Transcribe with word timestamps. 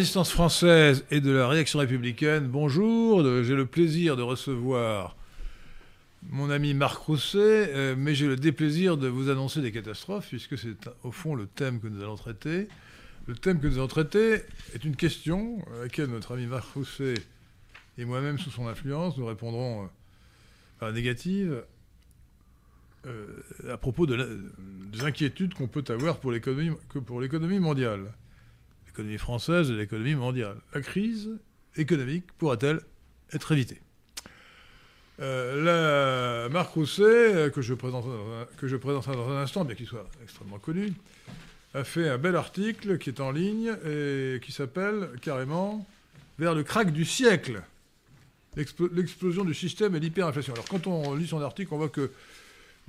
résistance 0.00 0.32
française 0.32 1.04
et 1.10 1.20
de 1.20 1.30
la 1.30 1.46
réaction 1.46 1.78
républicaine, 1.78 2.48
bonjour. 2.48 3.22
J'ai 3.44 3.54
le 3.54 3.66
plaisir 3.66 4.16
de 4.16 4.22
recevoir 4.22 5.14
mon 6.22 6.48
ami 6.48 6.72
Marc 6.72 6.96
Rousset, 7.02 7.38
euh, 7.74 7.94
mais 7.98 8.14
j'ai 8.14 8.26
le 8.26 8.36
déplaisir 8.36 8.96
de 8.96 9.08
vous 9.08 9.28
annoncer 9.28 9.60
des 9.60 9.72
catastrophes, 9.72 10.28
puisque 10.28 10.56
c'est 10.56 10.88
au 11.04 11.12
fond 11.12 11.34
le 11.34 11.46
thème 11.46 11.80
que 11.80 11.86
nous 11.86 12.02
allons 12.02 12.16
traiter. 12.16 12.68
Le 13.26 13.34
thème 13.34 13.60
que 13.60 13.66
nous 13.66 13.76
allons 13.76 13.88
traiter 13.88 14.40
est 14.72 14.86
une 14.86 14.96
question 14.96 15.62
à 15.74 15.82
laquelle 15.82 16.08
notre 16.08 16.32
ami 16.32 16.46
Marc 16.46 16.72
Rousset 16.72 17.12
et 17.98 18.06
moi-même, 18.06 18.38
sous 18.38 18.50
son 18.50 18.68
influence, 18.68 19.18
nous 19.18 19.26
répondrons 19.26 19.90
à 20.80 20.86
la 20.86 20.92
négative 20.92 21.62
euh, 23.06 23.26
à 23.70 23.76
propos 23.76 24.06
de 24.06 24.50
des 24.92 25.04
inquiétudes 25.04 25.52
qu'on 25.52 25.68
peut 25.68 25.84
avoir 25.90 26.20
pour 26.20 26.30
l'économie 26.30 27.58
mondiale 27.58 28.14
l'économie 29.00 29.18
française 29.18 29.70
et 29.70 29.74
l'économie 29.74 30.14
mondiale. 30.14 30.56
La 30.74 30.80
crise 30.80 31.30
économique 31.76 32.24
pourra-t-elle 32.38 32.80
être 33.32 33.52
évitée? 33.52 33.80
Euh, 35.20 36.48
Marc 36.48 36.70
Rousset, 36.70 37.02
euh, 37.02 37.50
que 37.50 37.60
je, 37.60 37.74
présente, 37.74 38.06
que 38.56 38.68
je 38.68 38.76
présenterai 38.76 39.16
dans 39.16 39.28
un 39.28 39.42
instant, 39.42 39.64
bien 39.64 39.74
qu'il 39.74 39.86
soit 39.86 40.08
extrêmement 40.22 40.58
connu, 40.58 40.92
a 41.74 41.84
fait 41.84 42.08
un 42.08 42.18
bel 42.18 42.36
article 42.36 42.98
qui 42.98 43.10
est 43.10 43.20
en 43.20 43.30
ligne 43.30 43.76
et 43.86 44.40
qui 44.42 44.52
s'appelle 44.52 45.10
carrément 45.20 45.86
Vers 46.38 46.54
le 46.54 46.62
crack 46.62 46.90
du 46.90 47.04
siècle 47.04 47.62
l'explosion 48.56 49.44
du 49.44 49.54
système 49.54 49.94
et 49.94 50.00
l'hyperinflation. 50.00 50.54
Alors 50.54 50.64
quand 50.64 50.86
on 50.86 51.14
lit 51.14 51.28
son 51.28 51.40
article, 51.42 51.72
on 51.72 51.76
voit 51.76 51.90
que 51.90 52.10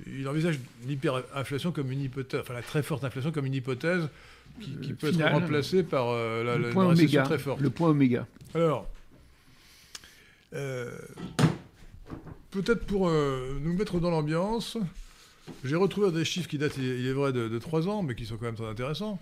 il 0.06 0.26
envisage 0.26 0.58
l'hyperinflation 0.86 1.70
comme 1.70 1.92
une 1.92 2.00
hypothèse, 2.00 2.40
enfin 2.40 2.54
la 2.54 2.62
très 2.62 2.82
forte 2.82 3.04
inflation 3.04 3.30
comme 3.30 3.46
une 3.46 3.54
hypothèse 3.54 4.08
qui, 4.60 4.92
peut 4.94 5.08
être 5.08 5.22
remplacé 5.22 5.82
par 5.82 6.08
euh, 6.08 6.44
la, 6.44 6.56
le 6.56 6.70
point 6.70 6.86
oméga, 6.86 7.22
très 7.22 7.38
forte. 7.38 7.60
Le 7.60 7.70
point 7.70 7.90
oméga. 7.90 8.26
Alors, 8.54 8.88
euh, 10.54 10.90
peut-être 12.50 12.84
pour 12.84 13.08
euh, 13.08 13.58
nous 13.60 13.74
mettre 13.74 14.00
dans 14.00 14.10
l'ambiance, 14.10 14.76
j'ai 15.64 15.76
retrouvé 15.76 16.12
des 16.12 16.24
chiffres 16.24 16.48
qui 16.48 16.58
datent, 16.58 16.76
il 16.76 17.06
est 17.06 17.12
vrai, 17.12 17.32
de, 17.32 17.58
trois 17.58 17.88
ans, 17.88 18.02
mais 18.02 18.14
qui 18.14 18.26
sont 18.26 18.36
quand 18.36 18.46
même 18.46 18.54
très 18.54 18.68
intéressants. 18.68 19.18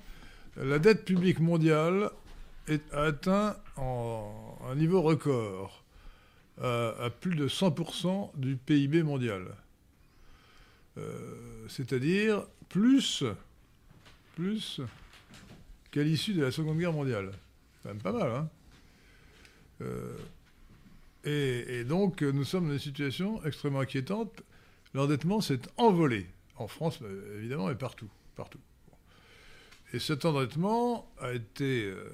La 0.57 0.79
dette 0.79 1.05
publique 1.05 1.41
mondiale 1.41 2.11
est, 2.67 2.83
a 2.93 3.05
atteint 3.05 3.57
un 3.77 4.75
niveau 4.75 5.01
record, 5.01 5.85
à 6.61 7.09
plus 7.21 7.37
de 7.37 7.49
100% 7.49 8.33
du 8.37 8.57
PIB 8.57 9.03
mondial. 9.03 9.47
C'est-à-dire 11.69 12.43
plus, 12.69 13.25
plus 14.35 14.83
qu'à 15.91 16.03
l'issue 16.03 16.35
de 16.35 16.43
la 16.43 16.51
Seconde 16.51 16.79
Guerre 16.79 16.93
mondiale. 16.93 17.33
C'est 17.33 17.83
quand 17.83 17.89
même 17.95 18.03
pas 18.03 18.13
mal, 18.13 18.31
hein 18.31 18.49
euh, 19.83 20.17
et, 21.25 21.85
donc, 21.85 22.23
nous 22.23 22.45
sommes 22.45 22.67
dans 22.67 22.73
une 22.73 22.79
situation 22.79 23.45
extrêmement 23.45 23.81
inquiétante. 23.81 24.43
L'endettement 24.95 25.41
s'est 25.41 25.61
envolé, 25.77 26.27
en 26.57 26.67
France, 26.67 26.99
évidemment, 27.37 27.71
et 27.71 27.75
partout. 27.75 28.09
partout. 28.37 28.61
Et 29.93 29.99
cet 29.99 30.25
endettement 30.25 31.11
a 31.21 31.33
été, 31.33 31.85
euh, 31.85 32.05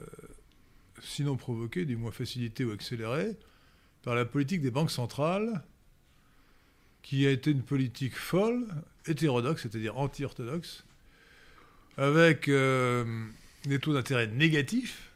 sinon 1.03 1.37
provoqué, 1.37 1.85
du 1.85 1.97
moins 1.97 2.11
facilité 2.11 2.65
ou 2.65 2.73
accéléré, 2.73 3.37
par 4.03 4.15
la 4.15 4.25
politique 4.25 4.61
des 4.61 4.71
banques 4.71 4.91
centrales, 4.91 5.63
qui 7.03 7.27
a 7.27 7.31
été 7.31 7.53
une 7.53 7.63
politique 7.63 8.17
folle, 8.17 8.67
hétérodoxe, 9.07 9.63
c'est-à-dire 9.63 9.97
anti-orthodoxe, 9.97 10.85
avec 11.97 12.49
euh, 12.49 13.05
des 13.67 13.79
taux 13.79 13.93
d'intérêt 13.93 14.27
négatifs, 14.29 15.11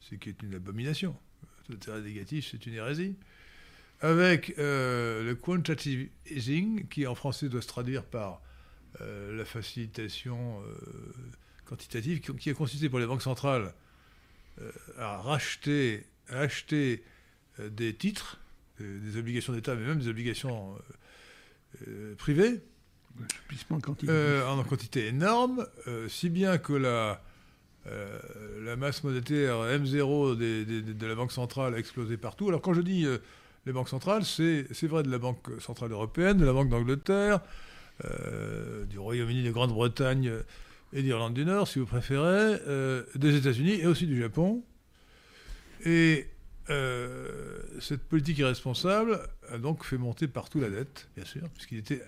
ce 0.00 0.14
qui 0.14 0.28
est 0.28 0.42
une 0.42 0.54
abomination. 0.54 1.16
Le 1.68 1.76
taux 1.76 1.92
d'intérêt 1.92 2.02
négatif, 2.02 2.48
c'est 2.50 2.66
une 2.66 2.74
hérésie. 2.74 3.16
Avec 4.00 4.54
euh, 4.58 5.24
le 5.24 5.34
quantitative 5.34 6.08
easing, 6.30 6.86
qui 6.88 7.06
en 7.06 7.14
français 7.14 7.48
doit 7.48 7.62
se 7.62 7.68
traduire 7.68 8.04
par 8.04 8.42
euh, 9.00 9.34
la 9.36 9.44
facilitation 9.44 10.60
euh, 10.62 10.74
quantitative, 11.64 12.20
qui, 12.20 12.50
a 12.50 12.54
consisté 12.54 12.88
pour 12.88 12.98
les 12.98 13.06
banques 13.06 13.22
centrales 13.22 13.72
à 14.98 15.16
racheter, 15.16 16.06
à 16.28 16.40
acheter 16.40 17.02
des 17.58 17.92
titres, 17.92 18.38
des 18.78 19.16
obligations 19.16 19.52
d'État, 19.52 19.74
mais 19.74 19.84
même 19.84 19.98
des 19.98 20.06
obligations 20.06 20.78
privées, 22.18 22.60
euh, 24.08 24.46
en 24.46 24.62
quantité 24.64 25.06
énorme, 25.06 25.66
euh, 25.86 26.08
si 26.08 26.30
bien 26.30 26.58
que 26.58 26.72
la, 26.72 27.22
euh, 27.86 28.18
la 28.64 28.76
masse 28.76 29.04
monétaire 29.04 29.56
M0 29.56 30.36
de 30.36 31.06
la 31.06 31.14
Banque 31.14 31.32
centrale 31.32 31.74
a 31.74 31.78
explosé 31.78 32.16
partout. 32.16 32.48
Alors 32.48 32.60
quand 32.60 32.74
je 32.74 32.80
dis 32.80 33.06
les 33.66 33.72
banques 33.72 33.88
centrales, 33.88 34.24
c'est 34.24 34.86
vrai 34.86 35.02
de 35.02 35.10
la 35.10 35.18
Banque 35.18 35.48
centrale 35.60 35.92
européenne, 35.92 36.38
de 36.38 36.44
la 36.44 36.52
Banque 36.52 36.68
d'Angleterre, 36.68 37.40
du 38.88 38.98
Royaume-Uni, 38.98 39.44
de 39.44 39.50
Grande-Bretagne 39.50 40.32
et 40.92 41.02
d'Irlande 41.02 41.34
du 41.34 41.44
Nord, 41.44 41.68
si 41.68 41.78
vous 41.78 41.86
préférez, 41.86 42.58
des 43.14 43.36
États-Unis 43.36 43.80
et 43.80 43.86
aussi 43.86 44.06
du 44.06 44.18
Japon. 44.18 44.62
Et 45.84 46.26
cette 47.80 48.02
politique 48.08 48.38
irresponsable 48.38 49.20
a 49.50 49.58
donc 49.58 49.84
fait 49.84 49.98
monter 49.98 50.26
partout 50.26 50.60
la 50.60 50.70
dette, 50.70 51.08
bien 51.16 51.24
sûr, 51.24 51.48
puisqu'il 51.50 51.78
était 51.78 52.02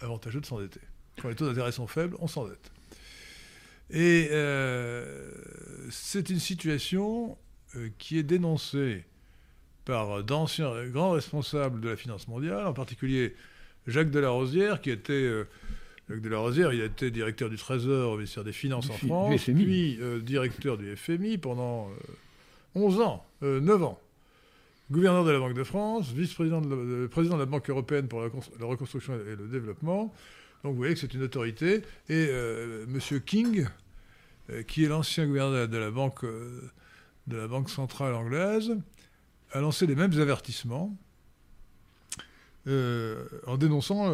avantageux 0.00 0.40
de 0.40 0.46
s'endetter. 0.46 0.80
Quand 1.20 1.28
les 1.28 1.34
taux 1.34 1.46
d'intérêt 1.46 1.72
sont 1.72 1.86
faibles, 1.86 2.16
on 2.20 2.26
s'endette. 2.26 2.70
Et 3.90 4.28
euh, 4.30 5.30
c'est 5.90 6.30
une 6.30 6.38
situation 6.38 7.36
euh, 7.76 7.88
qui 7.98 8.18
est 8.18 8.22
dénoncée 8.22 9.04
par 9.84 10.24
d'anciens 10.24 10.86
grands 10.86 11.10
responsables 11.10 11.80
de 11.80 11.90
la 11.90 11.96
finance 11.96 12.26
mondiale, 12.26 12.66
en 12.66 12.72
particulier 12.72 13.34
Jacques 13.86 14.10
Delarosière, 14.10 14.80
qui 14.80 14.90
était... 14.90 15.12
Euh, 15.12 15.44
Jacques 16.08 16.20
Delarosière, 16.20 16.72
il 16.74 16.82
a 16.82 16.84
été 16.84 17.10
directeur 17.10 17.48
du 17.48 17.56
Trésor 17.56 18.12
au 18.12 18.16
ministère 18.16 18.44
des 18.44 18.52
Finances 18.52 18.90
en 18.90 18.92
France, 18.92 19.44
puis 19.44 19.98
directeur 20.20 20.76
du 20.76 20.94
FMI 20.96 21.38
pendant 21.38 21.88
11 22.74 23.00
ans, 23.00 23.24
9 23.40 23.84
ans 23.84 23.98
gouverneur 24.90 25.24
de 25.24 25.30
la 25.30 25.38
Banque 25.38 25.54
de 25.54 25.64
France, 25.64 26.10
vice-président 26.10 26.60
de, 26.60 27.06
président 27.06 27.34
de 27.34 27.40
la 27.40 27.46
Banque 27.46 27.68
européenne 27.70 28.08
pour 28.08 28.20
la, 28.20 28.28
reconstruction 28.66 29.14
et 29.14 29.36
le 29.36 29.48
développement. 29.48 30.12
Donc 30.62 30.72
vous 30.72 30.78
voyez 30.78 30.94
que 30.94 31.00
c'est 31.00 31.14
une 31.14 31.22
autorité. 31.22 31.82
Et 32.08 32.26
euh, 32.30 32.84
M. 32.84 33.20
King, 33.20 33.66
euh, 34.50 34.62
qui 34.62 34.84
est 34.84 34.88
l'ancien 34.88 35.26
gouverneur 35.26 35.68
de 35.68 35.76
la, 35.76 35.90
banque, 35.90 36.24
euh, 36.24 36.70
la 37.28 37.48
centrale 37.68 38.14
anglaise, 38.14 38.76
a 39.52 39.60
lancé 39.60 39.86
les 39.86 39.94
mêmes 39.94 40.18
avertissements 40.18 40.96
en 42.66 43.58
dénonçant 43.58 44.10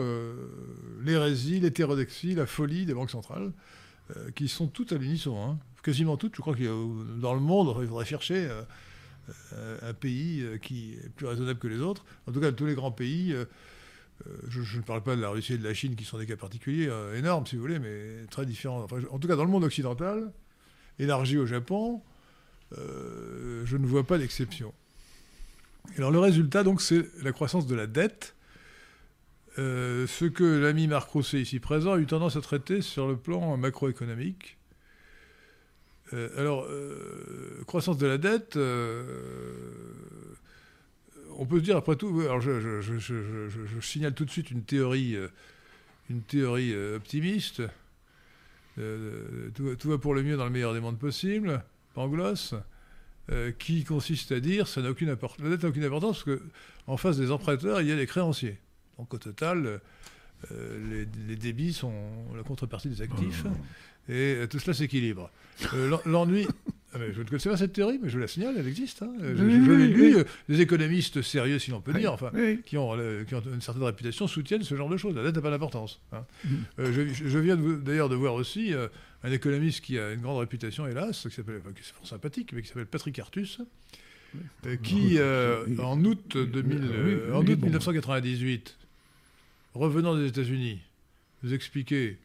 l'hérésie, 1.00 1.60
l'hétérodexie, 1.60 2.34
la 2.34 2.46
folie 2.46 2.84
des 2.84 2.94
banques 2.94 3.12
centrales, 3.12 3.52
qui 4.34 4.48
sont 4.48 4.66
toutes 4.66 4.92
à 4.92 4.96
l'unisson. 4.96 5.40
Hein. 5.40 5.56
Quasiment 5.82 6.16
toutes, 6.16 6.36
je 6.36 6.42
crois 6.42 6.54
qu'il 6.54 6.66
y 6.66 6.68
a 6.68 6.74
dans 7.20 7.32
le 7.32 7.40
monde, 7.40 7.74
il 7.80 7.88
faudrait 7.88 8.04
chercher 8.04 8.46
euh, 8.50 8.62
un 9.82 9.94
pays 9.94 10.42
euh, 10.42 10.58
qui 10.58 10.94
est 10.94 11.08
plus 11.10 11.26
raisonnable 11.26 11.58
que 11.58 11.68
les 11.68 11.80
autres. 11.80 12.04
En 12.26 12.32
tout 12.32 12.40
cas, 12.40 12.52
tous 12.52 12.66
les 12.66 12.74
grands 12.74 12.92
pays, 12.92 13.32
euh, 13.32 13.44
je, 14.48 14.76
ne 14.76 14.82
parle 14.82 15.02
pas 15.02 15.16
de 15.16 15.20
la 15.20 15.28
Russie 15.28 15.54
et 15.54 15.58
de 15.58 15.64
la 15.64 15.74
Chine 15.74 15.96
qui 15.96 16.04
sont 16.04 16.18
des 16.18 16.26
cas 16.26 16.36
particuliers 16.36 16.90
énormes, 17.16 17.46
si 17.46 17.56
vous 17.56 17.62
voulez, 17.62 17.78
mais 17.78 18.26
très 18.30 18.44
différents. 18.44 18.86
en 19.10 19.18
tout 19.18 19.28
cas, 19.28 19.36
dans 19.36 19.44
le 19.44 19.50
monde 19.50 19.64
occidental, 19.64 20.30
élargi 20.98 21.38
au 21.38 21.46
Japon, 21.46 22.02
je 22.72 23.76
ne 23.76 23.86
vois 23.86 24.06
pas 24.06 24.18
d'exception. 24.18 24.74
Alors 25.96 26.10
le 26.10 26.18
résultat, 26.18 26.64
donc, 26.64 26.82
c'est 26.82 27.06
la 27.22 27.32
croissance 27.32 27.66
de 27.66 27.74
la 27.74 27.86
dette. 27.86 28.34
ce 29.56 30.26
que 30.26 30.44
l'ami 30.44 30.86
Marc 30.86 31.08
Rousset, 31.08 31.40
ici 31.40 31.58
présent, 31.58 31.94
a 31.94 31.98
eu 31.98 32.04
tendance 32.04 32.36
à 32.36 32.42
traiter 32.42 32.82
sur 32.82 33.08
le 33.08 33.16
plan 33.16 33.56
macroéconomique. 33.56 34.59
Euh, 36.12 36.28
alors, 36.36 36.66
euh, 36.68 37.62
croissance 37.66 37.98
de 37.98 38.06
la 38.06 38.18
dette, 38.18 38.56
euh, 38.56 39.04
on 41.38 41.46
peut 41.46 41.58
se 41.58 41.64
dire 41.64 41.76
après 41.76 41.96
tout, 41.96 42.20
alors 42.20 42.40
je, 42.40 43.80
signale 43.80 44.14
tout 44.14 44.24
de 44.24 44.30
suite 44.30 44.50
une 44.50 44.62
théorie, 44.62 45.16
une 46.10 46.22
théorie 46.22 46.74
optimiste. 46.94 47.62
Tout, 48.76 49.88
va 49.90 49.98
pour 49.98 50.14
le 50.14 50.22
mieux 50.22 50.36
dans 50.36 50.44
le 50.44 50.50
meilleur 50.50 50.74
des 50.74 50.80
mondes 50.80 50.98
possibles, 50.98 51.62
Pangloss, 51.94 52.54
qui 53.58 53.84
consiste 53.84 54.32
à 54.32 54.40
dire 54.40 54.68
ça 54.68 54.82
aucune. 54.82 55.08
La 55.08 55.48
dette 55.48 55.62
n'a 55.62 55.68
aucune 55.68 55.84
importance 55.84 56.24
parce 56.24 56.38
qu'en 56.38 56.96
face 56.96 57.16
des 57.16 57.30
emprunteurs, 57.30 57.80
il 57.80 57.88
y 57.88 57.92
a 57.92 57.96
les 57.96 58.06
créanciers. 58.06 58.58
Donc 58.98 59.14
au 59.14 59.18
total, 59.18 59.80
les, 60.50 61.36
débits 61.36 61.72
sont 61.72 61.94
la 62.36 62.42
contrepartie 62.42 62.88
des 62.88 63.00
actifs. 63.00 63.44
Et 64.08 64.38
tout 64.48 64.58
cela 64.58 64.74
s'équilibre. 64.74 65.30
Euh, 65.74 65.96
l'ennui, 66.06 66.46
Ah, 66.92 66.98
je 67.12 67.20
ne 67.20 67.24
connaissais 67.24 67.48
pas 67.48 67.56
cette 67.56 67.72
théorie, 67.72 68.00
mais 68.02 68.08
je 68.08 68.18
la 68.18 68.26
signale, 68.26 68.56
elle 68.58 68.66
existe. 68.66 69.02
Hein. 69.02 69.12
Je, 69.20 69.44
l'ai 69.44 69.86
lu. 69.86 70.16
Euh, 70.16 70.24
des 70.48 70.60
économistes 70.60 71.22
sérieux, 71.22 71.60
si 71.60 71.70
l'on 71.70 71.80
peut 71.80 71.92
dire, 71.92 72.12
enfin, 72.12 72.32
qui, 72.66 72.76
ont, 72.76 72.96
qui, 73.28 73.34
ont, 73.36 73.42
une 73.54 73.60
certaine 73.60 73.84
réputation, 73.84 74.26
soutiennent 74.26 74.64
ce 74.64 74.74
genre 74.74 74.88
de 74.88 74.96
choses. 74.96 75.14
La 75.14 75.22
dette 75.22 75.36
n'a 75.36 75.40
pas 75.40 75.50
d'importance. 75.50 76.00
Hein. 76.12 76.24
Mm. 76.44 76.50
je, 76.78 77.38
viens 77.38 77.56
d'ailleurs 77.56 78.08
de, 78.08 78.16
voir 78.16 78.34
aussi 78.34 78.72
un 79.22 79.30
économiste 79.30 79.84
qui 79.84 80.00
a 80.00 80.12
une 80.12 80.20
grande 80.20 80.40
réputation, 80.40 80.84
hélas, 80.88 81.28
qui 81.28 81.34
s'appelle, 81.34 81.60
qui 81.76 81.80
est 81.80 81.94
fort 81.94 82.08
sympathique, 82.08 82.52
mais 82.52 82.62
qui 82.62 82.68
s'appelle 82.68 82.86
Patrick 82.86 83.16
Artus, 83.20 83.60
qui, 84.82 85.18
en 85.78 86.04
août, 86.04 86.36
2000, 86.36 87.32
en 87.32 87.46
août 87.46 87.62
1998, 87.62 88.76
revenant 89.74 90.16
des 90.16 90.26
États-Unis, 90.26 90.80
nous 91.44 91.54
expliquer 91.54 92.18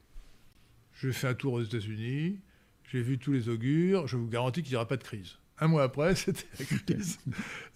j'ai 1.05 1.13
fait 1.13 1.27
un 1.27 1.33
tour 1.33 1.53
aux 1.53 1.63
États-Unis, 1.63 2.39
j'ai 2.91 3.01
vu 3.01 3.17
tous 3.17 3.31
les 3.31 3.49
augures, 3.49 4.07
je 4.07 4.17
vous 4.17 4.27
garantis 4.27 4.61
qu'il 4.63 4.71
n'y 4.71 4.75
aura 4.75 4.87
pas 4.87 4.97
de 4.97 5.03
crise. 5.03 5.37
Un 5.59 5.67
mois 5.67 5.83
après, 5.83 6.15
c'était 6.15 6.45
la 6.59 6.65
crise. 6.65 7.19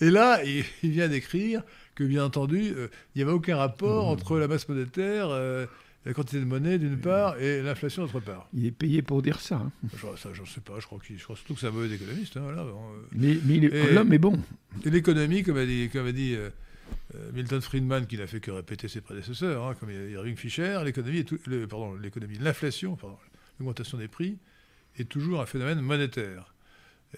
Et 0.02 0.10
là, 0.10 0.42
il, 0.44 0.64
vient 0.84 1.08
d'écrire 1.08 1.64
que, 1.96 2.04
bien 2.04 2.26
entendu, 2.26 2.74
euh, 2.76 2.88
il 3.14 3.20
n'y 3.20 3.22
avait 3.24 3.32
aucun 3.32 3.58
rapport 3.58 4.06
mmh. 4.06 4.12
entre 4.12 4.38
la 4.38 4.48
masse 4.48 4.68
monétaire, 4.68 5.30
euh, 5.30 5.66
la 6.06 6.14
quantité 6.14 6.40
de 6.40 6.46
monnaie 6.46 6.78
d'une 6.78 6.98
part, 6.98 7.40
et 7.40 7.62
l'inflation 7.62 8.04
d'autre 8.04 8.20
part. 8.20 8.48
Il 8.54 8.66
est 8.66 8.72
payé 8.72 9.02
pour 9.02 9.22
dire 9.22 9.40
ça. 9.40 9.56
Hein. 9.56 9.72
Ça, 10.18 10.30
j'en 10.34 10.46
sais 10.46 10.62
pas. 10.62 10.80
Je 10.80 10.86
crois, 10.86 11.00
je 11.04 11.24
crois 11.24 11.36
surtout 11.36 11.54
que 11.54 11.60
c'est 11.60 11.68
un 11.68 11.72
mauvais 11.72 11.94
économiste. 11.94 12.38
Hein, 12.38 12.42
voilà, 12.44 12.66
mais, 13.12 13.36
l'homme 13.94 14.14
est 14.14 14.20
bon. 14.20 14.40
Et 14.86 14.90
l'économie, 14.90 15.44
comme 15.44 15.58
a 15.58 15.66
dit, 15.66 15.90
comme 15.92 16.08
a 16.08 16.12
dit 16.12 16.36
euh, 16.36 16.50
Milton 17.34 17.62
Friedman, 17.62 18.06
qui 18.06 18.18
n'a 18.18 18.28
fait 18.28 18.40
que 18.40 18.52
répéter 18.52 18.88
ses 18.88 19.02
prédécesseurs, 19.02 19.66
hein, 19.66 19.76
comme 19.80 19.90
Irving 19.90 20.36
Fisher, 20.36 20.80
l'économie, 20.84 21.24
pardon, 21.68 21.96
l'économie, 21.96 22.38
l'inflation, 22.38 22.98
l'augmentation 23.60 23.98
des 23.98 24.08
prix, 24.08 24.38
est 24.98 25.10
toujours 25.10 25.42
un 25.42 25.46
phénomène 25.46 25.82
monétaire. 25.82 26.54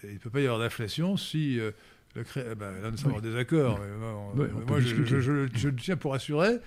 il 0.03 0.13
ne 0.13 0.17
peut 0.17 0.29
pas 0.29 0.41
y 0.41 0.45
avoir 0.45 0.59
d'inflation 0.59 1.17
si 1.17 1.59
euh, 1.59 1.71
le 2.15 2.23
eh 2.35 2.55
ben, 2.55 2.71
là 2.81 2.91
nous 2.91 2.97
sommes 2.97 3.13
en 3.13 3.21
désaccord. 3.21 3.79
moi, 4.67 4.79
je, 4.79 5.69
tiens 5.69 5.97
pour 5.97 6.13
assurer. 6.13 6.59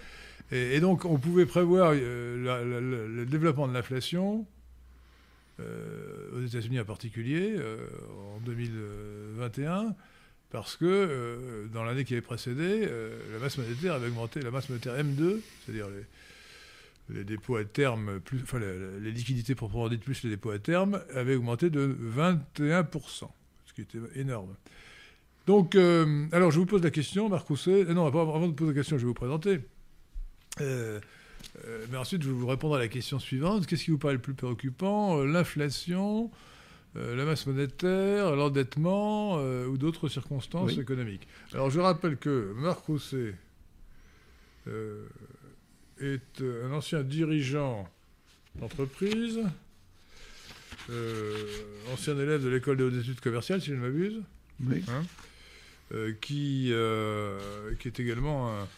Et, 0.50 0.80
donc, 0.80 1.04
on 1.04 1.18
pouvait 1.18 1.46
prévoir 1.46 1.92
euh, 1.94 3.14
le 3.14 3.26
développement 3.26 3.66
de 3.66 3.72
l'inflation 3.72 4.46
euh, 5.60 6.36
aux 6.36 6.42
États-Unis 6.44 6.80
en 6.80 6.84
particulier 6.84 7.56
en 8.36 8.40
2021 8.40 9.94
parce 10.54 10.76
que 10.76 10.84
euh, 10.84 11.66
dans 11.72 11.82
l'année 11.82 12.04
qui 12.04 12.12
avait 12.12 12.22
précédé, 12.22 12.86
euh, 12.86 13.18
la 13.32 13.40
masse 13.40 13.58
monétaire 13.58 13.94
avait 13.94 14.06
augmenté, 14.06 14.40
la 14.40 14.52
masse 14.52 14.68
monétaire 14.68 14.94
M2, 14.94 15.40
c'est-à-dire 15.66 15.88
les, 17.08 17.24
dépôts 17.24 17.56
à 17.56 17.64
terme, 17.64 18.20
enfin 18.40 18.60
les, 18.60 19.10
liquidités 19.10 19.56
proprement 19.56 19.88
dites 19.88 20.04
plus 20.04 20.22
les 20.22 20.30
dépôts 20.30 20.52
à 20.52 20.60
terme, 20.60 21.02
avait 21.12 21.34
augmenté 21.34 21.70
de 21.70 21.98
21%, 22.16 23.28
ce 23.66 23.72
qui 23.74 23.80
était 23.80 23.98
énorme. 24.14 24.54
Donc, 25.48 25.74
euh, 25.74 26.28
alors 26.30 26.52
je 26.52 26.60
vous 26.60 26.66
pose 26.66 26.84
la 26.84 26.92
question, 26.92 27.28
Marc 27.28 27.48
Rousset. 27.48 27.86
Non, 27.86 28.06
avant 28.06 28.46
de 28.46 28.52
poser 28.52 28.70
la 28.70 28.78
question, 28.78 28.96
je 28.96 29.02
vais 29.02 29.08
vous 29.08 29.12
présenter. 29.12 29.58
mais 30.60 31.96
ensuite, 31.96 32.22
je 32.22 32.28
vais 32.28 32.32
vous 32.32 32.46
répondre 32.46 32.76
à 32.76 32.78
la 32.78 32.86
question 32.86 33.18
suivante. 33.18 33.66
Qu'est-ce 33.66 33.82
qui 33.82 33.90
vous 33.90 33.98
paraît 33.98 34.14
le 34.14 34.20
plus 34.20 34.34
préoccupant? 34.34 35.20
L'inflation 35.24 36.30
euh, 36.96 37.16
la 37.16 37.24
masse 37.24 37.46
monétaire, 37.46 38.36
l'endettement 38.36 39.38
euh, 39.38 39.66
ou 39.66 39.76
d'autres 39.76 40.08
circonstances 40.08 40.78
économiques. 40.78 41.26
Alors 41.52 41.68
je 41.68 41.80
rappelle 41.80 42.16
que 42.16 42.52
Marc 42.56 42.84
Rousset 42.86 43.34
euh, 44.68 45.04
est 46.00 46.40
un 46.40 46.70
ancien 46.72 47.02
dirigeant 47.02 47.88
d'entreprise, 48.54 49.40
ancien 51.92 52.16
élève 52.16 52.44
de 52.44 52.48
l'école 52.48 52.76
des 52.76 52.84
hautes 52.84 52.94
études 52.94 53.20
commerciales, 53.20 53.60
si 53.60 53.70
je 53.70 53.74
ne 53.74 53.80
m'abuse, 53.80 54.22
hein, 54.62 55.02
qui, 56.20 56.72
qui 57.80 57.88
est 57.88 58.00
également 58.00 58.56
un, 58.56 58.68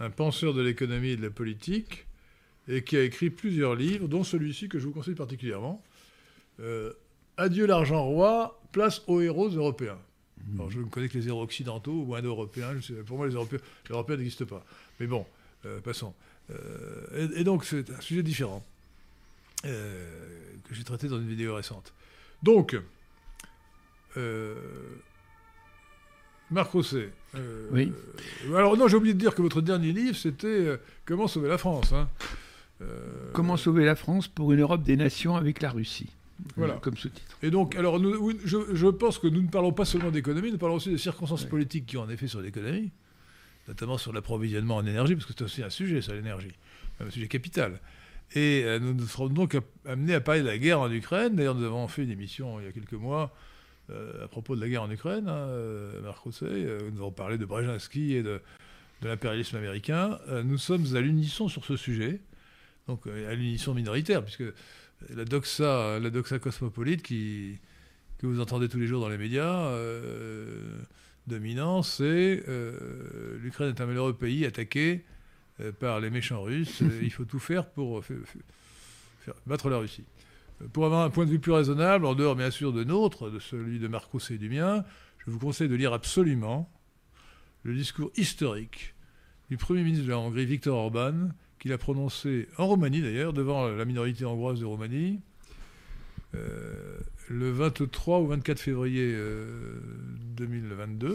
un 0.00 0.10
penseur 0.10 0.54
de 0.54 0.62
l'économie 0.62 1.10
et 1.10 1.16
de 1.16 1.22
la 1.22 1.30
politique, 1.30 2.06
et 2.68 2.82
qui 2.82 2.96
a 2.96 3.02
écrit 3.02 3.28
plusieurs 3.28 3.74
livres, 3.74 4.08
dont 4.08 4.24
celui-ci 4.24 4.68
que 4.68 4.78
je 4.78 4.86
vous 4.86 4.92
conseille 4.92 5.14
particulièrement. 5.14 5.84
Adieu 7.38 7.66
l'argent 7.66 8.04
roi, 8.04 8.60
place 8.72 9.02
aux 9.06 9.20
héros 9.20 9.48
européens. 9.48 9.98
Alors, 10.54 10.70
je 10.70 10.80
ne 10.80 10.84
connais 10.84 11.08
que 11.08 11.16
les 11.18 11.28
héros 11.28 11.42
occidentaux 11.42 12.04
ou 12.06 12.14
indo-européens. 12.14 12.74
Pour 13.06 13.16
moi, 13.16 13.28
les 13.28 13.34
Européens, 13.34 14.16
n'existent 14.16 14.46
pas. 14.46 14.64
Mais 14.98 15.06
bon, 15.06 15.24
euh, 15.66 15.80
passons. 15.80 16.14
Euh, 16.50 17.28
et, 17.36 17.44
donc, 17.44 17.64
c'est 17.64 17.90
un 17.90 18.00
sujet 18.00 18.22
différent 18.22 18.64
euh, 19.66 20.10
que 20.64 20.74
j'ai 20.74 20.84
traité 20.84 21.06
dans 21.08 21.18
une 21.18 21.28
vidéo 21.28 21.54
récente. 21.54 21.92
Donc, 22.42 22.76
Marc 26.50 26.72
Rosset. 26.72 27.12
oui. 27.70 27.92
alors, 28.48 28.76
non, 28.76 28.88
j'ai 28.88 28.96
oublié 28.96 29.14
de 29.14 29.20
dire 29.20 29.34
que 29.34 29.42
votre 29.42 29.60
dernier 29.60 29.92
livre, 29.92 30.16
c'était 30.16 30.78
Comment 31.04 31.28
sauver 31.28 31.48
la 31.48 31.58
France. 31.58 31.92
Hein. 31.92 32.08
Comment 33.32 33.56
sauver 33.56 33.84
la 33.84 33.94
France 33.94 34.26
pour 34.26 34.52
une 34.52 34.60
Europe 34.60 34.82
des 34.82 34.96
nations 34.96 35.36
avec 35.36 35.62
la 35.62 35.70
Russie. 35.70 36.10
Voilà. 36.56 36.74
Comme 36.74 36.96
sous-titre. 36.96 37.36
Et 37.42 37.50
donc, 37.50 37.74
alors, 37.76 37.98
je, 37.98 38.88
pense 38.88 39.18
que 39.18 39.26
nous 39.26 39.42
ne 39.42 39.48
parlons 39.48 39.72
pas 39.72 39.84
seulement 39.84 40.10
d'économie, 40.10 40.52
nous 40.52 40.58
parlons 40.58 40.76
aussi 40.76 40.90
des 40.90 40.98
circonstances 40.98 41.44
politiques 41.44 41.86
qui 41.86 41.96
ont 41.96 42.04
un 42.04 42.08
effet 42.08 42.28
sur 42.28 42.40
l'économie, 42.40 42.90
notamment 43.66 43.98
sur 43.98 44.12
l'approvisionnement 44.12 44.76
en 44.76 44.86
énergie, 44.86 45.14
parce 45.14 45.26
que 45.26 45.32
c'est 45.36 45.44
aussi 45.44 45.62
un 45.62 45.70
sujet 45.70 46.00
sur 46.00 46.14
l'énergie, 46.14 46.52
un 47.00 47.10
sujet 47.10 47.28
capital. 47.28 47.80
Et 48.34 48.62
euh, 48.64 48.78
nous 48.78 49.06
serons 49.06 49.28
donc 49.28 49.56
amenés 49.86 50.14
à 50.14 50.20
parler 50.20 50.42
de 50.42 50.46
la 50.46 50.58
guerre 50.58 50.80
en 50.80 50.90
Ukraine. 50.90 51.34
D'ailleurs, 51.34 51.54
nous 51.54 51.64
avons 51.64 51.88
fait 51.88 52.04
une 52.04 52.10
émission 52.10 52.60
il 52.60 52.66
y 52.66 52.68
a 52.68 52.72
quelques 52.72 52.92
mois 52.92 53.34
euh, 53.90 54.24
à 54.24 54.28
propos 54.28 54.54
de 54.54 54.60
la 54.60 54.68
guerre 54.68 54.82
en 54.82 54.90
Ukraine, 54.90 55.28
hein, 55.28 55.32
euh, 55.48 56.02
Marc 56.02 56.18
Rousset. 56.18 56.66
nous 56.92 56.98
avons 56.98 57.10
parlé 57.10 57.38
de 57.38 57.46
Brzezinski 57.46 58.14
et 58.14 58.22
de, 58.22 58.42
de 59.00 59.08
l'impérialisme 59.08 59.56
américain. 59.56 60.18
nous 60.44 60.58
sommes 60.58 60.84
à 60.94 61.00
l'unisson 61.00 61.48
sur 61.48 61.64
ce 61.64 61.76
sujet, 61.76 62.20
donc 62.86 63.06
à 63.06 63.34
l'unisson 63.34 63.72
minoritaire, 63.72 64.22
puisque 64.22 64.44
la 65.14 65.24
doxa, 65.24 65.98
la 65.98 66.10
doxa 66.10 66.38
cosmopolite 66.38 67.02
qui, 67.02 67.58
que 68.18 68.26
vous 68.26 68.40
entendez 68.40 68.68
tous 68.68 68.78
les 68.78 68.86
jours 68.86 69.00
dans 69.00 69.08
les 69.08 69.18
médias, 69.18 69.66
euh, 69.68 70.76
dominant, 71.26 71.82
c'est 71.82 72.42
euh, 72.48 73.38
l'Ukraine 73.40 73.68
est 73.68 73.80
un 73.80 73.86
malheureux 73.86 74.14
pays 74.14 74.44
attaqué 74.44 75.04
euh, 75.60 75.72
par 75.72 76.00
les 76.00 76.10
méchants 76.10 76.42
russes. 76.42 76.82
il 77.02 77.12
faut 77.12 77.24
tout 77.24 77.38
faire 77.38 77.70
pour 77.70 78.04
faire, 78.04 78.16
battre 79.46 79.70
la 79.70 79.78
Russie. 79.78 80.04
Pour 80.72 80.86
avoir 80.86 81.04
un 81.04 81.10
point 81.10 81.24
de 81.24 81.30
vue 81.30 81.38
plus 81.38 81.52
raisonnable, 81.52 82.04
en 82.04 82.14
dehors 82.14 82.34
bien 82.34 82.50
sûr 82.50 82.72
de 82.72 82.82
nôtre, 82.82 83.30
de 83.30 83.38
celui 83.38 83.78
de 83.78 83.86
Marcos 83.86 84.18
et 84.30 84.38
du 84.38 84.48
mien, 84.48 84.84
je 85.18 85.30
vous 85.30 85.38
conseille 85.38 85.68
de 85.68 85.76
lire 85.76 85.92
absolument 85.92 86.68
le 87.62 87.74
discours 87.74 88.10
historique 88.16 88.94
du 89.50 89.56
Premier 89.56 89.84
ministre 89.84 90.06
de 90.06 90.10
la 90.10 90.18
Hongrie, 90.18 90.46
Viktor 90.46 90.76
Orban, 90.76 91.28
qu'il 91.58 91.72
a 91.72 91.78
prononcé 91.78 92.48
en 92.56 92.66
Roumanie 92.66 93.02
d'ailleurs, 93.02 93.32
devant 93.32 93.68
la 93.68 93.84
minorité 93.84 94.24
hongroise 94.24 94.60
de 94.60 94.64
Roumanie, 94.64 95.20
euh, 96.34 96.98
le 97.28 97.50
23 97.50 98.20
ou 98.20 98.26
24 98.28 98.60
février 98.60 99.16
2022, 100.36 101.08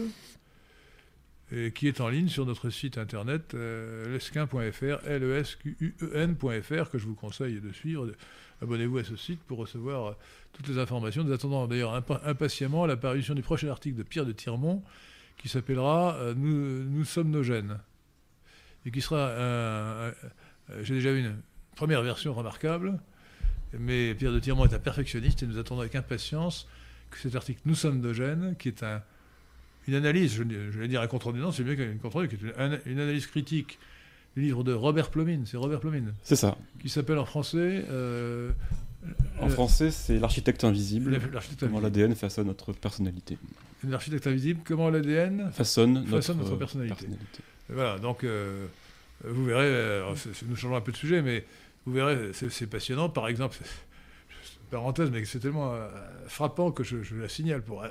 euh, 1.52 1.66
et 1.66 1.72
qui 1.72 1.88
est 1.88 2.00
en 2.00 2.08
ligne 2.08 2.28
sur 2.28 2.46
notre 2.46 2.70
site 2.70 2.98
internet 2.98 3.54
euh, 3.54 4.12
lesquin.fr, 4.12 5.06
l 5.06 5.22
e 5.22 5.38
s 5.38 5.56
q 5.56 5.76
u 5.80 5.94
e 6.00 6.26
nfr 6.26 6.90
que 6.90 6.98
je 6.98 7.06
vous 7.06 7.14
conseille 7.14 7.60
de 7.60 7.72
suivre. 7.72 8.10
Abonnez-vous 8.62 8.98
à 8.98 9.04
ce 9.04 9.16
site 9.16 9.40
pour 9.40 9.58
recevoir 9.58 10.16
toutes 10.52 10.68
les 10.68 10.78
informations. 10.78 11.22
Nous 11.22 11.32
attendons 11.32 11.66
d'ailleurs 11.66 11.94
impatiemment 12.24 12.86
la 12.86 12.96
parution 12.96 13.34
du 13.34 13.42
prochain 13.42 13.68
article 13.68 13.96
de 13.96 14.02
Pierre 14.02 14.26
de 14.26 14.32
Tirmont 14.32 14.82
qui 15.36 15.48
s'appellera 15.48 16.16
nous, 16.36 16.84
nous 16.84 17.04
sommes 17.04 17.30
nos 17.30 17.42
gènes 17.42 17.78
et 18.86 18.90
qui 18.90 19.00
sera 19.00 19.30
un, 19.38 20.12
j'ai 20.82 20.94
déjà 20.94 21.10
eu 21.12 21.20
une 21.20 21.36
première 21.76 22.02
version 22.02 22.34
remarquable, 22.34 22.98
mais 23.78 24.14
Pierre 24.14 24.32
de 24.32 24.38
Tirmont 24.38 24.66
est 24.66 24.74
un 24.74 24.78
perfectionniste 24.78 25.42
et 25.42 25.46
nous 25.46 25.58
attendons 25.58 25.80
avec 25.80 25.94
impatience 25.94 26.68
que 27.10 27.18
cet 27.18 27.34
article 27.34 27.60
Nous 27.64 27.74
sommes 27.74 28.00
de 28.00 28.12
Gênes, 28.12 28.54
qui 28.58 28.68
est 28.68 28.82
un, 28.82 29.02
une 29.86 29.94
analyse, 29.94 30.34
je, 30.34 30.42
vais 30.42 30.88
dire 30.88 31.00
un 31.00 31.06
contre 31.06 31.32
non, 31.32 31.52
c'est 31.52 31.64
mieux 31.64 31.74
qu'une 31.74 31.98
contre 31.98 32.24
qui 32.26 32.36
est 32.36 32.86
une, 32.86 32.98
analyse 32.98 33.26
critique 33.26 33.78
du 34.36 34.42
livre 34.42 34.64
de 34.64 34.72
Robert 34.72 35.10
Plomine, 35.10 35.44
c'est 35.46 35.56
Robert 35.56 35.80
Plomine. 35.80 36.12
C'est 36.22 36.36
ça. 36.36 36.56
Qui 36.80 36.88
s'appelle 36.88 37.18
en 37.18 37.24
français. 37.24 37.84
Euh, 37.90 38.50
en 39.40 39.48
français, 39.48 39.90
c'est 39.90 40.18
L'architecte 40.18 40.64
invisible. 40.64 41.20
Comment 41.60 41.80
l'ADN 41.80 42.14
façonne 42.14 42.46
notre 42.46 42.72
personnalité. 42.72 43.38
L'architecte 43.86 44.26
invisible, 44.26 44.60
comment 44.64 44.88
l'ADN 44.88 45.50
façonne, 45.52 46.04
notre, 46.08 46.56
personnalité. 46.56 47.06
Voilà, 47.68 47.98
donc. 47.98 48.24
Euh, 48.24 48.66
vous 49.26 49.44
verrez, 49.46 50.02
nous 50.46 50.56
changeons 50.56 50.76
un 50.76 50.82
peu 50.82 50.92
de 50.92 50.96
sujet, 50.96 51.22
mais 51.22 51.46
vous 51.86 51.92
verrez, 51.94 52.32
c'est 52.32 52.66
passionnant. 52.66 53.08
Par 53.08 53.26
exemple, 53.28 53.56
parenthèse, 54.70 55.10
mais 55.10 55.24
c'est 55.24 55.40
tellement 55.40 55.72
euh, 55.72 55.88
frappant 56.26 56.72
que 56.72 56.82
je, 56.82 56.96
la 57.14 57.28
signale 57.28 57.62
pour, 57.62 57.82
euh, 57.82 57.88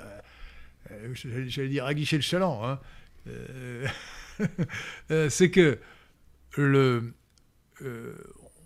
euh, 0.92 1.14
j'allais 1.14 1.70
dire, 1.70 1.86
aguicher 1.86 2.18
le 2.18 2.22
chaland. 2.22 2.62
Hein. 2.64 2.80
c'est 5.30 5.50
que 5.50 5.80
le, 6.58 7.14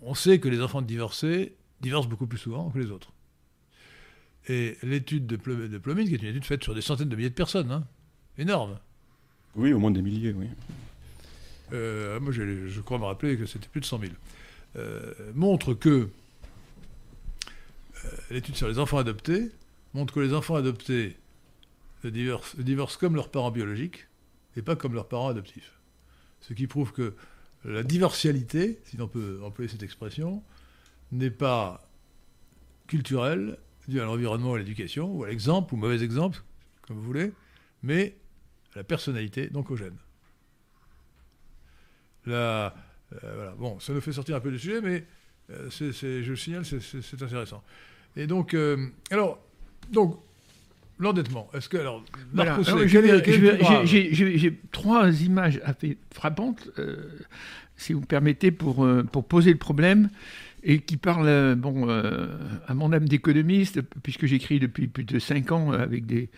on 0.02 0.14
sait 0.14 0.40
que 0.40 0.48
les 0.48 0.60
enfants 0.60 0.82
de 0.82 0.86
divorcés 0.86 1.54
divorcent 1.80 2.08
beaucoup 2.08 2.26
plus 2.26 2.38
souvent 2.38 2.70
que 2.70 2.78
les 2.78 2.90
autres. 2.90 3.12
Et 4.48 4.78
l'étude 4.82 5.26
de, 5.26 5.36
Plomine, 5.36 6.08
qui 6.08 6.14
est 6.14 6.22
une 6.22 6.28
étude 6.28 6.44
faite 6.44 6.64
sur 6.64 6.74
des 6.74 6.80
centaines 6.80 7.08
de 7.08 7.16
milliers 7.16 7.30
de 7.30 7.34
personnes, 7.34 7.70
hein, 7.70 7.86
énorme. 8.36 8.78
Oui, 9.54 9.72
au 9.72 9.78
moins 9.78 9.90
des 9.90 10.02
milliers, 10.02 10.32
oui. 10.32 10.48
Euh, 11.72 12.20
moi, 12.20 12.32
je 12.32 12.80
crois 12.80 12.98
me 12.98 13.04
rappeler 13.04 13.36
que 13.36 13.46
c'était 13.46 13.68
plus 13.68 13.80
de 13.80 13.86
100 13.86 14.00
000. 14.00 14.12
Euh, 14.76 15.12
montre 15.34 15.74
que 15.74 16.08
euh, 18.04 18.08
l'étude 18.30 18.56
sur 18.56 18.68
les 18.68 18.78
enfants 18.78 18.98
adoptés 18.98 19.50
montre 19.94 20.12
que 20.12 20.20
les 20.20 20.34
enfants 20.34 20.56
adoptés 20.56 21.16
divorcent, 22.04 22.98
comme 22.98 23.16
leurs 23.16 23.30
parents 23.30 23.50
biologiques 23.50 24.06
et 24.56 24.62
pas 24.62 24.76
comme 24.76 24.94
leurs 24.94 25.08
parents 25.08 25.28
adoptifs. 25.28 25.72
Ce 26.40 26.52
qui 26.52 26.66
prouve 26.66 26.92
que 26.92 27.14
la 27.64 27.82
divorcialité, 27.82 28.78
si 28.84 29.00
on 29.00 29.08
peut 29.08 29.40
employer 29.42 29.68
cette 29.68 29.82
expression, 29.82 30.42
n'est 31.10 31.30
pas 31.30 31.88
culturelle, 32.86 33.58
due 33.88 34.00
à 34.00 34.04
l'environnement 34.04 34.54
à 34.54 34.58
l'éducation, 34.58 35.10
ou 35.10 35.24
à 35.24 35.28
l'exemple, 35.28 35.74
ou 35.74 35.76
mauvais 35.76 36.02
exemple, 36.02 36.42
comme 36.82 36.96
vous 36.96 37.02
voulez, 37.02 37.32
mais 37.82 38.16
à 38.74 38.78
la 38.78 38.84
personnalité, 38.84 39.48
donc 39.48 39.70
au 39.70 39.76
gène. 39.76 39.96
La, 42.26 42.74
euh, 43.24 43.50
bon, 43.58 43.78
ça 43.80 43.92
nous 43.92 44.00
fait 44.00 44.12
sortir 44.12 44.36
un 44.36 44.40
peu 44.40 44.50
du 44.50 44.58
sujet, 44.58 44.80
mais 44.80 45.04
euh, 45.50 45.68
je 45.70 46.28
le 46.28 46.36
signale, 46.36 46.64
c'est 46.64 47.22
intéressant. 47.22 47.62
Et 48.16 48.26
donc, 48.26 48.54
euh, 48.54 48.86
alors, 49.10 49.38
donc, 49.90 50.18
l'endettement. 50.98 51.48
Est-ce 51.54 51.68
que 51.68 51.76
alors, 51.76 52.04
j'ai 53.84 54.60
trois 54.72 55.10
images 55.22 55.60
assez 55.64 55.96
frappantes, 56.12 56.68
si 57.76 57.92
vous 57.92 58.00
me 58.00 58.06
permettez, 58.06 58.50
pour 58.50 58.86
pour 59.12 59.24
poser 59.24 59.52
le 59.52 59.58
problème 59.58 60.10
et 60.64 60.80
qui 60.80 60.96
parlent 60.96 61.54
bon 61.54 61.88
à 61.88 62.74
mon 62.74 62.92
âme 62.92 63.08
d'économiste, 63.08 63.80
puisque 64.02 64.26
j'écris 64.26 64.58
depuis 64.58 64.88
plus 64.88 65.04
de 65.04 65.20
cinq 65.20 65.52
ans 65.52 65.70
avec 65.70 66.04
des 66.04 66.28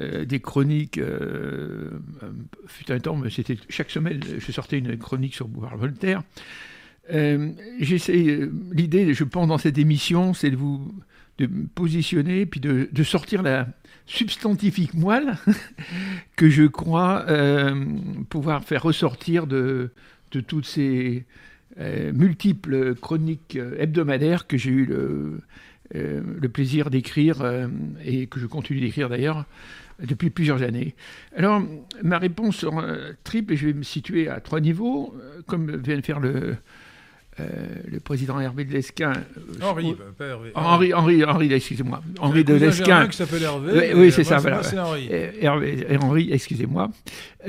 euh, 0.00 0.24
des 0.24 0.40
chroniques. 0.40 0.98
Euh, 0.98 1.90
euh, 2.22 2.30
fut 2.66 2.90
un 2.90 3.00
temps, 3.00 3.20
c'était 3.28 3.58
chaque 3.68 3.90
semaine, 3.90 4.20
je 4.38 4.52
sortais 4.52 4.78
une 4.78 4.96
chronique 4.96 5.34
sur 5.34 5.48
Bouvard 5.48 5.76
Voltaire. 5.76 6.22
J'essaie, 7.80 8.48
l'idée, 8.70 9.14
je 9.14 9.24
pense, 9.24 9.48
dans 9.48 9.58
cette 9.58 9.78
émission, 9.78 10.32
c'est 10.32 10.50
de 10.50 10.56
vous 10.56 10.92
de 11.38 11.48
positionner, 11.74 12.46
puis 12.46 12.60
de, 12.60 13.02
sortir 13.02 13.42
la 13.42 13.66
substantifique 14.06 14.94
moelle 14.94 15.36
que 16.36 16.48
je 16.48 16.64
crois 16.64 17.26
pouvoir 18.28 18.62
faire 18.62 18.84
ressortir 18.84 19.48
de, 19.48 19.90
de 20.30 20.40
toutes 20.40 20.66
ces 20.66 21.24
multiples 22.12 22.94
chroniques 22.94 23.58
hebdomadaires 23.78 24.46
que 24.46 24.56
j'ai 24.56 24.70
eu 24.70 24.86
le 25.94 26.48
plaisir 26.48 26.90
d'écrire 26.90 27.42
et 28.04 28.28
que 28.28 28.38
je 28.38 28.46
continue 28.46 28.80
d'écrire 28.80 29.08
d'ailleurs 29.08 29.46
depuis 30.06 30.30
plusieurs 30.30 30.62
années. 30.62 30.94
Alors, 31.36 31.62
ma 32.02 32.18
réponse 32.18 32.56
sera 32.56 32.84
triple 33.24 33.54
et 33.54 33.56
je 33.56 33.66
vais 33.66 33.72
me 33.72 33.82
situer 33.82 34.28
à 34.28 34.40
trois 34.40 34.60
niveaux, 34.60 35.14
euh, 35.16 35.42
comme 35.46 35.76
vient 35.76 35.96
de 35.96 36.04
faire 36.04 36.20
le, 36.20 36.56
euh, 37.38 37.44
le 37.90 38.00
président 38.00 38.40
Hervé 38.40 38.64
de 38.64 38.72
Lesquin. 38.72 39.12
Euh, 39.12 39.62
Henri, 39.62 39.96
pas 40.16 40.26
Hervé. 40.26 40.50
Henri, 40.54 40.94
Henri, 40.94 41.24
Henri 41.24 41.52
excusez-moi. 41.52 42.02
Henri 42.18 42.44
de 42.44 42.54
Lesquin. 42.54 43.08
qui 43.08 43.16
s'appelle 43.16 43.42
Hervé. 43.42 43.92
Oui, 43.94 44.12
c'est 44.12 44.24
ça, 44.24 44.38
voilà. 44.38 44.62
C'est 44.62 44.78
Henri. 44.78 45.08
Hervé, 45.40 45.86
Henri, 46.00 46.28
excusez-moi. 46.32 46.90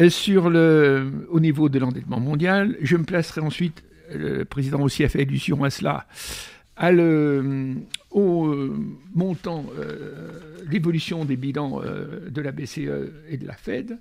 sur 0.10 0.50
le, 0.50 1.28
au 1.30 1.40
niveau 1.40 1.70
de 1.70 1.80
l'endettement 1.80 2.20
mondial, 2.20 2.76
je 2.82 2.98
me 2.98 3.04
placerai 3.04 3.42
ensuite, 3.42 3.84
le 4.14 4.44
président 4.44 4.82
aussi 4.82 5.04
a 5.04 5.10
fait 5.10 5.22
allusion 5.22 5.64
à 5.64 5.70
cela, 5.70 6.06
à 6.76 6.92
le, 6.92 7.76
au 8.12 8.48
euh, 8.48 8.76
montant, 9.14 9.66
euh, 9.78 10.64
l'évolution 10.70 11.26
des 11.26 11.38
bilans 11.38 11.82
euh, 11.84 12.30
de 12.30 12.42
la 12.42 12.52
BCE 12.52 12.80
et 13.30 13.38
de 13.38 13.48
la 13.48 13.56
Fed. 13.56 13.98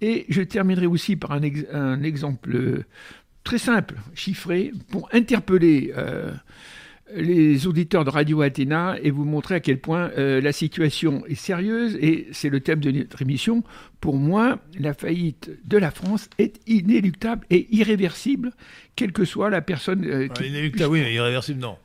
Et 0.00 0.26
je 0.28 0.42
terminerai 0.42 0.86
aussi 0.86 1.16
par 1.16 1.32
un, 1.32 1.40
un 1.72 2.02
exemple 2.02 2.84
très 3.44 3.58
simple, 3.58 3.94
chiffré, 4.14 4.72
pour 4.90 5.08
interpeller 5.12 5.92
les 7.14 7.66
auditeurs 7.66 8.04
de 8.04 8.10
Radio 8.10 8.40
Athéna 8.40 8.96
et 9.02 9.10
vous 9.10 9.24
montrer 9.24 9.56
à 9.56 9.60
quel 9.60 9.78
point 9.78 10.10
la 10.16 10.52
situation 10.52 11.24
est 11.26 11.36
sérieuse. 11.36 11.96
Et 12.00 12.28
c'est 12.32 12.48
le 12.48 12.60
thème 12.60 12.80
de 12.80 12.90
notre 12.90 13.22
émission. 13.22 13.62
Pour 14.00 14.16
moi, 14.16 14.60
la 14.78 14.94
faillite 14.94 15.50
de 15.64 15.76
la 15.76 15.90
France 15.90 16.28
est 16.38 16.60
inéluctable 16.66 17.46
et 17.50 17.68
irréversible, 17.74 18.52
quelle 18.96 19.12
que 19.12 19.24
soit 19.24 19.50
la 19.50 19.60
personne. 19.60 20.28
qui 20.34 20.48
inéluctable, 20.48 20.92
oui, 20.92 21.00
mais 21.00 21.14
irréversible, 21.14 21.60
non. 21.60 21.76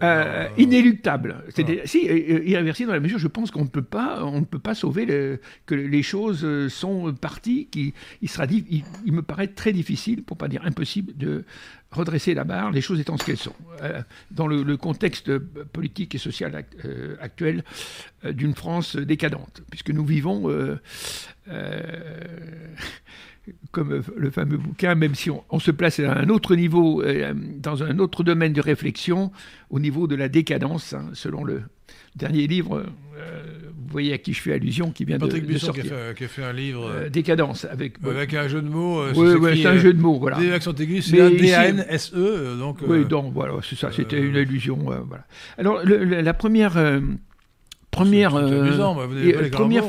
Euh, 0.00 0.48
inéluctable. 0.56 1.42
Ah. 1.56 1.62
si 1.84 2.04
irréversible 2.04 2.88
dans 2.88 2.94
la 2.94 3.00
mesure, 3.00 3.18
je 3.18 3.26
pense 3.26 3.50
qu'on 3.50 3.64
ne 3.64 3.68
peut 3.68 3.82
pas, 3.82 4.24
on 4.24 4.40
ne 4.40 4.44
peut 4.44 4.60
pas 4.60 4.74
sauver 4.74 5.06
le, 5.06 5.40
que 5.66 5.74
les 5.74 6.02
choses 6.02 6.44
euh, 6.44 6.68
sont 6.68 7.12
parties. 7.14 7.66
Qui, 7.66 7.94
il 8.22 8.28
sera, 8.28 8.44
il, 8.44 8.84
il, 9.04 9.12
me 9.12 9.22
paraît 9.22 9.48
très 9.48 9.72
difficile, 9.72 10.22
pour 10.22 10.36
pas 10.36 10.46
dire 10.46 10.64
impossible, 10.64 11.16
de 11.16 11.44
redresser 11.90 12.34
la 12.34 12.44
barre, 12.44 12.70
les 12.70 12.80
choses 12.80 13.00
étant 13.00 13.16
ce 13.16 13.24
qu'elles 13.24 13.38
sont. 13.38 13.56
Euh, 13.82 14.02
dans 14.30 14.46
le, 14.46 14.76
contexte 14.76 15.36
politique 15.38 16.14
et 16.14 16.18
social 16.18 16.64
actuel 17.20 17.64
d'une 18.24 18.54
France 18.54 18.94
décadente, 18.94 19.62
puisque 19.70 19.90
nous 19.90 20.04
vivons 20.04 20.48
comme 23.70 24.02
le 24.16 24.30
fameux 24.30 24.56
bouquin, 24.56 24.94
même 24.94 25.14
si 25.14 25.30
on, 25.30 25.58
se 25.58 25.70
place 25.70 26.00
à 26.00 26.18
un 26.18 26.28
autre 26.28 26.54
niveau, 26.56 27.02
euh, 27.02 27.34
dans 27.34 27.82
un 27.82 27.98
autre 27.98 28.24
domaine 28.24 28.52
de 28.52 28.60
réflexion, 28.60 29.30
au 29.70 29.80
niveau 29.80 30.06
de 30.06 30.16
la 30.16 30.28
décadence, 30.28 30.92
hein, 30.92 31.10
selon 31.12 31.44
le 31.44 31.62
dernier 32.16 32.46
livre, 32.46 32.84
euh, 33.18 33.42
vous 33.76 33.92
voyez 33.92 34.12
à 34.12 34.18
qui 34.18 34.32
je 34.32 34.42
fais 34.42 34.52
allusion, 34.52 34.90
qui 34.90 35.04
vient 35.04 35.18
de, 35.18 35.26
de 35.26 35.58
sortir. 35.58 35.84
Qui 35.84 35.90
a, 35.90 35.92
fait, 35.92 36.16
qui 36.16 36.24
a 36.24 36.28
fait 36.28 36.44
un 36.44 36.52
livre... 36.52 36.86
Euh, 36.86 37.08
décadence, 37.08 37.64
avec... 37.64 37.94
avec 38.04 38.34
un 38.34 38.48
jeu 38.48 38.62
de 38.62 38.68
mots. 38.68 39.04
oui, 39.14 39.60
c'est 39.62 39.68
un 39.68 39.78
jeu 39.78 39.92
de 39.92 40.00
mots, 40.00 40.18
voilà. 40.18 40.38
C'est 41.00 41.20
un 41.20 41.30
D-A-N-S-E, 41.30 42.58
donc... 42.58 42.78
Oui, 42.86 43.04
donc 43.04 43.32
voilà, 43.32 43.54
c'est 43.62 43.76
ça, 43.76 43.90
c'était 43.92 44.20
une 44.20 44.36
allusion, 44.36 44.76
voilà. 44.76 45.26
Alors, 45.56 45.82
la 45.84 46.34
première... 46.34 46.78
Première, 47.90 48.36
amusant, 48.36 48.94
vous 48.94 49.50
première, 49.50 49.84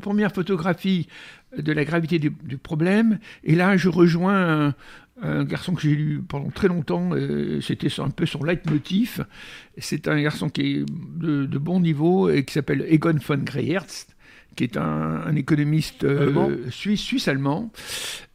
première 0.00 0.32
photographie 0.32 1.08
de 1.56 1.72
la 1.72 1.84
gravité 1.84 2.18
du, 2.18 2.30
problème. 2.58 3.18
Et 3.42 3.54
là, 3.54 3.76
je 3.76 3.88
rejoins 3.88 4.74
un, 5.22 5.44
garçon 5.44 5.74
que 5.74 5.82
j'ai 5.82 5.94
lu 5.94 6.22
pendant 6.26 6.50
très 6.50 6.68
longtemps, 6.68 7.10
c'était 7.62 7.88
un 8.00 8.10
peu 8.10 8.26
son 8.26 8.44
leitmotiv. 8.44 9.24
C'est 9.78 10.08
un 10.08 10.20
garçon 10.20 10.50
qui 10.50 10.60
est 10.60 10.84
de, 11.18 11.58
bon 11.58 11.80
niveau 11.80 12.28
et 12.28 12.44
qui 12.44 12.52
s'appelle 12.52 12.84
Egon 12.88 13.16
von 13.26 13.38
Greyerz 13.38 14.06
qui 14.56 14.64
est 14.64 14.76
un, 14.76 15.36
économiste 15.36 16.04
euh, 16.04 16.56
suisse, 16.70 17.02
suisse-allemand, 17.02 17.70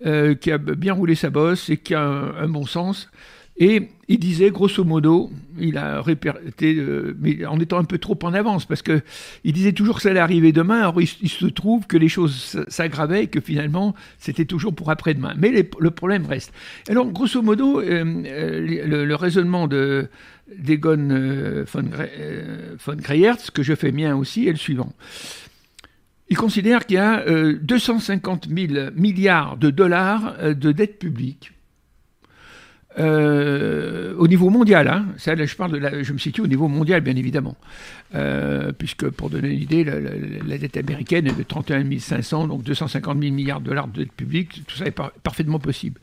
euh, 0.06 0.36
qui 0.36 0.52
a 0.52 0.58
bien 0.60 0.94
roulé 0.94 1.16
sa 1.16 1.32
bosse 1.32 1.70
et 1.70 1.78
qui 1.78 1.96
a 1.96 2.04
un 2.04 2.48
bon 2.48 2.66
sens. 2.66 3.10
Et 3.58 3.90
il 4.08 4.20
disait, 4.20 4.50
grosso 4.50 4.84
modo, 4.84 5.30
il 5.60 5.78
a 5.78 6.02
répété, 6.02 6.76
euh, 6.76 7.16
mais 7.20 7.46
en 7.46 7.60
étant 7.60 7.78
un 7.78 7.84
peu 7.84 7.98
trop 7.98 8.18
en 8.24 8.34
avance, 8.34 8.66
parce 8.66 8.82
que 8.82 9.02
il 9.44 9.54
disait 9.54 9.74
toujours 9.74 9.98
que 9.98 10.02
ça 10.02 10.10
allait 10.10 10.20
arriver 10.20 10.52
demain. 10.52 10.80
Alors 10.80 11.02
il, 11.02 11.08
se 11.08 11.46
trouve 11.46 11.86
que 11.86 11.98
les 11.98 12.10
choses 12.10 12.64
s'aggravaient 12.68 13.26
et 13.26 13.28
que 13.28 13.40
finalement 13.40 13.94
c'était 14.18 14.46
toujours 14.46 14.74
pour 14.74 14.90
après-demain. 14.90 15.34
Mais 15.38 15.52
le 15.52 15.92
problème 15.92 16.26
reste. 16.26 16.54
Alors, 16.90 17.06
grosso 17.12 17.42
modo, 17.42 17.80
euh, 17.80 18.24
euh, 18.26 19.06
le, 19.06 19.16
raisonnement 19.16 19.68
de 19.68 20.08
d'Egon 20.58 21.08
von, 21.72 21.84
von 22.86 22.98
que 23.54 23.64
je 23.64 23.76
fais 23.76 23.92
mien 23.92 24.16
aussi, 24.16 24.48
est 24.48 24.52
le 24.52 24.58
suivant. 24.58 24.92
Il 26.30 26.38
considère 26.38 26.86
qu'il 26.86 26.96
y 26.96 27.00
a 27.00 27.24
250 27.62 28.48
000 28.50 28.92
milliards 28.96 29.58
de 29.58 29.70
dollars 29.70 30.36
de 30.56 30.72
dette 30.72 30.98
publique 30.98 31.54
euh, 33.00 34.14
au 34.18 34.28
niveau 34.28 34.50
mondial, 34.50 34.88
hein, 34.90 35.06
je, 35.18 35.56
parle 35.56 35.80
de 35.80 36.04
je 36.04 36.12
me 36.12 36.18
situe 36.18 36.42
au 36.42 36.48
niveau 36.48 36.68
mondial, 36.68 37.02
bien 37.02 37.16
évidemment, 37.16 37.56
euh, 38.16 38.74
puisque 38.74 39.10
pour 39.10 39.30
donner 39.30 39.50
une 39.50 39.62
idée, 39.62 39.86
la, 39.86 40.58
dette 40.58 40.76
américaine 40.76 41.28
est 41.28 41.38
de 41.38 41.44
31 41.44 41.86
500, 42.00 42.48
donc 42.48 42.64
250 42.64 43.22
000 43.22 43.34
milliards 43.34 43.62
de 43.62 43.68
dollars 43.68 43.88
de 43.88 44.00
dette 44.00 44.12
publique, 44.12 44.64
tout 44.68 44.76
ça 44.76 44.86
est 44.86 44.92
parfaitement 44.92 45.60
possible. 45.60 46.02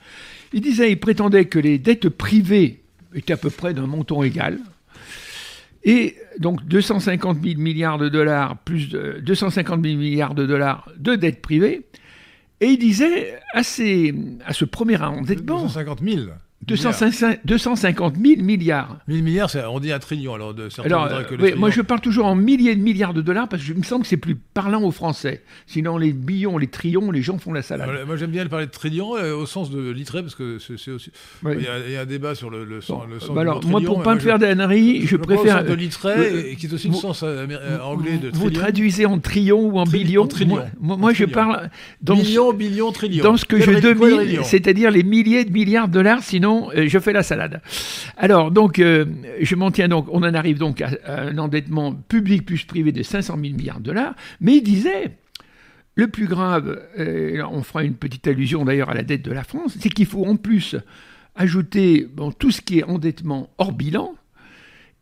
Il 0.54 0.62
disait, 0.62 0.90
il 0.90 0.98
prétendait 0.98 1.44
que 1.44 1.58
les 1.58 1.78
dettes 1.78 2.08
privées 2.08 2.80
étaient 3.14 3.34
à 3.34 3.38
peu 3.38 3.50
près 3.50 3.74
d'un 3.74 3.86
montant 3.86 4.22
égal, 4.22 4.58
et 5.84 6.16
donc 6.38 6.66
250 6.66 7.42
000 7.42 7.60
milliards 7.60 7.98
de 7.98 8.08
dollars 8.08 8.56
plus 8.56 8.88
de 8.88 9.20
250 9.22 9.84
000 9.84 9.98
milliards 9.98 10.34
de 10.34 10.46
dollars 10.46 10.90
de 10.96 11.16
dettes 11.16 11.42
privées, 11.42 11.82
et 12.60 12.66
il 12.66 12.78
disait 12.78 13.38
à, 13.52 13.62
ces, 13.62 14.14
à 14.46 14.54
ce 14.54 14.64
premier 14.64 14.96
endettement... 14.96 15.62
250 15.64 16.00
000 16.02 16.22
250 16.66 18.16
000 18.16 18.42
milliards. 18.42 18.98
1000 19.06 19.22
milliards, 19.22 19.50
on 19.70 19.78
dit 19.78 19.92
un 19.92 20.00
trillion. 20.00 20.34
Alors, 20.34 20.54
de 20.54 20.68
alors 20.84 21.08
oui, 21.38 21.52
moi 21.56 21.70
je 21.70 21.80
parle 21.82 22.00
toujours 22.00 22.26
en 22.26 22.34
milliers 22.34 22.74
de 22.74 22.82
milliards 22.82 23.14
de 23.14 23.22
dollars 23.22 23.48
parce 23.48 23.62
que 23.62 23.68
je 23.68 23.74
me 23.74 23.84
semble 23.84 24.02
que 24.02 24.08
c'est 24.08 24.16
plus 24.16 24.34
parlant 24.34 24.82
aux 24.82 24.90
Français. 24.90 25.42
Sinon, 25.66 25.96
les 25.98 26.12
billions, 26.12 26.58
les 26.58 26.66
trillions, 26.66 27.12
les 27.12 27.22
gens 27.22 27.38
font 27.38 27.52
la 27.52 27.62
salade. 27.62 27.88
moi 28.06 28.16
j'aime 28.16 28.32
bien 28.32 28.44
parler 28.46 28.66
de 28.66 28.72
trillions 28.72 29.16
euh, 29.16 29.34
au 29.34 29.46
sens 29.46 29.70
de 29.70 29.90
litré 29.90 30.20
parce 30.22 30.34
que 30.34 30.58
c'est 30.58 30.90
aussi. 30.90 31.12
Il, 31.44 31.62
y 31.62 31.96
a, 31.96 32.00
un 32.00 32.06
débat 32.06 32.34
sur 32.34 32.50
le, 32.50 32.64
le, 32.64 32.80
sens, 32.80 33.04
le 33.08 33.20
sens 33.20 33.34
bah 33.34 33.42
alors, 33.42 33.64
Moi, 33.64 33.80
pour 33.80 34.02
pas 34.02 34.14
me 34.14 34.20
faire 34.20 34.38
d'anneries, 34.38 35.02
je, 35.02 35.06
je, 35.06 35.16
préfère. 35.16 35.62
Le 35.62 35.70
de 35.70 35.74
litré, 35.74 36.56
qui 36.58 36.66
est 36.66 36.72
aussi 36.72 36.88
le 36.88 36.94
sens 36.94 37.22
euh, 37.22 37.46
euh, 37.50 37.78
anglais 37.80 38.18
de 38.18 38.30
trillion. 38.30 38.44
Vous 38.44 38.50
traduisez 38.50 39.06
en 39.06 39.18
trillion 39.20 39.60
ou 39.60 39.78
en 39.78 39.84
billion 39.84 40.28
Moi, 40.80 40.96
moi 40.96 41.12
je 41.12 41.24
parle. 41.24 41.70
Dans 42.02 42.16
millions, 42.16 42.52
billions, 42.52 42.90
trillions. 42.90 43.22
Dans 43.22 43.36
ce 43.36 43.44
que 43.44 43.60
je 43.60 43.70
domine, 43.78 44.42
c'est-à-dire 44.42 44.90
les 44.90 45.04
milliers 45.04 45.44
de 45.44 45.52
milliards 45.52 45.88
de 45.88 45.92
dollars, 45.94 46.22
sinon 46.22 46.47
je 46.74 46.98
fais 46.98 47.12
la 47.12 47.22
salade. 47.22 47.60
Alors, 48.16 48.50
donc, 48.50 48.78
euh, 48.78 49.04
je 49.40 49.54
m'en 49.54 49.70
tiens 49.70 49.88
donc, 49.88 50.06
on 50.10 50.22
en 50.22 50.34
arrive 50.34 50.58
donc 50.58 50.80
à, 50.80 50.90
un 51.06 51.38
endettement 51.38 51.94
public 51.94 52.44
plus 52.46 52.64
privé 52.64 52.92
de 52.92 53.02
500 53.02 53.38
000 53.40 53.56
milliards 53.56 53.80
de 53.80 53.84
dollars, 53.84 54.14
mais 54.40 54.56
il 54.56 54.62
disait, 54.62 55.16
le 55.94 56.08
plus 56.08 56.26
grave, 56.26 56.80
on 57.50 57.62
fera 57.62 57.82
une 57.82 57.94
petite 57.94 58.26
allusion 58.28 58.64
d'ailleurs 58.64 58.90
à 58.90 58.94
la 58.94 59.02
dette 59.02 59.22
de 59.22 59.32
la 59.32 59.44
France, 59.44 59.76
c'est 59.80 59.88
qu'il 59.88 60.06
faut 60.06 60.24
en 60.24 60.36
plus 60.36 60.76
ajouter 61.34 62.08
tout 62.38 62.50
ce 62.50 62.60
qui 62.60 62.78
est 62.80 62.84
endettement 62.84 63.50
hors 63.58 63.72
bilan 63.72 64.14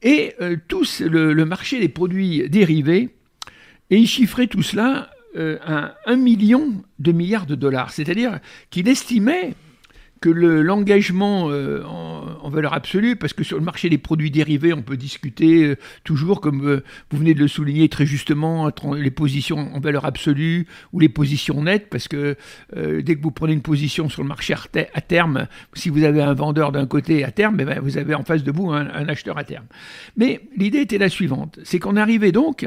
et 0.03 0.35
euh, 0.41 0.57
tout 0.69 0.85
le, 1.01 1.45
marché 1.45 1.81
des 1.81 1.89
produits 1.89 2.49
dérivés, 2.49 3.11
et 3.91 3.97
il 3.97 4.07
chiffrait 4.07 4.47
tout 4.47 4.63
cela 4.63 5.11
euh, 5.37 5.59
à 5.65 5.95
1 6.07 6.17
million 6.17 6.83
de 6.99 7.13
milliards 7.13 7.47
de 7.47 7.55
dollars. 7.55 7.91
C'est-à-dire 7.91 8.41
qu'il 8.71 8.89
estimait 8.89 9.55
que 10.21 10.31
l'engagement 10.31 11.51
euh, 11.51 11.83
en, 11.85 12.49
valeur 12.49 12.73
absolue, 12.73 13.17
parce 13.17 13.33
que 13.33 13.45
sur 13.45 13.59
le 13.59 13.65
marché 13.65 13.91
des 13.91 13.99
produits 13.99 14.31
dérivés, 14.31 14.73
on 14.73 14.83
peut 14.83 14.97
discuter 14.97 15.65
euh, 15.65 15.77
toujours, 16.05 16.41
comme 16.41 16.67
euh, 16.67 16.85
vous 17.11 17.19
venez 17.19 17.35
de 17.35 17.41
le 17.41 17.49
souligner 17.49 17.89
très 17.89 18.07
justement, 18.07 18.63
entre 18.63 18.97
les 18.97 19.11
positions 19.11 19.75
en 19.75 19.81
valeur 19.81 20.05
absolue 20.05 20.67
ou 20.93 21.01
les 21.01 21.09
positions 21.09 21.63
nettes, 21.63 21.89
parce 21.91 22.09
que 22.09 22.37
dès 22.75 23.17
que 23.17 23.23
vous 23.23 23.31
prenez 23.31 23.53
une 23.53 23.63
position 23.63 24.09
sur 24.09 24.23
le 24.23 24.29
marché 24.29 24.55
à, 24.95 25.01
terme, 25.01 25.47
si 25.75 25.91
vous 25.91 26.05
avez 26.05 26.23
un 26.23 26.35
vendeur 26.35 26.73
d'un 26.73 26.87
côté 26.87 27.25
à 27.25 27.31
terme, 27.31 27.59
eh 27.61 27.65
ben, 27.65 27.81
vous 27.81 27.99
avez 27.99 28.15
en 28.15 28.23
face 28.23 28.43
de 28.43 28.53
vous 28.53 28.71
un, 28.71 28.87
acheteur 29.09 29.39
à 29.39 29.45
terme. 29.45 29.67
Mais 30.17 30.41
l'idée 30.57 30.81
était 30.81 30.99
la 30.99 31.09
suivante, 31.09 31.59
c'est 31.65 31.79
qu'on 31.79 31.97
arrivait 31.97 32.33
donc 32.33 32.67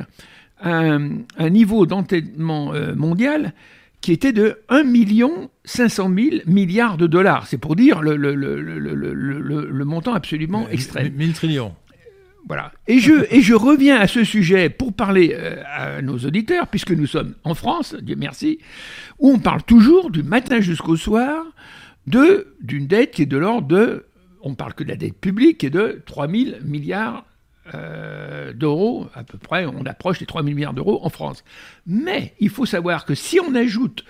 à 0.62 0.82
un 0.82 1.50
niveau 1.50 1.86
d'entêtement 1.86 2.74
mondial 2.96 3.54
qui 4.02 4.12
était 4.12 4.32
de 4.34 4.60
1 4.70 4.84
500 5.66 6.12
000 6.16 6.28
milliards 6.46 6.98
de 6.98 7.08
dollars. 7.08 7.48
C'est 7.48 7.58
pour 7.58 7.76
dire 7.76 8.02
le, 8.02 8.16
le, 8.16 8.34
le, 8.34 8.56
le 8.56 9.86
montant 9.86 10.14
absolument 10.14 10.68
extrême. 10.70 11.14
1000 11.14 11.34
trillions. 11.34 11.76
Voilà. 12.48 12.72
Et 12.88 13.00
je, 13.00 13.26
et 13.30 13.42
je 13.42 13.54
reviens 13.54 14.00
à 14.00 14.08
ce 14.08 14.24
sujet 14.24 14.70
pour 14.70 14.94
parler 14.94 15.36
euh, 15.38 15.62
à 15.72 16.02
nos 16.02 16.18
auditeurs, 16.18 16.68
puisque 16.68 16.92
nous 16.92 17.06
sommes 17.06 17.36
en 17.44 17.54
France, 17.54 17.96
Dieu 18.02 18.16
merci, 18.18 18.60
où 19.20 19.30
on 19.30 19.40
parle 19.40 19.62
toujours 19.64 20.10
du 20.10 20.24
matin 20.24 20.60
jusqu'au 20.60 20.96
soir 20.96 21.46
de 22.08 22.56
d'une 22.62 22.88
dette 22.88 23.12
qui 23.12 23.24
est 23.24 23.28
de 23.28 23.38
l'ordre 23.38 23.68
de, 23.68 24.06
on 24.42 24.56
parle 24.56 24.74
que 24.74 24.84
de 24.84 24.90
la 24.90 24.96
dette 24.96 25.20
publique, 25.20 25.60
qui 25.60 25.68
est 25.68 25.70
de 25.70 26.02
3 26.06 26.28
000 26.28 26.56
milliards 26.66 27.26
euh, 27.74 28.54
d'euros, 28.54 29.08
à 29.14 29.24
peu 29.24 29.38
près, 29.38 29.66
on 29.66 29.86
approche 29.86 30.20
les 30.20 30.26
3 30.26 30.44
000 30.44 30.56
milliards 30.56 30.74
d'euros 30.74 31.00
en 31.04 31.10
France. 31.10 31.44
Mais 31.86 32.34
il 32.40 32.50
faut 32.50 32.66
savoir 32.66 33.06
que 33.06 33.16
si 33.16 33.40
on 33.40 33.56
ajoute 33.56 34.04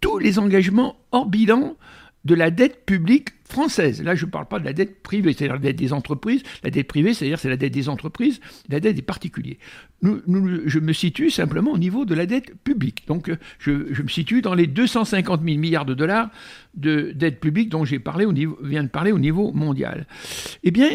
tous 0.00 0.18
les 0.18 0.38
engagements 0.38 0.96
hors 1.12 1.26
bilan 1.26 1.76
de 2.24 2.34
la 2.34 2.50
dette 2.50 2.84
publique 2.86 3.30
française, 3.44 4.02
là 4.02 4.14
je 4.14 4.24
ne 4.24 4.30
parle 4.30 4.46
pas 4.46 4.58
de 4.58 4.64
la 4.64 4.72
dette 4.72 5.02
privée, 5.02 5.32
c'est-à-dire 5.32 5.54
la 5.54 5.60
dette 5.60 5.76
des 5.76 5.92
entreprises, 5.92 6.42
la 6.62 6.70
dette 6.70 6.88
privée, 6.88 7.12
c'est-à-dire 7.12 7.38
c'est 7.38 7.50
la 7.50 7.56
dette 7.56 7.72
des 7.72 7.88
entreprises, 7.88 8.40
la 8.68 8.80
dette 8.80 8.96
des 8.96 9.02
particuliers. 9.02 9.58
je 10.02 10.78
me 10.78 10.92
situe 10.92 11.30
simplement 11.30 11.72
au 11.72 11.78
niveau 11.78 12.04
de 12.04 12.14
la 12.14 12.26
dette 12.26 12.54
publique. 12.64 13.06
Donc 13.06 13.30
je, 13.58 14.02
me 14.02 14.08
situe 14.08 14.40
dans 14.40 14.54
les 14.54 14.66
250 14.66 15.42
000 15.44 15.58
milliards 15.58 15.84
de 15.84 15.94
dollars 15.94 16.30
de 16.74 17.12
dette 17.14 17.40
publique 17.40 17.68
dont 17.68 17.84
j'ai 17.84 17.98
parlé 17.98 18.24
au 18.24 18.32
viens 18.62 18.82
de 18.82 18.88
parler 18.88 19.12
au 19.12 19.18
niveau 19.18 19.52
mondial. 19.52 20.06
Eh 20.64 20.70
bien, 20.70 20.88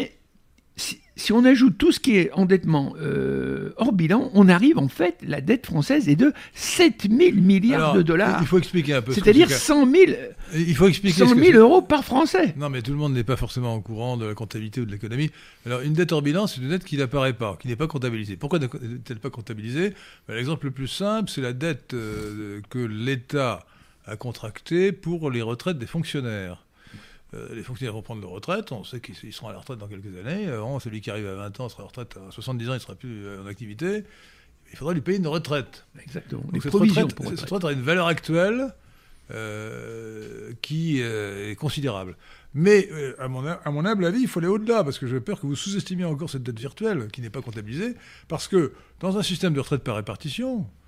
si 1.20 1.32
on 1.32 1.44
ajoute 1.44 1.76
tout 1.76 1.92
ce 1.92 2.00
qui 2.00 2.16
est 2.16 2.32
endettement 2.32 2.94
euh, 2.98 3.74
hors 3.76 3.92
bilan, 3.92 4.30
on 4.32 4.48
arrive 4.48 4.78
en 4.78 4.88
fait, 4.88 5.18
la 5.22 5.40
dette 5.40 5.66
française 5.66 6.08
est 6.08 6.16
de 6.16 6.32
7 6.54 7.08
000 7.10 7.36
milliards 7.36 7.94
de 7.94 8.02
dollars. 8.02 8.38
Il 8.40 8.46
faut 8.46 8.58
expliquer 8.58 8.94
un 8.94 9.02
peu. 9.02 9.12
C'est-à-dire 9.12 9.50
100 9.50 9.90
000, 9.90 10.12
il 10.54 10.74
faut 10.74 10.88
expliquer 10.88 11.26
100 11.26 11.34
000 11.34 11.58
euros 11.58 11.82
par 11.82 12.04
Français. 12.04 12.54
Non, 12.56 12.70
mais 12.70 12.80
tout 12.80 12.92
le 12.92 12.96
monde 12.96 13.12
n'est 13.12 13.24
pas 13.24 13.36
forcément 13.36 13.74
au 13.74 13.80
courant 13.80 14.16
de 14.16 14.26
la 14.26 14.34
comptabilité 14.34 14.80
ou 14.80 14.86
de 14.86 14.92
l'économie. 14.92 15.30
Alors, 15.66 15.80
une 15.82 15.92
dette 15.92 16.12
hors 16.12 16.22
bilan, 16.22 16.46
c'est 16.46 16.60
une 16.60 16.70
dette 16.70 16.84
qui 16.84 16.96
n'apparaît 16.96 17.34
pas, 17.34 17.58
qui 17.60 17.68
n'est 17.68 17.76
pas 17.76 17.86
comptabilisée. 17.86 18.36
Pourquoi 18.36 18.58
n'est-elle 18.58 19.18
pas 19.18 19.30
comptabilisée? 19.30 19.92
Ben, 20.26 20.34
L'exemple 20.34 20.66
le 20.66 20.72
plus 20.72 20.88
simple, 20.88 21.30
c'est 21.30 21.42
la 21.42 21.52
dette 21.52 21.92
euh, 21.92 22.60
que 22.70 22.78
l'État 22.78 23.66
a 24.06 24.16
contractée 24.16 24.92
pour 24.92 25.30
les 25.30 25.42
retraites 25.42 25.78
des 25.78 25.86
fonctionnaires. 25.86 26.64
Euh, 27.34 27.54
les 27.54 27.62
fonctionnaires 27.62 27.94
vont 27.94 28.02
prendre 28.02 28.20
leur 28.20 28.30
retraite, 28.30 28.72
on 28.72 28.82
sait 28.82 29.00
qu'ils 29.00 29.32
seront 29.32 29.48
à 29.48 29.52
la 29.52 29.58
retraite 29.58 29.78
dans 29.78 29.86
quelques 29.86 30.16
années. 30.18 30.46
celui 30.80 31.00
qui 31.00 31.10
arrive 31.10 31.26
à 31.28 31.34
20 31.34 31.60
ans 31.60 31.68
sera 31.68 31.82
à 31.82 31.84
la 31.84 31.88
retraite 31.88 32.16
à 32.16 32.30
70 32.30 32.68
ans, 32.68 32.72
il 32.72 32.74
ne 32.74 32.78
sera 32.80 32.94
plus 32.94 33.24
euh, 33.24 33.42
en 33.42 33.46
activité. 33.46 34.04
Il 34.72 34.76
faudra 34.76 34.94
lui 34.94 35.00
payer 35.00 35.18
une 35.18 35.26
retraite. 35.26 35.86
Exactement. 36.00 36.42
Donc 36.52 36.62
cette, 36.62 36.72
retraite, 36.72 37.14
cette 37.36 37.50
retraite 37.50 37.64
a 37.64 37.72
une 37.72 37.82
valeur 37.82 38.06
actuelle 38.06 38.72
euh, 39.32 40.52
qui 40.62 41.00
est 41.00 41.58
considérable. 41.58 42.16
Mais 42.54 42.88
à, 43.18 43.28
mon, 43.28 43.46
à, 43.46 43.70
mon, 43.70 43.84
humble 43.84 44.04
avis, 44.04 44.22
il 44.22 44.28
faut 44.28 44.40
aller 44.40 44.48
au-delà, 44.48 44.82
parce 44.84 44.98
que 44.98 45.06
j'ai 45.06 45.20
peur 45.20 45.40
que 45.40 45.46
vous 45.46 45.56
sous-estimiez 45.56 46.04
encore 46.04 46.30
cette 46.30 46.42
dette 46.42 46.58
virtuelle 46.58 47.08
qui 47.12 47.20
n'est 47.20 47.30
pas 47.30 47.42
comptabilisée, 47.42 47.94
parce 48.28 48.48
que 48.48 48.72
dans 49.00 49.18
un 49.18 49.22
système 49.22 49.54
de 49.54 49.60
retraite 49.60 49.82
par 49.82 49.96
répartition, 49.96 50.60
euh, 50.60 50.79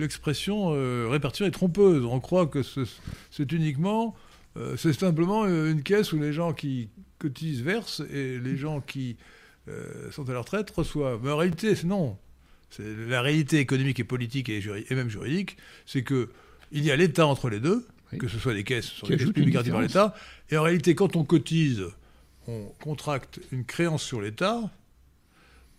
l'expression 0.00 0.74
euh, 0.74 1.08
répartir 1.08 1.46
est 1.46 1.50
trompeuse. 1.50 2.04
On 2.04 2.20
croit 2.20 2.46
que 2.46 2.62
c'est 2.62 3.52
uniquement, 3.52 4.14
euh, 4.56 4.76
c'est 4.76 4.92
simplement 4.92 5.46
une 5.46 5.82
caisse 5.82 6.12
où 6.12 6.18
les 6.18 6.32
gens 6.32 6.52
qui 6.52 6.88
cotisent 7.18 7.62
versent 7.62 8.02
et 8.12 8.38
les 8.38 8.56
gens 8.56 8.80
qui 8.80 9.16
sont 10.10 10.26
à 10.30 10.32
la 10.32 10.38
retraite 10.38 10.70
reçoivent. 10.70 11.20
Mais 11.22 11.30
en 11.30 11.36
réalité, 11.36 11.74
non. 11.84 12.16
La 12.78 13.20
réalité 13.20 13.58
économique 13.58 14.00
et 14.00 14.04
politique 14.04 14.48
et, 14.48 14.62
et 14.88 14.94
même 14.94 15.10
juridique, 15.10 15.58
c'est 15.84 16.02
que 16.02 16.30
il 16.72 16.84
y 16.84 16.90
a 16.90 16.96
l'État 16.96 17.26
entre 17.26 17.50
les 17.50 17.60
deux, 17.60 17.86
que 18.18 18.28
ce 18.28 18.38
soit 18.38 18.54
les 18.54 18.64
caisses, 18.64 18.86
sur 18.86 19.06
les 19.08 19.16
caisses 19.16 19.30
publiques 19.30 19.54
gardées 19.54 19.70
par 19.70 19.80
l'État. 19.80 20.14
Et 20.50 20.56
en 20.56 20.62
réalité, 20.62 20.94
quand 20.94 21.16
on 21.16 21.24
cotise, 21.24 21.84
on 22.46 22.64
contracte 22.82 23.40
une 23.52 23.64
créance 23.64 24.02
sur 24.02 24.20
l'État, 24.20 24.70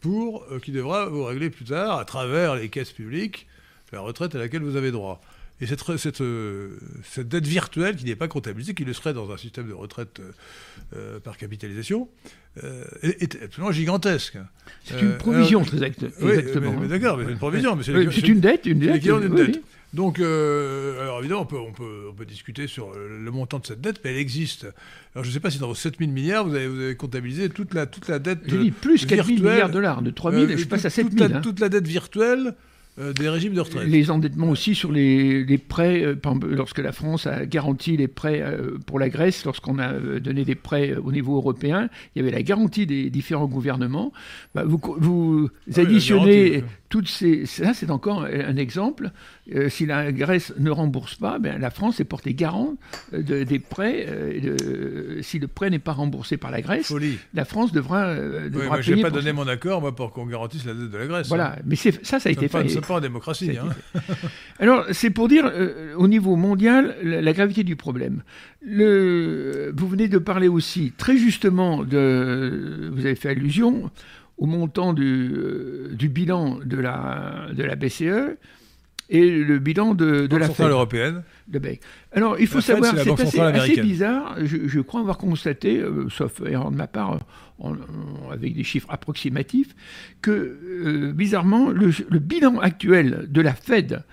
pour 0.02 0.46
euh, 0.52 0.60
qui 0.60 0.72
devra 0.72 1.08
vous 1.08 1.24
régler 1.24 1.50
plus 1.50 1.66
tard, 1.66 2.00
à 2.00 2.06
travers 2.06 2.56
les 2.56 2.70
caisses 2.70 2.92
publiques, 2.92 3.48
la 3.92 4.02
retraite 4.02 4.36
à 4.36 4.38
laquelle 4.38 4.62
vous 4.62 4.76
avez 4.76 4.92
droit. 4.92 5.22
Et 5.62 5.66
cette, 5.66 5.84
cette, 5.98 6.22
euh, 6.22 6.78
cette 7.04 7.28
dette 7.28 7.46
virtuelle 7.46 7.98
qui 7.98 8.06
n'est 8.06 8.16
pas 8.16 8.30
comptabilisée, 8.30 8.74
qui 8.74 8.86
le 8.86 8.94
serait 8.94 9.14
dans 9.14 9.30
un 9.32 9.36
système 9.36 9.68
de 9.68 9.74
retraite 9.74 10.22
euh, 10.96 11.20
par 11.20 11.38
capitalisation, 11.38 12.08
est, 13.04 13.42
absolument 13.42 13.72
gigantesque. 13.72 14.38
C'est 14.84 15.00
une 15.00 15.18
provision, 15.18 15.64
très 15.64 15.78
exactement. 15.78 16.76
Oui, 16.78 16.88
d'accord, 16.88 17.18
mais 17.18 17.26
c'est 17.26 17.32
une 17.32 17.38
provision. 17.38 17.78
c'est 17.82 18.28
une 18.28 18.40
dette, 18.40 18.66
une 18.66 18.80
dette. 18.80 19.06
Une 19.06 19.36
dette. 19.36 19.62
Donc, 19.93 20.19
euh, 20.19 21.02
alors 21.02 21.19
évidemment, 21.19 21.41
on 21.41 21.45
peut, 21.45 21.58
on, 21.58 21.71
peut, 21.71 22.08
on 22.12 22.13
peut, 22.13 22.25
discuter 22.25 22.67
sur 22.67 22.91
le 22.93 23.32
montant 23.32 23.60
de 23.60 23.65
cette 23.65 23.82
dette, 23.82 24.02
mais 24.04 24.12
elle 24.12 24.17
existe. 24.17 24.65
Alors, 25.15 25.23
je 25.23 25.30
ne 25.30 25.34
sais 25.34 25.39
pas 25.39 25.49
si 25.49 25.58
dans 25.58 25.67
vos 25.67 25.75
7 25.75 25.97
000 25.97 26.12
milliards, 26.12 26.45
vous 26.45 26.54
avez, 26.54 26.67
vous 26.67 26.80
avez 26.80 26.95
comptabilisé 26.95 27.49
toute 27.49 27.73
la, 27.73 27.88
toute 27.88 28.08
la 28.08 28.19
dette. 28.19 28.39
J'ai 28.45 28.60
dit 28.60 28.71
plus 28.71 29.06
4 29.06 29.25
000 29.25 29.39
milliards 29.39 29.69
de 29.69 29.73
dollars, 29.73 30.02
de 30.02 30.12
3 30.12 30.32
000, 30.32 30.43
euh, 30.43 30.58
je 30.58 30.65
passe 30.65 30.86
à 30.86 30.89
7 30.89 31.12
000. 31.17 31.30
Toute, 31.30 31.41
toute 31.41 31.60
la 31.60 31.69
dette 31.69 31.88
virtuelle 31.88 32.54
euh, 32.99 33.13
des 33.13 33.30
régimes 33.30 33.54
de 33.54 33.62
retraite. 33.62 33.88
Les 33.88 34.12
endettements 34.12 34.49
aussi 34.49 34.75
sur 34.75 34.91
les, 34.91 35.45
les 35.45 35.58
prêts, 35.58 36.04
euh, 36.04 36.15
lorsque 36.49 36.80
la 36.80 36.91
France 36.91 37.28
a 37.28 37.45
garanti 37.45 37.95
les 37.95 38.10
prêts 38.10 38.41
euh, 38.41 38.78
pour 38.86 38.99
la 38.99 39.08
Grèce, 39.08 39.45
lorsqu'on 39.45 39.80
a 39.80 39.93
donné 40.19 40.43
des 40.43 40.56
prêts 40.56 40.95
au 40.95 41.12
niveau 41.13 41.38
européen, 41.38 41.89
il 42.13 42.19
y 42.19 42.21
avait 42.21 42.36
la 42.36 42.43
garantie 42.43 42.86
des 42.86 43.10
différents 43.10 43.47
gouvernements. 43.47 44.12
Bah, 44.54 44.63
vous, 44.65 44.82
vous 44.97 45.49
ah 45.73 45.80
additionnez 45.80 46.63
toutes 46.89 47.08
ces... 47.08 47.45
Ça, 47.45 47.73
c'est 47.73 47.91
encore 47.91 48.23
un 48.23 48.56
exemple. 48.58 49.12
si 49.69 49.86
la 49.86 50.12
Grèce 50.12 50.54
ne 50.58 50.71
rembourse 50.71 51.15
pas, 51.15 51.39
ben, 51.39 51.60
la 51.60 51.69
France 51.69 51.99
est 51.99 52.06
portée 52.06 52.34
garant 52.34 52.75
de, 53.13 53.43
des 53.43 53.60
prêts. 53.60 54.06
De, 54.41 55.19
si 55.21 55.39
le 55.39 55.47
prêt 55.47 55.69
n'est 55.69 55.80
pas 55.80 55.93
remboursé 55.93 56.38
par 56.38 56.52
la 56.52 56.62
Grèce, 56.62 56.93
la 57.34 57.45
France 57.45 57.71
devra, 57.71 58.15
devra 58.15 58.78
oui, 58.78 58.84
Je 58.84 58.93
n'ai 58.93 59.02
pas 59.02 59.10
donné 59.10 59.34
mon 59.34 59.47
accord 59.47 59.82
moi, 59.82 59.95
pour 59.95 60.12
qu'on 60.12 60.25
garantisse 60.25 60.65
la 60.65 60.73
dette 60.73 60.89
de 60.89 60.97
la 60.97 61.08
Grèce. 61.08 61.28
Voilà, 61.28 61.54
hein. 61.54 61.62
mais 61.65 61.75
ça, 61.75 61.91
ça 62.19 62.30
a 62.30 62.32
été 62.32 62.47
fait 62.47 62.82
pas 62.82 62.95
en 62.95 62.99
démocratie. 62.99 63.52
Hein. 63.58 63.69
Alors, 64.60 64.86
c'est 64.91 65.10
pour 65.10 65.28
dire, 65.28 65.45
euh, 65.45 65.93
au 65.95 66.08
niveau 66.08 66.36
mondial, 66.36 66.95
la, 67.04 67.34
gravité 67.34 67.63
du 67.63 67.75
problème. 67.75 68.23
Le, 68.62 69.73
vous 69.75 69.88
venez 69.88 70.08
de 70.08 70.17
parler 70.17 70.47
aussi, 70.47 70.93
très 70.97 71.17
justement, 71.17 71.84
de, 71.84 72.91
vous 72.93 73.06
avez 73.06 73.15
fait 73.15 73.30
allusion 73.30 73.89
au 74.39 74.45
montant 74.45 74.93
du, 74.93 75.32
euh, 75.34 75.89
du 75.93 76.10
bilan 76.10 76.60
de 76.63 76.78
la, 76.78 77.47
de 77.54 77.63
la 77.63 77.75
BCE. 77.75 78.38
et 79.10 79.43
le 79.43 79.60
bilan 79.60 79.95
de, 79.95 80.28
de 80.28 80.38
la 80.38 80.47
Centrale 80.47 80.71
européenne. 80.71 81.23
De 81.47 81.60
Alors, 82.13 82.39
il 82.39 82.47
faut 82.47 82.62
savoir, 82.62 82.93
c'est 82.95 83.39
assez, 83.39 83.82
bizarre, 83.82 84.38
je, 84.43 84.80
crois 84.82 85.02
avoir 85.02 85.17
constaté, 85.17 85.80
euh, 85.80 86.08
sauf 86.10 86.41
erreur 86.45 86.71
de 86.71 86.78
ma 86.78 86.88
part, 86.88 87.19
avec 88.32 88.54
des 88.54 88.63
chiffres 88.63 88.88
approximatifs, 88.89 89.75
que 90.21 90.32
euh, 90.32 91.12
bizarrement, 91.12 91.69
le, 91.69 92.19
bilan 92.19 92.60
actuel 92.60 93.25
de 93.30 93.41
la 93.41 93.54
Fed 93.54 94.04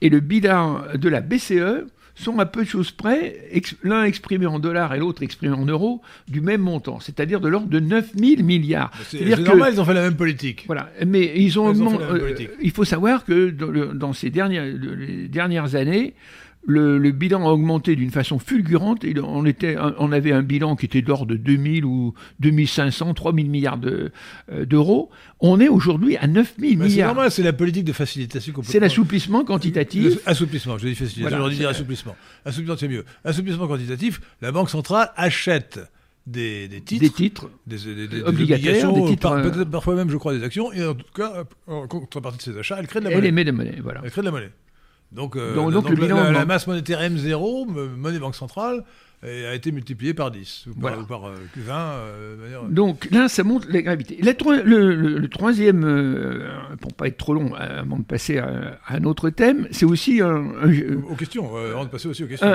et 0.00 0.08
le 0.08 0.20
bilan 0.20 0.82
de 0.94 1.08
la 1.08 1.20
BCE 1.20 1.84
sont 2.20 2.38
à 2.38 2.46
peu 2.46 2.64
de 2.64 2.68
choses 2.68 2.90
près, 2.90 3.48
l'un 3.82 4.04
exprimé 4.04 4.46
en 4.46 4.58
dollars 4.58 4.94
et 4.94 4.98
l'autre 4.98 5.22
exprimé 5.22 5.54
en 5.54 5.64
euros, 5.64 6.02
du 6.28 6.40
même 6.40 6.60
montant, 6.60 7.00
c'est-à-dire 7.00 7.40
de 7.40 7.48
l'ordre 7.48 7.68
de 7.68 7.80
9 7.80 8.12
000 8.14 8.42
milliards. 8.42 8.90
C'est 9.08 9.24
normal, 9.40 9.72
ils 9.74 9.80
ont 9.80 9.84
fait 9.84 9.94
la 9.94 10.02
même 10.02 10.16
politique. 10.16 10.64
Voilà, 10.66 10.90
mais 11.06 11.32
ils 11.36 11.58
ont... 11.58 11.74
Euh, 12.00 12.34
il 12.60 12.70
faut 12.70 12.84
savoir 12.84 13.24
que 13.24 13.50
dans, 13.50 14.12
ces 14.12 14.30
dernières, 14.30 14.64
les 14.64 15.28
dernières 15.28 15.74
années, 15.74 16.14
le, 16.66 17.10
bilan 17.10 17.46
a 17.46 17.50
augmenté 17.50 17.96
d'une 17.96 18.10
façon 18.10 18.38
fulgurante. 18.38 19.04
Et 19.04 19.14
on, 19.22 19.44
était, 19.44 19.76
on 19.98 20.12
avait 20.12 20.32
un 20.32 20.42
bilan 20.42 20.76
qui 20.76 20.86
était 20.86 21.02
d'ordre 21.02 21.26
de 21.26 21.36
2000 21.36 21.84
ou 21.84 22.14
2500, 22.40 23.14
3000 23.14 23.50
milliards 23.50 23.80
euh, 23.84 24.10
d'euros. 24.64 25.10
on 25.40 25.60
est 25.60 25.68
aujourd'hui 25.68 26.16
à 26.16 26.26
9000 26.26 26.78
milliards. 26.78 26.90
C'est 26.90 27.02
normal, 27.02 27.30
c'est 27.30 27.42
la 27.42 27.52
politique 27.52 27.84
de 27.84 27.92
facilitation. 27.92 28.52
C'est 28.62 28.80
l'assouplissement 28.80 29.44
quantitatif. 29.44 30.18
assouplissement, 30.26 30.78
je 30.78 30.88
dis 30.88 30.94
facilitation, 30.94 31.38
j'aurais 31.38 31.54
dire 31.54 31.68
assouplissement. 31.68 32.16
Assouplissement, 32.44 32.76
c'est 32.78 32.88
mieux. 32.88 33.04
Assouplissement 33.24 33.66
quantitatif, 33.66 34.20
la 34.40 34.52
Banque 34.52 34.70
centrale 34.70 35.10
achète 35.16 35.80
des, 36.26 36.68
titres, 36.84 37.00
des 37.02 37.10
titres 37.10 37.50
des, 37.66 38.06
des, 38.06 38.22
obligations, 38.22 38.92
des 38.92 39.10
titres, 39.10 39.32
euh, 39.32 39.64
parfois 39.64 39.94
même, 39.94 40.10
je 40.10 40.16
crois, 40.16 40.36
des 40.36 40.44
actions, 40.44 40.72
et 40.72 40.84
en 40.84 40.94
tout 40.94 41.04
cas, 41.14 41.44
en 41.66 41.86
contrepartie 41.88 42.38
de 42.38 42.42
ces 42.42 42.58
achats, 42.58 42.76
elle 42.78 42.86
crée 42.86 43.00
de 43.00 43.04
la 43.04 43.10
monnaie. 43.10 43.20
Elle 43.20 43.32
émet 43.32 43.44
de 43.44 43.50
monnaie, 43.50 43.78
voilà. 43.82 44.00
Elle 44.04 44.10
crée 44.10 44.20
de 44.20 44.26
la 44.26 44.32
monnaie. 44.32 44.50
Donc, 45.12 45.36
euh, 45.36 45.54
donc, 45.70 45.88
la, 45.90 46.44
masse 46.44 46.66
monétaire 46.66 47.00
M0, 47.00 47.66
monnaie 47.96 48.18
banque 48.18 48.36
centrale, 48.36 48.84
a 49.22 49.54
été 49.54 49.70
multipliée 49.70 50.14
par 50.14 50.30
10 50.30 50.66
ou 50.68 50.80
par, 50.80 50.94
20. 50.96 51.74
Euh, 51.74 52.36
euh, 52.40 52.68
donc 52.70 53.06
là, 53.10 53.28
ça 53.28 53.44
montre 53.44 53.66
la 53.70 53.82
gravité. 53.82 54.18
le, 54.22 55.26
troisième, 55.26 55.82
pour 56.80 56.94
pas 56.94 57.08
être 57.08 57.18
trop 57.18 57.34
long, 57.34 57.52
avant 57.54 57.98
de 57.98 58.04
passer 58.04 58.38
à, 58.38 58.78
un 58.88 59.04
autre 59.04 59.28
thème, 59.28 59.68
c'est 59.72 59.84
aussi 59.84 60.22
un, 60.22 60.52
aux 61.08 61.16
questions, 61.16 61.54
avant 61.54 61.84
de 61.84 61.90
passer 61.90 62.08
aussi 62.08 62.24
aux 62.24 62.28
questions. 62.28 62.48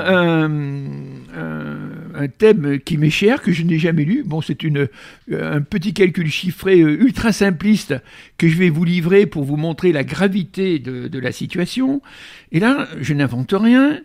Un, 2.18 2.28
thème 2.40 2.80
qui 2.80 2.98
m'est 2.98 3.12
cher, 3.12 3.42
que 3.42 3.52
je 3.52 3.62
n'ai 3.64 3.78
jamais 3.78 4.04
lu. 4.04 4.24
Bon, 4.26 4.42
c'est 4.42 4.64
une 4.64 4.88
un 5.32 5.62
petit 5.62 5.94
calcul 5.94 6.28
chiffré 6.28 6.80
ultra 6.80 7.32
simpliste 7.32 7.94
que 8.38 8.48
je 8.48 8.58
vais 8.58 8.70
vous 8.70 8.84
livrer 8.84 9.28
pour 9.28 9.44
vous 9.44 9.58
montrer 9.58 9.92
la 9.92 10.04
gravité 10.04 10.80
de, 10.80 11.08
de 11.08 11.20
la 11.20 11.32
situation. 11.32 12.02
Et 12.52 12.60
là, 12.60 12.88
je 13.00 13.14
n'invente 13.14 13.54
rien. 13.54 14.00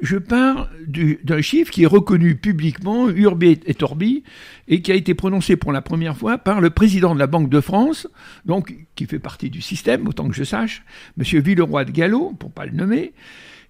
Je 0.00 0.16
pars 0.16 0.68
d'un 0.86 1.40
chiffre 1.40 1.70
qui 1.70 1.84
est 1.84 1.86
reconnu 1.86 2.36
publiquement, 2.36 3.08
urbi 3.08 3.58
et 3.66 3.74
torbi, 3.74 4.22
et 4.68 4.82
qui 4.82 4.92
a 4.92 4.94
été 4.94 5.14
prononcé 5.14 5.56
pour 5.56 5.72
la 5.72 5.82
première 5.82 6.16
fois 6.16 6.38
par 6.38 6.60
le 6.60 6.70
président 6.70 7.14
de 7.14 7.18
la 7.18 7.26
Banque 7.26 7.48
de 7.48 7.60
France, 7.60 8.08
donc 8.44 8.74
qui 8.94 9.06
fait 9.06 9.18
partie 9.18 9.50
du 9.50 9.60
système, 9.60 10.06
autant 10.06 10.28
que 10.28 10.34
je 10.34 10.44
sache, 10.44 10.84
M. 11.18 11.40
Villeroy 11.40 11.84
de 11.84 11.90
Gallo, 11.90 12.34
pour 12.38 12.50
ne 12.50 12.54
pas 12.54 12.66
le 12.66 12.72
nommer, 12.72 13.12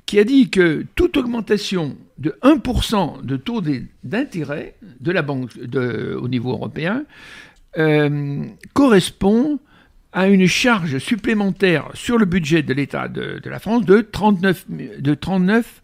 qui 0.06 0.18
a 0.18 0.24
dit 0.24 0.50
que 0.50 0.84
toute 0.94 1.16
augmentation 1.16 1.96
de 2.18 2.36
1% 2.42 3.24
de 3.24 3.36
taux 3.36 3.62
d'intérêt 4.04 4.74
de 5.00 5.12
la 5.12 5.22
banque 5.22 5.50
au 5.56 6.28
niveau 6.28 6.50
européen 6.50 7.04
euh, 7.78 8.44
correspond 8.74 9.58
à 10.12 10.28
une 10.28 10.46
charge 10.46 10.98
supplémentaire 10.98 11.88
sur 11.94 12.18
le 12.18 12.26
budget 12.26 12.62
de 12.62 12.74
l'État 12.74 13.08
de, 13.08 13.40
la 13.44 13.58
France 13.58 13.84
de 13.84 14.00
39, 14.00 14.66
de 15.00 15.14
39 15.14 15.82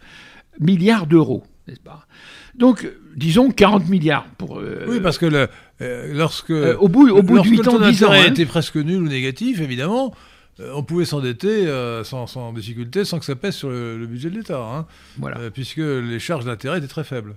milliards 0.60 1.06
d'euros, 1.06 1.44
n'est-ce 1.66 1.80
pas? 1.80 2.06
Donc, 2.54 2.86
disons 3.16 3.50
40 3.50 3.88
milliards 3.88 4.26
pour. 4.36 4.58
Euh, 4.58 4.84
oui, 4.88 5.00
parce 5.00 5.16
que 5.16 5.26
le, 5.26 5.48
euh, 5.80 6.12
lorsque. 6.14 6.50
Euh, 6.50 6.76
au 6.78 6.88
bout, 6.88 7.08
au 7.08 7.22
bout 7.22 7.38
de 7.40 7.48
8 7.48 7.68
ans, 7.68 7.78
10 7.78 8.04
ans. 8.04 8.12
Hein. 8.12 8.24
était 8.26 8.46
presque 8.46 8.76
nul 8.76 9.02
ou 9.02 9.08
négatif, 9.08 9.60
évidemment. 9.60 10.14
On 10.74 10.82
pouvait 10.82 11.04
s'endetter 11.04 11.66
sans, 12.02 12.26
sans, 12.26 12.52
difficulté, 12.52 13.04
sans 13.04 13.20
que 13.20 13.24
ça 13.24 13.36
pèse 13.36 13.54
sur 13.54 13.70
le, 13.70 14.04
budget 14.06 14.28
de 14.28 14.34
l'État, 14.38 14.60
hein. 14.60 14.86
voilà. 15.16 15.50
puisque 15.52 15.76
les 15.76 16.18
charges 16.18 16.46
d'intérêt 16.46 16.78
étaient 16.78 16.88
très 16.88 17.04
faibles. 17.04 17.36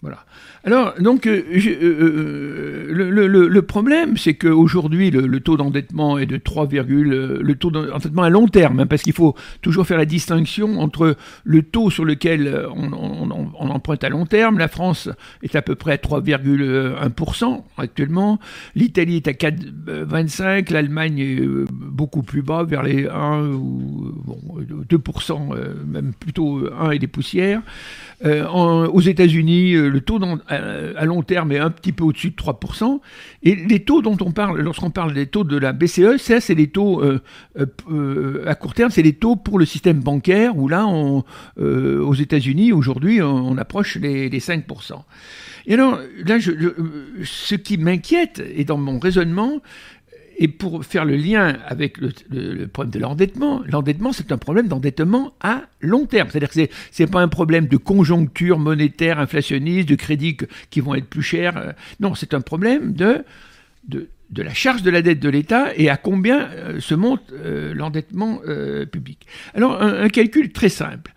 Voilà. 0.00 0.18
Alors, 0.62 0.94
donc, 1.00 1.26
euh, 1.26 1.42
euh, 1.56 2.88
euh, 2.92 3.48
le, 3.48 3.62
problème, 3.62 4.16
c'est 4.16 4.34
qu'aujourd'hui, 4.34 5.10
le, 5.10 5.40
taux 5.40 5.56
d'endettement 5.56 6.18
est 6.18 6.26
de 6.26 6.36
3, 6.36 6.68
le 6.70 7.52
taux 7.54 7.70
d'endettement 7.70 8.22
à 8.22 8.30
long 8.30 8.46
terme, 8.46 8.80
hein, 8.80 8.86
parce 8.86 9.02
qu'il 9.02 9.12
faut 9.12 9.34
toujours 9.60 9.86
faire 9.86 9.98
la 9.98 10.04
distinction 10.04 10.78
entre 10.80 11.16
le 11.42 11.62
taux 11.62 11.90
sur 11.90 12.04
lequel 12.04 12.66
on, 12.76 13.30
emprunte 13.70 14.04
à 14.04 14.08
long 14.08 14.26
terme. 14.26 14.58
La 14.58 14.68
France 14.68 15.08
est 15.42 15.56
à 15.56 15.62
peu 15.62 15.74
près 15.74 15.92
à 15.92 15.96
3,1% 15.96 17.62
actuellement. 17.76 18.38
L'Italie 18.76 19.16
est 19.16 19.28
à 19.28 19.32
4,25%. 19.32 20.72
L'Allemagne 20.72 21.18
est 21.18 21.40
beaucoup 21.70 22.22
plus 22.22 22.42
bas, 22.42 22.62
vers 22.62 22.82
les 22.82 23.08
1 23.08 23.42
ou 23.52 24.14
2%, 24.88 25.56
même 25.86 26.12
plutôt 26.12 26.68
1 26.78 26.90
et 26.90 26.98
des 26.98 27.06
poussières. 27.06 27.62
aux 28.24 29.00
États-Unis, 29.00 29.87
le 29.88 30.00
taux 30.00 30.20
à 30.48 31.04
long 31.04 31.22
terme 31.22 31.52
est 31.52 31.58
un 31.58 31.70
petit 31.70 31.92
peu 31.92 32.04
au-dessus 32.04 32.30
de 32.30 32.36
3%. 32.36 33.00
Et 33.42 33.54
les 33.54 33.80
taux 33.80 34.02
dont 34.02 34.16
on 34.20 34.32
parle, 34.32 34.60
lorsqu'on 34.60 34.90
parle 34.90 35.14
des 35.14 35.26
taux 35.26 35.44
de 35.44 35.56
la 35.56 35.72
BCE, 35.72 36.16
ça, 36.18 36.40
c'est 36.40 36.54
les 36.54 36.68
taux 36.68 37.02
euh, 37.02 37.20
euh, 37.90 38.44
à 38.46 38.54
court 38.54 38.74
terme, 38.74 38.90
c'est 38.90 39.02
les 39.02 39.14
taux 39.14 39.36
pour 39.36 39.58
le 39.58 39.64
système 39.64 40.00
bancaire, 40.00 40.56
où 40.56 40.68
là, 40.68 40.86
euh, 41.58 42.00
aux 42.02 42.14
États-Unis, 42.14 42.72
aujourd'hui, 42.72 43.22
on, 43.22 43.56
approche 43.58 43.96
les, 43.96 44.28
5%. 44.30 45.02
Et 45.66 45.74
alors, 45.74 45.98
là, 46.24 46.38
ce 46.40 47.54
qui 47.54 47.76
m'inquiète, 47.76 48.42
et 48.54 48.64
dans 48.64 48.78
mon 48.78 48.98
raisonnement, 48.98 49.60
et 50.38 50.46
pour 50.46 50.84
faire 50.84 51.04
le 51.04 51.16
lien 51.16 51.58
avec 51.66 51.98
le, 51.98 52.66
problème 52.68 52.92
de 52.92 52.98
l'endettement, 53.00 53.62
l'endettement, 53.66 54.12
c'est 54.12 54.30
un 54.30 54.38
problème 54.38 54.68
d'endettement 54.68 55.34
à 55.40 55.64
long 55.80 56.06
terme. 56.06 56.28
C'est-à-dire 56.30 56.50
que 56.50 56.72
ce 56.92 57.02
n'est 57.02 57.08
pas 57.08 57.20
un 57.20 57.28
problème 57.28 57.66
de 57.66 57.76
conjoncture 57.76 58.58
monétaire 58.60 59.18
inflationniste, 59.18 59.88
de 59.88 59.96
crédits 59.96 60.36
qui 60.70 60.80
vont 60.80 60.94
être 60.94 61.08
plus 61.08 61.22
chers. 61.22 61.56
Euh, 61.56 61.72
non, 61.98 62.14
c'est 62.14 62.34
un 62.34 62.40
problème 62.40 62.92
de, 62.92 63.24
de, 63.88 64.08
la 64.36 64.54
charge 64.54 64.82
de 64.82 64.90
la 64.90 65.02
dette 65.02 65.18
de 65.18 65.28
l'État 65.28 65.74
et 65.74 65.90
à 65.90 65.96
combien 65.96 66.48
euh, 66.50 66.78
se 66.78 66.94
monte 66.94 67.32
euh, 67.32 67.74
l'endettement 67.74 68.40
public. 68.92 69.26
Alors, 69.54 69.82
un, 69.82 70.08
calcul 70.08 70.52
très 70.52 70.68
simple. 70.68 71.12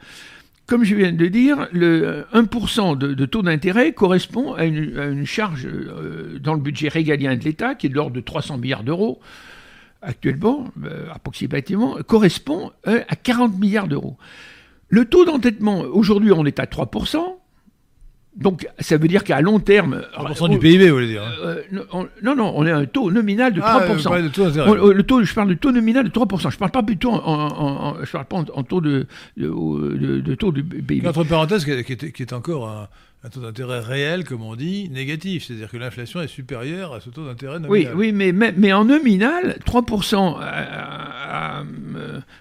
Comme 0.68 0.84
je 0.84 0.96
viens 0.96 1.12
de 1.12 1.26
dire, 1.28 1.68
le 1.74 2.26
1% 2.34 2.98
de, 2.98 3.26
taux 3.26 3.42
d'intérêt 3.42 3.92
correspond 3.92 4.54
à 4.54 4.66
une, 4.66 5.26
charge 5.26 5.66
euh, 5.66 6.40
dans 6.40 6.54
le 6.54 6.62
budget 6.62 6.88
régalien 6.88 7.36
de 7.36 7.44
l'État, 7.44 7.76
qui 7.76 7.88
est 7.88 7.90
de 7.90 7.96
l'ordre 7.96 8.16
de 8.16 8.22
300 8.22 8.58
milliards 8.58 8.84
d'euros 8.84 9.20
actuellement, 10.02 10.72
euh, 10.86 11.08
approximativement, 11.14 11.98
correspond 12.08 12.72
euh, 12.88 13.02
à 13.08 13.16
40 13.16 13.60
milliards 13.60 13.88
d'euros. 13.88 14.18
Le 14.90 15.06
taux 15.06 15.26
d'endettement, 15.26 15.82
aujourd'hui, 15.82 16.32
on 16.32 16.46
est 16.46 16.60
à 16.60 16.66
3%. 16.66 17.20
Donc, 18.36 18.66
ça 18.80 18.98
veut 18.98 19.10
dire 19.10 19.26
qu'à 19.26 19.42
long 19.42 19.60
terme. 19.60 20.04
3% 20.18 20.50
du 20.50 20.58
PIB, 20.58 20.88
vous 20.88 20.96
voulez 20.96 21.08
dire 21.08 21.24
hein. 21.24 21.32
euh, 21.44 21.62
Non, 22.24 22.36
non, 22.36 22.54
on 22.56 22.66
est 22.66 22.72
à 22.72 22.78
un 22.78 22.86
taux 22.86 23.12
nominal 23.12 23.54
de 23.54 23.60
3%. 23.60 24.08
Ah, 24.10 24.20
le 24.20 25.02
taux, 25.04 25.24
je 25.24 25.34
parle 25.34 25.50
de 25.50 25.54
taux 25.56 25.72
nominal 25.72 26.06
de 26.06 26.10
3%. 26.10 26.40
Je 26.40 26.48
ne 26.48 26.60
parle 26.60 26.72
pas 26.72 26.84
plutôt 26.84 27.12
en, 27.12 27.96
je 28.02 28.12
parle 28.12 28.26
pas 28.26 28.38
en, 28.38 28.64
taux 28.64 28.80
de, 28.80 29.06
de, 29.36 30.36
taux 30.36 30.52
du 30.54 30.64
PIB. 30.64 31.08
Entre 31.08 31.26
parenthèses, 31.26 31.66
qui 31.66 31.72
est, 31.72 32.12
qui 32.12 32.22
est 32.22 32.34
encore 32.34 32.70
un 32.70 32.88
un 33.24 33.30
taux 33.30 33.42
d'intérêt 33.42 33.82
réel, 33.82 34.24
comme 34.24 34.42
on 34.42 34.56
dit, 34.56 34.90
négatif. 34.90 35.46
C'est-à-dire 35.46 35.70
que 35.70 35.78
l'inflation 35.78 36.22
est 36.22 36.28
supérieure 36.28 36.94
à 36.94 37.02
ce 37.02 37.10
taux 37.12 37.26
d'intérêt 37.26 37.60
nominal. 37.60 37.94
Oui, 37.96 38.12
oui 38.12 38.32
mais, 38.34 38.52
mais, 38.52 38.74
en 38.74 38.86
nominal, 38.86 39.60
3% 39.66 40.38
à, 40.42 41.64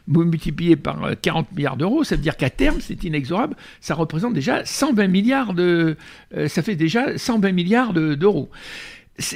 multiplié 0.06 0.76
par 0.76 1.10
40 1.20 1.52
milliards 1.52 1.76
d'euros, 1.76 2.02
ça 2.02 2.16
veut 2.16 2.22
dire 2.22 2.36
qu'à 2.36 2.50
terme, 2.50 2.80
c'est 2.80 3.04
inexorable, 3.04 3.56
ça 3.80 3.94
représente 3.94 4.32
déjà 4.32 4.64
120 4.64 5.06
milliards 5.08 5.52
de... 5.52 5.96
Euh, 6.34 6.48
ça 6.48 6.62
fait 6.62 6.76
déjà 6.76 7.18
120 7.18 7.52
milliards 7.52 7.92
d'euros 7.92 8.50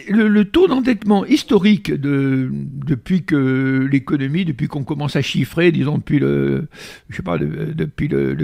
le, 0.08 0.44
taux 0.44 0.66
d'endettement 0.66 1.24
historique 1.26 1.92
de, 1.92 2.50
depuis 2.52 3.24
que 3.24 3.86
l'économie, 3.90 4.44
depuis 4.44 4.66
qu'on 4.66 4.84
commence 4.84 5.16
à 5.16 5.22
chiffrer, 5.22 5.72
disons 5.72 5.98
depuis 5.98 6.18
le, 6.18 6.68
je 7.08 7.16
sais 7.16 7.22
pas, 7.22 7.38
depuis 7.38 8.08
le, 8.08 8.34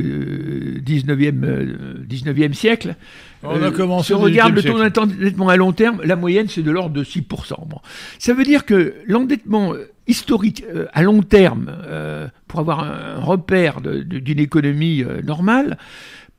19e, 0.81 2.07
19e 2.09 2.53
siècle, 2.53 2.97
on 3.43 3.63
a 3.63 3.67
euh, 3.67 3.71
commencé 3.71 4.09
si 4.09 4.15
on 4.15 4.19
regarde 4.19 4.55
le 4.55 4.63
taux 4.63 4.79
d'endettement 4.79 5.49
à 5.49 5.57
long 5.57 5.73
terme, 5.73 6.01
la 6.05 6.17
moyenne 6.17 6.49
c'est 6.49 6.63
de 6.63 6.71
l'ordre 6.71 6.95
de 6.95 7.05
6%. 7.05 7.55
Ça 8.19 8.35
veut 8.35 8.45
dire 8.45 8.67
que 8.67 8.95
l'endettement 9.07 9.73
historique 10.07 10.65
euh, 10.75 10.87
à 10.93 11.03
long 11.03 11.23
terme, 11.23 11.71
euh, 11.87 12.29
pour 12.49 12.61
avoir 12.61 12.81
un 12.81 13.21
repère 13.21 13.81
d'une 13.81 14.41
économie 14.41 15.05
normale, 15.25 15.79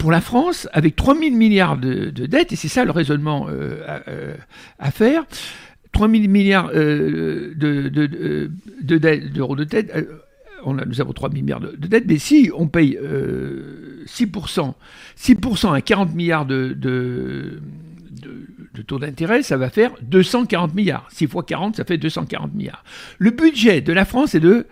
pour 0.02 0.12
la 0.12 0.20
France, 0.20 0.68
avec 0.74 0.96
3 0.96 1.16
000 1.16 1.36
milliards 1.36 1.78
de, 1.78 2.10
dettes, 2.10 2.52
et 2.54 2.56
c'est 2.56 2.68
ça 2.68 2.86
le 2.86 2.92
raisonnement 2.92 3.46
euh, 3.50 3.86
euh, 4.08 4.34
à, 4.80 4.90
faire, 4.90 5.26
3 5.92 6.10
000 6.10 6.24
milliards 6.24 6.72
euh, 6.74 7.54
d'euros 7.54 7.86
de, 7.94 9.64
de, 9.64 9.64
de, 9.64 9.64
dette 9.64 10.08
on 10.66 10.80
a, 10.80 10.86
nous 10.86 11.02
avons 11.02 11.14
3 11.14 11.30
milliards 11.30 11.60
de, 11.60 11.76
dettes, 11.76 12.06
mais 12.08 12.18
si 12.18 12.50
on 12.56 12.68
paye 12.68 12.98
6%, 14.08 14.74
6% 15.20 15.72
à 15.76 15.82
40 15.82 16.16
milliards 16.16 16.48
de, 16.48 16.74
de, 16.74 17.62
taux 18.88 18.98
d'intérêt, 18.98 19.44
ça 19.44 19.58
va 19.58 19.70
faire 19.70 19.92
240 20.02 20.74
milliards. 20.74 21.08
6 21.12 21.28
fois 21.28 21.44
40, 21.44 21.76
ça 21.76 21.84
fait 21.84 22.00
240 22.00 22.56
milliards. 22.56 22.84
Le 23.20 23.30
budget 23.30 23.82
de 23.82 23.94
la 23.94 24.06
France 24.06 24.34
est 24.34 24.40
de 24.40 24.66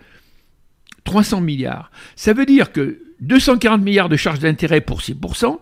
300 1.04 1.40
milliards. 1.40 1.92
Ça 2.16 2.32
veut 2.32 2.46
dire 2.46 2.72
que 2.72 2.98
240 3.20 3.82
milliards 3.82 4.08
de 4.08 4.16
charges 4.16 4.40
d'intérêt 4.40 4.80
pour 4.80 5.00
6%, 5.00 5.58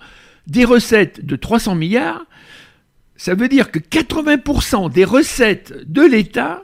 des 0.47 0.65
recettes 0.65 1.25
de 1.25 1.37
300 1.37 1.75
milliards, 1.75 2.25
ça 3.17 3.35
veut 3.35 3.49
dire 3.49 3.71
que 3.71 3.79
80% 3.79 4.91
des 4.93 5.05
recettes 5.05 5.75
de 5.87 6.03
l'État 6.03 6.63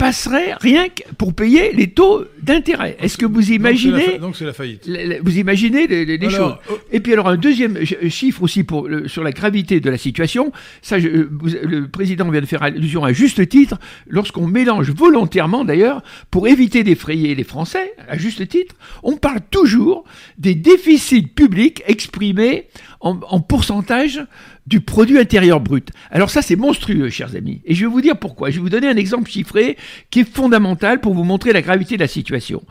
passerait 0.00 0.54
rien 0.60 0.88
que 0.88 1.02
pour 1.18 1.34
payer 1.34 1.72
les 1.74 1.88
taux 1.88 2.24
d'intérêt. 2.42 2.96
Est-ce 3.00 3.18
que 3.18 3.26
vous 3.26 3.52
imaginez 3.52 4.16
Donc 4.18 4.34
c'est 4.34 4.46
la, 4.46 4.54
faillite. 4.54 4.88
Vous 5.22 5.38
imaginez 5.38 5.86
les, 5.86 6.30
choses. 6.30 6.54
Oh. 6.70 6.78
Et 6.90 7.00
puis 7.00 7.12
alors 7.12 7.28
un 7.28 7.36
deuxième 7.36 7.84
chiffre 7.84 8.42
aussi 8.42 8.64
pour 8.64 8.88
sur 9.06 9.22
la 9.22 9.30
gravité 9.30 9.78
de 9.78 9.90
la 9.90 9.98
situation. 9.98 10.52
Ça, 10.80 10.96
le 10.98 11.86
président 11.88 12.30
vient 12.30 12.40
de 12.40 12.46
faire 12.46 12.62
allusion 12.62 13.04
à 13.04 13.12
juste 13.12 13.46
titre. 13.46 13.76
Lorsqu'on 14.08 14.46
mélange 14.46 14.90
volontairement 14.90 15.66
d'ailleurs 15.66 16.02
pour 16.30 16.48
éviter 16.48 16.82
d'effrayer 16.82 17.34
les 17.34 17.44
Français, 17.44 17.92
à 18.08 18.16
juste 18.16 18.48
titre, 18.48 18.76
on 19.02 19.18
parle 19.18 19.40
toujours 19.50 20.04
des 20.38 20.54
déficits 20.54 21.26
publics 21.26 21.82
exprimés 21.86 22.68
en, 23.00 23.20
en 23.28 23.40
pourcentage 23.40 24.22
du 24.70 24.80
produit 24.80 25.18
intérieur 25.18 25.60
brut. 25.60 25.90
Alors 26.12 26.30
ça, 26.30 26.42
c'est 26.42 26.54
monstrueux, 26.54 27.10
chers 27.10 27.34
amis. 27.34 27.60
Et 27.64 27.74
je 27.74 27.84
vais 27.84 27.90
vous 27.90 28.00
dire 28.00 28.16
pourquoi. 28.16 28.50
Je 28.50 28.56
vais 28.56 28.62
vous 28.62 28.70
donner 28.70 28.88
un 28.88 28.96
exemple 28.96 29.28
chiffré 29.28 29.76
qui 30.10 30.20
est 30.20 30.24
fondamental 30.24 31.00
pour 31.00 31.12
vous 31.12 31.24
montrer 31.24 31.52
la 31.52 31.60
gravité 31.60 31.96
de 31.96 32.02
la 32.02 32.08
situation. 32.08 32.62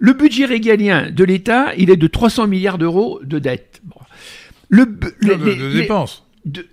Le 0.00 0.12
budget 0.12 0.46
régalien 0.46 1.10
de 1.10 1.24
l'État, 1.24 1.72
il 1.78 1.90
est 1.90 1.96
de 1.96 2.06
300 2.08 2.48
milliards 2.48 2.76
d'euros 2.76 3.20
de 3.22 3.38
dette. 3.38 3.80
Le, 4.68 4.84
de, 4.86 5.72
dépenses. 5.72 6.24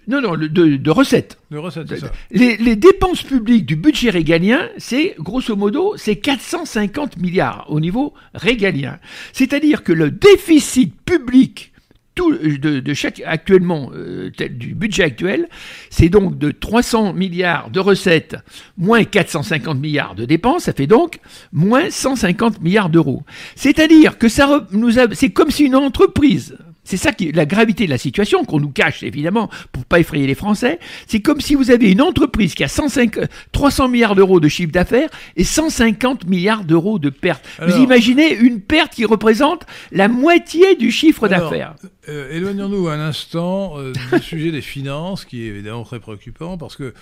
non, 0.08 0.20
non, 0.22 0.36
de, 0.36 0.90
recettes. 0.90 1.38
De 1.52 1.60
recettes, 1.60 1.88
c'est 1.88 2.00
ça. 2.00 2.12
Les, 2.32 2.58
les, 2.58 2.76
dépenses 2.76 3.22
publiques 3.22 3.68
du 3.68 3.76
budget 3.76 4.10
régalien, 4.10 4.68
c'est 4.80 5.14
grosso 5.20 5.56
modo, 5.56 5.94
c'est 5.98 6.16
450 6.16 7.18
milliards 7.18 7.68
au 7.70 7.80
niveau 7.80 8.16
régalien. 8.34 8.98
C'est-à-dire 9.34 9.84
que 9.84 9.94
le 9.94 10.10
déficit 10.10 10.96
public 11.06 11.71
tout, 12.16 12.36
de, 12.36 12.94
chaque 12.94 13.22
actuellement 13.26 13.92
euh, 13.94 14.30
du 14.50 14.76
budget 14.76 15.04
actuel, 15.04 15.48
c'est 15.90 16.10
donc 16.10 16.38
de 16.38 16.52
300 16.52 17.14
milliards 17.14 17.70
de 17.70 17.80
recettes 17.80 18.36
moins 18.78 19.04
450 19.04 19.80
milliards 19.80 20.16
de 20.16 20.26
dépenses, 20.26 20.64
ça 20.64 20.74
fait 20.74 20.88
donc 20.88 21.20
moins 21.54 21.90
150 21.90 22.62
milliards 22.62 22.90
d'euros. 22.90 23.24
C'est-à-dire 23.56 24.18
que 24.18 24.28
ça 24.28 24.68
nous 24.72 24.92
c'est 25.14 25.30
comme 25.30 25.52
si 25.52 25.64
une 25.64 25.76
entreprise 25.76 26.58
c'est 26.92 26.98
ça 26.98 27.14
qui 27.14 27.32
la 27.32 27.46
gravité 27.46 27.86
de 27.86 27.90
la 27.90 27.98
situation 27.98 28.44
qu'on 28.44 28.60
nous 28.60 28.70
cache 28.70 29.02
évidemment 29.02 29.50
pour 29.72 29.86
pas 29.86 30.02
effrayer 30.02 30.28
les 30.28 30.36
Français. 30.36 30.78
C'est 31.08 31.22
comme 31.22 31.40
si 31.40 31.56
vous 31.56 31.72
avez 31.72 31.90
une 31.90 32.02
entreprise 32.02 32.54
qui 32.54 32.66
a 32.66 32.68
105, 32.68 33.18
300 33.54 33.88
milliards 33.88 34.14
d'euros 34.14 34.42
de 34.42 34.50
chiffre 34.50 34.74
d'affaires 34.74 35.08
et 35.38 35.46
150 35.46 36.28
milliards 36.28 36.66
d'euros 36.66 37.00
de 37.00 37.10
pertes. 37.10 37.48
vous 37.66 37.78
imaginez 37.78 38.34
une 38.34 38.60
perte 38.60 38.94
qui 38.94 39.06
représente 39.06 39.66
la 39.94 40.10
moitié 40.10 40.76
du 40.76 40.92
chiffre 40.92 41.30
d'affaires. 41.30 41.76
Euh, 42.10 42.30
éloignons-nous 42.36 42.90
un 42.90 43.00
instant 43.00 43.80
euh, 43.80 43.94
du 43.94 44.22
sujet 44.22 44.52
des 44.52 44.62
finances, 44.62 45.24
qui 45.24 45.44
est 45.44 45.48
évidemment 45.48 45.84
très 45.84 46.02
préoccupant 46.02 46.58
parce 46.58 46.76
que 46.76 46.94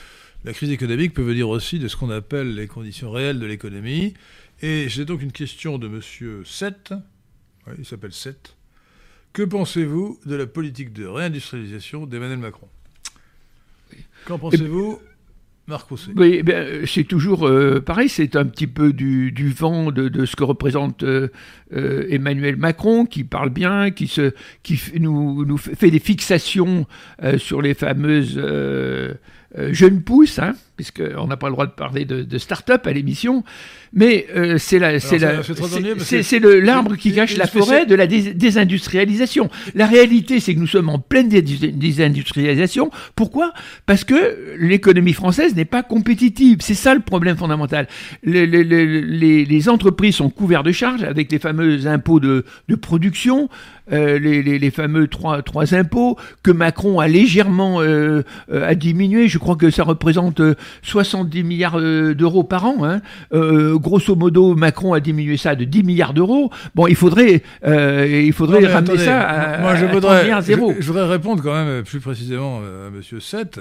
la 0.46 0.54
crise 0.54 0.70
économique 0.70 1.16
peut 1.16 1.24
venir 1.24 1.50
aussi 1.50 1.80
de 1.80 1.88
ce 1.88 1.96
qu'on 1.96 2.12
appelle 2.12 2.54
les 2.54 2.68
conditions 2.68 3.10
réelles 3.10 3.40
de 3.40 3.46
l'économie. 3.48 4.14
Et 4.62 4.88
j'ai 4.88 5.06
donc 5.06 5.24
une 5.24 5.32
question 5.32 5.80
de 5.80 5.88
Monsieur 5.88 6.44
Seth. 6.46 6.94
il 7.80 7.86
s'appelle 7.86 8.14
Seth 8.14 8.56
que 9.34 9.44
pensez-vous 9.44 10.20
de 10.26 10.36
la 10.36 10.48
politique 10.48 10.94
de 10.94 11.06
réindustrialisation 11.06 12.06
d'Emmanuel 12.06 12.40
Macron? 12.40 12.68
Qu'en 14.26 14.38
pensez-vous 14.38 15.00
Marc 15.70 15.88
Oui, 16.16 16.42
eh 16.46 16.86
c'est 16.88 17.04
toujours 17.04 17.48
euh, 17.48 17.80
pareil, 17.80 18.10
c'est 18.10 18.36
un 18.36 18.46
petit 18.46 18.66
peu 18.66 18.92
du, 18.92 19.54
vent 19.56 19.92
de, 19.92 20.26
ce 20.26 20.36
que 20.36 20.44
représente 20.44 21.04
euh, 21.04 21.30
euh, 21.74 22.08
Emmanuel 22.10 22.56
Macron, 22.56 23.06
qui 23.06 23.24
parle 23.24 23.52
bien, 23.52 23.92
qui, 23.92 24.08
se, 24.08 24.34
qui 24.64 24.82
nous, 25.00 25.46
nous 25.46 25.58
fait 25.58 25.92
des 25.92 26.00
fixations 26.00 26.88
sur 27.38 27.62
les 27.62 27.76
fameuses 27.76 28.42
jeunes 29.72 30.02
pousses, 30.02 30.40
hein, 30.40 30.56
puisqu'on 30.80 31.28
n'a 31.28 31.36
pas 31.36 31.48
le 31.48 31.52
droit 31.52 31.66
de 31.66 31.72
parler 31.72 32.06
de, 32.06 32.38
start-up 32.38 32.88
à 32.88 32.94
l'émission, 32.94 33.44
mais 33.92 34.28
euh, 34.34 34.58
c'est 34.58 34.80
c'est 35.00 36.40
l'arbre 36.40 36.96
qui 36.96 37.14
cache 37.14 37.36
la 37.36 37.48
forêt 37.48 37.86
de 37.86 37.96
la 37.96 38.08
désindustrialisation. 38.08 39.50
La 39.76 39.88
réalité, 39.88 40.40
c'est 40.40 40.56
que 40.56 40.60
nous 40.60 40.68
sommes 40.68 40.88
en 40.88 40.98
pleine 40.98 41.28
désindustrialisation. 41.28 42.92
Pourquoi? 43.18 43.52
Parce 43.88 44.06
que 44.06 44.56
l'économie 44.58 45.12
française 45.12 45.54
n'est 45.54 45.66
pas 45.66 45.84
compétitive. 45.84 46.60
C'est 46.62 46.76
ça 46.76 46.94
le 46.94 47.02
problème 47.02 47.36
fondamental. 47.36 47.90
Les, 48.24 48.46
les, 48.48 49.70
entreprises 49.70 50.16
sont 50.16 50.30
couvertes 50.30 50.66
de 50.66 50.72
charges 50.72 51.04
avec 51.04 51.30
les 51.30 51.40
fameux 51.40 51.88
impôts 51.88 52.22
de, 52.22 52.46
de 52.70 52.76
production, 52.76 53.50
euh, 53.92 54.18
les, 54.18 54.72
fameux 54.72 55.08
trois, 55.08 55.42
trois 55.42 55.74
impôts 55.74 56.16
que 56.42 56.52
Macron 56.52 57.00
a 57.00 57.08
légèrement 57.08 57.82
euh, 57.82 58.22
a 58.50 58.76
diminué. 58.76 59.28
Je 59.28 59.40
crois 59.40 59.56
que 59.56 59.72
ça 59.72 59.84
représente 59.84 60.42
70 60.82 61.44
milliards 61.44 61.80
euh, 61.80 62.14
d'euros 62.14 62.44
par 62.44 62.66
an. 62.66 62.84
Hein. 62.84 63.02
Euh, 63.34 63.78
grosso 63.78 64.16
modo, 64.16 64.56
Macron 64.56 64.94
a 64.94 65.00
diminué 65.00 65.38
ça 65.38 65.56
de 65.56 65.64
10 65.64 65.84
milliards 65.84 66.14
d'euros. 66.14 66.52
Bon, 66.76 66.88
il 66.88 66.96
faudrait, 66.96 67.44
euh, 67.66 68.24
il 68.26 68.34
faudrait 68.34 68.66
ramener 68.66 68.98
ça 68.98 69.22
à, 69.22 69.58
moi, 69.60 69.76
je 69.76 69.86
voudrais, 69.86 70.42
zéro. 70.42 70.74
Je, 70.80 70.86
voudrais 70.86 71.08
répondre 71.08 71.44
quand 71.44 71.54
même 71.54 71.84
plus 71.84 72.00
précisément 72.00 72.60
à 72.60 72.88
M. 72.88 73.02
Sett 73.20 73.60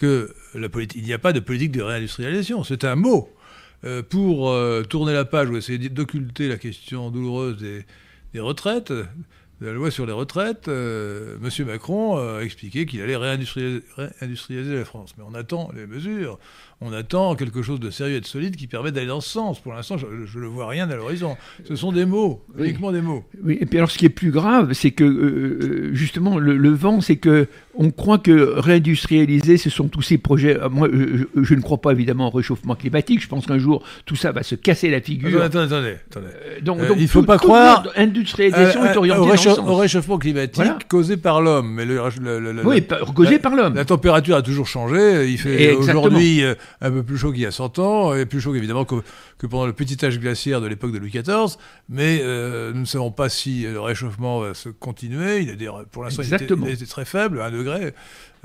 que 0.00 0.32
la 0.54 0.68
il 0.94 1.02
n'y 1.02 1.12
a 1.12 1.18
pas 1.18 1.32
de 1.32 1.40
politique 1.40 1.72
de 1.72 1.82
réindustrialisation. 1.82 2.62
C'est 2.64 2.84
un 2.84 2.94
mot. 2.94 3.30
pour 4.10 4.56
tourner 4.88 5.12
la 5.12 5.24
page 5.24 5.50
ou 5.50 5.56
essayer 5.56 5.88
d'occulter 5.88 6.48
la 6.48 6.56
question 6.56 7.10
douloureuse 7.10 7.56
des, 7.56 7.84
des 8.32 8.40
retraites, 8.40 8.92
la 9.60 9.72
loi 9.72 9.90
sur 9.90 10.06
les 10.06 10.12
retraites, 10.12 10.68
euh, 10.68 11.36
M. 11.42 11.66
Macron 11.66 12.16
a 12.16 12.40
expliqué 12.40 12.86
qu'il 12.86 13.02
allait 13.02 13.16
réindustrialiser, 13.16 14.76
la 14.76 14.84
France. 14.84 15.14
Mais 15.18 15.24
on 15.26 15.34
attend 15.34 15.70
les 15.74 15.86
mesures, 15.86 16.38
on 16.80 16.92
attend 16.92 17.34
quelque 17.34 17.60
chose 17.60 17.80
de 17.80 17.90
sérieux 17.90 18.16
et 18.16 18.20
de 18.20 18.26
solide 18.26 18.54
qui 18.54 18.68
permet 18.68 18.92
d'aller 18.92 19.08
dans 19.08 19.20
ce 19.20 19.30
sens. 19.30 19.58
Pour 19.58 19.72
l'instant, 19.72 19.96
je 19.98 20.38
ne 20.38 20.46
vois 20.46 20.68
rien 20.68 20.88
à 20.88 20.94
l'horizon. 20.94 21.36
Ce 21.66 21.74
sont 21.74 21.90
des 21.90 22.04
mots, 22.04 22.44
uniquement 22.56 22.92
des 22.92 23.00
mots. 23.00 23.24
Oui, 23.42 23.58
et 23.60 23.66
puis 23.66 23.78
alors 23.78 23.90
ce 23.90 23.98
qui 23.98 24.06
est 24.06 24.10
plus 24.10 24.30
grave, 24.30 24.72
c'est 24.74 24.92
que 24.92 25.02
euh, 25.02 25.08
euh, 25.10 25.90
justement 25.92 26.38
le, 26.38 26.68
vent, 26.70 27.00
c'est 27.00 27.16
que 27.16 27.48
on 27.74 27.90
croit 27.90 28.18
que 28.18 28.58
réindustrialiser, 28.58 29.56
ce 29.56 29.70
sont 29.70 29.88
tous 29.88 30.02
ces 30.02 30.18
projets. 30.18 30.56
Moi, 30.70 30.88
je, 30.90 31.54
ne 31.54 31.60
crois 31.60 31.78
pas 31.78 31.92
évidemment 31.92 32.28
au 32.28 32.30
réchauffement 32.30 32.76
climatique. 32.76 33.22
Je 33.22 33.28
pense 33.28 33.46
qu'un 33.46 33.58
jour, 33.58 33.82
tout 34.04 34.16
ça 34.16 34.30
va 34.30 34.44
se 34.44 34.54
casser 34.54 34.90
la 34.90 35.00
figure. 35.00 35.42
Attendez, 35.42 35.74
attendez, 35.74 35.96
attendez. 36.10 36.60
donc, 36.62 36.78
il 36.96 37.02
ne 37.02 37.06
faut 37.08 37.22
pas 37.22 37.38
croire. 37.38 37.88
Industrialisation 37.96 38.84
est 38.84 38.96
orientée 38.96 39.50
au 39.58 39.74
réchauffement 39.74 40.18
climatique 40.18 40.86
causé 40.88 41.16
par 41.16 41.40
l'homme. 41.40 41.72
Mais 41.72 41.84
le, 41.84 42.00
oui, 42.64 42.84
causé 43.14 43.40
par 43.40 43.54
l'homme. 43.56 43.74
La 43.74 43.84
température 43.84 44.36
a 44.36 44.42
toujours 44.42 44.66
changé. 44.66 45.28
Il 45.28 45.38
fait 45.38 45.72
aujourd'hui 45.72 46.42
euh, 46.42 46.54
un 46.80 46.90
peu 46.90 47.02
plus 47.02 47.18
chaud 47.18 47.32
qu'il 47.32 47.42
y 47.42 47.46
a 47.46 47.50
100 47.50 47.78
ans, 47.78 48.14
et 48.14 48.26
plus 48.26 48.40
chaud 48.40 48.54
évidemment 48.54 48.84
que, 48.84 48.96
que 49.38 49.46
pendant 49.46 49.66
le 49.66 49.72
petit 49.72 50.04
âge 50.04 50.18
glaciaire 50.18 50.60
de 50.60 50.66
l'époque 50.66 50.92
de 50.92 50.98
Louis 50.98 51.10
XIV. 51.10 51.56
Mais 51.88 52.20
euh, 52.22 52.72
nous 52.72 52.80
ne 52.80 52.86
savons 52.86 53.10
pas 53.10 53.28
si 53.28 53.62
le 53.62 53.80
réchauffement 53.80 54.40
va 54.40 54.54
se 54.54 54.68
continuer. 54.68 55.40
Il 55.40 55.68
a 55.68 55.84
pour 55.90 56.04
l'instant, 56.04 56.22
il, 56.22 56.34
était 56.34 56.86
très 56.86 57.04
faible, 57.04 57.40
1 57.40 57.50
degré 57.50 57.94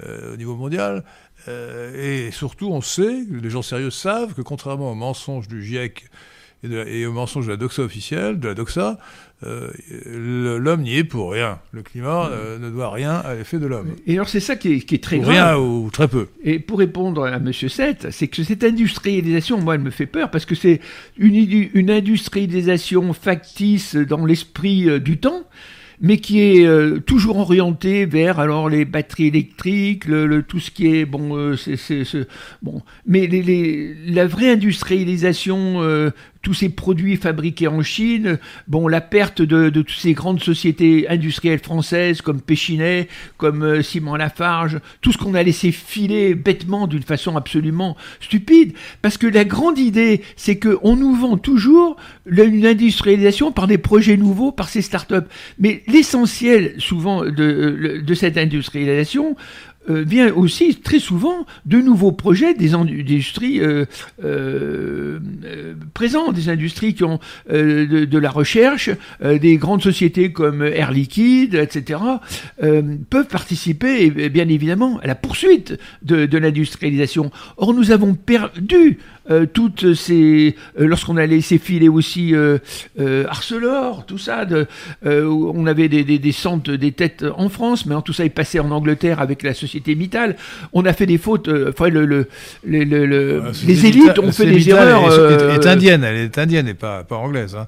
euh, 0.04 0.34
au 0.34 0.38
niveau 0.38 0.56
mondial. 0.56 1.04
et 1.48 2.30
surtout, 2.32 2.70
on 2.72 2.82
sait, 2.82 3.26
les 3.30 3.50
gens 3.50 3.62
sérieux 3.62 3.92
savent 3.92 4.34
que 4.34 4.42
contrairement 4.42 4.92
aux 4.92 4.96
mensonges 4.96 5.48
du 5.48 5.64
GIEC 5.64 6.06
et, 6.64 7.06
aux 7.06 7.12
mensonges 7.12 7.46
de 7.46 7.52
la 7.52 7.58
doxa 7.58 7.82
officielle, 7.82 8.40
de 8.40 8.48
la 8.48 8.54
doxa, 8.54 8.98
euh, 9.46 9.70
l'homme 10.60 10.82
n'y 10.82 10.98
est 10.98 11.04
pour 11.04 11.32
rien. 11.32 11.60
Le 11.72 11.82
climat 11.82 12.30
euh, 12.32 12.60
ne 12.60 12.70
doit 12.70 12.92
rien 12.92 13.14
à 13.14 13.36
l'effet 13.36 13.60
de 13.60 13.68
l'homme. 13.68 13.96
Et 14.08 14.14
alors 14.14 14.30
c'est 14.30 14.40
ça 14.40 14.56
qui 14.56 14.74
est, 14.74 15.04
très 15.04 15.20
grave. 15.20 15.32
Rien 15.32 15.58
ou 15.58 15.90
très 15.92 16.08
peu. 16.08 16.28
Et 16.44 16.60
pour 16.60 16.80
répondre 16.80 17.26
à 17.26 17.36
M. 17.36 17.52
Seth, 17.52 18.12
c'est 18.12 18.28
que 18.28 18.44
cette 18.44 18.64
industrialisation, 18.64 19.60
moi, 19.60 19.76
elle 19.76 19.82
me 19.82 19.90
fait 19.90 20.06
peur 20.06 20.32
parce 20.32 20.46
que 20.46 20.56
c'est 20.56 20.80
une, 21.18 21.36
une, 21.74 21.92
industrialisation 21.92 23.14
factice 23.14 23.96
dans 23.96 24.26
l'esprit 24.26 24.90
euh, 24.90 25.00
du 25.00 25.18
temps 25.18 25.44
mais 26.02 26.18
qui 26.18 26.42
est 26.42 26.68
toujours 27.06 27.38
orientée 27.38 28.06
vers 28.06 28.40
alors 28.40 28.68
les 28.68 28.84
batteries 28.84 29.28
électriques, 29.28 30.06
le, 30.06 30.44
tout 30.44 30.60
ce 30.60 30.70
qui 30.70 30.94
est 30.94 31.06
bon, 31.06 31.56
c'est 31.56 32.28
bon, 32.62 32.82
mais 33.06 33.28
les, 33.28 33.96
la 34.08 34.28
vraie 34.28 34.52
industrialisation 34.52 36.12
tous 36.44 36.54
ces 36.54 36.70
produits 36.70 37.16
fabriqués 37.16 37.68
en 37.68 37.82
Chine, 37.82 38.38
bon, 38.68 38.88
la 38.88 39.02
perte 39.02 39.42
de, 39.42 39.70
toutes 39.70 39.90
ces 39.90 40.14
grandes 40.14 40.44
sociétés 40.44 41.08
industrielles 41.10 41.60
françaises 41.60 42.22
comme 42.22 42.42
Péchinet, 42.42 43.08
comme 43.38 43.82
Simon 43.82 44.16
Lafarge, 44.16 44.80
tout 45.02 45.12
ce 45.14 45.18
qu'on 45.18 45.34
a 45.34 45.42
laissé 45.42 45.72
filer 45.72 46.36
bêtement 46.36 46.86
d'une 46.86 47.02
façon 47.02 47.38
absolument 47.38 47.96
stupide. 48.20 48.74
Parce 49.02 49.18
que 49.18 49.26
la 49.26 49.46
grande 49.46 49.80
idée, 49.80 50.22
c'est 50.36 50.60
qu'on 50.60 50.96
nous 50.98 51.16
vend 51.16 51.38
toujours 51.38 51.96
une 52.30 52.66
industrialisation 52.66 53.54
par 53.54 53.68
des 53.68 53.78
projets 53.78 54.18
nouveaux, 54.18 54.52
par 54.52 54.68
ces 54.68 54.82
startups. 54.82 55.16
Mais 55.60 55.82
l'essentiel, 55.88 56.76
souvent, 56.78 57.24
de, 57.24 58.02
de 58.06 58.14
cette 58.14 58.38
industrialisation, 58.38 59.38
euh, 59.90 60.04
vient 60.08 60.34
aussi 60.34 60.76
très 60.76 61.00
souvent 61.00 61.46
de 61.66 61.80
nouveaux 61.80 62.14
projets 62.14 62.54
des 62.54 62.74
industries 62.74 63.60
euh, 63.60 63.86
euh, 64.24 65.20
présentes, 65.94 66.36
des 66.36 66.48
industries 66.48 66.94
qui 66.94 67.04
ont 67.04 67.20
de, 67.50 68.18
la 68.18 68.32
recherche, 68.32 68.90
des 69.22 69.58
grandes 69.58 69.82
sociétés 69.82 70.32
comme 70.32 70.64
Air 70.64 70.92
Liquide, 70.92 71.56
etc., 71.56 72.00
peuvent 73.10 73.28
participer, 73.28 74.10
bien 74.30 74.48
évidemment, 74.48 75.00
à 75.04 75.08
la 75.08 75.16
poursuite 75.16 75.78
de, 76.02 76.26
de 76.26 76.38
l'industrialisation. 76.38 77.32
Or, 77.58 77.74
nous 77.74 77.92
avons 77.92 78.14
perdu 78.14 79.00
euh, 79.30 79.46
toutes 79.46 79.94
ces 79.94 80.56
euh, 80.80 80.86
lorsqu'on 80.86 81.18
a 81.18 81.26
laissé 81.26 81.58
filer 81.58 81.90
aussi 81.90 82.34
euh, 82.36 82.58
Arcelor, 83.28 84.06
tout 84.06 84.18
ça, 84.18 84.46
de, 84.46 84.68
on 85.06 85.66
avait 85.66 85.88
des, 85.88 86.04
des, 86.04 86.20
des, 86.20 86.32
centres, 86.32 86.74
des 86.74 86.92
têtes 86.92 87.26
en 87.38 87.50
France, 87.50 87.86
mais 87.86 87.96
tout 88.04 88.14
ça 88.14 88.26
est 88.26 88.30
passé 88.30 88.60
en 88.60 88.72
Angleterre 88.72 89.20
avec 89.20 89.44
la 89.44 89.54
société 89.54 89.96
Mittal. 89.96 90.36
On 90.74 90.86
a 90.86 90.94
fait 90.94 91.06
des 91.06 91.18
fautes. 91.18 91.50
Enfin, 91.70 91.90
le, 91.90 92.06
le, 92.06 92.28
le, 92.64 93.44
les 93.66 93.86
élites 93.86 94.20
ont 94.20 94.32
fait 94.32 94.46
des 94.46 94.70
erreurs. 94.70 95.12
Elle 95.12 95.56
est, 95.56 95.68
indienne, 95.68 96.04
elle 96.04 96.18
est 96.18 96.38
indienne 96.38 96.68
et 96.68 96.74
pas, 96.74 97.04
pas 97.04 97.18
anglaise. 97.18 97.56
Hein. 97.56 97.68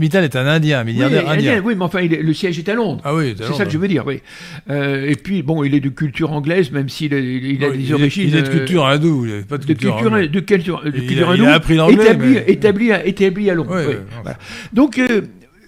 Mittal 0.00 0.24
est 0.24 0.36
un 0.36 0.46
Indien, 0.46 0.82
milliardaire 0.84 1.24
oui, 1.24 1.32
indien. 1.32 1.62
Oui, 1.64 1.74
mais 1.76 1.84
enfin, 1.84 2.00
le 2.02 2.34
siège 2.34 2.58
est 2.58 2.68
à 2.68 2.74
Londres. 2.74 3.00
Ah 3.04 3.14
oui, 3.14 3.34
c'est 3.38 3.54
ça 3.54 3.64
que 3.64 3.70
je 3.70 3.78
veux 3.78 3.88
dire. 3.88 4.04
Oui. 4.06 4.20
Euh, 4.70 5.08
et 5.08 5.14
puis, 5.14 5.42
bon, 5.42 5.62
il 5.62 5.74
est 5.74 5.80
de 5.80 5.88
culture 5.88 6.32
anglaise, 6.32 6.72
même 6.72 6.88
s'il 6.88 7.12
il 7.12 7.64
a 7.64 7.70
des 7.70 7.92
origines. 7.92 8.28
il 8.28 8.36
est 8.36 8.42
de 8.42 8.48
culture 8.48 8.86
hindoue, 8.86 9.26
il 9.26 9.44
pas 9.44 9.58
de, 9.58 9.64
culture. 9.64 9.96
De 9.96 10.00
culture, 10.00 10.30
de 10.30 10.40
culture, 10.40 10.82
de 10.84 10.90
culture 10.90 11.34
il, 11.34 11.42
a, 11.42 11.44
il 11.44 11.44
a 11.44 11.54
appris 11.54 11.76
l'anglais. 11.76 12.02
Établi, 12.04 12.34
mais... 12.34 12.44
établi, 12.48 12.92
à, 12.92 13.06
établi 13.06 13.50
à 13.50 13.54
Londres. 13.54 13.84
Oui, 13.88 13.96
voilà. 14.22 14.38
Donc, 14.72 14.98
euh, 14.98 15.22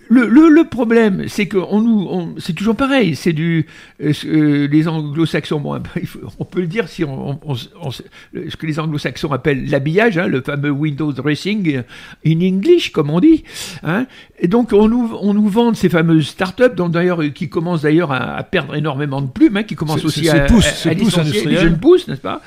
le, 0.09 0.27
le, 0.27 0.49
le, 0.49 0.65
problème, 0.65 1.25
c'est 1.29 1.47
que 1.47 1.57
on 1.57 1.81
nous, 1.81 2.07
on, 2.11 2.35
c'est 2.39 2.53
toujours 2.53 2.77
pareil. 2.77 3.17
C'est 3.17 3.33
du 3.33 3.67
euh, 4.03 4.13
euh 4.27 4.69
les 4.69 4.89
Anglo-Saxons. 4.89 5.61
Bon, 5.61 5.81
on 6.39 6.45
peut 6.45 6.61
le 6.61 6.67
dire 6.67 6.89
si 6.89 7.05
on, 7.05 7.39
on, 7.45 7.55
ce 7.55 8.57
que 8.57 8.67
les 8.67 8.79
Anglo-Saxons 8.79 9.33
appellent 9.33 9.69
l'habillage, 9.69 10.19
hein, 10.19 10.27
le 10.27 10.41
fameux 10.41 10.71
window 10.71 11.13
dressing 11.13 11.83
in 12.27 12.41
English, 12.41 12.93
comme 12.93 13.11
on 13.11 13.21
dit. 13.21 13.45
Hein. 13.83 14.07
Et 14.39 14.49
donc 14.49 14.73
on 14.73 14.89
nous, 14.89 15.13
on 15.21 15.35
nous 15.35 15.49
vend 15.49 15.75
ces 15.75 15.89
fameuses 15.89 16.27
startups, 16.27 16.75
dont 16.77 16.89
d'ailleurs 16.89 17.21
qui 17.35 17.49
commencent 17.49 17.83
d'ailleurs 17.83 18.13
à, 18.13 18.37
à, 18.37 18.43
perdre 18.43 18.75
énormément 18.75 19.23
de 19.23 19.29
plumes, 19.29 19.57
hein, 19.57 19.63
qui 19.63 19.75
commencent 19.75 20.05
aussi 20.05 20.29
à, 20.29 20.41
pousse, 20.41 20.87
à, 20.87 20.91
à 20.91 20.93
licencier 20.95 21.45
les 21.45 21.57
jeunes 21.57 21.79
pousses, 21.79 22.09
n'est-ce 22.09 22.21
pas? 22.21 22.43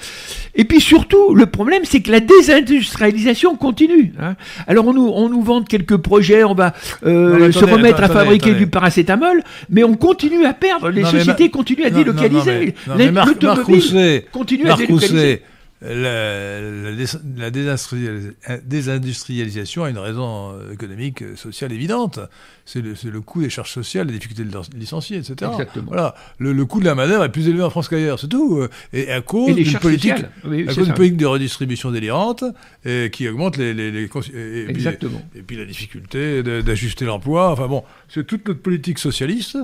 Et 0.56 0.66
puis 0.66 0.82
surtout, 0.82 1.34
le 1.34 1.46
problème, 1.46 1.84
c'est 1.86 2.02
que 2.02 2.12
la 2.12 2.20
désindustrialisation 2.20 3.56
continue. 3.56 4.14
Hein. 4.20 4.36
Alors 4.68 4.88
on 4.88 4.94
nous, 4.94 5.08
on 5.08 5.30
nous 5.30 5.42
vend 5.42 5.64
quelques 5.64 5.98
projets, 5.98 6.44
on 6.44 6.56
va 6.56 6.74
euh, 7.06 7.52
se 7.60 7.66
remettre 7.66 8.04
à 8.04 8.08
fabriquer 8.10 8.54
du 8.54 8.68
paracétamol, 8.68 9.44
mais 9.70 9.84
on 9.84 9.96
continue 9.96 10.46
à 10.46 10.54
perdre. 10.54 10.90
Les 10.90 11.04
sociétés 11.06 11.50
continuent 11.50 11.86
à 11.86 11.90
délocaliser. 11.90 12.76
L'automobile 12.88 14.24
continue 14.32 14.70
à 14.70 14.76
délocaliser. 14.76 15.42
La, 15.82 16.62
la, 16.62 17.52
désindustrialisation 17.52 19.84
a 19.84 19.90
une 19.90 20.00
raison 20.00 20.56
économique, 20.72 21.24
sociale 21.36 21.72
évidente. 21.72 22.20
C'est 22.66 22.82
le, 22.82 22.96
le, 23.06 23.22
coût 23.22 23.42
des 23.42 23.50
charges 23.50 23.72
sociales, 23.72 24.08
les 24.08 24.14
difficultés 24.14 24.44
de 24.44 24.60
licencier, 24.76 25.18
etc. 25.18 25.52
Exactement. 25.52 25.88
Voilà. 25.88 26.16
Le, 26.40 26.52
le 26.52 26.66
coût 26.66 26.80
de 26.80 26.86
la 26.86 26.96
main 26.96 27.24
est 27.24 27.30
plus 27.30 27.48
élevé 27.48 27.62
en 27.62 27.70
France 27.70 27.90
qu'ailleurs, 27.90 28.20
c'est 28.20 28.28
tout. 28.28 28.66
Et 28.92 29.12
à 29.12 29.22
cause 29.22 29.56
d'une 29.56 29.78
politique, 29.78 30.16
politique 30.42 31.18
de 31.18 31.26
redistribution 31.26 31.92
délirante 31.92 32.44
et 32.84 33.10
qui 33.12 33.28
augmente 33.28 33.58
les. 33.58 33.74
les, 33.74 33.92
les 33.92 34.10
et, 34.34 34.66
Exactement. 34.70 35.22
et 35.36 35.42
puis 35.42 35.58
la 35.58 35.66
difficulté 35.66 36.44
d'ajuster 36.44 37.06
l'emploi. 37.06 37.52
Enfin 37.52 37.68
bon, 37.68 37.84
c'est 38.10 38.26
toute 38.26 38.48
notre 38.48 38.62
politique 38.62 39.00
socialiste. 39.00 39.58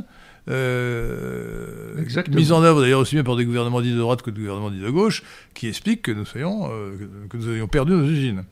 Euh, 0.50 1.96
mise 2.32 2.52
en 2.52 2.64
œuvre 2.64 2.82
d'ailleurs 2.82 3.00
aussi 3.00 3.16
bien 3.16 3.24
par 3.24 3.38
des 3.38 3.46
gouvernements 3.46 3.80
dits 3.80 3.94
de 3.94 4.00
droite 4.00 4.22
que 4.22 4.30
des 4.30 4.42
gouvernements 4.42 4.72
dits 4.72 4.82
de 4.82 4.90
gauche, 4.90 5.24
qui 5.54 5.68
expliquent 5.68 6.02
que 6.02 6.12
nous, 6.12 6.26
soyons, 6.26 6.70
euh, 6.70 6.92
que, 7.30 7.38
nous 7.38 7.50
ayons 7.56 7.68
perdu 7.68 7.94
nos 7.94 8.06
usines. 8.06 8.44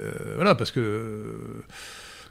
Euh, 0.00 0.10
voilà, 0.36 0.54
parce 0.54 0.70
que... 0.72 1.36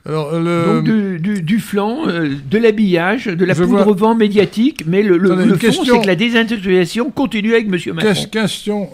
Alors, 0.06 0.38
le... 0.40 0.66
Donc 0.66 0.86
du, 1.22 1.42
du, 1.42 1.60
flanc, 1.60 2.08
de 2.08 2.58
l'habillage, 2.58 3.26
de 3.26 3.46
la 3.46 3.54
poudre 3.54 3.94
vent 3.94 4.16
médiatique, 4.16 4.84
mais 4.86 5.04
le, 5.04 5.18
le, 5.18 5.36
le 5.36 5.56
fond, 5.58 5.84
c'est 5.84 6.02
que 6.02 6.08
la 6.08 6.16
désindustrialisation 6.16 7.12
continue 7.12 7.54
avec 7.54 7.68
M. 7.68 7.96
Macron. 7.96 8.14
Question, 8.32 8.90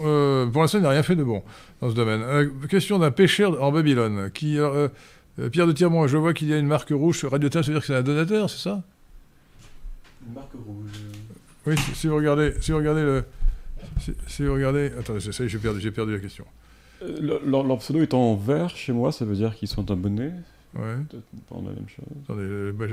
pour 0.52 0.62
l'instant, 0.62 0.78
il 0.78 0.82
n'a 0.82 0.90
rien 0.90 1.04
fait 1.04 1.14
de 1.14 1.22
bon 1.22 1.42
dans 1.80 1.90
ce 1.90 1.94
domaine. 1.94 2.22
question 2.68 2.98
d'un 2.98 3.12
pêcheur 3.12 3.62
en 3.62 3.70
Babylone. 3.70 4.30
Qui, 4.34 4.58
Pierre 5.52 5.68
de 5.68 5.72
Tirmont, 5.72 6.08
je 6.08 6.16
vois 6.16 6.34
qu'il 6.34 6.48
y 6.48 6.52
a 6.52 6.58
une 6.58 6.66
marque 6.66 6.90
rouge 6.90 7.18
sur 7.18 7.30
Radio 7.30 7.48
ça 7.52 7.60
veut 7.60 7.72
dire 7.72 7.80
que 7.80 7.86
c'est 7.86 7.94
un 7.94 8.02
donateur, 8.02 8.50
c'est 8.50 8.62
ça? 8.68 8.82
Une 10.26 10.34
marque 10.34 10.52
rouge. 10.52 10.90
Oui, 11.66 11.74
si, 11.94 12.06
vous 12.06 12.16
regardez, 12.16 12.54
si 12.60 12.70
vous 12.70 12.78
regardez 12.78 13.02
le, 13.02 13.24
si, 14.26 14.44
vous 14.44 14.54
regardez, 14.54 14.92
attendez, 14.98 15.20
j'ai 15.20 15.58
perdu, 15.58 15.80
j'ai 15.80 15.90
perdu 15.90 16.12
la 16.12 16.20
question. 16.20 16.44
Euh, 17.02 17.38
leur, 17.44 17.78
pseudo 17.78 18.00
est 18.00 18.14
en 18.14 18.34
vert 18.36 18.70
chez 18.70 18.92
moi, 18.92 19.12
ça 19.12 19.24
veut 19.24 19.34
dire 19.34 19.54
qu'ils 19.54 19.68
sont 19.68 19.90
abonnés. 19.90 20.32
Ouais. 20.74 20.96
Pas 21.48 21.56
la 21.56 21.70
même 21.70 21.88
chose. 21.88 22.04
Attendez, 22.24 22.42
euh, 22.42 22.72
bah, 22.72 22.86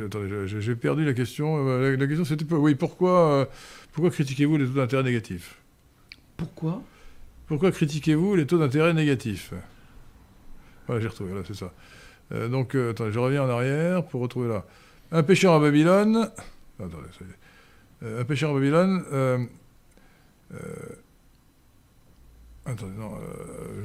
j'ai 0.46 0.76
perdu 0.76 1.06
la 1.06 1.14
question. 1.14 1.68
Euh, 1.68 1.96
la, 1.98 2.08
question 2.08 2.26
c'était 2.26 2.46
oui, 2.54 2.76
pourquoi, 2.76 3.50
pourquoi 3.92 4.10
critiquez-vous 4.10 4.58
les 4.58 4.66
taux 4.66 4.74
d'intérêt 4.74 5.04
négatifs? 5.04 5.58
Pourquoi? 6.38 6.82
Pourquoi 7.48 7.72
critiquez-vous 7.72 8.36
les 8.36 8.46
taux 8.46 8.58
d'intérêt 8.58 8.94
négatifs? 8.94 9.54
Voilà, 10.88 11.02
j'ai 11.02 11.08
retrouvé, 11.08 11.34
là, 11.34 11.42
c'est 11.46 11.56
ça. 11.56 11.74
donc, 12.50 12.76
attendez, 12.76 13.12
je 13.12 13.20
reviens 13.20 13.44
en 13.44 13.50
arrière 13.50 14.06
pour 14.06 14.22
retrouver 14.22 14.50
là. 14.50 14.66
Un 15.12 15.24
pêcheur 15.24 15.54
à 15.54 15.60
Babylone. 15.60 16.30
Attendez, 16.80 17.08
euh, 18.04 18.22
un 18.22 18.26
pêcheur 18.26 18.52
en 18.52 18.54
Babylone. 18.56 19.04
Euh, 19.12 19.38
euh, 20.54 20.58
attendez, 22.66 22.98
non, 22.98 23.12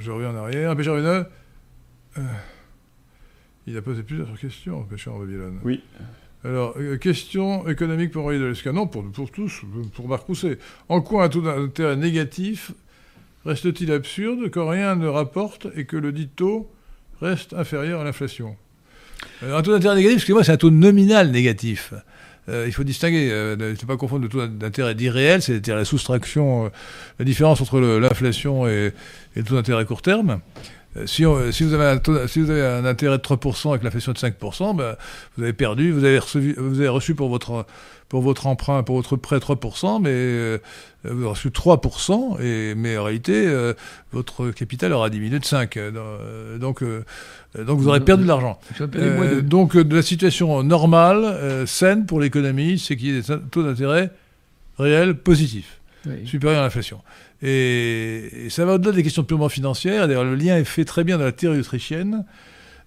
je 0.00 0.10
reviens 0.10 0.30
en 0.30 0.36
arrière. 0.36 0.70
Un 0.70 0.76
pêcheur 0.76 0.94
en 0.94 0.98
Babylone. 0.98 1.26
il 3.66 3.76
a 3.76 3.82
posé 3.82 4.02
plusieurs 4.02 4.38
questions, 4.38 4.80
un 4.80 4.84
pêcheur 4.84 5.14
en 5.14 5.18
Babylone. 5.20 5.60
Oui. 5.64 5.82
Alors, 6.44 6.76
question 7.00 7.68
économique 7.68 8.12
pour 8.12 8.24
Henri 8.24 8.38
de 8.38 8.70
Non, 8.70 8.86
pour, 8.86 9.04
pour 9.10 9.30
tous, 9.30 9.62
pour 9.94 10.08
Marc 10.08 10.22
Rousset. 10.26 10.58
En 10.88 11.00
quoi 11.00 11.24
un 11.24 11.28
taux 11.28 11.42
d'intérêt 11.42 11.96
négatif 11.96 12.72
reste-t-il 13.44 13.90
absurde 13.92 14.48
quand 14.50 14.68
rien 14.68 14.94
ne 14.94 15.08
rapporte 15.08 15.66
et 15.74 15.84
que 15.84 15.96
le 15.96 16.12
dit 16.12 16.28
taux 16.28 16.70
reste 17.20 17.54
inférieur 17.54 18.00
à 18.00 18.04
l'inflation? 18.04 18.56
Un 19.42 19.62
taux 19.62 19.72
d'intérêt 19.72 19.96
négatif, 19.96 20.18
excusez-moi, 20.18 20.44
c'est 20.44 20.52
un 20.52 20.56
taux 20.56 20.70
nominal 20.70 21.30
négatif. 21.30 21.92
Euh, 22.48 22.64
il 22.66 22.72
faut 22.72 22.84
distinguer, 22.84 23.28
euh, 23.30 23.56
ne 23.56 23.86
pas 23.86 23.96
confondre 23.96 24.22
le 24.22 24.28
taux 24.28 24.46
d'intérêt 24.46 24.94
dit 24.94 25.10
réel, 25.10 25.42
c'est-à-dire 25.42 25.76
la 25.76 25.84
soustraction, 25.84 26.66
euh, 26.66 26.68
la 27.18 27.24
différence 27.24 27.60
entre 27.60 27.78
l'inflation 27.80 28.66
et, 28.66 28.92
le 29.34 29.42
taux 29.42 29.54
d'intérêt 29.54 29.84
court 29.84 30.02
terme. 30.02 30.40
Si, 31.06 31.24
si, 31.52 31.64
vous 31.64 31.74
avez 31.74 31.84
un 31.84 32.26
si, 32.26 32.40
vous 32.40 32.50
avez 32.50 32.62
un 32.62 32.84
intérêt 32.84 33.18
de 33.18 33.22
3% 33.22 33.70
avec 33.70 33.82
l'inflation 33.82 34.12
de 34.12 34.18
5%, 34.18 34.76
ben, 34.76 34.96
vous 35.36 35.42
avez 35.44 35.52
perdu, 35.52 35.92
vous 35.92 36.04
avez, 36.04 36.18
reçu, 36.18 36.54
vous 36.58 36.80
avez 36.80 36.88
reçu 36.88 37.14
pour 37.14 37.28
votre, 37.28 37.66
pour 38.08 38.20
votre 38.20 38.46
emprunt, 38.46 38.82
pour 38.82 38.96
votre 38.96 39.16
prêt 39.16 39.36
3%, 39.36 40.02
mais 40.02 40.58
vous 41.04 41.20
avez 41.20 41.26
reçu 41.26 41.50
3%, 41.50 42.40
et, 42.40 42.74
mais 42.74 42.96
en 42.96 43.04
réalité, 43.04 43.46
votre 44.12 44.50
capital 44.50 44.92
aura 44.92 45.10
diminué 45.10 45.38
de 45.38 45.44
5%. 45.44 46.58
donc, 46.58 46.82
euh, 47.56 47.64
donc 47.64 47.78
vous 47.78 47.88
aurez 47.88 48.00
perdu 48.00 48.24
de 48.24 48.28
l'argent. 48.28 48.58
Euh, 48.80 49.40
donc 49.40 49.76
de 49.76 49.96
la 49.96 50.02
situation 50.02 50.62
normale, 50.62 51.24
euh, 51.24 51.66
saine 51.66 52.06
pour 52.06 52.20
l'économie, 52.20 52.78
c'est 52.78 52.96
qu'il 52.96 53.08
y 53.08 53.18
ait 53.18 53.20
des 53.20 53.38
taux 53.50 53.62
d'intérêt 53.62 54.10
réels 54.78 55.14
positifs, 55.14 55.80
supérieurs 56.24 56.60
à 56.60 56.64
l'inflation. 56.64 57.00
Et, 57.42 58.48
ça 58.50 58.64
va 58.64 58.74
au-delà 58.74 58.92
des 58.92 59.02
questions 59.02 59.24
purement 59.24 59.48
financières. 59.48 60.08
D'ailleurs, 60.08 60.24
le 60.24 60.34
lien 60.34 60.56
est 60.56 60.64
fait 60.64 60.84
très 60.84 61.04
bien 61.04 61.18
dans 61.18 61.24
la 61.24 61.32
théorie 61.32 61.60
autrichienne. 61.60 62.24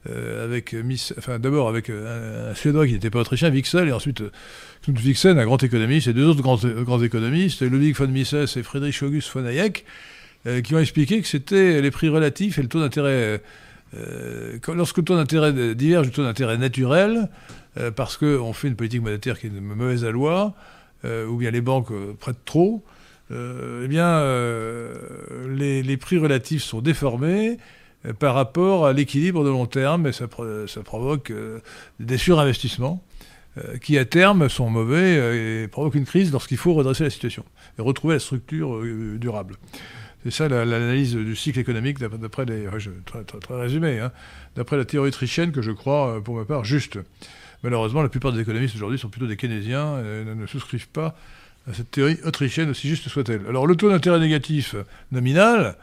avec 0.07 0.73
Miss, 0.73 1.13
enfin 1.17 1.37
d'abord 1.39 1.69
avec 1.69 1.89
un, 1.89 2.53
Suédois 2.55 2.87
qui 2.87 2.93
n'était 2.93 3.11
pas 3.11 3.19
autrichien, 3.19 3.51
Wicksel, 3.51 3.87
et 3.87 3.91
ensuite 3.91 4.23
Knut 4.85 5.03
Wicksel, 5.03 5.37
un 5.37 5.45
grand 5.45 5.61
économiste, 5.63 6.07
et 6.07 6.13
deux 6.13 6.25
autres 6.25 6.41
grands, 6.41 6.57
grands 6.57 7.01
économistes, 7.01 7.61
Ludwig 7.61 7.95
von 7.95 8.07
Mises 8.07 8.33
et 8.33 8.63
Friedrich 8.63 9.01
August 9.03 9.31
von 9.31 9.45
Hayek, 9.45 9.85
qui 10.63 10.75
ont 10.75 10.79
expliqué 10.79 11.21
que 11.21 11.27
c'était 11.27 11.81
les 11.81 11.91
prix 11.91 12.09
relatifs 12.09 12.57
et 12.57 12.63
le 12.63 12.67
taux 12.67 12.79
d'intérêt 12.79 13.41
euh, 13.97 14.57
lorsque 14.73 14.97
le 14.97 15.03
taux 15.03 15.15
d'intérêt 15.15 15.75
diverge 15.75 16.07
du 16.07 16.13
taux 16.13 16.23
d'intérêt 16.23 16.57
naturel, 16.57 17.29
euh, 17.77 17.91
parce 17.91 18.17
qu'on 18.17 18.53
fait 18.53 18.67
une 18.67 18.75
politique 18.75 19.01
monétaire 19.01 19.39
qui 19.39 19.47
est 19.47 19.49
mauvaise 19.49 20.05
loi, 20.05 20.53
euh, 21.03 21.25
ou 21.27 21.37
bien 21.37 21.51
les 21.51 21.61
banques 21.61 21.91
prêtent 22.19 22.45
trop, 22.45 22.83
eh 23.31 23.87
bien, 23.87 24.23
les, 25.47 25.97
prix 25.97 26.17
relatifs 26.17 26.63
sont 26.63 26.81
déformés, 26.81 27.57
par 28.19 28.33
rapport 28.33 28.87
à 28.87 28.93
l'équilibre 28.93 29.43
de 29.43 29.49
long 29.49 29.67
terme 29.67 30.07
et 30.07 30.11
ça, 30.11 30.27
provoque 30.27 31.31
des 31.99 32.17
surinvestissements 32.17 33.03
qui 33.81 33.97
à 33.97 34.05
terme 34.05 34.49
sont 34.49 34.69
mauvais 34.69 35.63
et 35.63 35.67
provoquent 35.67 35.95
une 35.95 36.05
crise 36.05 36.31
lorsqu'il 36.31 36.57
faut 36.57 36.73
redresser 36.73 37.03
la 37.03 37.09
situation 37.09 37.45
et 37.77 37.81
retrouver 37.81 38.15
la 38.15 38.19
structure 38.19 38.81
durable. 39.17 39.57
C'est 40.23 40.31
ça 40.31 40.47
l'analyse 40.47 41.15
du 41.15 41.35
cycle 41.35 41.59
économique 41.59 41.99
d'après 41.99 42.45
très, 42.45 43.23
très, 43.23 43.55
résumé, 43.55 43.99
hein, 43.99 44.11
d'après 44.55 44.77
la 44.77 44.85
théorie 44.85 45.09
autrichienne 45.09 45.51
que 45.51 45.61
je 45.61 45.71
crois, 45.71 46.23
pour 46.23 46.35
ma 46.35 46.45
part, 46.45 46.63
juste. 46.63 46.99
Malheureusement, 47.63 48.03
la 48.03 48.09
plupart 48.09 48.31
des 48.31 48.41
économistes 48.41 48.75
aujourd'hui 48.75 48.99
sont 48.99 49.09
plutôt 49.09 49.27
des 49.27 49.37
keynésiens 49.37 49.99
et 49.99 50.25
ne 50.25 50.45
souscrivent 50.45 50.89
pas 50.89 51.15
à 51.69 51.73
cette 51.73 51.91
théorie 51.91 52.17
autrichienne, 52.25 52.69
aussi 52.69 52.87
juste 52.87 53.07
soit-elle. 53.07 53.45
Alors, 53.47 53.67
le 53.67 53.75
taux 53.75 53.89
d'intérêt 53.89 54.19
négatif 54.19 54.75
nominal, 55.11 55.75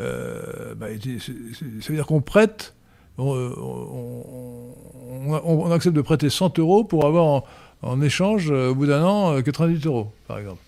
euh, 0.00 0.74
bah, 0.74 0.86
ça 0.88 1.32
veut 1.88 1.94
dire 1.94 2.06
qu'on 2.06 2.20
prête, 2.20 2.74
on, 3.18 4.72
accepte 5.72 5.96
de 5.96 6.02
prêter 6.02 6.30
100 6.30 6.58
euros 6.58 6.84
pour 6.84 7.04
avoir 7.04 7.44
en, 7.82 8.00
échange, 8.00 8.50
au 8.50 8.74
bout 8.74 8.86
d'un 8.86 9.04
an, 9.04 9.42
98 9.42 9.86
euros, 9.86 10.12
par 10.26 10.38
exemple. 10.38 10.60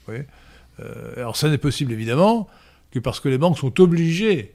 Euh, 0.81 1.15
alors, 1.17 1.37
ça 1.37 1.49
n'est 1.49 1.59
possible, 1.59 1.93
évidemment, 1.93 2.49
que 2.91 2.99
parce 2.99 3.21
que 3.21 3.29
les 3.29 3.39
banques 3.39 3.59
sont 3.59 3.81
obligées 3.81 4.55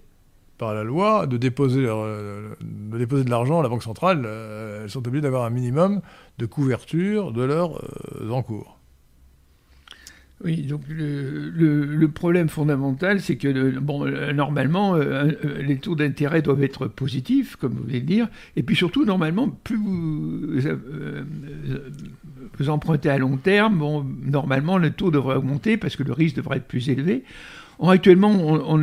par 0.57 0.73
la 0.73 0.83
loi 0.83 1.27
de 1.27 1.37
déposer, 1.37 1.81
de, 1.81 3.29
l'argent 3.29 3.59
à 3.59 3.63
la 3.63 3.69
Banque 3.69 3.83
centrale. 3.83 4.23
Euh, 4.25 4.83
elles 4.83 4.89
sont 4.89 5.05
obligées 5.05 5.21
d'avoir 5.21 5.43
un 5.43 5.49
minimum 5.49 6.01
de 6.37 6.45
couverture 6.45 7.31
de 7.31 7.43
leurs 7.43 7.77
euh, 8.21 8.29
encours. 8.29 8.74
Oui, 10.43 10.63
donc 10.63 10.81
le, 10.89 12.07
problème 12.07 12.49
fondamental, 12.49 13.21
c'est 13.21 13.37
que 13.37 13.79
bon, 13.79 14.05
normalement, 14.33 14.95
euh, 14.95 15.31
les 15.61 15.77
taux 15.77 15.95
d'intérêt 15.95 16.41
doivent 16.41 16.63
être 16.63 16.87
positifs, 16.87 17.55
comme 17.55 17.73
vous 17.73 17.83
venez 17.83 18.01
de 18.01 18.05
dire, 18.05 18.27
et 18.57 18.63
puis 18.63 18.75
surtout, 18.75 19.05
normalement, 19.05 19.47
plus 19.47 19.77
vous, 22.57 22.69
empruntez 22.69 23.09
à 23.09 23.17
long 23.17 23.37
terme, 23.37 23.77
bon, 23.77 24.05
normalement, 24.25 24.77
le 24.77 24.91
taux 24.91 25.09
devrait 25.09 25.37
augmenter 25.37 25.77
parce 25.77 25.95
que 25.95 26.03
le 26.03 26.11
risque 26.11 26.35
devrait 26.35 26.57
être 26.57 26.67
plus 26.67 26.89
élevé. 26.89 27.23
Actuellement, 27.81 28.31
on, 28.31 28.81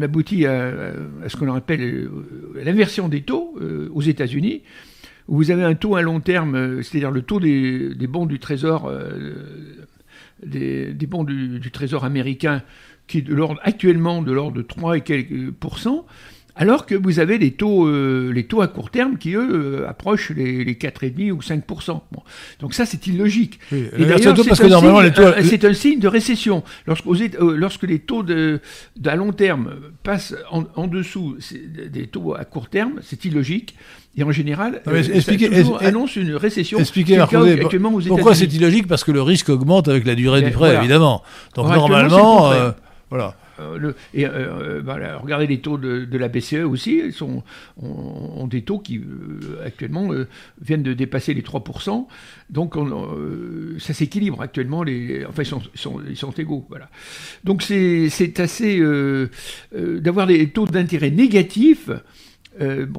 aboutit 0.00 0.46
à, 0.46 0.92
ce 1.28 1.36
qu'on 1.36 1.52
appelle 1.54 1.82
euh, 1.82 2.08
l'inversion 2.64 3.08
des 3.08 3.22
taux 3.22 3.56
euh, 3.60 3.88
aux 3.92 4.02
États-Unis, 4.02 4.62
vous 5.30 5.50
avez 5.50 5.64
un 5.64 5.74
taux 5.74 5.96
à 5.96 6.02
long 6.02 6.20
terme, 6.20 6.54
euh, 6.54 6.82
c'est-à-dire 6.82 7.10
le 7.10 7.22
taux 7.22 7.40
des, 7.40 7.94
bons 8.08 8.26
du 8.26 8.38
Trésor, 8.38 8.92
des, 10.44 11.06
bons 11.06 11.24
du, 11.24 11.70
Trésor 11.70 12.04
américain, 12.04 12.62
qui 13.06 13.18
est 13.18 13.26
actuellement 13.62 14.22
de 14.22 14.32
l'ordre 14.32 14.56
de 14.56 14.62
3 14.62 14.98
et 14.98 15.00
quelques 15.00 15.50
pourcents, 15.52 16.06
alors 16.60 16.84
que 16.84 16.94
vous 16.94 17.20
avez 17.20 17.38
les 17.38 17.52
taux, 17.52 17.86
euh, 17.86 18.30
les 18.34 18.44
taux 18.44 18.60
à 18.60 18.68
court 18.68 18.90
terme 18.90 19.16
qui, 19.16 19.32
eux, 19.32 19.48
euh, 19.50 19.88
approchent 19.88 20.30
les, 20.30 20.62
les 20.62 20.74
4,5 20.74 21.32
ou 21.32 21.38
5%. 21.38 22.00
Donc 22.60 22.74
ça, 22.74 22.84
c'est 22.84 23.06
illogique. 23.06 23.58
Et 23.72 24.04
d'ailleurs, 24.04 24.36
c'est 24.36 25.64
un, 25.64 25.72
signe 25.72 26.00
de 26.00 26.06
récession. 26.06 26.62
Lorsque, 26.86 27.06
euh, 27.06 27.56
lorsque 27.56 27.84
les 27.84 28.00
taux 28.00 28.22
de, 28.22 28.60
à 29.06 29.16
long 29.16 29.32
terme 29.32 29.70
passent 30.02 30.34
en, 30.50 30.86
dessous 30.86 31.38
des 31.90 32.06
taux 32.08 32.34
à 32.34 32.44
court 32.44 32.68
terme, 32.68 33.00
c'est 33.02 33.24
illogique. 33.24 33.74
Et 34.18 34.22
en 34.22 34.32
général, 34.32 34.82
ça 34.84 35.32
annonce 35.80 36.16
une 36.16 36.34
récession. 36.34 36.78
Expliquez, 36.78 37.18
actuellement 37.18 37.98
pourquoi 38.06 38.34
c'est 38.34 38.52
illogique? 38.52 38.86
Parce 38.86 39.02
que 39.02 39.12
le 39.12 39.22
risque 39.22 39.48
augmente 39.48 39.88
avec 39.88 40.04
la 40.04 40.14
durée 40.14 40.42
du 40.42 40.50
prêt, 40.50 40.76
évidemment. 40.76 41.22
Donc 41.54 41.68
normalement, 41.68 42.52
voilà. 43.08 43.34
Euh, 43.60 43.92
et 44.14 44.26
euh, 44.26 44.30
euh, 44.78 44.82
bah, 44.82 44.96
regardez 45.18 45.46
les 45.46 45.60
taux 45.60 45.78
de, 45.78 46.18
la 46.18 46.28
BCE 46.28 46.64
aussi, 46.64 47.00
ils 47.04 47.12
sont, 47.12 47.42
ont, 47.76 48.46
des 48.46 48.62
taux 48.62 48.78
qui 48.78 49.00
actuellement 49.64 50.10
viennent 50.60 50.82
de 50.82 50.94
dépasser 50.94 51.34
les 51.34 51.42
3%. 51.42 52.06
Donc 52.50 52.76
ça 53.78 53.94
s'équilibre 53.94 54.42
actuellement, 54.42 54.82
les, 54.82 55.24
enfin 55.24 55.42
ils 55.42 56.16
sont, 56.16 56.30
égaux. 56.36 56.66
Voilà. 56.68 56.88
Donc 57.44 57.62
c'est 57.62 58.40
assez... 58.40 58.82
d'avoir 59.72 60.26
des 60.26 60.48
taux 60.50 60.66
d'intérêt 60.66 61.10
négatifs. 61.10 61.90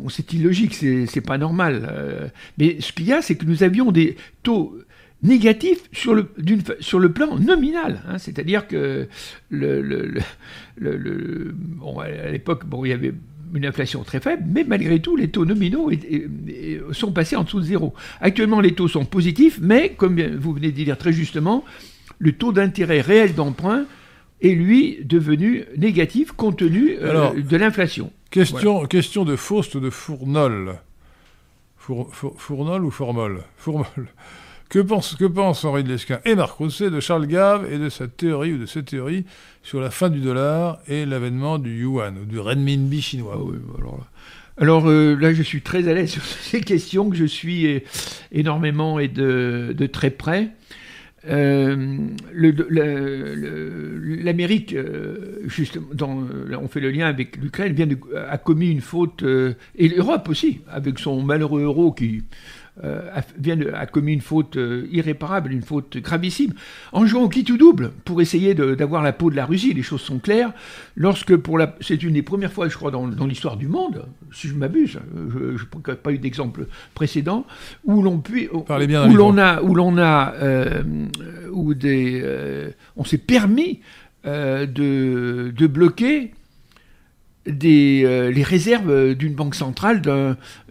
c'est 0.10 0.34
illogique, 0.34 0.74
c'est 0.74 1.22
pas 1.22 1.38
normal. 1.38 2.32
mais 2.58 2.78
ce 2.80 2.92
qu'il 2.94 3.06
y 3.06 3.14
a, 3.14 3.22
c'est 3.22 3.36
que 3.36 3.46
nous 3.46 3.64
avions 3.64 3.92
des 3.92 4.16
taux 4.44 4.78
négatif 5.24 5.80
sur 5.92 6.14
le, 6.14 6.28
sur 6.80 7.00
le 7.00 7.12
plan 7.12 7.38
nominal. 7.38 8.02
Hein. 8.08 8.18
C'est-à-dire 8.18 8.68
que 8.68 9.08
le, 9.50 9.82
le, 10.78 11.52
bon, 11.54 12.00
à 12.00 12.32
l'époque, 12.32 12.66
bon, 12.66 12.86
il 12.86 12.90
y 12.90 12.94
avait 12.94 13.14
une 13.54 13.66
inflation 13.66 14.04
très 14.04 14.20
faible, 14.20 14.44
mais 14.48 14.64
malgré 14.64 15.00
tout, 15.02 15.16
les 15.16 15.30
taux 15.30 15.46
nominaux 15.46 15.92
sont 16.92 17.12
passés 17.12 17.36
en 17.36 17.44
dessous 17.44 17.60
de 17.60 17.66
zéro. 17.66 17.94
Actuellement, 18.22 18.62
les 18.62 18.74
taux 18.74 18.88
sont 18.88 19.06
positifs, 19.06 19.60
mais 19.62 19.90
comme 19.90 20.20
vous 20.22 20.54
venez 20.54 20.72
de 20.72 20.76
dire 20.76 20.98
très 20.98 21.12
justement, 21.12 21.66
le 22.20 22.32
taux 22.32 22.54
d'intérêt 22.54 23.02
réel 23.02 23.34
d'emprunt 23.34 23.86
est 24.42 24.56
lui 24.56 25.00
devenu 25.04 25.66
négatif 25.78 26.32
compte 26.32 26.58
tenu 26.58 26.98
euh, 27.02 27.42
de 27.42 27.58
l'inflation. 27.58 28.12
Question, 28.32 28.86
question 28.86 29.26
de 29.26 29.36
Faust 29.36 29.78
de 29.78 29.90
Fournol? 29.90 30.78
Fournol 31.78 32.86
ou 32.86 32.92
Formol? 32.92 33.44
Fourmol. 33.58 34.08
Que 34.72 34.80
pense, 34.80 35.16
que 35.18 35.26
pense 35.26 35.66
Henri 35.66 35.84
de 35.84 35.90
Lesquin 35.90 36.22
et 36.24 36.34
Marc 36.34 36.52
Rousset 36.52 36.90
de 36.90 37.02
Charles 37.02 37.28
Gave 37.28 37.70
et 37.70 37.78
de 37.78 37.90
sa 37.90 38.08
théorie 38.08 38.54
ou 38.54 38.58
de 38.58 38.66
cette 38.66 38.86
théorie 38.86 39.26
sur 39.64 39.82
la 39.82 39.92
fin 39.92 40.10
du 40.10 40.22
dollar 40.22 40.80
et 40.88 41.06
l'avènement 41.06 41.60
du 41.60 41.82
yuan 41.82 42.18
ou 42.18 42.26
du 42.26 42.40
renminbi 42.40 43.02
chinois? 43.02 43.38
Ah 43.38 43.82
alors, 44.56 44.88
euh, 44.88 45.18
là, 45.20 45.34
je 45.34 45.44
suis 45.44 45.62
très 45.62 45.90
à 45.90 45.94
l'aise 45.94 46.10
sur 46.12 46.24
ces 46.24 46.62
questions 46.62 47.10
que 47.10 47.18
je 47.18 47.26
suis 47.26 47.68
euh, 47.68 47.80
énormément 48.32 48.98
et 48.98 49.10
de, 49.10 49.76
très 49.92 50.10
près. 50.10 50.52
Euh, 51.28 51.98
L'Amérique, 54.24 54.74
justement, 55.48 55.88
on 56.62 56.68
fait 56.70 56.80
le 56.80 56.92
lien 56.92 57.08
avec 57.08 57.36
l'Ukraine, 57.36 57.76
a 58.30 58.38
commis 58.38 58.72
une 58.72 58.80
faute, 58.80 59.22
et 59.76 59.88
l'Europe 59.90 60.30
aussi, 60.30 60.62
avec 60.70 60.98
son 60.98 61.22
malheureux 61.22 61.64
euro 61.64 61.92
qui 61.92 62.24
a, 62.82 63.22
vient 63.38 63.58
a 63.74 63.86
commis 63.86 64.14
une 64.14 64.22
faute 64.22 64.56
euh, 64.58 64.88
irréparable, 64.92 65.52
une 65.52 65.62
faute 65.62 65.98
gravissime, 65.98 66.54
en 66.94 67.06
jouant 67.06 67.24
au 67.24 67.30
quitte 67.30 67.50
ou 67.50 67.58
double 67.58 67.92
pour 68.06 68.22
essayer 68.22 68.56
d'avoir 68.56 69.04
la 69.04 69.14
peau 69.14 69.30
de 69.30 69.36
la 69.36 69.46
Russie. 69.46 69.74
Les 69.74 69.84
choses 69.84 70.02
sont 70.02 70.20
claires. 70.20 70.54
Lorsque, 70.96 71.36
pour 71.36 71.58
la, 71.58 71.76
c'est 71.82 72.02
une 72.02 72.14
des 72.14 72.22
premières 72.22 72.52
fois, 72.52 72.70
je 72.70 72.76
crois, 72.76 72.92
dans, 72.92 73.08
l'histoire 73.26 73.58
du 73.58 73.68
monde, 73.68 74.06
si 74.32 74.48
je 74.48 74.54
m'abuse, 74.54 75.00
je 75.30 75.64
n'ai 75.64 75.96
pas 75.96 76.12
eu 76.12 76.18
d'exemple 76.18 76.68
précédent, 76.94 77.46
où 77.84 78.02
l'on 78.02 78.20
puis, 78.20 78.48
où, 78.52 78.64
l'on 79.16 79.38
a, 79.38 79.62
où 79.62 79.76
l'on 79.76 79.98
a, 79.98 80.34
euh, 80.36 80.84
où 81.52 81.74
des, 81.74 82.72
on 82.96 83.04
s'est 83.04 83.18
permis 83.18 83.82
de, 84.26 85.52
de 85.52 85.68
bloquer 85.68 86.32
des, 87.46 88.04
euh, 88.06 88.32
les 88.32 88.44
réserves 88.44 89.16
d'une 89.16 89.34
banque 89.34 89.56
centrale 89.56 90.02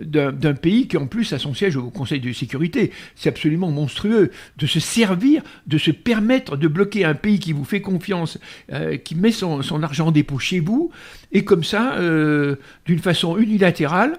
d'un 0.00 0.54
pays 0.54 0.86
qui 0.86 0.96
en 0.96 1.06
plus 1.06 1.32
a 1.32 1.38
son 1.38 1.54
siège 1.54 1.76
au 1.76 1.90
Conseil 1.90 2.20
de 2.20 2.32
sécurité. 2.32 2.92
C'est 3.16 3.28
absolument 3.28 3.70
monstrueux 3.70 4.30
de 4.56 4.66
se 4.66 4.80
servir, 4.80 5.42
de 5.66 5.78
se 5.78 5.90
permettre 5.90 6.56
de 6.56 6.68
bloquer 6.68 7.04
un 7.04 7.14
pays 7.14 7.38
qui 7.38 7.52
vous 7.52 7.64
fait 7.64 7.80
confiance, 7.80 8.38
euh, 8.72 8.96
qui 8.96 9.14
met 9.14 9.32
son, 9.32 9.62
son, 9.62 9.82
argent 9.82 10.08
en 10.08 10.12
dépôt 10.12 10.38
chez 10.38 10.60
vous, 10.60 10.90
et 11.32 11.44
comme 11.44 11.64
ça, 11.64 11.94
euh, 11.94 12.56
d'une 12.86 12.98
façon 12.98 13.36
unilatérale, 13.38 14.18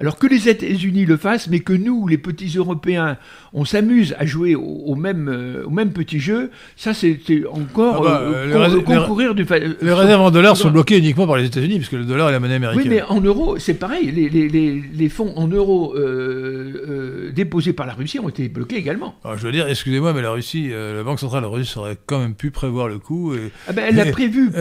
alors 0.00 0.16
que 0.16 0.26
les 0.28 0.48
États-Unis 0.48 1.06
le 1.06 1.16
fassent, 1.16 1.48
mais 1.48 1.60
que 1.60 1.72
nous, 1.72 2.06
les 2.06 2.18
petits 2.18 2.54
Européens, 2.56 3.16
on 3.52 3.64
s'amuse 3.64 4.14
à 4.18 4.26
jouer 4.26 4.54
au, 4.54 4.94
même, 4.94 5.28
euh, 5.28 5.64
au 5.64 5.70
même 5.70 5.92
petit 5.92 6.20
jeu, 6.20 6.50
ça 6.76 6.94
c'est 6.94 7.18
encore 7.50 8.06
ah 8.06 8.08
bah, 8.08 8.20
euh, 8.22 8.80
concourir 8.82 9.34
du... 9.34 9.44
Les 9.82 9.92
réserves 9.92 10.20
en 10.20 10.30
dollars 10.30 10.56
sont 10.56 10.70
bloquées 10.70 10.98
uniquement 10.98 11.26
par 11.26 11.36
les 11.36 11.46
États-Unis, 11.46 11.76
puisque 11.76 11.92
le 11.92 12.04
dollar 12.04 12.28
est 12.28 12.32
la 12.32 12.38
monnaie 12.38 12.54
américaine. 12.54 12.82
Oui, 12.82 12.88
mais 12.88 13.02
en 13.02 13.20
euros, 13.20 13.58
c'est 13.58 13.74
pareil. 13.74 14.12
Les, 14.12 14.28
les, 14.28 14.48
les, 14.48 15.08
fonds 15.08 15.32
en 15.36 15.48
euros 15.48 15.94
euh, 15.96 17.32
déposés 17.34 17.72
par 17.72 17.86
la 17.86 17.94
Russie 17.94 18.20
ont 18.20 18.28
été 18.28 18.48
bloqués 18.48 18.76
également. 18.76 19.16
Alors, 19.24 19.36
je 19.36 19.46
veux 19.46 19.52
dire, 19.52 19.66
excusez-moi, 19.66 20.12
mais 20.12 20.22
la 20.22 20.30
Russie, 20.30 20.70
la 20.70 21.02
Banque 21.02 21.18
centrale 21.18 21.44
russe 21.44 21.76
aurait 21.76 21.96
quand 22.06 22.20
même 22.20 22.34
pu 22.34 22.50
prévoir 22.50 22.86
le 22.88 22.98
coup. 22.98 23.32
Ah 23.66 23.72
ben, 23.72 23.84
elle 23.88 23.96
l'a 23.96 24.06
prévu 24.12 24.52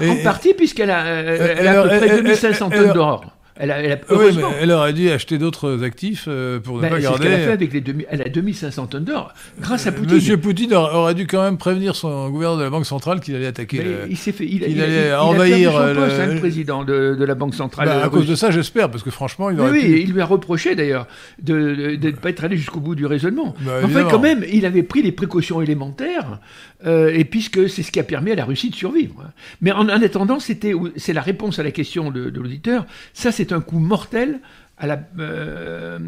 en 0.00 0.16
partie, 0.24 0.54
puisqu'elle 0.54 0.90
a, 0.90 1.04
elle 1.04 1.66
a 1.68 1.80
à 1.80 1.82
peu 1.82 1.98
près 1.98 2.16
2500 2.16 2.70
tonnes 2.70 2.92
d'or. 2.94 3.32
Elle, 3.56 3.70
a, 3.70 3.82
elle, 3.82 3.92
a, 3.92 3.98
oui, 4.10 4.32
mais 4.34 4.42
elle 4.62 4.70
aurait 4.70 4.94
dû 4.94 5.10
acheter 5.10 5.36
d'autres 5.36 5.84
actifs 5.84 6.24
euh, 6.26 6.58
pour 6.58 6.76
ne 6.76 6.82
ben, 6.82 6.88
pas 6.88 7.00
garder. 7.00 7.18
Ce 7.18 7.22
qu'elle 7.22 7.34
a 7.34 7.44
fait 7.44 7.52
avec 7.52 7.72
les 7.74 7.82
demi, 7.82 8.04
elle 8.08 8.22
a 8.22 8.28
2500 8.28 8.86
tonnes 8.86 9.04
d'or 9.04 9.34
grâce 9.60 9.86
à 9.86 9.92
Poutine. 9.92 10.14
Monsieur 10.14 10.38
Poutine 10.38 10.72
aurait 10.72 11.14
dû 11.14 11.26
quand 11.26 11.42
même 11.42 11.58
prévenir 11.58 11.94
son 11.94 12.30
gouverneur 12.30 12.56
de 12.56 12.62
la 12.62 12.70
Banque 12.70 12.86
centrale 12.86 13.20
qu'il 13.20 13.36
allait 13.36 13.46
attaquer. 13.46 13.82
Le, 13.82 14.06
il 14.08 14.16
s'est 14.16 14.32
fait, 14.32 14.46
il, 14.46 14.62
il, 14.62 14.80
allait 14.80 15.14
envahir 15.14 15.76
a 15.76 15.88
son 15.88 16.00
poste, 16.00 16.16
le, 16.16 16.22
hein, 16.22 16.26
le, 16.28 16.40
président 16.40 16.84
de, 16.84 17.14
de, 17.14 17.24
la 17.24 17.34
Banque 17.34 17.54
centrale. 17.54 17.88
Bah, 17.88 18.02
à 18.02 18.08
cause 18.08 18.26
de 18.26 18.34
ça, 18.34 18.50
j'espère, 18.50 18.90
parce 18.90 19.02
que 19.02 19.10
franchement, 19.10 19.50
il 19.50 19.60
aurait. 19.60 19.72
Oui, 19.72 19.80
pu... 19.80 20.00
il 20.00 20.12
lui 20.12 20.22
a 20.22 20.26
reproché 20.26 20.74
d'ailleurs 20.74 21.06
de 21.42 21.98
ne 22.02 22.10
pas 22.12 22.30
être 22.30 22.44
allé 22.44 22.56
jusqu'au 22.56 22.80
bout 22.80 22.94
du 22.94 23.04
raisonnement. 23.04 23.54
Bah, 23.60 23.80
en 23.84 23.88
fait, 23.88 24.04
quand 24.10 24.18
même, 24.18 24.46
il 24.50 24.64
avait 24.64 24.82
pris 24.82 25.02
les 25.02 25.12
précautions 25.12 25.60
élémentaires, 25.60 26.40
euh, 26.86 27.12
et 27.14 27.24
puisque 27.24 27.68
c'est 27.68 27.82
ce 27.82 27.92
qui 27.92 28.00
a 28.00 28.04
permis 28.04 28.32
à 28.32 28.34
la 28.34 28.46
Russie 28.46 28.70
de 28.70 28.76
survivre. 28.76 29.24
Mais 29.60 29.72
en, 29.72 29.90
en 29.90 30.02
attendant, 30.02 30.40
c'était 30.40 30.72
c'est 30.96 31.12
la 31.12 31.20
réponse 31.20 31.58
à 31.58 31.62
la 31.62 31.70
question 31.70 32.10
de, 32.10 32.30
de 32.30 32.40
l'auditeur. 32.40 32.86
Ça, 33.12 33.30
c'est 33.30 33.41
un 33.50 33.60
coup 33.60 33.78
mortel. 33.78 34.40
À 34.78 34.86
la, 34.86 34.98
euh, 35.18 35.98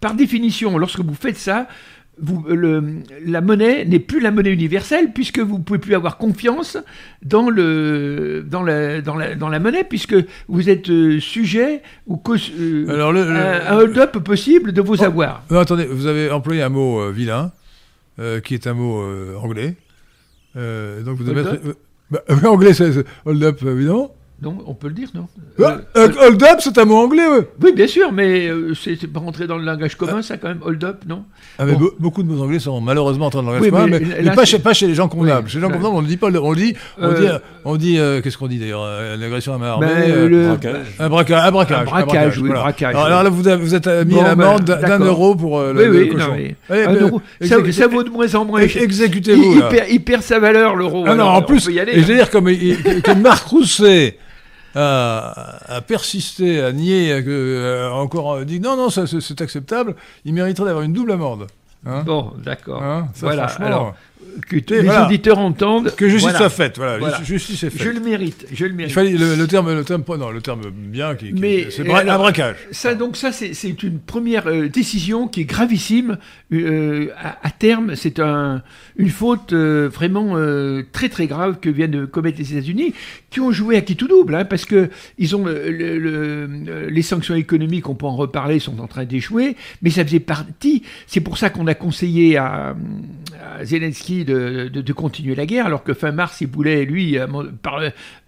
par 0.00 0.14
définition, 0.14 0.78
lorsque 0.78 1.00
vous 1.00 1.14
faites 1.14 1.36
ça, 1.36 1.66
vous, 2.18 2.44
le, 2.48 3.02
la 3.24 3.40
monnaie 3.40 3.84
n'est 3.84 3.98
plus 3.98 4.20
la 4.20 4.30
monnaie 4.30 4.52
universelle 4.52 5.12
puisque 5.12 5.38
vous 5.38 5.58
ne 5.58 5.62
pouvez 5.62 5.78
plus 5.78 5.94
avoir 5.94 6.16
confiance 6.16 6.78
dans, 7.22 7.50
le, 7.50 8.44
dans, 8.48 8.62
la, 8.62 9.02
dans, 9.02 9.16
la, 9.16 9.34
dans 9.34 9.48
la 9.48 9.58
monnaie 9.58 9.84
puisque 9.84 10.16
vous 10.48 10.70
êtes 10.70 10.88
euh, 10.88 11.20
sujet 11.20 11.82
ou 12.06 12.22
euh, 12.28 12.88
Alors 12.88 13.12
le, 13.12 13.22
à 13.22 13.72
un 13.72 13.78
hold-up 13.78 14.18
possible 14.18 14.72
de 14.72 14.80
vos 14.80 14.96
oh, 14.96 15.04
avoirs. 15.04 15.42
Non, 15.50 15.58
attendez, 15.58 15.84
vous 15.84 16.06
avez 16.06 16.30
employé 16.30 16.62
un 16.62 16.70
mot 16.70 17.00
euh, 17.00 17.12
vilain 17.12 17.52
qui 18.44 18.54
est 18.54 18.66
un 18.66 18.72
mot 18.72 19.04
anglais. 19.42 19.74
donc 20.54 21.18
vous 21.18 21.34
bah, 22.10 22.22
anglais, 22.44 22.72
c'est 22.72 23.04
hold-up 23.26 23.60
évidemment. 23.62 24.14
Non, 24.42 24.58
on 24.66 24.74
peut 24.74 24.88
le 24.88 24.92
dire, 24.92 25.08
non 25.14 25.28
ah, 25.64 25.78
euh, 25.96 26.12
Hold 26.20 26.42
up, 26.42 26.58
c'est 26.60 26.76
un 26.76 26.84
mot 26.84 26.96
anglais, 26.96 27.26
ouais. 27.26 27.48
Oui, 27.62 27.72
bien 27.72 27.86
sûr, 27.86 28.12
mais 28.12 28.48
euh, 28.48 28.74
c'est 28.74 29.06
pas 29.06 29.20
rentré 29.20 29.46
dans 29.46 29.56
le 29.56 29.64
langage 29.64 29.96
commun, 29.96 30.20
ça, 30.20 30.36
quand 30.36 30.48
même, 30.48 30.60
hold 30.62 30.84
up, 30.84 31.04
non 31.08 31.24
ah, 31.58 31.64
mais 31.64 31.74
Beaucoup 31.98 32.22
de 32.22 32.28
mots 32.28 32.42
anglais 32.42 32.58
sont 32.58 32.82
malheureusement 32.82 33.26
entrés 33.26 33.40
dans 33.42 33.52
le 33.52 33.56
langage 33.56 33.70
commun, 33.70 33.86
mais, 33.86 34.34
pas, 34.34 34.44
chez, 34.44 34.58
pas, 34.58 34.74
chez, 34.74 34.88
les 34.88 34.94
gens 34.94 35.08
convenables. 35.08 35.48
chez 35.48 35.56
les 35.56 35.62
gens 35.62 35.70
convenables, 35.70 35.96
on 35.96 36.02
ne 36.02 36.06
dit 36.06 36.18
pas, 36.18 36.26
on 36.26 36.52
dit, 36.52 36.74
on 36.98 37.14
dit, 37.14 37.26
euh, 37.26 37.38
on 37.66 37.76
dit 37.76 37.98
qu'est-ce 38.22 38.38
qu'on 38.38 38.48
dit 38.48 38.58
d'ailleurs 38.58 38.86
L'agression 39.18 39.54
à 39.54 39.58
main 39.58 39.68
armée 39.68 39.86
ben, 39.86 40.46
braquage. 40.48 40.86
Un 40.98 41.08
braquage. 41.08 41.44
Un 41.44 41.50
braquage, 41.50 41.80
un 41.80 41.84
braquage, 41.84 42.38
oui, 42.38 42.48
braquage. 42.50 42.94
Alors, 42.94 43.22
là, 43.22 43.28
vous, 43.28 43.42
vous 43.42 43.74
êtes 43.74 43.86
mis 44.06 44.18
à 44.18 44.28
l'amende 44.28 44.64
d'un 44.64 44.98
euro 44.98 45.34
pour 45.34 45.60
le, 45.60 45.90
oui, 45.90 46.10
oui, 46.14 46.54
un 46.70 46.94
euro. 46.94 47.20
Ça, 47.42 47.86
vaut 47.86 48.02
de 48.02 48.10
moins 48.10 48.34
en 48.34 48.44
moins. 48.44 48.60
Exécutez-vous. 48.60 49.62
Il 49.90 50.02
perd 50.02 50.22
sa 50.22 50.38
valeur, 50.38 50.76
l'euro. 50.76 51.04
Ah 51.06 51.14
non, 51.14 51.26
en 51.26 51.42
plus, 51.42 51.68
et 51.68 52.00
je 52.00 52.06
veux 52.06 52.14
dire, 52.14 52.30
comme 52.30 53.20
Marc 53.20 53.46
Rousset 53.46 54.16
à, 54.76 55.80
persister, 55.86 56.60
à 56.60 56.72
nier, 56.72 57.12
euh, 57.26 57.90
encore 57.90 58.44
dit 58.44 58.60
non, 58.60 58.76
non, 58.76 58.90
ça, 58.90 59.04
c'est 59.06 59.40
acceptable, 59.40 59.94
il 60.24 60.34
mériterait 60.34 60.66
d'avoir 60.66 60.84
une 60.84 60.92
double 60.92 61.12
amende. 61.12 61.46
Hein 61.86 62.02
bon, 62.04 62.32
d'accord. 62.42 62.82
Hein, 62.82 63.08
voilà. 63.20 63.44
Alors, 63.60 63.94
que 64.48 64.56
les 64.56 64.88
auditeurs 64.88 65.38
entendent. 65.38 65.94
Que 65.96 66.08
justice 66.08 66.36
soit 66.36 66.50
faite, 66.50 66.78
voilà. 66.78 67.22
Justice 67.22 67.62
est 67.62 67.70
faite. 67.70 67.82
Je 67.82 67.90
le 67.90 68.00
mérite, 68.00 68.46
je 68.52 68.64
le 68.64 68.72
mérite. 68.72 68.92
Il 68.92 68.94
fallait 68.94 69.10
le, 69.12 69.46
terme, 69.46 69.72
le 69.72 69.84
terme, 69.84 70.04
non, 70.18 70.30
le 70.30 70.40
terme 70.40 70.62
bien, 70.70 71.14
qui, 71.14 71.32
qui 71.32 71.66
c'est 71.70 71.88
un 71.88 72.18
braquage. 72.18 72.56
Ça, 72.70 72.94
donc 72.94 73.16
ça, 73.16 73.32
c'est 73.32 73.82
une 73.82 73.98
première 73.98 74.46
euh, 74.46 74.68
décision 74.68 75.28
qui 75.28 75.42
est 75.42 75.44
gravissime. 75.44 76.18
Euh, 76.52 77.08
à, 77.42 77.50
terme, 77.50 77.96
c'est 77.96 78.20
un, 78.20 78.62
une 78.96 79.10
faute 79.10 79.52
euh, 79.52 79.88
vraiment 79.92 80.36
très 80.92 81.08
très 81.08 81.26
grave 81.26 81.58
que 81.60 81.68
viennent 81.68 81.90
de 81.90 82.04
commettre 82.04 82.38
les 82.38 82.52
États-Unis, 82.52 82.94
qui 83.30 83.40
ont 83.40 83.52
joué 83.52 83.76
à 83.76 83.80
qui 83.80 83.96
tout 83.96 84.08
double, 84.08 84.34
hein, 84.34 84.44
parce 84.44 84.64
que 84.64 84.90
ils 85.18 85.34
ont 85.34 85.44
le, 85.44 86.88
les 86.88 87.02
sanctions 87.02 87.34
économiques, 87.34 87.88
on 87.88 87.94
peut 87.94 88.06
en 88.06 88.16
reparler, 88.16 88.58
sont 88.58 88.78
en 88.80 88.86
train 88.86 89.04
d'échouer, 89.04 89.56
mais 89.82 89.90
ça 89.90 90.04
faisait 90.04 90.20
partie. 90.20 90.82
C'est 91.06 91.20
pour 91.20 91.38
ça 91.38 91.50
qu'on 91.50 91.66
a 91.66 91.74
conseillé 91.74 92.36
à, 92.36 92.76
à 93.58 93.64
Zelensky 93.64 94.05
de, 94.24 94.92
continuer 94.92 95.34
la 95.34 95.46
guerre, 95.46 95.66
alors 95.66 95.82
que 95.82 95.94
fin 95.94 96.12
mars, 96.12 96.40
il 96.40 96.48
voulait, 96.48 96.84
lui, 96.84 97.18
euh, 97.18 97.26
par, 97.62 97.80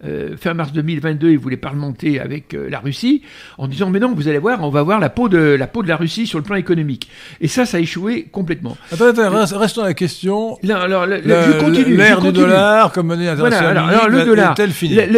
euh, 0.05 0.37
fin 0.37 0.53
mars 0.53 0.71
2022, 0.73 1.31
il 1.31 1.39
voulait 1.39 1.57
parlementer 1.57 2.19
avec 2.19 2.53
euh, 2.53 2.69
la 2.69 2.79
Russie, 2.79 3.23
en 3.57 3.67
disant, 3.67 3.89
mais 3.89 3.99
non, 3.99 4.13
vous 4.13 4.27
allez 4.27 4.37
voir, 4.37 4.63
on 4.63 4.69
va 4.69 4.83
voir 4.83 4.99
la 4.99 5.09
peau, 5.09 5.29
de, 5.29 5.37
la 5.37 5.67
peau 5.67 5.83
de 5.83 5.87
la 5.87 5.95
Russie 5.95 6.27
sur 6.27 6.37
le 6.37 6.43
plan 6.43 6.55
économique. 6.55 7.09
Et 7.41 7.47
ça, 7.47 7.65
ça 7.65 7.77
a 7.77 7.79
échoué 7.79 8.27
complètement. 8.31 8.77
Attends, 8.91 9.07
attends, 9.07 9.57
restons 9.57 9.83
à 9.83 9.87
la 9.87 9.93
question. 9.93 10.57
alors, 10.63 11.05
je 11.07 11.59
continue. 11.59 11.95
L'ère 11.95 12.21
du 12.21 12.31
dollar 12.31 12.91
comme 12.91 13.07
monnaie 13.07 13.27
internationale. 13.27 13.73
Voilà, 13.73 13.87
alors, 13.87 14.09
le 14.09 14.25
dollar. 14.25 14.55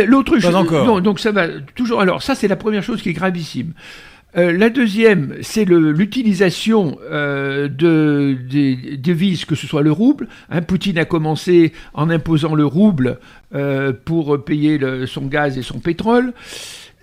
L'autre 0.08 0.40
chose. 0.40 0.56
encore. 0.56 1.02
donc 1.02 1.20
ça 1.20 1.32
va 1.32 1.48
toujours. 1.76 2.02
Alors, 2.02 2.22
ça, 2.22 2.36
c'est 2.36 2.48
la 2.48 2.56
première 2.56 2.84
chose 2.84 3.02
qui 3.02 3.10
est 3.10 3.14
gravissime. 3.14 3.74
Euh, 4.38 4.58
la 4.58 4.70
deuxième, 4.70 5.36
c'est 5.42 5.66
l'utilisation 5.66 6.98
euh, 7.12 7.68
de, 7.68 8.38
des 8.50 8.98
devises, 8.98 9.44
que 9.46 9.56
ce 9.56 9.68
soit 9.68 9.82
le 9.82 9.92
rouble. 9.92 10.28
Hein, 10.50 10.62
Poutine 10.62 10.98
a 10.98 11.06
commencé 11.06 11.74
en 11.94 12.10
imposant 12.10 12.56
le 12.56 12.66
rouble 12.66 13.20
euh, 13.54 13.92
pour 14.06 14.42
payer 14.44 14.80
son 15.06 15.26
gaz 15.26 15.58
et 15.58 15.64
son 15.64 15.80
pétrole. 15.80 16.34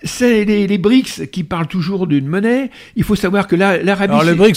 C'est 0.04 0.44
les, 0.44 0.78
BRICS 0.78 1.26
qui 1.30 1.42
parlent 1.42 1.66
toujours 1.66 2.06
d'une 2.06 2.28
monnaie. 2.28 2.70
Il 2.96 3.02
faut 3.02 3.16
savoir 3.16 3.46
que 3.46 3.56
l'Arabie... 3.56 4.12
Alors 4.12 4.24
les 4.24 4.34
BRICS, 4.34 4.54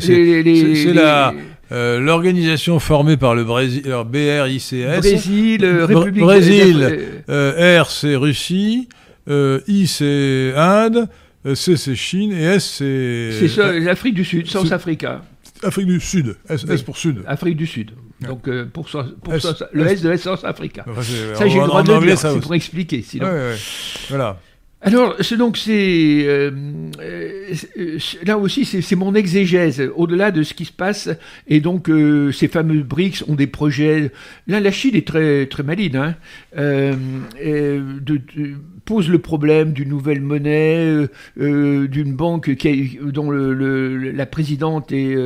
c'est 0.00 0.92
la... 0.92 1.32
l'organisation 1.70 2.78
formée 2.80 3.16
par 3.16 3.36
le 3.36 3.44
Brésil, 3.44 3.82
alors 3.86 4.04
BRICS. 4.04 4.74
Brésil, 4.98 5.64
République... 5.64 6.22
Brésil, 6.22 7.00
R 7.28 7.90
c'est 7.90 8.16
Russie, 8.16 8.88
I 9.30 9.86
c'est 9.86 10.52
Inde, 10.56 11.08
C, 11.54 11.76
c'est 11.76 11.96
Chine, 11.96 12.32
et 12.32 12.42
S, 12.42 12.76
c'est... 12.78 13.48
C'est 13.48 13.80
l'Afrique 13.80 14.14
du 14.14 14.24
Sud, 14.24 14.46
South 14.46 14.70
Africa. 14.72 15.22
Afrique 15.62 15.86
du 15.86 16.00
Sud, 16.00 16.36
S, 16.48 16.82
pour 16.82 16.96
Sud. 16.96 17.22
Afrique 17.26 17.56
du 17.56 17.66
Sud. 17.66 17.92
Donc, 18.20 18.48
euh, 18.48 18.66
pour, 18.72 18.88
pour 18.88 19.32
le 19.72 19.86
S, 19.86 20.02
de 20.02 20.16
South 20.16 20.44
Africa. 20.44 20.84
ça, 21.34 21.48
j'ai 21.48 21.58
le 21.58 21.66
droit 21.66 21.82
de 21.82 21.92
le 21.92 22.06
dire, 22.06 22.18
c'est 22.18 22.40
pour 22.40 22.54
expliquer, 22.54 23.02
sinon. 23.02 23.26
Ouais, 23.26 23.32
ouais. 23.32 23.56
Voilà. 24.08 24.38
Alors, 24.84 25.14
donc 25.38 25.58
c'est 25.58 26.24
euh, 26.26 26.50
euh, 27.00 27.98
là 28.26 28.36
aussi 28.36 28.64
c'est 28.64 28.96
mon 28.96 29.14
exégèse 29.14 29.80
au-delà 29.94 30.32
de 30.32 30.42
ce 30.42 30.54
qui 30.54 30.64
se 30.64 30.72
passe 30.72 31.08
et 31.46 31.60
donc 31.60 31.88
euh, 31.88 32.32
ces 32.32 32.48
fameux 32.48 32.82
BRICS 32.82 33.22
ont 33.28 33.36
des 33.36 33.46
projets. 33.46 34.10
Là, 34.48 34.58
la 34.58 34.72
Chine 34.72 34.96
est 34.96 35.06
très 35.06 35.46
très 35.46 35.62
maligne, 35.62 35.96
hein, 35.96 36.96
pose 38.84 39.08
le 39.08 39.18
problème 39.20 39.72
d'une 39.72 39.88
nouvelle 39.88 40.20
monnaie, 40.20 41.06
d'une 41.36 42.14
banque 42.16 42.50
dont 43.02 43.30
la 43.30 44.26
présidente 44.26 44.90
est 44.90 45.16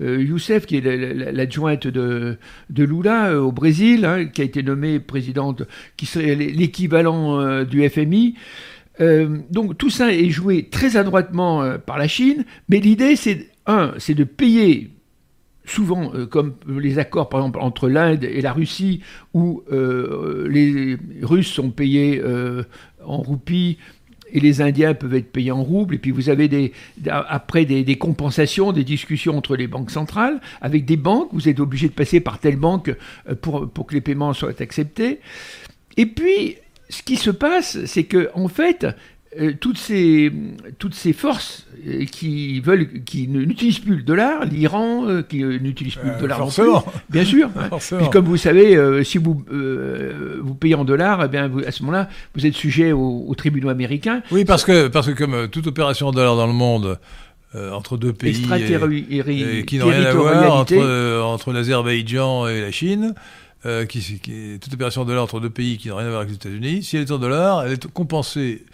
Youssef, 0.00 0.64
qui 0.64 0.78
est 0.78 1.32
l'adjointe 1.32 1.86
de, 1.86 2.38
de 2.70 2.84
Lula 2.84 3.38
au 3.42 3.52
Brésil, 3.52 4.06
hein, 4.06 4.24
qui 4.24 4.40
a 4.40 4.44
été 4.44 4.62
nommée 4.62 5.00
présidente, 5.00 5.64
qui 5.98 6.06
serait 6.06 6.34
l'équivalent 6.34 7.62
du 7.64 7.86
FMI. 7.86 8.36
Euh, 9.02 9.38
donc 9.50 9.76
tout 9.76 9.90
ça 9.90 10.12
est 10.12 10.30
joué 10.30 10.68
très 10.70 10.96
adroitement 10.96 11.62
euh, 11.62 11.78
par 11.78 11.98
la 11.98 12.08
Chine, 12.08 12.44
mais 12.68 12.78
l'idée 12.78 13.16
c'est 13.16 13.48
un, 13.66 13.92
c'est 13.98 14.14
de 14.14 14.24
payer 14.24 14.90
souvent 15.64 16.12
euh, 16.14 16.26
comme 16.26 16.54
les 16.68 16.98
accords 16.98 17.28
par 17.28 17.40
exemple 17.40 17.60
entre 17.60 17.88
l'Inde 17.88 18.24
et 18.24 18.40
la 18.40 18.52
Russie 18.52 19.00
où 19.34 19.62
les 19.70 20.96
Russes 21.22 21.52
sont 21.52 21.70
payés 21.70 22.22
en 23.04 23.18
roupies 23.18 23.78
et 24.34 24.40
les 24.40 24.62
Indiens 24.62 24.94
peuvent 24.94 25.14
être 25.14 25.30
payés 25.30 25.50
en 25.50 25.62
roubles, 25.62 25.96
et 25.96 25.98
puis 25.98 26.10
vous 26.10 26.30
avez 26.30 26.48
des, 26.48 26.72
après 27.06 27.66
des, 27.66 27.98
compensations, 27.98 28.72
des 28.72 28.82
discussions 28.82 29.36
entre 29.36 29.56
les 29.56 29.66
banques 29.66 29.90
centrales, 29.90 30.40
avec 30.62 30.86
des 30.86 30.96
banques, 30.96 31.28
vous 31.32 31.50
êtes 31.50 31.60
obligé 31.60 31.88
de 31.88 31.92
passer 31.92 32.20
par 32.20 32.38
telle 32.38 32.56
banque 32.56 32.94
pour, 33.42 33.68
pour 33.68 33.86
que 33.86 33.92
les 33.92 34.00
paiements 34.00 34.32
soient 34.32 34.62
acceptés. 34.62 35.20
Et 35.98 36.06
puis, 36.06 36.56
ce 36.92 37.02
qui 37.02 37.16
se 37.16 37.30
passe, 37.30 37.84
c'est 37.86 38.04
que 38.04 38.30
en 38.34 38.48
fait, 38.48 38.86
euh, 39.40 39.52
toutes, 39.58 39.78
ces, 39.78 40.30
toutes 40.78 40.94
ces 40.94 41.14
forces 41.14 41.66
euh, 41.88 42.04
qui 42.04 42.60
veulent, 42.60 43.02
qui 43.04 43.28
n'utilisent 43.28 43.78
plus 43.78 43.96
le 43.96 44.02
dollar, 44.02 44.44
l'Iran 44.44 45.08
euh, 45.08 45.22
qui 45.22 45.42
n'utilise 45.42 45.94
plus 45.94 46.10
le 46.10 46.20
dollar 46.20 46.36
forcément. 46.36 46.84
bien 47.08 47.24
sûr. 47.24 47.48
Hein. 47.56 47.70
comme 48.12 48.26
vous 48.26 48.36
savez, 48.36 48.76
si 49.04 49.16
vous 49.16 49.42
vous 50.42 50.54
payez 50.54 50.74
en 50.74 50.84
dollars, 50.84 51.24
eh 51.24 51.28
bien 51.28 51.50
à 51.66 51.70
ce 51.70 51.82
moment-là, 51.82 52.10
vous 52.34 52.44
êtes 52.44 52.54
sujet 52.54 52.92
aux, 52.92 53.34
tribunaux 53.34 53.70
américains. 53.70 54.22
Oui, 54.30 54.44
parce 54.44 54.64
que 54.64 54.88
parce 54.88 55.06
que 55.06 55.12
comme 55.12 55.48
toute 55.48 55.66
opération 55.66 56.08
en 56.08 56.12
dollars 56.12 56.36
dans 56.36 56.46
le 56.46 56.52
monde. 56.52 56.98
entre 57.54 57.96
deux 57.96 58.12
pays 58.12 58.34
qui 58.34 59.78
n'ont 59.78 59.86
rien 59.86 60.04
à 60.04 60.12
voir 60.12 60.56
entre, 60.56 61.22
entre 61.22 61.52
l'Azerbaïdjan 61.54 62.48
et 62.48 62.60
la 62.60 62.70
Chine, 62.70 63.14
euh, 63.64 63.86
qui, 63.86 64.00
qui, 64.00 64.58
toute 64.60 64.74
opération 64.74 65.02
en 65.02 65.04
dollars 65.04 65.24
entre 65.24 65.40
deux 65.40 65.50
pays 65.50 65.78
qui 65.78 65.88
n'ont 65.88 65.96
rien 65.96 66.06
à 66.06 66.10
voir 66.10 66.20
avec 66.22 66.30
les 66.30 66.36
États-Unis, 66.36 66.82
si 66.82 66.96
elle 66.96 67.02
est 67.02 67.12
en 67.12 67.18
dollars, 67.18 67.64
elle 67.64 67.72
est 67.72 67.86
compensée 67.92 68.64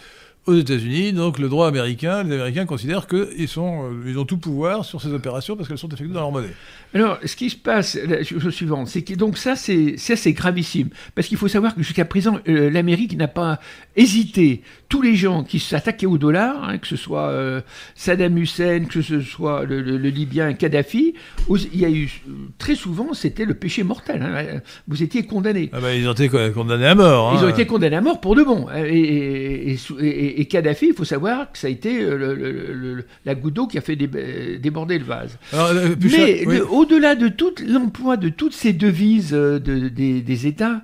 aux 0.48 0.54
États-Unis, 0.54 1.12
donc 1.12 1.38
le 1.38 1.48
droit 1.48 1.68
américain, 1.68 2.22
les 2.22 2.34
Américains 2.34 2.64
considèrent 2.64 3.06
qu'ils 3.06 3.18
euh, 3.18 4.04
ils 4.06 4.18
ont 4.18 4.24
tout 4.24 4.38
pouvoir 4.38 4.84
sur 4.84 5.02
ces 5.02 5.12
opérations 5.12 5.56
parce 5.56 5.68
qu'elles 5.68 5.76
sont 5.76 5.88
effectuées 5.88 6.14
dans 6.14 6.20
leur 6.20 6.32
monnaie. 6.32 6.54
Alors, 6.94 7.18
ce 7.24 7.36
qui 7.36 7.50
se 7.50 7.56
passe, 7.56 7.98
la 8.02 8.22
chose 8.24 8.48
suivante, 8.50 8.88
c'est 8.88 9.02
que 9.02 9.14
donc 9.14 9.36
ça, 9.36 9.56
c'est 9.56 9.96
ça, 9.98 10.16
c'est 10.16 10.32
gravissime, 10.32 10.88
parce 11.14 11.28
qu'il 11.28 11.36
faut 11.36 11.48
savoir 11.48 11.74
que 11.74 11.82
jusqu'à 11.82 12.04
présent, 12.04 12.38
euh, 12.48 12.70
l'Amérique 12.70 13.16
n'a 13.16 13.28
pas 13.28 13.60
hésité. 13.96 14.62
Tous 14.88 15.02
les 15.02 15.14
gens 15.16 15.44
qui 15.44 15.58
s'attaquaient 15.58 16.06
au 16.06 16.16
dollar, 16.16 16.64
hein, 16.66 16.78
que 16.78 16.86
ce 16.86 16.96
soit 16.96 17.28
euh, 17.28 17.60
Saddam 17.94 18.38
Hussein, 18.38 18.86
que 18.88 19.02
ce 19.02 19.20
soit 19.20 19.64
le, 19.64 19.80
Libyen 19.98 20.54
Kadhafi, 20.54 21.14
il 21.50 21.78
y 21.78 21.84
a 21.84 21.90
eu 21.90 22.10
très 22.56 22.74
souvent, 22.74 23.12
c'était 23.12 23.44
le 23.44 23.54
péché 23.54 23.82
mortel. 23.82 24.22
Hein. 24.22 24.60
vous 24.86 25.02
étiez 25.02 25.26
condamné. 25.26 25.68
Ah 25.74 25.80
ben, 25.80 25.90
ils 25.90 26.08
ont 26.08 26.12
été 26.12 26.30
condamnés 26.30 26.86
à 26.86 26.94
mort. 26.94 27.30
Hein. 27.30 27.36
Ils 27.38 27.44
ont 27.44 27.50
été 27.50 27.66
condamnés 27.66 27.96
à 27.96 28.00
mort 28.00 28.20
pour 28.20 28.34
de 28.34 28.42
bon. 28.42 28.66
Et, 28.74 29.76
et, 30.00 30.44
Kadhafi, 30.46 30.86
il 30.88 30.94
faut 30.94 31.04
savoir 31.04 31.52
que 31.52 31.58
ça 31.58 31.66
a 31.66 31.70
été 31.70 32.00
le, 32.00 33.04
la 33.26 33.34
goutte 33.34 33.54
d'eau 33.54 33.66
qui 33.66 33.76
a 33.76 33.82
fait 33.82 33.96
déborder 33.96 34.98
le 34.98 35.04
vase. 35.04 35.38
Euh, 35.52 35.94
Mais 36.00 36.60
au-delà 36.78 37.16
de 37.16 37.26
tout 37.28 37.54
l'emploi 37.66 38.16
de 38.16 38.28
toutes 38.28 38.54
ces 38.54 38.72
devises 38.72 39.34
euh, 39.34 39.58
des, 39.58 40.46
États, 40.46 40.82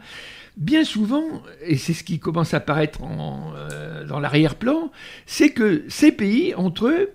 bien 0.57 0.83
souvent, 0.83 1.25
et 1.65 1.77
c'est 1.77 1.93
ce 1.93 2.03
qui 2.03 2.19
commence 2.19 2.53
à 2.53 2.57
apparaître 2.57 3.01
euh, 3.05 4.05
dans 4.05 4.19
l'arrière-plan, 4.19 4.91
c'est 5.27 5.51
que 5.51 5.85
ces 5.89 6.11
pays, 6.11 6.53
entre 6.57 6.89
eux, 6.89 7.11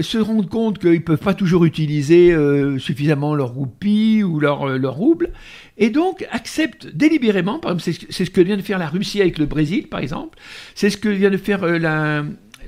se 0.00 0.18
rendent 0.18 0.48
compte 0.48 0.78
qu'ils 0.78 0.92
ne 0.92 0.98
peuvent 0.98 1.18
pas 1.18 1.34
toujours 1.34 1.64
utiliser 1.64 2.32
euh, 2.32 2.78
suffisamment 2.78 3.34
leur 3.34 3.48
roupie 3.48 4.22
ou 4.22 4.38
leur, 4.38 4.78
leur 4.78 4.94
rouble, 4.94 5.30
et 5.76 5.90
donc 5.90 6.24
acceptent 6.30 6.86
délibérément, 6.86 7.58
par 7.58 7.72
exemple, 7.72 7.96
c'est 8.10 8.24
ce 8.24 8.30
que 8.30 8.40
vient 8.40 8.56
de 8.56 8.62
faire 8.62 8.78
la 8.78 8.88
Russie 8.88 9.20
avec 9.20 9.38
le 9.38 9.46
Brésil, 9.46 9.88
par 9.88 9.98
exemple, 9.98 10.38
c'est 10.76 10.90
ce 10.90 10.96
que 10.96 11.08
vient 11.08 11.30
de 11.30 11.38
faire 11.38 11.66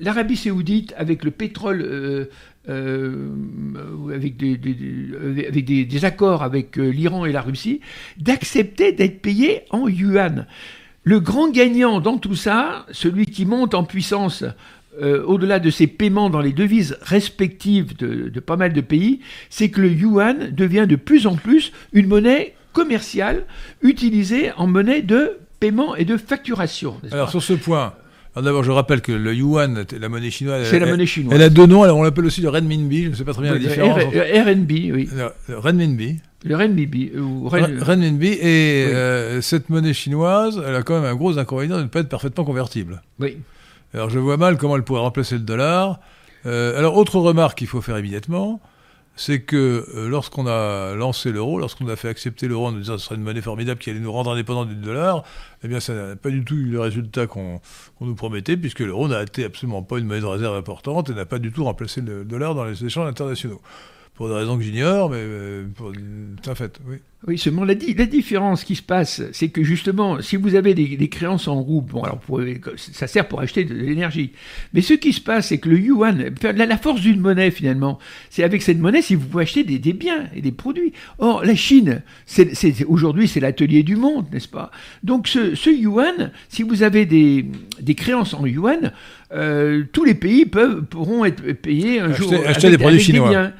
l'Arabie 0.00 0.36
saoudite 0.36 0.94
avec 0.96 1.22
le 1.22 1.30
pétrole 1.30 2.28
euh, 2.68 3.28
avec, 4.14 4.36
des, 4.36 4.58
avec 5.48 5.64
des, 5.64 6.04
accords 6.04 6.42
avec 6.42 6.78
euh, 6.78 6.88
l'Iran 6.88 7.24
et 7.24 7.32
la 7.32 7.40
Russie, 7.40 7.80
d'accepter 8.18 8.92
d'être 8.92 9.20
payé 9.22 9.62
en 9.70 9.88
yuan. 9.88 10.46
Le 11.04 11.20
grand 11.20 11.50
gagnant 11.50 12.00
dans 12.00 12.18
tout 12.18 12.34
ça, 12.34 12.86
celui 12.90 13.26
qui 13.26 13.46
monte 13.46 13.74
en 13.74 13.84
puissance 13.84 14.44
euh, 15.00 15.22
au-delà 15.24 15.60
de 15.60 15.70
ses 15.70 15.86
paiements 15.86 16.28
dans 16.28 16.40
les 16.40 16.52
devises 16.52 16.98
respectives 17.02 17.96
de, 17.96 18.28
de 18.28 18.40
pas 18.40 18.56
mal 18.56 18.72
de 18.72 18.80
pays, 18.80 19.20
c'est 19.48 19.70
que 19.70 19.80
le 19.80 19.90
yuan 19.90 20.50
devient 20.50 20.86
de 20.88 20.96
plus 20.96 21.26
en 21.26 21.36
plus 21.36 21.72
une 21.92 22.08
monnaie 22.08 22.54
commerciale 22.72 23.44
utilisée 23.82 24.52
en 24.56 24.66
monnaie 24.66 25.02
de 25.02 25.38
paiement 25.60 25.96
et 25.96 26.04
de 26.04 26.16
facturation. 26.16 27.00
Alors 27.10 27.30
sur 27.30 27.42
ce 27.42 27.52
point, 27.52 27.94
D'abord, 28.42 28.64
je 28.64 28.70
rappelle 28.70 29.00
que 29.00 29.12
le 29.12 29.34
yuan, 29.34 29.84
la 29.98 30.08
monnaie 30.08 30.30
chinoise, 30.30 30.66
c'est 30.68 30.78
la 30.78 30.86
monnaie 30.86 31.06
chinoise. 31.06 31.34
Elle 31.34 31.42
a 31.42 31.50
deux 31.50 31.66
noms. 31.66 31.82
on 31.82 32.02
l'appelle 32.02 32.26
aussi 32.26 32.40
le 32.40 32.48
renminbi. 32.48 33.04
Je 33.04 33.08
ne 33.10 33.14
sais 33.14 33.24
pas 33.24 33.32
très 33.32 33.42
bien 33.42 33.52
la 33.52 33.58
différence. 33.58 33.98
RNB, 33.98 34.70
oui. 34.70 35.08
Le 35.48 35.58
renminbi. 35.58 36.16
Le 36.44 36.56
renminbi. 36.56 37.12
Ou 37.16 37.48
renminbi. 37.48 38.28
Et 38.28 38.86
euh, 38.92 39.40
cette 39.40 39.70
monnaie 39.70 39.94
chinoise, 39.94 40.62
elle 40.66 40.74
a 40.74 40.82
quand 40.82 41.00
même 41.00 41.10
un 41.10 41.16
gros 41.16 41.38
inconvénient 41.38 41.78
de 41.78 41.82
ne 41.82 41.88
pas 41.88 42.00
être 42.00 42.08
parfaitement 42.08 42.44
convertible. 42.44 43.02
Oui. 43.18 43.38
Alors, 43.94 44.10
je 44.10 44.18
vois 44.18 44.36
mal 44.36 44.58
comment 44.58 44.76
elle 44.76 44.84
pourrait 44.84 45.00
remplacer 45.00 45.34
le 45.36 45.42
dollar. 45.42 46.00
Euh, 46.46 46.78
alors, 46.78 46.96
autre 46.96 47.18
remarque 47.18 47.58
qu'il 47.58 47.66
faut 47.66 47.80
faire 47.80 47.98
immédiatement 47.98 48.60
c'est 49.18 49.40
que 49.40 49.84
euh, 49.96 50.08
lorsqu'on 50.08 50.46
a 50.46 50.94
lancé 50.94 51.32
l'euro, 51.32 51.58
lorsqu'on 51.58 51.88
a 51.88 51.96
fait 51.96 52.08
accepter 52.08 52.46
l'euro 52.46 52.68
en 52.68 52.72
nous 52.72 52.78
disant 52.78 52.94
que 52.94 53.00
ce 53.00 53.06
serait 53.06 53.16
une 53.16 53.22
monnaie 53.22 53.42
formidable 53.42 53.80
qui 53.80 53.90
allait 53.90 53.98
nous 53.98 54.12
rendre 54.12 54.30
indépendants 54.30 54.64
du 54.64 54.76
dollar, 54.76 55.24
eh 55.64 55.68
bien 55.68 55.80
ça 55.80 55.92
n'a 55.92 56.16
pas 56.16 56.30
du 56.30 56.44
tout 56.44 56.54
eu 56.54 56.66
le 56.66 56.80
résultat 56.80 57.26
qu'on 57.26 57.60
nous 58.00 58.14
promettait, 58.14 58.56
puisque 58.56 58.78
l'euro 58.78 59.08
n'a 59.08 59.22
été 59.22 59.44
absolument 59.44 59.82
pas 59.82 59.98
une 59.98 60.06
monnaie 60.06 60.20
de 60.20 60.26
réserve 60.26 60.56
importante 60.56 61.10
et 61.10 61.14
n'a 61.14 61.26
pas 61.26 61.40
du 61.40 61.50
tout 61.50 61.64
remplacé 61.64 62.00
le 62.00 62.24
dollar 62.24 62.54
dans 62.54 62.64
les 62.64 62.84
échanges 62.84 63.08
internationaux. 63.08 63.60
Pour 64.14 64.28
des 64.28 64.34
raisons 64.34 64.56
que 64.56 64.62
j'ignore, 64.62 65.10
mais 65.10 65.18
euh, 65.20 65.66
c'est 66.42 66.50
un 66.50 66.54
fait, 66.54 66.78
oui. 66.86 66.98
Oui, 67.26 67.36
seulement 67.36 67.64
la, 67.64 67.74
la, 67.74 68.06
différence 68.06 68.62
qui 68.62 68.76
se 68.76 68.82
passe, 68.82 69.22
c'est 69.32 69.48
que 69.48 69.64
justement, 69.64 70.22
si 70.22 70.36
vous 70.36 70.54
avez 70.54 70.72
des, 70.74 71.08
créances 71.08 71.48
en 71.48 71.60
roubles, 71.60 71.90
bon, 71.90 72.02
alors 72.04 72.20
ça 72.76 73.08
sert 73.08 73.26
pour 73.26 73.40
acheter 73.40 73.64
de, 73.64 73.74
l'énergie. 73.74 74.30
Mais 74.72 74.82
ce 74.82 74.94
qui 74.94 75.12
se 75.12 75.20
passe, 75.20 75.48
c'est 75.48 75.58
que 75.58 75.68
le 75.68 75.80
yuan, 75.80 76.32
la, 76.42 76.78
force 76.78 77.00
d'une 77.00 77.18
monnaie 77.18 77.50
finalement, 77.50 77.98
c'est 78.30 78.44
avec 78.44 78.62
cette 78.62 78.78
monnaie 78.78 79.02
si 79.02 79.16
vous 79.16 79.26
pouvez 79.26 79.42
acheter 79.42 79.64
des, 79.64 79.92
biens 79.92 80.28
et 80.36 80.40
des 80.40 80.52
produits. 80.52 80.92
Or, 81.18 81.44
la 81.44 81.56
Chine, 81.56 82.02
aujourd'hui, 82.86 83.26
c'est 83.26 83.40
l'atelier 83.40 83.82
du 83.82 83.96
monde, 83.96 84.26
n'est-ce 84.32 84.48
pas? 84.48 84.70
Donc, 85.02 85.26
ce, 85.26 85.70
yuan, 85.70 86.30
si 86.48 86.62
vous 86.62 86.84
avez 86.84 87.04
des, 87.04 87.46
créances 87.96 88.32
en 88.32 88.46
yuan, 88.46 88.92
euh, 89.32 89.82
tous 89.92 90.04
les 90.04 90.14
pays 90.14 90.46
peuvent, 90.46 90.84
pourront 90.84 91.24
être 91.24 91.42
payés 91.54 91.98
un 91.98 92.12
jour 92.12 92.32
acheter 92.46 92.70
des 92.70 92.78
produits 92.78 93.00
chinois. 93.00 93.50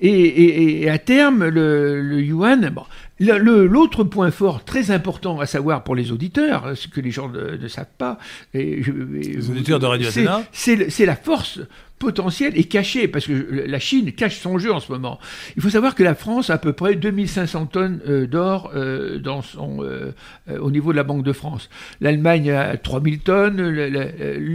Et, 0.00 0.88
à 0.88 0.98
terme, 0.98 1.48
le, 1.48 2.20
yuan. 2.20 2.70
Bon, 2.70 2.84
L'autre 3.20 4.04
point 4.04 4.30
fort 4.30 4.64
très 4.64 4.90
important 4.90 5.40
à 5.40 5.46
savoir 5.46 5.82
pour 5.82 5.96
les 5.96 6.12
auditeurs, 6.12 6.76
ce 6.76 6.86
que 6.86 7.00
les 7.00 7.10
gens 7.10 7.28
ne, 7.28 7.68
savent 7.68 7.86
pas, 7.98 8.18
et 8.54 8.80
les 8.80 9.50
auditeurs 9.50 9.80
de 9.80 9.86
Radio 9.86 10.08
c'est 10.52 11.06
la 11.06 11.16
force 11.16 11.60
potentiel 11.98 12.56
est 12.56 12.64
caché, 12.64 13.08
parce 13.08 13.26
que 13.26 13.32
la 13.66 13.78
Chine 13.78 14.12
cache 14.12 14.38
son 14.38 14.58
jeu 14.58 14.72
en 14.72 14.80
ce 14.80 14.92
moment. 14.92 15.18
Il 15.56 15.62
faut 15.62 15.70
savoir 15.70 15.94
que 15.94 16.02
la 16.02 16.14
France 16.14 16.50
a 16.50 16.54
à 16.54 16.58
peu 16.58 16.72
près 16.72 16.94
2500 16.94 17.66
tonnes 17.66 18.00
euh, 18.06 18.26
d'or 18.26 18.70
euh, 18.74 19.18
dans 19.18 19.42
son, 19.42 19.78
euh, 19.82 20.12
au 20.60 20.70
niveau 20.70 20.92
de 20.92 20.96
la 20.96 21.04
Banque 21.04 21.24
de 21.24 21.32
France. 21.32 21.68
L'Allemagne 22.00 22.50
a 22.50 22.76
3000 22.76 23.20
tonnes, 23.20 23.60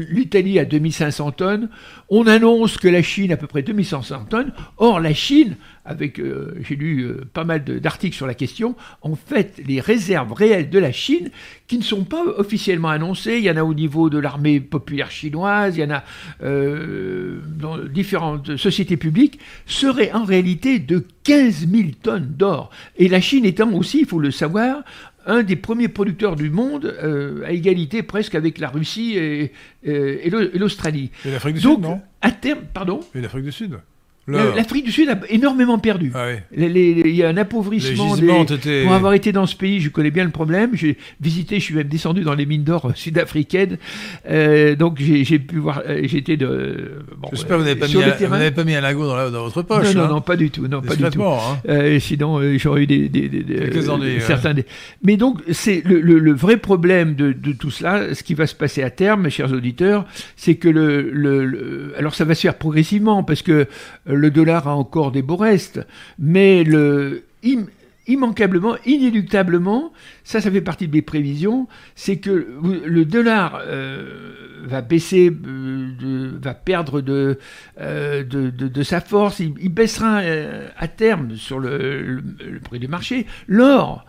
l'Italie 0.10 0.60
a 0.60 0.66
2500 0.66 1.32
tonnes. 1.32 1.70
On 2.10 2.28
annonce 2.28 2.78
que 2.78 2.88
la 2.88 3.02
Chine 3.02 3.32
a 3.32 3.34
à 3.34 3.38
peu 3.38 3.48
près 3.48 3.62
2500 3.62 4.26
tonnes. 4.30 4.52
Or, 4.78 5.00
la 5.00 5.14
Chine 5.14 5.56
avec, 5.86 6.20
euh, 6.20 6.56
j'ai 6.62 6.76
lu 6.76 7.14
pas 7.34 7.44
mal 7.44 7.64
d'articles 7.64 8.16
sur 8.16 8.28
la 8.28 8.34
question, 8.34 8.76
en 9.02 9.16
fait, 9.16 9.62
les 9.66 9.82
réserves 9.82 10.32
réelles 10.32 10.70
de 10.70 10.80
la 10.80 10.92
Chine, 10.92 11.30
qui 11.68 11.78
ne 11.78 11.84
sont 11.84 12.06
pas 12.06 12.24
officiellement 12.38 12.90
annoncées, 12.90 13.38
il 13.38 13.44
y 13.44 13.52
en 13.52 13.58
a 13.58 13.64
au 13.64 13.74
niveau 13.74 14.10
de 14.10 14.18
l'armée 14.18 14.60
populaire 14.60 15.12
chinoise, 15.12 15.76
il 15.76 15.82
y 15.82 15.86
en 15.86 15.92
a 15.92 16.04
euh, 16.44 17.33
dans 17.58 17.78
différentes 17.78 18.58
sociétés 18.58 18.98
publiques, 18.98 19.40
seraient 19.66 20.12
en 20.12 20.24
réalité 20.24 20.80
de 20.80 21.06
15 21.24 21.68
000 21.70 21.84
tonnes 22.02 22.34
d'or. 22.38 22.70
Et 22.98 23.08
la 23.08 23.22
Chine 23.22 23.46
étant 23.46 23.72
aussi, 23.74 24.02
il 24.02 24.06
faut 24.06 24.20
le 24.20 24.32
savoir, 24.32 24.84
un 25.26 25.44
des 25.44 25.56
premiers 25.56 25.88
producteurs 25.88 26.36
du 26.36 26.50
monde, 26.50 26.94
à 27.46 27.52
égalité 27.52 28.04
presque 28.04 28.36
avec 28.36 28.58
la 28.58 28.70
Russie 28.70 29.16
et, 29.18 29.54
et 29.84 30.30
l'Australie. 30.30 31.12
Et 31.26 31.32
l'Afrique 31.32 31.56
du 31.56 31.62
Sud, 31.62 31.80
non? 31.80 32.02
à 32.22 32.32
terme, 32.32 32.60
pardon? 32.74 33.00
Et 33.16 33.22
l'Afrique 33.22 33.46
du 33.46 33.52
Sud 33.52 33.80
L'Afrique 34.28 34.86
du 34.86 34.92
Sud 34.92 35.10
a 35.10 35.20
énormément 35.30 35.78
perdu. 35.80 36.12
Ah 36.16 36.28
il 36.56 37.16
y 37.16 37.24
a 37.24 37.30
un 37.30 37.38
appauvrissement. 37.38 38.16
Des... 38.16 38.84
Pour 38.84 38.94
avoir 38.94 39.14
été 39.14 39.32
dans 39.32 39.46
ce 39.46 39.56
pays, 39.56 39.82
je 39.82 39.90
connais 39.90 40.12
bien 40.12 40.24
le 40.24 40.30
problème. 40.30 40.72
J'ai 40.74 40.98
visité, 41.20 41.60
je 41.60 41.66
suis 41.66 41.76
même 41.76 41.88
descendu 41.88 42.22
dans 42.22 42.34
les 42.34 42.46
mines 42.46 42.64
d'or 42.64 42.92
sud-africaines. 42.96 43.78
Euh, 44.30 44.76
donc 44.76 45.00
j'ai 45.00 45.40
pu 45.40 45.58
voir. 45.58 45.84
Euh, 45.88 46.02
J'étais 46.04 46.38
de. 46.38 47.04
Bon, 47.18 47.30
J'espère 47.32 47.58
que 47.58 47.64
vous 47.64 47.68
n'avez 47.68 48.52
pas, 48.52 48.64
mis 48.64 48.76
un 48.76 48.82
lago 48.82 49.06
dans, 49.06 49.30
dans 49.30 49.44
votre 49.44 49.62
poche. 49.64 49.94
Non, 49.94 50.08
non, 50.08 50.16
hein. 50.18 50.22
pas 50.22 50.36
du 50.36 50.50
tout. 50.50 50.68
Non, 50.68 50.82
pas 50.82 50.96
du 50.96 51.04
tout. 51.04 51.24
Hein. 51.24 51.60
Euh, 51.68 52.00
sinon, 52.00 52.40
j'aurais 52.58 52.84
eu 52.84 52.88
des, 52.88 53.10
des, 53.10 53.28
des 53.28 53.90
ennuis. 53.90 54.22
Certains. 54.22 54.54
Mais 55.04 55.18
donc, 55.18 55.40
c'est 55.52 55.82
le, 55.86 56.00
le, 56.00 56.20
le, 56.20 56.34
vrai 56.34 56.58
problème 56.58 57.16
de, 57.16 57.34
de, 57.34 57.52
tout 57.52 57.72
cela. 57.72 58.14
Ce 58.14 58.24
qui 58.24 58.34
va 58.36 58.48
se 58.48 58.56
passer 58.56 58.84
à 58.84 58.90
terme, 58.90 59.24
mes 59.24 59.30
chers 59.30 59.52
auditeurs, 59.52 60.06
c'est 60.36 60.56
que 60.56 60.70
le, 60.70 61.10
le, 61.12 61.94
alors 61.98 62.16
ça 62.16 62.26
va 62.26 62.36
se 62.36 62.42
faire 62.42 62.56
progressivement 62.56 63.24
parce 63.24 63.42
que 63.42 63.68
le 64.14 64.32
dollar 64.32 64.68
a 64.68 64.76
encore 64.76 65.12
des 65.12 65.22
beaux 65.22 65.38
restes, 65.38 65.82
mais 66.20 66.64
le, 66.64 67.24
immanquablement, 68.08 68.76
inéluctablement, 68.86 69.94
ça, 70.24 70.42
ça 70.42 70.52
fait 70.52 70.62
partie 70.62 70.88
de 70.88 70.94
mes 70.94 71.02
prévisions, 71.02 71.68
c'est 71.96 72.18
que 72.18 72.48
le 72.86 73.06
dollar 73.06 73.62
euh, 73.66 74.34
va 74.64 74.82
baisser, 74.82 75.32
euh, 75.32 76.32
va 76.42 76.54
perdre 76.54 77.02
de, 77.02 77.40
euh, 77.80 78.24
de, 78.24 78.84
sa 78.84 79.00
force, 79.00 79.40
il, 79.40 79.70
baissera 79.70 80.22
à 80.78 80.88
terme 80.88 81.36
sur 81.36 81.60
le, 81.60 82.22
prix 82.64 82.80
du 82.80 82.88
marché. 82.88 83.26
L'or, 83.48 84.06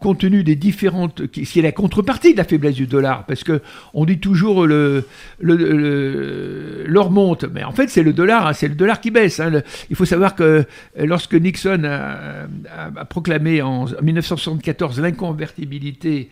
compte 0.00 0.20
tenu 0.20 0.44
des 0.44 0.56
différentes, 0.56 1.26
qui, 1.28 1.42
est 1.42 1.62
la 1.62 1.72
contrepartie 1.72 2.32
de 2.32 2.38
la 2.38 2.44
faiblesse 2.44 2.74
du 2.74 2.86
dollar, 2.86 3.26
parce 3.26 3.44
que 3.44 3.60
on 3.92 4.04
dit 4.04 4.18
toujours 4.18 4.66
le, 4.66 5.04
l'or 5.40 7.10
monte, 7.10 7.44
mais 7.52 7.62
en 7.64 7.72
fait 7.72 7.88
c'est 7.88 8.02
le 8.02 8.12
dollar, 8.12 8.46
hein, 8.46 8.52
c'est 8.54 8.68
le 8.68 8.74
dollar 8.74 9.00
qui 9.00 9.10
baisse. 9.10 9.40
Hein. 9.40 9.62
il 9.90 9.96
faut 9.96 10.04
savoir 10.04 10.34
que 10.34 10.64
lorsque 10.96 11.34
Nixon 11.34 11.84
a, 11.84 12.46
a 12.96 13.04
proclamé 13.04 13.62
en 13.62 13.86
1974 14.02 15.00
l'inconvertibilité 15.00 16.30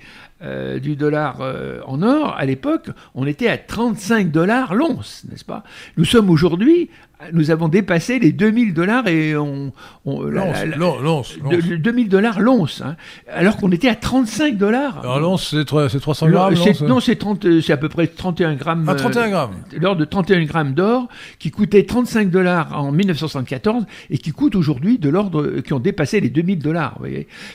du 0.83 0.97
dollar 0.97 1.43
en 1.87 2.03
or, 2.03 2.35
à 2.39 2.47
l'époque, 2.47 2.89
on 3.15 3.27
était 3.27 3.49
à 3.49 3.59
35 3.59 4.31
dollars 4.31 4.75
l'once, 4.75 5.25
n'est-ce 5.31 5.45
pas? 5.45 5.65
Nous 5.99 6.07
sommes 6.07 6.31
aujourd'hui 6.31 6.89
nous 7.33 7.51
avons 7.51 7.69
dépassé 7.69 8.19
les 8.19 8.33
2000 8.33 8.75
dollars 8.75 9.07
et 9.09 9.37
on. 9.37 9.73
on 10.05 10.23
l'once, 10.23 11.37
2000 11.79 12.09
dollars 12.09 12.41
l'once, 12.41 12.83
hein. 12.85 12.97
alors 13.29 13.57
qu'on 13.57 13.71
était 13.73 13.89
à 13.89 13.95
35 13.95 14.57
dollars. 14.57 15.01
Alors 15.01 15.21
l'once, 15.21 15.51
c'est 15.51 15.65
300 15.65 16.29
grammes 16.29 16.55
Non, 16.87 17.01
c'est 17.01 17.71
à 17.71 17.77
peu 17.77 17.89
près 17.89 18.07
31 18.07 18.55
grammes. 18.55 18.87
Ah, 18.89 18.95
31 18.95 19.23
euh, 19.23 19.29
grammes 19.29 19.55
L'or 19.81 19.97
de 19.97 20.05
31 20.05 20.45
grammes 20.45 20.75
d'or, 20.75 21.09
qui 21.39 21.51
coûtait 21.51 21.85
35 21.85 22.31
dollars 22.31 22.79
en 22.79 22.93
1974 22.93 23.85
et 24.11 24.19
qui 24.19 24.33
coûte 24.33 24.57
aujourd'hui 24.57 24.99
de 24.99 25.09
l'ordre 25.09 25.61
qui 25.61 25.73
ont 25.73 25.81
dépassé 25.81 26.21
les 26.21 26.31
2000 26.31 26.59
dollars. 26.59 26.99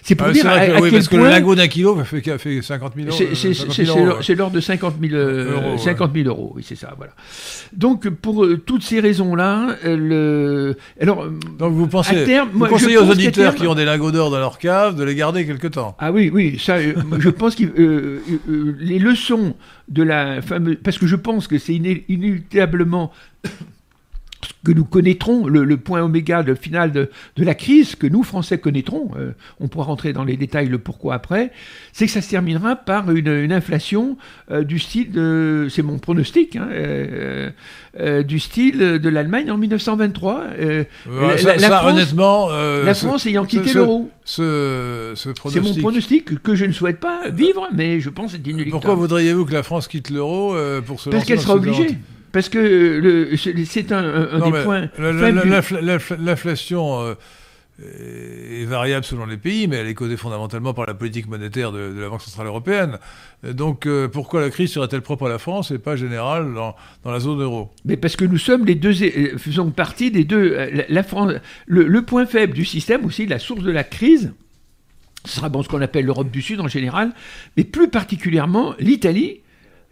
C'est 0.04 0.16
pour 0.16 0.28
ah, 0.28 0.32
dire 0.32 0.48
à, 0.48 0.82
oui, 0.82 0.92
parce 0.92 1.08
que 1.08 1.18
le 1.18 1.30
lingot 1.30 1.56
d'un 1.56 1.68
kilo 1.68 1.96
fait, 2.04 2.38
fait 2.38 2.62
50 2.62 2.94
000 2.96 3.08
euros. 3.10 4.22
C'est 4.22 4.36
l'ordre 4.36 4.56
de 4.56 4.62
50 4.62 4.96
000 5.02 5.16
euros, 5.16 5.78
50 5.78 6.14
000 6.14 6.28
euros 6.28 6.46
oui, 6.56 6.64
c'est 6.66 6.76
ça, 6.76 6.94
voilà. 6.98 7.14
Donc, 7.74 8.10
pour 8.10 8.46
euh, 8.46 8.58
toutes 8.58 8.84
ces 8.84 9.00
raisons-là, 9.00 9.55
le... 9.84 10.76
Alors, 11.00 11.28
Donc 11.58 11.74
vous 11.74 11.88
pensez, 11.88 12.26
vous 12.54 12.68
conseillez 12.68 12.98
aux 12.98 13.10
auditeurs 13.10 13.56
qui 13.56 13.68
ont 13.68 13.76
des 13.76 13.86
lingots 13.86 14.12
d'or 14.12 14.32
dans 14.32 14.40
leur 14.40 14.58
cave 14.58 14.96
de 14.96 15.04
les 15.04 15.16
garder 15.16 15.46
quelque 15.46 15.68
temps. 15.68 15.96
Ah 16.00 16.12
oui, 16.12 16.30
oui, 16.34 16.60
ça, 16.60 16.76
euh, 16.76 16.94
je 17.20 17.30
pense 17.30 17.56
que 17.56 17.64
euh, 17.64 18.22
euh, 18.50 18.76
les 18.80 19.00
leçons 19.00 19.56
de 19.88 20.04
la 20.04 20.42
fameuse... 20.42 20.78
Parce 20.84 20.98
que 20.98 21.08
je 21.08 21.16
pense 21.16 21.48
que 21.48 21.58
c'est 21.58 21.74
inéluctablement 21.74 23.12
que 24.64 24.72
nous 24.72 24.86
connaîtrons, 24.86 25.48
le, 25.48 25.78
point 25.78 26.02
oméga 26.02 26.44
de 26.44 26.54
final 26.56 26.92
de, 26.92 27.10
la 27.38 27.56
crise, 27.56 27.96
que 27.96 28.08
nous, 28.08 28.24
Français, 28.24 28.58
connaîtrons, 28.58 29.12
euh, 29.18 29.32
on 29.60 29.68
pourra 29.68 29.86
rentrer 29.86 30.14
dans 30.14 30.24
les 30.24 30.38
détails, 30.38 30.68
le 30.68 30.78
pourquoi 30.78 31.16
après, 31.16 31.52
c'est 31.94 32.06
que 32.06 32.12
ça 32.12 32.22
se 32.22 32.30
terminera 32.30 32.76
par 32.76 33.12
une, 33.12 33.52
inflation 33.52 34.18
euh, 34.52 34.64
du 34.64 34.80
style, 34.80 35.12
de, 35.12 35.68
c'est 35.70 35.82
mon 35.82 35.98
pronostic, 36.00 36.56
hein, 36.56 36.68
euh, 36.72 37.52
du 38.24 38.40
style 38.40 38.78
de 38.80 39.10
l'Allemagne 39.10 39.52
en 39.52 39.58
1923. 39.58 40.44
la, 41.08 41.86
honnêtement... 41.86 42.50
la 42.50 42.94
France 42.94 43.26
ayant 43.26 43.46
quitté 43.46 43.74
l'euro. 43.74 44.10
Ce, 44.24 45.14
c'est 45.16 45.62
mon 45.62 45.76
pronostic 45.76 46.42
que 46.42 46.56
je 46.56 46.66
ne 46.66 46.72
souhaite 46.72 47.00
pas 47.00 47.30
vivre, 47.30 47.68
mais 47.74 48.00
je 48.02 48.10
pense 48.10 48.32
c'est 48.32 48.38
inéluctable. 48.38 48.72
Pourquoi 48.72 48.96
voudriez-vous 48.96 49.46
que 49.46 49.54
la 49.54 49.64
France 49.64 49.88
quitte 49.88 50.10
l'euro 50.10 50.56
pour 50.86 51.00
se 51.00 51.10
Parce 51.10 51.26
qu'elle 51.26 51.40
sera 51.40 51.56
obligée. 51.56 51.96
Parce 52.36 52.50
que 52.50 53.34
c'est 53.38 53.94
un, 53.94 54.40
des 54.40 54.64
points. 54.64 54.90
L'inflation 56.20 57.00
euh, 57.02 58.62
est 58.62 58.66
variable 58.66 59.06
selon 59.06 59.26
les 59.26 59.38
pays, 59.38 59.70
mais 59.70 59.78
elle 59.78 59.88
est 59.88 59.94
causée 59.94 60.18
fondamentalement 60.18 60.74
par 60.74 60.86
la 60.86 60.96
politique 60.96 61.30
monétaire 61.30 61.72
de, 61.72 61.98
la 61.98 62.10
Banque 62.10 62.22
Centrale 62.22 62.48
Européenne. 62.48 62.98
Donc 63.50 63.86
euh, 63.86 64.10
pourquoi 64.10 64.42
la 64.42 64.50
crise 64.50 64.74
serait-elle 64.74 65.02
propre 65.02 65.28
à 65.28 65.30
la 65.30 65.38
France 65.38 65.72
et 65.72 65.80
pas 65.80 65.96
générale 65.96 66.54
dans, 66.54 66.76
la 67.10 67.22
zone 67.22 67.42
euro? 67.42 67.72
Mais 67.86 67.96
parce 67.96 68.18
que 68.18 68.26
nous 68.26 68.38
sommes 68.38 68.66
les 68.66 68.76
deux, 68.76 69.02
euh, 69.02 69.38
faisons 69.38 69.70
partie 69.70 70.12
des 70.12 70.26
deux. 70.26 70.58
La, 70.90 71.04
France, 71.04 71.36
le, 71.68 72.02
point 72.02 72.26
faible 72.26 72.52
du 72.52 72.66
système 72.66 73.06
aussi, 73.06 73.28
la 73.28 73.40
source 73.40 73.64
de 73.64 73.72
la 73.72 73.86
crise, 73.86 74.34
ce 75.24 75.38
sera 75.38 75.48
bon, 75.48 75.64
ce 75.64 75.70
qu'on 75.70 75.82
appelle 75.82 76.04
l'Europe 76.04 76.32
du 76.32 76.42
Sud 76.42 76.60
en 76.60 76.68
général, 76.68 77.14
mais 77.56 77.64
plus 77.64 77.88
particulièrement 77.88 78.76
l'Italie 78.78 79.40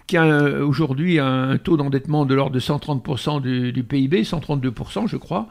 qui 0.08 0.18
a 0.18 0.64
aujourd'hui 0.64 1.20
un 1.20 1.58
taux 1.58 1.78
d'endettement 1.78 2.26
de 2.26 2.36
l'ordre 2.36 2.54
de 2.54 2.60
130% 2.60 3.42
du, 3.42 3.84
PIB, 3.84 4.24
132% 4.24 5.08
je 5.08 5.18
crois, 5.18 5.48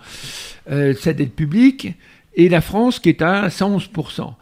euh, 0.71 0.95
sa 0.95 1.13
dette 1.13 1.35
publique, 1.35 1.89
et 2.35 2.49
la 2.49 2.61
France 2.61 2.99
qui 2.99 3.09
est 3.09 3.23
à 3.23 3.49
111%. 3.49 4.35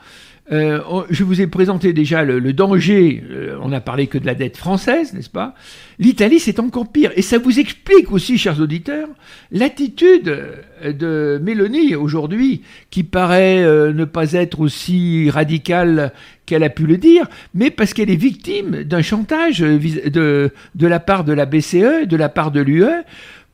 Euh, 0.53 0.81
je 1.11 1.23
vous 1.23 1.41
ai 1.41 1.47
présenté 1.47 1.93
déjà 1.93 2.25
le, 2.25 2.53
danger, 2.53 3.23
euh, 3.31 3.57
on 3.63 3.69
n'a 3.69 3.81
parlé 3.81 4.09
que 4.09 4.19
de 4.19 4.27
la 4.27 4.35
dette 4.35 4.57
française, 4.57 5.15
n'est-ce 5.15 5.31
pas? 5.31 5.55
L'Italie, 6.01 6.41
c'est 6.41 6.59
encore 6.59 6.91
pire. 6.91 7.13
Et 7.15 7.23
ça 7.23 7.39
vous 7.39 7.61
explique 7.61 8.11
aussi, 8.11 8.37
chers 8.37 8.61
auditeurs, 8.61 9.09
l'attitude 9.53 10.37
de 10.85 11.41
Mélanie 11.41 11.95
aujourd'hui, 11.95 12.63
qui 12.91 13.05
paraît 13.05 13.63
euh, 13.63 13.93
ne 13.93 14.05
pas 14.05 14.33
être 14.33 14.61
aussi 14.61 15.31
radicale 15.31 16.13
qu'elle 16.51 16.65
a 16.65 16.69
pu 16.69 16.85
le 16.85 16.99
dire, 16.99 17.29
mais 17.55 17.71
parce 17.71 17.95
qu'elle 17.95 18.11
est 18.11 18.17
victime 18.17 18.83
d'un 18.83 19.03
chantage 19.03 19.61
de, 19.61 20.51
de 20.75 20.87
la 20.87 20.99
part 20.99 21.23
de 21.23 21.33
la 21.33 21.47
BCE, 21.47 22.09
de 22.09 22.17
la 22.17 22.29
part 22.29 22.51
de 22.51 22.61
l'UE, 22.61 23.05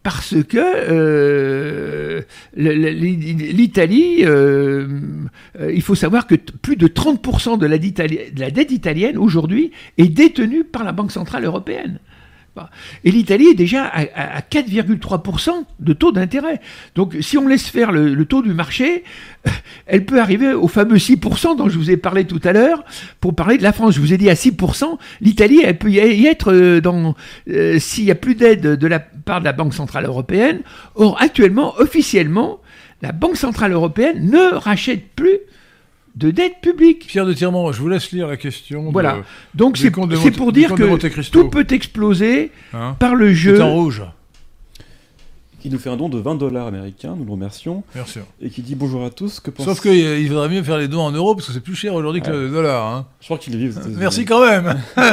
parce 0.03 0.35
que 0.49 0.57
euh, 0.57 2.23
l'Italie, 2.57 4.25
euh, 4.25 4.87
euh, 5.61 5.73
il 5.75 5.83
faut 5.83 5.95
savoir 5.95 6.27
que 6.27 6.37
plus 6.37 6.77
de 6.77 6.87
30% 6.87 7.59
de 7.59 7.67
la, 7.67 7.77
de 7.77 8.41
la 8.41 8.51
dette 8.51 8.71
italienne 8.71 9.19
aujourd'hui 9.19 9.73
est 9.99 10.09
détenue 10.09 10.65
par 10.65 10.85
la 10.85 10.93
Banque 10.93 11.13
Centrale 11.13 11.45
Européenne. 11.45 11.99
Et 13.05 13.11
l'Italie 13.11 13.49
est 13.49 13.55
déjà 13.55 13.85
à, 13.85 14.41
4,3% 14.41 15.51
de 15.81 15.93
taux 15.93 16.13
d'intérêt. 16.13 16.61
Donc 16.95 17.17
si 17.21 17.39
on 17.39 17.47
laisse 17.47 17.69
faire 17.69 17.93
le, 17.93 18.25
taux 18.25 18.43
du 18.43 18.55
marché, 18.55 19.05
elle 19.87 20.05
peut 20.05 20.21
arriver 20.21 20.53
au 20.53 20.69
fameux 20.69 20.97
6% 20.97 21.57
dont 21.57 21.69
je 21.69 21.79
vous 21.79 21.91
ai 21.91 21.97
parlé 21.97 22.25
tout 22.25 22.41
à 22.45 22.53
l'heure. 22.53 22.85
Pour 23.21 23.35
parler 23.35 23.59
de 23.59 23.63
la 23.63 23.73
France, 23.73 23.95
je 23.95 24.01
vous 24.01 24.13
ai 24.13 24.19
dit 24.19 24.31
à 24.31 24.35
6%, 24.35 24.99
l'Italie, 25.21 25.61
elle 25.65 25.79
peut 25.79 25.91
y 25.91 26.27
être 26.27 26.53
euh, 26.53 26.81
euh, 27.49 27.79
s'il 27.79 28.05
n'y 28.05 28.11
a 28.11 28.17
plus 28.17 28.35
d'aide 28.35 28.63
de 28.63 28.87
la 28.87 29.01
part 29.01 29.41
de 29.41 29.45
la 29.45 29.53
Banque 29.53 29.75
Centrale 29.75 30.05
Européenne. 30.05 30.61
Or, 30.95 31.17
actuellement, 31.21 31.75
officiellement, 31.79 32.61
la 33.03 33.13
Banque 33.13 33.37
Centrale 33.37 33.73
Européenne 33.73 34.31
ne 34.31 34.55
rachète 34.55 35.09
plus 35.15 35.39
de 36.17 36.31
dette 36.31 36.61
publique. 36.63 37.07
Pierre 37.07 37.27
de 37.27 37.35
Tirmont, 37.35 37.71
je 37.73 37.81
vous 37.81 37.89
laisse 37.89 38.11
lire 38.11 38.27
la 38.27 38.37
question. 38.37 38.91
Voilà. 38.91 39.19
Donc 39.55 39.77
c'est 39.77 39.91
pour 39.91 40.07
dire 40.09 40.75
que 40.75 41.31
tout 41.31 41.49
peut 41.49 41.67
exploser 41.71 42.51
hein 42.73 42.97
par 42.99 43.15
le 43.15 43.33
jeu. 43.33 43.61
en 43.63 43.73
rouge. 43.73 44.03
Qui 45.61 45.71
nous 45.71 45.79
fait 45.79 45.91
un 45.91 45.97
don 45.97 46.09
de 46.09 46.19
20 46.19 46.37
dollars 46.37 46.69
américains, 46.69 47.17
nous 47.17 47.25
le 47.25 47.33
remercions. 47.33 47.83
Merci. 47.95 48.21
Et 48.41 48.51
qui 48.51 48.63
dit 48.63 48.77
bonjour 48.77 49.05
à 49.05 49.11
tous. 49.11 49.41
Que 49.41 49.51
Sauf 49.63 49.81
qu'il 49.81 50.29
vaudrait 50.29 50.49
mieux 50.49 50.63
faire 50.63 50.79
les 50.79 50.87
dons 50.87 51.01
en 51.01 51.11
euros 51.11 51.35
parce 51.35 51.49
que 51.49 51.53
c'est 51.53 51.61
plus 51.61 51.75
cher 51.75 51.95
aujourd'hui 51.95 52.23
que 52.23 52.31
le 52.31 52.51
dollar. 52.51 52.87
Hein. 52.87 53.07
Je 53.21 53.27
crois 53.27 53.39
qu'il 53.39 53.57
vit 53.57 53.75
Merci 53.97 54.25
quand 54.25 54.45
même. 54.45 54.81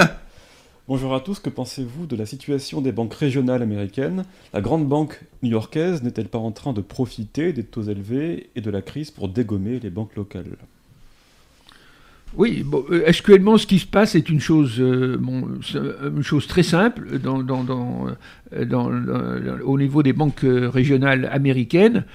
Bonjour 0.90 1.16
à 1.16 1.22
tous, 1.22 1.40
que 1.40 1.50
pensez-vous 1.50 2.08
de 2.08 2.18
la 2.18 2.26
situation 2.26 2.82
des 2.82 2.92
banques 2.92 3.14
régionales 3.14 3.62
américaines? 3.62 4.26
La 4.54 4.60
grande 4.60 4.86
banque 4.86 5.22
new-yorkaise 5.42 6.04
n'est-elle 6.04 6.28
pas 6.28 6.40
en 6.40 6.52
train 6.52 6.74
de 6.74 6.82
profiter 6.82 7.54
des 7.54 7.64
taux 7.64 7.84
élevés 7.84 8.50
et 8.58 8.60
de 8.60 8.70
la 8.70 8.82
crise 8.82 9.10
pour 9.10 9.30
dégommer 9.30 9.80
les 9.80 9.90
banques 9.90 10.14
locales? 10.18 10.58
Oui, 12.36 12.64
bon, 12.66 12.84
euh, 12.92 13.04
actuellement, 13.08 13.58
ce 13.58 13.68
qui 13.68 13.80
se 13.80 13.86
passe 13.86 14.16
est 14.16 14.30
une 14.30 14.40
chose, 14.40 14.78
euh, 14.80 15.18
une 16.16 16.24
chose 16.24 16.48
très 16.48 16.64
simple 16.64 17.20
dans, 17.20 17.44
dans, 17.44 17.64
dans, 17.64 18.08
euh, 18.56 19.58
au 19.64 19.78
niveau 19.78 20.04
des 20.04 20.14
banques 20.14 20.44
régionales 20.44 21.30
américaines. 21.32 22.06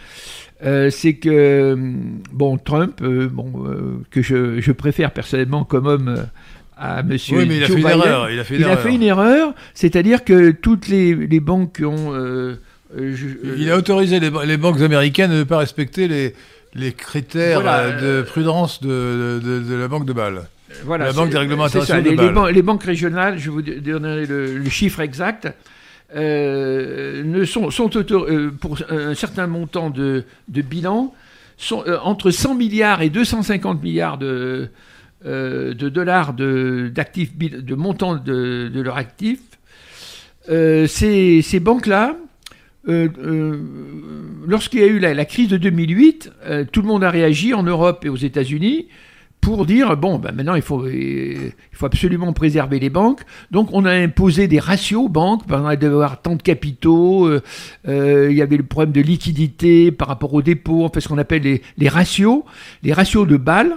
c'est 0.61 1.15
que 1.15 1.77
bon 2.33 2.59
Trump, 2.59 3.03
bon 3.03 3.65
que 4.11 4.23
je, 4.23 4.61
je, 4.61 4.73
préfère 4.73 5.13
personnellement 5.13 5.65
comme 5.65 5.87
homme 5.87 6.27
à 6.77 7.03
Monsieur. 7.03 7.39
Oui, 7.39 7.47
mais 7.49 7.59
il 7.59 7.65
a 7.65 7.67
fait 7.67 7.81
une 7.81 7.87
erreur. 7.87 8.31
Il 8.31 8.41
a 8.41 8.45
fait 8.45 8.55
une, 8.55 8.61
il 8.61 8.65
erreur. 8.65 8.79
A 8.79 8.83
fait 8.83 8.95
une 8.95 9.03
erreur, 9.03 9.55
c'est-à-dire 9.75 10.25
que 10.25 10.51
toutes 10.51 10.89
les, 10.89 11.15
les 11.15 11.41
banques 11.41 11.81
ont. 11.85 12.13
il 12.99 13.71
a 13.71 13.77
autorisé 13.77 14.19
les, 14.19 14.31
les 14.47 14.57
banques 14.57 14.81
américaines 14.81 15.31
à 15.31 15.39
ne 15.39 15.45
pas 15.45 15.59
respecter 15.59 16.09
les 16.09 16.35
les 16.79 16.93
critères 16.93 17.63
euh, 17.67 18.23
de 18.23 18.23
prudence 18.23 18.81
de, 18.81 19.41
de, 19.43 19.75
la 19.75 19.89
Banque 19.89 20.07
de 20.07 20.13
Bâle. 20.13 20.43
Voilà, 20.85 21.07
la 21.07 21.13
Banque 21.13 21.31
des 21.31 21.39
règlements 21.39 21.65
internationaux 21.65 22.03
de 22.03 22.09
les, 22.11 22.53
les, 22.53 22.63
banques 22.63 22.85
régionales, 22.85 23.39
je 23.39 23.51
vous 23.51 23.63
donnerai 23.63 24.27
le, 24.27 24.69
chiffre 24.69 25.01
exact, 25.01 25.49
euh, 26.15 27.23
ne 27.25 27.45
sont, 27.45 27.71
sont 27.71 27.91
euh, 27.97 28.51
pour 28.51 28.79
un 28.91 29.15
certain 29.15 29.47
montant 29.47 29.91
de, 29.91 30.25
de 30.49 30.63
bilan, 30.63 31.13
sont, 31.57 31.85
entre 32.03 32.31
100 32.31 32.55
milliards 32.55 33.03
et 33.03 33.11
250 33.11 33.83
milliards 33.83 34.19
de, 34.19 34.69
de 35.25 35.89
dollars 35.89 36.35
d'actifs, 36.35 37.37
de, 37.37 37.61
de, 37.61 37.75
montant 37.75 38.15
de, 38.17 38.71
de 38.73 38.81
leurs 38.81 38.97
actifs. 38.97 39.41
ces, 40.47 41.43
ces 41.43 41.61
banques-là, 41.61 42.15
euh, 42.89 43.09
euh, 43.19 43.61
lorsqu'il 44.47 44.81
y 44.81 44.85
a 44.85 44.87
eu 44.87 44.99
la, 44.99 45.25
crise 45.25 45.49
de 45.49 45.59
2008, 45.59 46.33
euh, 46.47 46.65
tout 46.71 46.81
le 46.81 46.89
monde 46.89 47.05
a 47.05 47.11
réagi 47.11 47.53
en 47.53 47.63
Europe 47.63 48.05
et 48.05 48.09
aux 48.09 48.17
États-Unis 48.17 48.89
pour 49.41 49.67
dire 49.67 49.97
bon, 49.97 50.19
ben 50.19 50.33
maintenant 50.33 50.57
il 50.57 50.63
faut, 50.63 50.85
absolument 51.83 52.33
préserver 52.33 52.81
les 52.81 52.91
banques. 52.91 53.21
Donc 53.51 53.69
on 53.73 53.85
a 53.85 53.93
imposé 53.93 54.49
des 54.49 54.59
ratios 54.59 55.09
banques, 55.09 55.47
ben, 55.47 55.63
on 55.65 55.75
devait 55.75 55.87
avoir 55.87 56.21
tant 56.21 56.35
de 56.35 56.43
capitaux, 56.43 57.31
il 57.87 58.33
y 58.33 58.43
avait 58.43 58.57
le 58.57 58.65
problème 58.65 58.93
de 58.93 59.01
liquidité 59.01 59.93
par 59.93 60.09
rapport 60.09 60.35
aux 60.35 60.43
dépôts, 60.43 60.85
on 60.85 60.89
fait 60.89 61.01
ce 61.01 61.09
qu'on 61.09 61.19
appelle 61.19 61.43
les, 61.43 61.63
les, 61.77 61.89
ratios, 61.89 62.43
les 62.83 62.93
ratios 62.93 63.29
de 63.29 63.37
Bâle. 63.37 63.77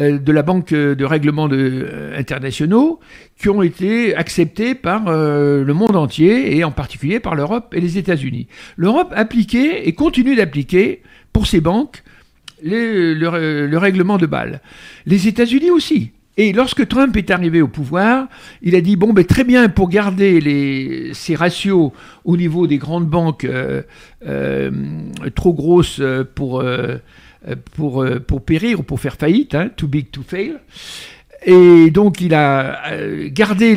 Euh, 0.00 0.18
de 0.18 0.32
la 0.32 0.42
Banque 0.42 0.72
de 0.72 1.04
règlement 1.04 1.48
euh, 1.50 2.18
internationaux 2.18 3.00
qui 3.38 3.48
ont 3.48 3.62
été 3.62 4.14
acceptés 4.14 4.74
par 4.74 5.08
euh, 5.08 5.64
le 5.64 5.74
monde 5.74 5.96
entier 5.96 6.56
et 6.56 6.64
en 6.64 6.70
particulier 6.70 7.20
par 7.20 7.34
l'Europe 7.34 7.74
et 7.74 7.80
les 7.80 7.98
États-Unis. 7.98 8.46
L'Europe 8.76 9.12
appliquait 9.16 9.88
et 9.88 9.92
continue 9.92 10.36
d'appliquer 10.36 11.02
pour 11.32 11.46
ses 11.46 11.60
banques 11.60 12.02
le, 12.62 13.76
règlement 13.76 14.18
de 14.18 14.26
Bâle. 14.26 14.60
Les 15.06 15.28
États-Unis 15.28 15.70
aussi. 15.70 16.12
Et 16.38 16.52
lorsque 16.52 16.86
Trump 16.86 17.16
est 17.16 17.30
arrivé 17.30 17.62
au 17.62 17.68
pouvoir, 17.68 18.28
il 18.60 18.74
a 18.74 18.82
dit 18.82 18.96
bon, 18.96 19.14
ben, 19.14 19.24
très 19.24 19.44
bien 19.44 19.70
pour 19.70 19.88
garder 19.88 20.38
les, 20.40 21.14
ces 21.14 21.34
ratios 21.34 21.92
au 22.24 22.36
niveau 22.36 22.66
des 22.66 22.76
grandes 22.76 23.08
banques 23.08 23.46
trop 25.34 25.52
grosses 25.54 26.02
pour, 26.34 26.62
pour, 27.74 28.04
pour 28.26 28.44
périr 28.44 28.80
ou 28.80 28.82
pour 28.82 29.00
faire 29.00 29.16
faillite, 29.16 29.54
hein, 29.54 29.70
too 29.76 29.86
big 29.86 30.10
to 30.10 30.22
fail. 30.26 30.54
Et 31.44 31.90
donc 31.90 32.20
il 32.20 32.34
a 32.34 32.90
gardé 33.28 33.76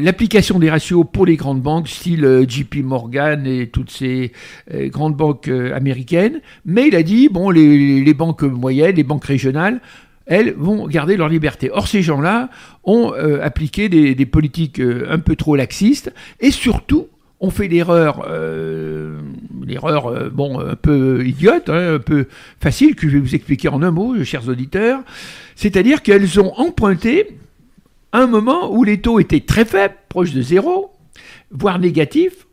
l'application 0.00 0.58
des 0.58 0.70
ratios 0.70 1.04
pour 1.12 1.26
les 1.26 1.36
grandes 1.36 1.60
banques, 1.60 1.88
style 1.88 2.46
JP 2.48 2.76
Morgan 2.76 3.46
et 3.46 3.66
toutes 3.66 3.90
ces 3.90 4.32
grandes 4.72 5.16
banques 5.16 5.48
américaines, 5.48 6.40
mais 6.64 6.88
il 6.88 6.94
a 6.94 7.02
dit, 7.02 7.28
bon, 7.28 7.50
les, 7.50 8.14
banques 8.14 8.42
moyennes, 8.42 8.96
les 8.96 9.02
banques 9.02 9.24
régionales, 9.24 9.80
elles 10.30 10.54
vont 10.56 10.86
garder 10.86 11.16
leur 11.16 11.28
liberté. 11.28 11.70
Or, 11.72 11.88
ces 11.88 12.02
gens-là 12.02 12.50
ont 12.84 13.12
euh, 13.14 13.42
appliqué 13.42 13.88
des, 13.88 14.26
politiques 14.26 14.80
euh, 14.80 15.06
un 15.10 15.18
peu 15.18 15.34
trop 15.34 15.56
laxistes 15.56 16.12
et 16.38 16.52
surtout 16.52 17.08
ont 17.40 17.50
fait 17.50 17.68
l'erreur, 17.68 18.26
euh, 18.28 19.18
l'erreur 19.66 20.30
bon, 20.30 20.60
un 20.60 20.76
peu 20.76 21.26
idiote, 21.26 21.68
hein, 21.68 21.94
un 21.94 21.98
peu 21.98 22.26
facile, 22.60 22.94
que 22.94 23.08
je 23.08 23.14
vais 23.14 23.20
vous 23.20 23.34
expliquer 23.34 23.68
en 23.68 23.82
un 23.82 23.90
mot, 23.90 24.22
chers 24.24 24.48
auditeurs. 24.48 25.00
C'est-à-dire 25.56 26.02
qu'elles 26.02 26.38
ont 26.38 26.52
emprunté 26.56 27.38
un 28.12 28.26
moment 28.26 28.72
où 28.72 28.84
les 28.84 29.00
taux 29.00 29.20
étaient 29.20 29.40
très 29.40 29.64
faibles, 29.64 29.94
proches 30.08 30.32
de 30.32 30.42
zéro, 30.42 30.92
voire 31.50 31.78
négatifs, 31.78 32.46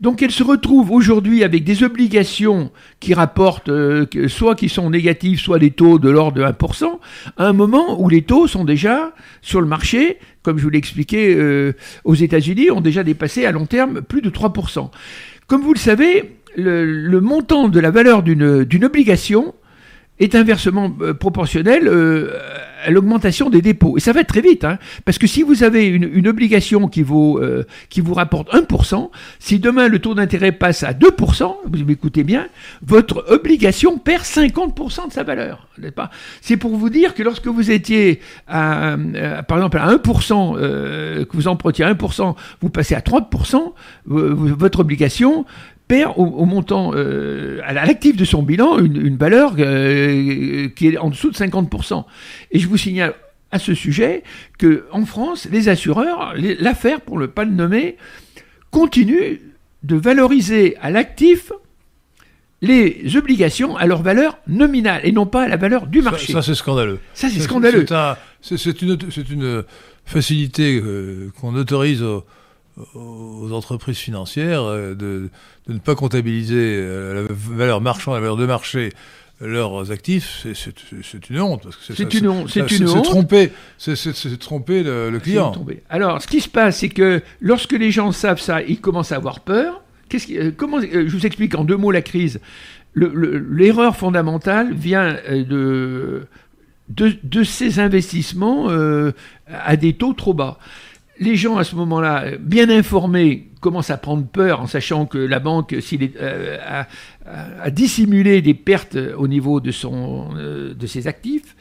donc 0.00 0.22
elle 0.22 0.30
se 0.30 0.42
retrouve 0.42 0.90
aujourd'hui 0.90 1.44
avec 1.44 1.64
des 1.64 1.82
obligations 1.82 2.70
qui 3.00 3.14
rapportent 3.14 3.68
euh, 3.68 4.06
soit 4.28 4.54
qui 4.54 4.68
sont 4.68 4.90
négatives, 4.90 5.38
soit 5.38 5.58
des 5.58 5.70
taux 5.70 5.98
de 5.98 6.10
l'ordre 6.10 6.38
de 6.38 6.44
1%, 6.44 6.98
à 7.36 7.46
un 7.46 7.52
moment 7.52 8.00
où 8.00 8.08
les 8.08 8.22
taux 8.22 8.46
sont 8.46 8.64
déjà 8.64 9.12
sur 9.42 9.60
le 9.60 9.66
marché, 9.66 10.18
comme 10.42 10.58
je 10.58 10.64
vous 10.64 10.70
l'ai 10.70 10.78
expliqué 10.78 11.34
euh, 11.34 11.72
aux 12.04 12.14
États-Unis, 12.14 12.70
ont 12.70 12.80
déjà 12.80 13.02
dépassé 13.02 13.46
à 13.46 13.52
long 13.52 13.66
terme 13.66 14.02
plus 14.02 14.22
de 14.22 14.30
3%. 14.30 14.90
Comme 15.46 15.62
vous 15.62 15.74
le 15.74 15.78
savez, 15.78 16.36
le 16.56 17.20
montant 17.20 17.68
de 17.68 17.80
la 17.80 17.90
valeur 17.90 18.22
d'une 18.22 18.84
obligation 18.84 19.54
est 20.18 20.34
inversement 20.34 20.94
euh, 21.00 21.14
proportionnel 21.14 21.88
euh, 21.88 22.30
à 22.84 22.90
l'augmentation 22.90 23.50
des 23.50 23.62
dépôts. 23.62 23.96
Et 23.96 24.00
ça 24.00 24.12
va 24.12 24.24
très 24.24 24.40
vite, 24.40 24.64
hein, 24.64 24.78
parce 25.04 25.18
que 25.18 25.26
si 25.26 25.42
vous 25.42 25.62
avez 25.62 25.86
une, 25.86 26.26
obligation 26.26 26.88
qui, 26.88 27.02
vaut, 27.02 27.38
euh, 27.38 27.64
qui 27.88 28.00
vous 28.00 28.14
rapporte 28.14 28.52
1%, 28.52 29.10
si 29.38 29.58
demain 29.58 29.88
le 29.88 29.98
taux 30.00 30.14
d'intérêt 30.14 30.52
passe 30.52 30.82
à 30.82 30.92
2%, 30.92 31.56
vous 31.64 31.84
m'écoutez 31.84 32.24
bien, 32.24 32.46
votre 32.82 33.24
obligation 33.28 33.98
perd 33.98 34.22
50% 34.22 35.08
de 35.08 35.12
sa 35.12 35.22
valeur. 35.22 35.68
C'est 36.40 36.56
pour 36.56 36.76
vous 36.76 36.90
dire 36.90 37.14
que 37.14 37.22
lorsque 37.22 37.46
vous 37.46 37.70
étiez, 37.70 38.20
à, 38.48 38.96
par 39.46 39.58
exemple, 39.58 39.78
à 39.78 39.94
1%, 39.94 40.56
que 40.56 41.36
vous 41.36 41.48
empruntiez 41.48 41.84
1%, 41.84 42.34
vous 42.60 42.70
passez 42.70 42.94
à 42.94 43.00
30%, 43.00 43.72
votre 44.06 44.80
obligation 44.80 45.44
perd 45.88 46.14
au, 46.16 46.44
montant, 46.44 46.92
euh, 46.94 47.60
à 47.64 47.72
l'actif 47.72 48.16
de 48.16 48.24
son 48.24 48.42
bilan, 48.42 48.78
une, 48.78 49.16
valeur 49.16 49.54
euh, 49.58 50.68
qui 50.68 50.88
est 50.88 50.98
en 50.98 51.10
dessous 51.10 51.30
de 51.30 51.36
50%. 51.36 52.04
Et 52.50 52.58
je 52.58 52.66
vous 52.66 52.76
signale 52.76 53.14
à 53.52 53.58
ce 53.58 53.74
sujet 53.74 54.24
que 54.58 54.86
en 54.90 55.04
France, 55.04 55.46
les 55.50 55.68
assureurs, 55.68 56.34
l'affaire, 56.36 57.00
pour 57.00 57.18
ne 57.18 57.26
pas 57.26 57.44
le 57.44 57.52
nommer, 57.52 57.96
continue 58.70 59.40
de 59.84 59.96
valoriser 59.96 60.76
à 60.80 60.90
l'actif 60.90 61.52
les 62.62 63.16
obligations 63.16 63.76
à 63.76 63.86
leur 63.86 64.02
valeur 64.02 64.38
nominale 64.48 65.02
et 65.04 65.12
non 65.12 65.26
pas 65.26 65.44
à 65.44 65.48
la 65.48 65.56
valeur 65.56 65.86
du 65.86 66.02
marché. 66.02 66.32
Ça, 66.32 66.42
c'est 66.42 66.54
scandaleux. 66.54 66.98
Ça, 67.14 67.28
c'est 67.28 67.40
scandaleux. 67.40 67.86
C'est 68.40 68.82
une, 68.82 68.98
une, 69.30 69.64
facilité 70.04 70.80
euh, 70.80 71.32
qu'on 71.40 71.54
autorise 71.56 72.02
aux 72.02 72.24
entreprises 73.52 73.98
financières 73.98 74.62
euh, 74.62 74.94
de, 74.94 75.30
ne 75.68 75.78
pas 75.78 75.94
comptabiliser 75.94 76.78
euh, 76.80 77.26
la 77.28 77.34
valeur 77.34 77.80
marchande, 77.80 78.14
la 78.14 78.20
valeur 78.20 78.36
de 78.36 78.46
marché 78.46 78.92
leurs 79.38 79.92
actifs, 79.92 80.46
c'est 80.54 81.28
une 81.28 81.40
honte. 81.42 81.68
C'est 81.82 82.14
une, 82.14 82.26
honte. 82.26 82.48
C'est 82.48 82.64
tromper, 83.02 83.52
c'est 83.76 84.38
tromper 84.38 84.82
le, 84.82 85.18
client. 85.18 85.52
Alors, 85.90 86.22
ce 86.22 86.26
qui 86.26 86.40
se 86.40 86.48
passe, 86.48 86.78
c'est 86.78 86.88
que 86.88 87.20
lorsque 87.42 87.72
les 87.72 87.90
gens 87.90 88.12
savent 88.12 88.40
ça, 88.40 88.62
ils 88.62 88.80
commencent 88.80 89.12
à 89.12 89.16
avoir 89.16 89.40
peur. 89.40 89.82
Euh, 90.30 90.52
comment, 90.56 90.80
je 90.80 91.14
vous 91.14 91.26
explique 91.26 91.54
en 91.54 91.64
deux 91.64 91.76
mots 91.76 91.90
la 91.90 92.00
crise. 92.00 92.40
L'erreur 92.94 93.94
fondamentale 93.94 94.72
vient 94.72 95.18
de, 95.28 96.26
de, 96.88 97.42
ces 97.44 97.78
investissements 97.78 98.70
à 99.50 99.76
des 99.76 99.92
taux 99.92 100.14
trop 100.14 100.32
bas 100.32 100.58
les 101.18 101.36
gens 101.36 101.56
à 101.56 101.64
ce 101.64 101.74
moment-là, 101.76 102.36
bien 102.38 102.68
informés, 102.70 103.48
commencent 103.60 103.90
à 103.90 103.96
prendre 103.96 104.24
peur 104.26 104.60
en 104.60 104.66
sachant 104.66 105.06
que 105.06 105.18
la 105.18 105.40
banque 105.40 105.76
s'il 105.80 106.12
euh, 106.20 106.56
a, 107.24 107.70
dissimulé 107.70 108.40
des 108.42 108.54
pertes 108.54 108.96
au 109.16 109.26
niveau 109.26 109.60
de, 109.60 109.72
son, 109.72 110.28
euh, 110.36 110.72
de 110.72 110.86
ses 110.86 111.08
actifs. 111.08 111.56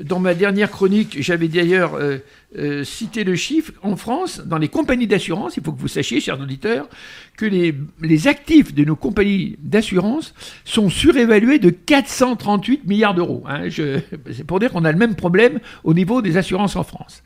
Dans 0.00 0.20
ma 0.20 0.34
dernière 0.34 0.70
chronique, 0.70 1.16
j'avais 1.20 1.48
d'ailleurs 1.48 1.98
euh, 1.98 2.84
cité 2.84 3.24
le 3.24 3.34
chiffre 3.34 3.72
en 3.82 3.96
France, 3.96 4.40
dans 4.46 4.58
les 4.58 4.68
compagnies 4.68 5.08
d'assurance, 5.08 5.56
il 5.56 5.64
faut 5.64 5.72
que 5.72 5.80
vous 5.80 5.88
sachiez, 5.88 6.20
chers 6.20 6.40
auditeurs, 6.40 6.88
que 7.36 7.46
les, 7.46 7.74
les 8.00 8.28
actifs 8.28 8.72
de 8.72 8.84
nos 8.84 8.94
compagnies 8.94 9.56
d'assurance 9.60 10.34
sont 10.64 10.88
surévalués 10.88 11.58
de 11.58 11.70
438 11.70 12.86
milliards 12.86 13.14
d'euros. 13.14 13.42
Hein. 13.48 13.68
C'est 13.70 14.44
pour 14.46 14.60
dire 14.60 14.70
qu'on 14.70 14.84
a 14.84 14.92
le 14.92 14.98
même 14.98 15.16
problème 15.16 15.58
au 15.82 15.94
niveau 15.94 16.22
des 16.22 16.36
assurances 16.36 16.76
en 16.76 16.84
France. 16.84 17.24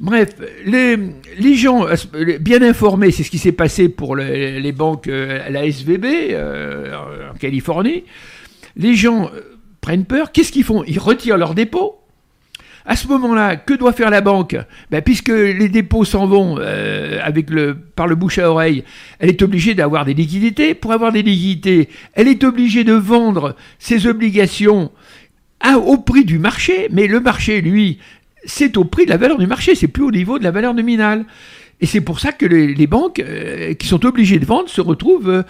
Bref, 0.00 0.30
les, 0.66 1.54
gens 1.54 1.86
bien 2.40 2.62
informés, 2.62 3.12
c'est 3.12 3.22
ce 3.22 3.30
qui 3.30 3.38
s'est 3.38 3.52
passé 3.52 3.88
pour 3.88 4.16
les, 4.16 4.72
banques, 4.72 5.06
euh, 5.06 5.48
la 5.48 5.66
SVB 5.66 6.04
euh, 6.32 7.30
en 7.32 7.34
Californie. 7.34 8.04
Les 8.76 8.96
gens 8.96 9.26
euh, 9.26 9.40
prennent 9.80 10.04
peur. 10.04 10.32
Qu'est-ce 10.32 10.50
qu'ils 10.50 10.64
font? 10.64 10.82
Ils 10.84 10.98
retirent 10.98 11.38
leurs 11.38 11.54
dépôts. 11.54 12.00
À 12.86 12.96
ce 12.96 13.06
moment-là, 13.08 13.56
que 13.56 13.72
doit 13.72 13.92
faire 13.92 14.10
la 14.10 14.20
banque? 14.20 14.56
Ben, 14.90 15.00
Puisque 15.00 15.28
les 15.28 15.68
dépôts 15.68 16.04
s'en 16.04 16.26
vont 16.26 16.56
par 17.96 18.06
le 18.06 18.14
bouche 18.14 18.38
à 18.38 18.50
oreille, 18.50 18.84
elle 19.20 19.30
est 19.30 19.40
obligée 19.42 19.74
d'avoir 19.74 20.04
des 20.04 20.12
liquidités. 20.12 20.74
Pour 20.74 20.92
avoir 20.92 21.12
des 21.12 21.22
liquidités, 21.22 21.88
elle 22.12 22.28
est 22.28 22.44
obligée 22.44 22.84
de 22.84 22.92
vendre 22.92 23.56
ses 23.78 24.06
obligations 24.06 24.90
au 25.86 25.96
prix 25.96 26.26
du 26.26 26.38
marché, 26.38 26.88
mais 26.90 27.06
le 27.06 27.20
marché, 27.20 27.62
lui, 27.62 28.00
c'est 28.46 28.76
au 28.76 28.84
prix 28.84 29.04
de 29.04 29.10
la 29.10 29.16
valeur 29.16 29.38
du 29.38 29.46
marché, 29.46 29.74
c'est 29.74 29.88
plus 29.88 30.04
au 30.04 30.10
niveau 30.10 30.38
de 30.38 30.44
la 30.44 30.50
valeur 30.50 30.74
nominale. 30.74 31.24
Et 31.80 31.86
c'est 31.86 32.00
pour 32.00 32.20
ça 32.20 32.32
que 32.32 32.46
les, 32.46 32.86
banques 32.86 33.20
euh, 33.20 33.74
qui 33.74 33.86
sont 33.86 34.04
obligées 34.06 34.38
de 34.38 34.46
vendre 34.46 34.68
se 34.68 34.80
retrouvent 34.80 35.28
euh, 35.28 35.42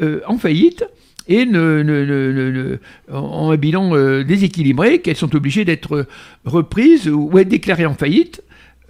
euh, 0.00 0.20
en 0.26 0.38
faillite 0.38 0.84
et 1.28 1.46
ont 1.46 3.50
un 3.50 3.56
bilan 3.56 4.24
déséquilibré, 4.24 5.00
qu'elles 5.00 5.16
sont 5.16 5.36
obligées 5.36 5.64
d'être 5.64 6.06
reprises 6.44 7.08
ou 7.08 7.38
être 7.38 7.48
déclarées 7.48 7.86
en 7.86 7.94
faillite 7.94 8.42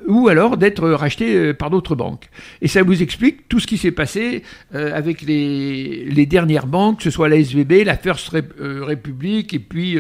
ou 0.07 0.28
alors 0.28 0.57
d'être 0.57 0.88
racheté 0.90 1.34
euh, 1.36 1.55
par 1.55 1.70
d'autres 1.70 1.94
banques. 1.94 2.28
Et 2.61 2.68
ça 2.68 2.82
vous 2.82 3.03
explique 3.03 3.48
tout 3.48 3.61
ce 3.61 3.66
qui 3.66 3.78
s'est 3.78 3.92
passé 3.92 4.42
euh, 4.74 4.94
avec 4.94 5.22
les, 5.22 6.26
dernières 6.26 6.66
banques, 6.66 6.98
que 6.98 7.05
ce 7.05 7.11
soit 7.11 7.28
la 7.28 7.36
SVB, 7.36 7.84
la 7.84 7.96
First 7.96 8.34
euh, 8.34 8.84
Republic, 8.84 9.53
et 9.55 9.59
puis 9.59 9.98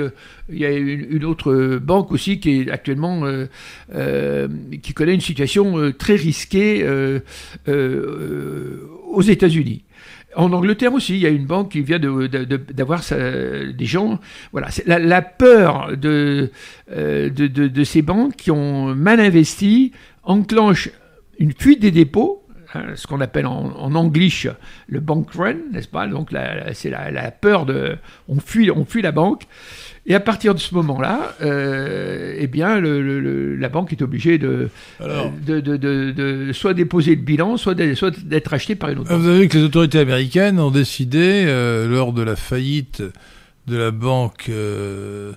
il 0.48 0.58
y 0.58 0.64
a 0.64 0.70
une, 0.70 1.24
autre 1.24 1.78
banque 1.82 2.12
aussi 2.12 2.40
qui 2.40 2.60
est 2.60 2.70
actuellement 2.70 3.22
qui 4.82 4.92
connaît 4.94 5.14
une 5.14 5.20
situation 5.20 5.92
très 5.92 6.14
risquée 6.14 6.86
aux 7.66 9.22
États-Unis. 9.22 9.82
En 10.34 10.52
Angleterre 10.52 10.94
aussi, 10.94 11.14
il 11.14 11.20
y 11.20 11.26
a 11.26 11.30
une 11.30 11.46
banque 11.46 11.72
qui 11.72 11.82
vient 11.82 11.98
d'avoir 11.98 13.02
des 13.08 13.84
gens. 13.84 14.18
Voilà, 14.52 14.68
la, 14.86 15.22
peur 15.22 15.90
euh, 16.04 16.48
de, 16.88 17.84
ces 17.84 18.02
banques 18.02 18.36
qui 18.36 18.50
ont 18.50 18.94
mal 18.94 19.20
investi 19.20 19.92
enclenche 20.22 20.90
une 21.38 21.52
fuite 21.52 21.80
des 21.80 21.90
dépôts, 21.90 22.41
hein, 22.74 22.84
ce 22.94 23.06
qu'on 23.06 23.20
appelle 23.20 23.46
en, 23.46 23.74
en 23.76 23.94
anglish 23.94 24.48
le 24.88 25.00
bank 25.00 25.32
run, 25.32 25.56
n'est-ce 25.72 25.88
pas? 25.88 26.06
Donc 26.06 26.30
c'est 26.72 26.90
la, 26.90 27.10
la, 27.10 27.30
peur 27.30 27.66
de. 27.66 27.96
On 28.28 28.40
fuit, 28.40 28.70
on 28.70 28.84
fuit 28.84 29.02
la 29.02 29.12
banque. 29.12 29.44
Et 30.04 30.16
à 30.16 30.20
partir 30.20 30.52
de 30.54 30.58
ce 30.58 30.74
moment-là, 30.74 31.36
euh, 31.42 32.34
eh 32.36 32.48
bien, 32.48 32.80
la 32.80 33.68
banque 33.68 33.92
est 33.92 34.02
obligée 34.02 34.36
de, 34.36 34.68
de, 35.00 36.50
soit 36.52 36.74
déposer 36.74 37.14
le 37.14 37.22
bilan, 37.22 37.56
soit 37.56 37.74
d'être 37.74 38.52
achetée 38.52 38.74
par 38.74 38.90
une 38.90 38.98
autre. 38.98 39.14
Vous 39.14 39.28
avez 39.28 39.42
vu 39.42 39.48
que 39.48 39.58
les 39.58 39.64
autorités 39.64 40.00
américaines 40.00 40.58
ont 40.58 40.72
décidé, 40.72 41.44
euh, 41.46 41.86
lors 41.86 42.12
de 42.12 42.22
la 42.22 42.34
faillite 42.34 43.02
de 43.68 43.76
la 43.76 43.92
banque 43.92 44.46
euh, 44.48 45.32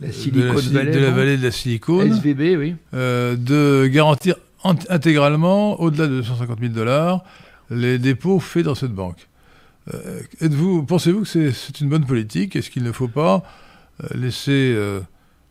la 0.00 0.12
Silicon 0.12 0.54
de, 0.54 0.78
la, 0.78 0.84
de 0.84 0.98
la 1.00 1.10
vallée 1.10 1.36
de 1.36 1.42
la 1.42 1.50
Silicon, 1.50 2.00
SVB, 2.00 2.56
oui. 2.56 2.74
de 2.92 3.88
garantir 3.88 4.36
intégralement, 4.64 5.80
au-delà 5.80 6.06
de 6.06 6.16
250 6.16 6.58
000 6.60 6.72
dollars, 6.72 7.22
les 7.70 7.98
dépôts 7.98 8.40
faits 8.40 8.64
dans 8.64 8.74
cette 8.74 8.92
banque. 8.94 9.28
êtes-vous, 10.40 10.84
pensez-vous 10.84 11.22
que 11.22 11.50
c'est 11.50 11.80
une 11.80 11.88
bonne 11.88 12.06
politique? 12.06 12.56
Est-ce 12.56 12.70
qu'il 12.70 12.82
ne 12.84 12.92
faut 12.92 13.08
pas 13.08 13.42
euh, 14.02 14.06
laisser 14.14 14.72
euh, 14.76 15.00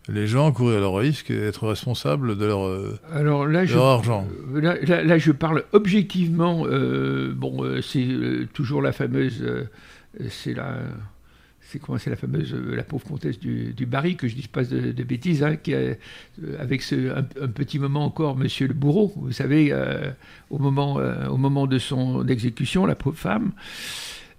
les 0.09 0.28
gens 0.28 0.51
courir 0.51 0.80
leur 0.80 0.95
risque 0.95 1.32
et 1.32 1.39
être 1.47 1.68
responsables 1.68 2.38
de 2.38 2.45
leur, 2.45 2.66
euh, 2.66 2.97
Alors 3.14 3.45
là, 3.47 3.61
de 3.61 3.68
je, 3.68 3.76
leur 3.76 3.86
argent? 3.86 4.28
euh, 4.55 4.61
là, 4.61 4.76
là- 4.82 5.03
là, 5.03 5.18
je 5.18 5.32
parle 5.32 5.64
objectivement. 5.72 6.66
euh, 6.66 7.32
bon, 7.36 7.64
euh, 7.64 7.82
c'est 7.82 8.05
euh, 8.05 8.47
toujours 8.53 8.82
la 8.82 8.91
fameuse. 8.91 9.41
euh, 9.43 9.64
c'est 10.30 10.53
la. 10.53 10.78
C'est 11.97 12.09
la 12.09 12.15
fameuse 12.15 12.53
euh, 12.53 12.76
la 12.76 12.84
pauvre 12.84 13.05
comtesse 13.05 13.39
du, 13.39 13.74
du 13.74 13.86
Barry 13.86 14.15
que 14.15 14.28
je 14.28 14.36
dise 14.36 14.47
pas 14.47 14.63
de, 14.63 15.03
bêtises 15.03 15.43
hein, 15.43 15.55
euh, 15.69 15.95
avec 16.59 16.84
un, 16.93 17.47
petit 17.47 17.80
moment 17.80 18.05
encore 18.05 18.38
Monsieur 18.38 18.67
le 18.67 18.74
bourreau 18.74 19.11
vous 19.15 19.32
savez 19.32 19.69
euh, 19.71 20.11
au 20.49 20.59
moment 20.59 21.67
de 21.67 21.80
son 21.80 22.28
exécution 22.28 22.86
la 22.86 22.95
pauvre 22.95 23.17
femme. 23.17 23.51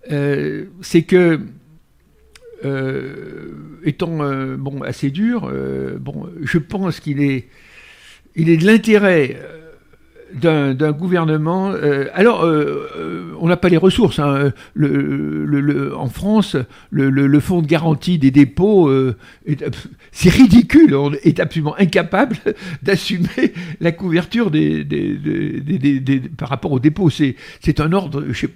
C'est 0.09 1.03
que 1.03 1.41
étant 3.85 4.57
bon 4.57 4.83
assez 4.83 5.11
dur 5.11 5.51
je 5.51 6.59
pense 6.59 7.01
qu'il 7.01 7.21
est 7.21 7.49
de 8.37 8.67
l'intérêt 8.67 9.39
d'un 10.41 10.93
gouvernement. 10.93 11.71
euh, 11.71 12.07
alors, 12.15 12.45
euh, 12.45 12.89
euh, 12.97 13.33
on 13.41 13.49
n'a 13.49 13.57
pas 13.57 13.69
les 13.69 13.77
ressources. 13.77 14.19
hein. 14.19 14.53
Le, 14.75 15.45
le- 15.47 15.61
le- 15.61 15.97
en 15.97 16.09
France, 16.09 16.57
le, 16.91 17.41
fonds 17.41 17.63
de 17.63 17.67
garantie 17.67 18.19
des 18.19 18.31
dépôts, 18.31 18.91
c'est 20.13 20.31
ridicule. 20.31 20.95
On 20.95 21.13
est 21.13 21.41
absolument 21.41 21.75
incapable 21.79 22.37
d'assumer 22.83 23.53
la 23.81 23.93
couverture 23.93 24.51
des, 24.51 24.85
des- 24.85 26.21
par 26.37 26.49
rapport 26.49 26.73
aux 26.73 26.81
dépôts. 26.81 27.11
C'est 27.11 27.37
c'est 27.61 27.81
un 27.81 27.93
ordre. 27.93 28.25
Je 28.29 28.33
sais, 28.47 28.49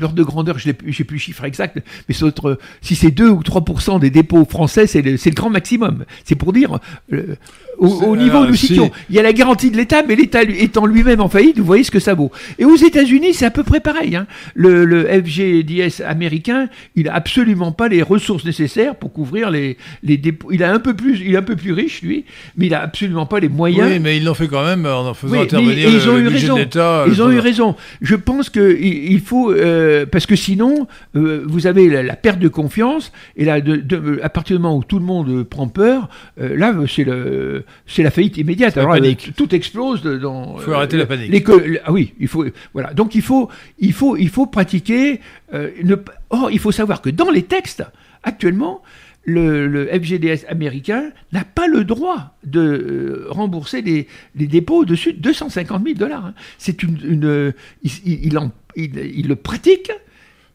l'ordre 0.00 0.14
de 0.16 0.22
grandeur, 0.22 0.58
je 0.58 0.68
n'ai 0.68 0.72
plus 0.74 1.04
le 1.16 1.18
chiffre 1.18 1.44
exact, 1.44 1.78
mais 2.08 2.14
c'est 2.14 2.24
autre- 2.24 2.58
si 2.80 2.94
c'est 2.94 3.10
2 3.10 3.28
ou 3.30 3.42
3% 3.42 3.98
des 4.00 4.10
dépôts 4.10 4.44
français, 4.44 4.86
c'est 4.86 5.02
le, 5.02 5.12
le 5.12 5.30
grand 5.32 5.50
maximum. 5.50 6.04
C'est 6.24 6.34
pour 6.34 6.52
dire, 6.52 6.78
euh, 7.12 7.36
au, 7.78 8.16
niveau 8.16 8.38
où 8.40 8.46
nous 8.46 8.54
si- 8.54 8.68
situons, 8.68 8.90
il 9.10 9.16
y 9.16 9.18
a 9.18 9.22
la 9.22 9.32
garantie 9.32 9.70
de 9.70 9.76
l'État, 9.76 10.02
mais 10.06 10.14
l'État 10.14 10.42
étant 10.42 10.86
lui-même 10.86 11.20
en 11.20 11.28
faillite, 11.28 11.58
vous 11.58 11.64
voyez 11.64 11.84
ce 11.84 11.90
que 11.90 11.98
ça 12.00 12.14
vaut. 12.14 12.30
Et 12.58 12.64
aux 12.64 12.76
États-Unis, 12.76 13.34
c'est 13.34 13.46
à 13.46 13.50
peu 13.50 13.62
près 13.62 13.80
pareil. 13.80 14.14
hein. 14.16 14.26
Le, 14.54 14.84
le 14.84 15.04
FGDS 15.06 16.02
américain, 16.06 16.68
il 16.96 17.08
a 17.08 17.14
absolument 17.14 17.72
pas 17.72 17.88
les 17.88 18.02
ressources 18.02 18.44
nécessaires 18.44 18.94
pour 18.96 19.12
couvrir 19.12 19.50
les, 19.50 19.76
les 20.02 20.16
dépôts. 20.16 20.50
Il 20.52 20.62
a 20.62 20.72
un 20.72 20.78
peu 20.78 20.94
plus, 20.94 21.20
il 21.24 21.34
est 21.34 21.36
un 21.36 21.42
peu 21.42 21.56
plus 21.56 21.72
riche 21.72 22.02
lui, 22.02 22.24
mais 22.56 22.66
il 22.66 22.74
a 22.74 22.82
absolument 22.82 23.26
pas 23.26 23.40
les 23.40 23.48
moyens. 23.48 23.88
Oui, 23.90 23.98
mais 23.98 24.16
ils 24.16 24.24
l'ont 24.24 24.34
fait 24.34 24.48
quand 24.48 24.64
même 24.64 24.86
en 24.86 25.08
en 25.08 25.14
faisant 25.14 25.32
Oui, 25.32 25.38
mais 25.40 25.44
intervenir 25.44 25.88
ils 25.90 26.08
ont 26.08 26.14
le, 26.16 26.22
eu 26.22 26.28
raison. 26.28 26.56
Ils 27.08 27.22
ont 27.22 27.30
eu 27.30 27.38
raison. 27.38 27.74
Je 28.00 28.14
pense 28.14 28.48
que 28.50 28.78
il 28.80 29.12
il 29.12 29.20
faut 29.20 29.50
euh, 29.50 29.81
parce 30.10 30.26
que 30.26 30.36
sinon 30.36 30.86
euh, 31.16 31.44
vous 31.46 31.66
avez 31.66 31.88
la, 31.88 32.02
la 32.02 32.16
perte 32.16 32.38
de 32.38 32.48
confiance 32.48 33.12
et 33.36 33.44
là 33.44 33.60
de, 33.60 33.76
de- 33.76 34.20
à 34.22 34.28
partir 34.28 34.56
du 34.56 34.62
moment 34.62 34.76
où 34.78 34.84
tout 34.84 34.98
le 34.98 35.04
monde 35.04 35.28
euh, 35.28 35.44
prend 35.44 35.68
peur, 35.68 36.08
euh, 36.40 36.56
là 36.56 36.74
c'est 36.88 37.04
le 37.04 37.64
c'est 37.86 38.02
la 38.02 38.10
faillite 38.10 38.36
immédiate. 38.38 38.76
la 38.76 38.82
Alors 38.82 38.94
panique. 38.94 39.28
euh, 39.28 39.32
tout 39.36 39.54
explose 39.54 40.02
dans. 40.02 40.56
Il 40.58 40.62
faut 40.64 40.72
arrêter 40.72 40.96
la 40.96 41.06
panique. 41.06 41.30
ah 41.84 41.92
oui, 41.92 42.14
il 42.18 42.28
faut 42.28 42.44
voilà. 42.72 42.92
Donc 42.94 43.14
il 43.14 43.22
faut 43.22 43.48
il 43.78 43.92
faut 43.92 44.16
il 44.16 44.28
faut 44.28 44.46
pratiquer. 44.46 45.20
euh, 45.54 45.70
ne 45.84 45.96
or 46.30 46.50
il 46.50 46.58
faut 46.58 46.72
savoir 46.72 47.02
que 47.02 47.10
dans 47.10 47.30
les 47.30 47.42
textes 47.42 47.84
actuellement. 48.22 48.82
Le, 49.24 49.68
le 49.68 49.86
FGDS 49.86 50.46
américain 50.48 51.10
n'a 51.32 51.44
pas 51.44 51.68
le 51.68 51.84
droit 51.84 52.36
de 52.44 52.60
euh, 52.60 53.26
rembourser 53.28 53.80
les, 53.82 54.08
dépôts 54.48 54.78
au-dessus 54.82 55.12
de 55.12 55.20
250 55.20 55.84
000 55.84 55.96
dollars. 55.96 56.26
hein. 56.26 56.34
C'est 56.58 56.82
une, 56.82 56.98
une, 57.04 57.24
euh, 57.24 57.52
il- 57.84 58.98
il 59.14 59.28
le 59.28 59.36
pratique, 59.36 59.92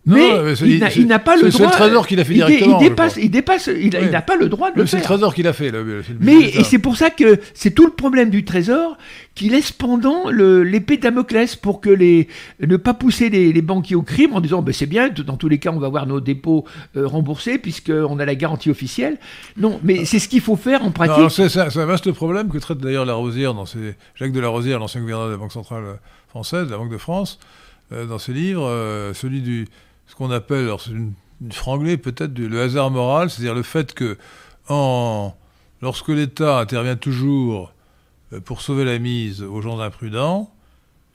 Non, 0.07 0.15
mais 0.15 0.43
mais 0.43 0.55
c'est- 0.55 0.65
il 0.95 1.05
n'a- 1.07 1.19
pas 1.19 1.35
le 1.35 1.41
c'est- 1.43 1.51
c'est 1.51 1.57
droit. 1.57 1.67
le 1.67 1.73
Trésor 1.77 2.07
qui 2.07 2.15
l'a 2.15 2.23
fait 2.23 2.33
il 2.33 2.35
directement, 2.37 2.79
Il 2.79 2.89
dépasse, 2.89 3.17
il 3.21 3.29
dépasse, 3.29 3.67
il 3.77 3.89
n'a 4.09 4.21
pas 4.21 4.37
le 4.37 4.47
droit 4.47 4.71
de 4.71 4.79
le 4.79 4.85
C'est 4.87 4.97
le 4.97 5.01
faire. 5.01 5.09
Trésor 5.11 5.33
qui 5.35 5.43
l'a 5.43 5.51
fait. 5.53 5.69
là, 5.69 5.81
le 5.83 6.01
Mais 6.21 6.35
l'État. 6.39 6.63
c'est 6.63 6.79
pour 6.79 6.95
ça 6.97 7.09
que 7.09 7.39
c'est 7.53 7.71
tout 7.71 7.85
le 7.85 7.91
problème 7.91 8.29
du 8.29 8.45
Trésor 8.45 8.97
qui 9.35 9.49
laisse 9.49 9.71
pendant 9.71 10.29
l'épée 10.29 10.97
Damoclès 10.97 11.55
pour 11.57 11.81
que 11.81 11.89
les 11.89 12.27
ne 12.65 12.77
pas 12.77 12.93
pousser 12.93 13.29
les, 13.29 13.51
les 13.51 13.61
banquiers 13.61 13.95
au 13.97 14.01
crime 14.01 14.33
en 14.33 14.39
disant 14.41 14.61
ben 14.61 14.73
c'est 14.73 14.85
bien 14.85 15.09
dans 15.09 15.35
tous 15.37 15.49
les 15.49 15.57
cas 15.59 15.71
on 15.71 15.79
va 15.79 15.87
avoir 15.87 16.07
nos 16.07 16.21
dépôts 16.21 16.63
euh, 16.95 17.05
remboursés 17.05 17.57
puisqu'on 17.57 18.17
a 18.19 18.25
la 18.25 18.35
garantie 18.35 18.69
officielle. 18.71 19.17
Non, 19.57 19.79
mais 19.83 20.05
c'est 20.05 20.19
ce 20.19 20.29
qu'il 20.29 20.41
faut 20.41 20.55
faire 20.55 20.81
en 20.83 20.85
Non, 20.85 20.91
pratique. 20.91 21.29
c'est 21.31 21.43
un 21.59 21.69
c'est 21.69 21.79
un 21.81 21.85
vaste 21.85 22.11
problème 22.13 22.47
que 22.49 22.57
traite 22.59 22.77
d'ailleurs 22.77 23.05
Larosière 23.05 23.53
dans 23.53 23.65
ses 23.65 23.95
Jacques 24.15 24.31
de 24.31 24.39
Larosière, 24.39 24.79
l'ancien 24.79 25.01
gouverneur 25.01 25.27
de 25.27 25.31
la 25.31 25.37
Banque 25.37 25.51
centrale 25.51 25.83
française, 26.29 26.65
de 26.67 26.71
la 26.71 26.77
Banque 26.77 26.91
de 26.91 26.97
France, 26.97 27.39
euh, 27.91 28.05
dans 28.05 28.19
ses 28.19 28.33
livres, 28.33 28.65
euh, 28.67 29.13
celui 29.13 29.41
du 29.41 29.67
ce 30.07 30.15
qu'on 30.15 30.31
appelle, 30.31 30.63
alors 30.65 30.81
c'est 30.81 30.91
une, 30.91 31.13
une 31.41 31.51
franglée 31.51 31.97
peut-être 31.97 32.37
le 32.37 32.61
hasard 32.61 32.89
moral, 32.91 33.29
c'est-à-dire 33.29 33.55
le 33.55 33.63
fait 33.63 33.93
que 33.93 34.17
en 34.69 35.33
lorsque 35.81 36.09
l'État 36.09 36.59
intervient 36.59 36.95
toujours 36.95 37.73
euh, 38.33 38.39
pour 38.39 38.61
sauver 38.61 38.83
la 38.85 38.97
mise 38.99 39.43
aux 39.43 39.61
gens 39.61 39.79
imprudents, 39.79 40.51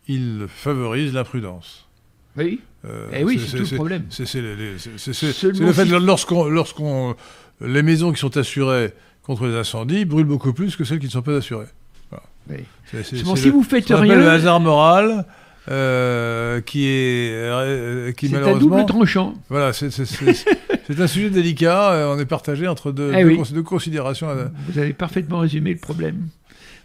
il 0.09 0.47
favorise 0.49 1.13
l'imprudence. 1.13 1.89
Oui. 2.37 2.61
Euh, 2.85 3.09
Eh 3.13 3.25
oui, 3.25 3.41
c'est 3.45 3.59
tout 3.59 3.67
le 3.71 3.77
problème. 3.77 4.05
C'est 4.11 4.25
le 4.41 5.73
fait 5.73 5.87
que 5.89 5.95
lorsqu'on, 5.97 6.45
lorsqu'on, 6.49 7.15
les 7.61 7.83
maisons 7.83 8.13
qui 8.13 8.19
sont 8.21 8.37
assurées 8.37 8.93
contre 9.23 9.47
les 9.47 9.55
incendies 9.55 10.05
brûlent 10.05 10.27
beaucoup 10.27 10.53
plus 10.53 10.75
que 10.77 10.85
celles 10.85 10.99
qui 10.99 11.07
ne 11.07 11.11
sont 11.13 11.23
pas 11.23 11.37
assurées. 11.37 11.67
Voilà. 12.11 12.25
Oui. 12.51 12.65
C'est, 12.91 13.05
si 13.05 13.23
vous 13.51 13.63
faites 13.63 13.89
rien- 13.89 14.17
le 14.17 14.29
hasard 14.29 14.59
moral, 14.61 15.25
euh, 15.71 16.61
qui 16.61 16.87
est, 16.87 17.31
euh, 17.33 18.13
qui 18.13 18.29
C'est 18.29 18.35
malheureusement, 18.35 18.77
double 18.79 18.87
tranchant. 18.87 19.35
voilà, 19.49 19.73
c'est, 19.73 19.91
c'est- 19.91 20.05
c'est- 20.05 20.45
c'est 20.87 21.01
un 21.01 21.07
sujet 21.07 21.31
délicat. 21.31 21.93
euh, 21.93 22.15
on 22.15 22.19
est 22.19 22.27
partagé 22.27 22.67
entre 22.67 22.91
deux, 22.93 23.13
Eh 23.15 23.23
deux 23.23 23.29
oui. 23.29 23.37
cons- 23.37 23.53
deux 23.55 23.63
considérations. 23.63 24.29
Vous 24.69 24.79
avez 24.79 24.93
parfaitement 24.93 25.39
résumé 25.41 25.73
le 25.73 25.79
problème. 25.79 26.27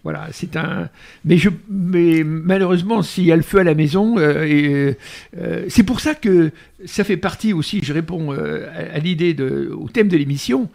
Voilà, 0.03 0.27
c'est 0.31 0.55
un. 0.55 0.89
Mais, 1.25 1.37
je... 1.37 1.49
mais 1.69 2.23
malheureusement, 2.23 3.01
s'il 3.01 3.25
y 3.25 3.31
a 3.31 3.35
le 3.35 3.41
feu 3.41 3.57
à 3.59 3.63
la 3.63 3.73
maison, 3.73 4.17
euh, 4.19 4.45
et, 4.45 4.95
euh, 5.37 5.65
c'est 5.69 5.83
pour 5.83 5.99
ça 5.99 6.13
que 6.15 6.51
ça 6.85 7.03
fait 7.03 7.17
partie 7.17 7.51
aussi. 7.51 7.81
Je 7.83 7.91
réponds 7.93 8.31
euh, 8.31 8.67
à, 8.73 8.95
à 8.95 8.99
l'idée 8.99 9.33
de, 9.33 9.69
au 9.75 9.89
thème 9.89 10.07
de 10.07 10.15
l'émission, 10.15 10.69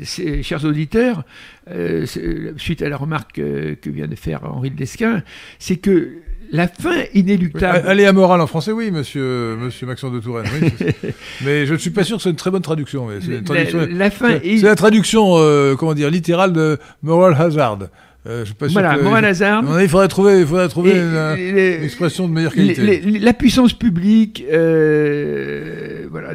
c'est- 0.00 0.42
chers 0.44 0.64
auditeurs, 0.64 1.24
c'est- 1.66 2.52
suite 2.56 2.80
à 2.80 2.88
la 2.88 2.96
remarque 2.96 3.34
que 3.34 3.90
vient 3.90 4.06
de 4.06 4.14
faire 4.14 4.44
Henri 4.44 4.70
de 4.70 4.78
Lesquin, 4.78 5.22
c'est 5.58 5.76
que 5.76 6.12
la 6.50 6.68
fin 6.68 7.02
inéluctable. 7.14 7.86
Allez 7.86 8.04
à 8.04 8.12
morale 8.12 8.40
en 8.40 8.46
français, 8.46 8.72
oui, 8.72 8.90
monsieur, 8.90 9.56
monsieur 9.60 9.86
Maxence 9.86 10.12
de 10.12 10.20
Touraine. 10.20 10.46
oui, 10.60 10.70
mais 11.44 11.66
je 11.66 11.72
ne 11.74 11.78
suis 11.78 11.90
pas 11.90 12.04
sûr 12.04 12.16
que 12.16 12.22
c'est 12.22 12.30
une 12.30 12.36
très 12.36 12.50
bonne 12.50 12.62
traduction. 12.62 13.08
C'est, 13.20 13.74
la, 13.74 13.86
la 13.86 14.10
fin 14.10 14.38
c'est, 14.40 14.46
est- 14.46 14.58
c'est 14.58 14.66
la 14.66 14.74
traduction, 14.76 15.34
euh, 15.36 15.74
comment 15.76 15.94
dire, 15.94 16.10
littérale 16.10 16.52
de 16.52 16.78
moral 17.02 17.34
hazard. 17.38 17.78
Euh, 18.28 18.44
je 18.44 18.52
pas 18.52 18.66
Voilà, 18.68 18.96
Moral 18.98 19.24
avis, 19.24 19.84
il 19.84 19.88
faudrait 19.88 20.08
trouver, 20.08 20.40
il 20.40 20.46
faudrait 20.46 20.68
trouver 20.68 20.90
Et- 20.90 20.98
une, 20.98 21.54
les- 21.56 21.76
une 21.78 21.84
expression 21.84 22.28
de 22.28 22.32
meilleure 22.34 22.52
qualité. 22.52 22.82
les- 23.00 23.18
la 23.18 23.32
puissance 23.32 23.72
publique 23.72 24.44
euh, 24.52 26.06
voilà, 26.10 26.34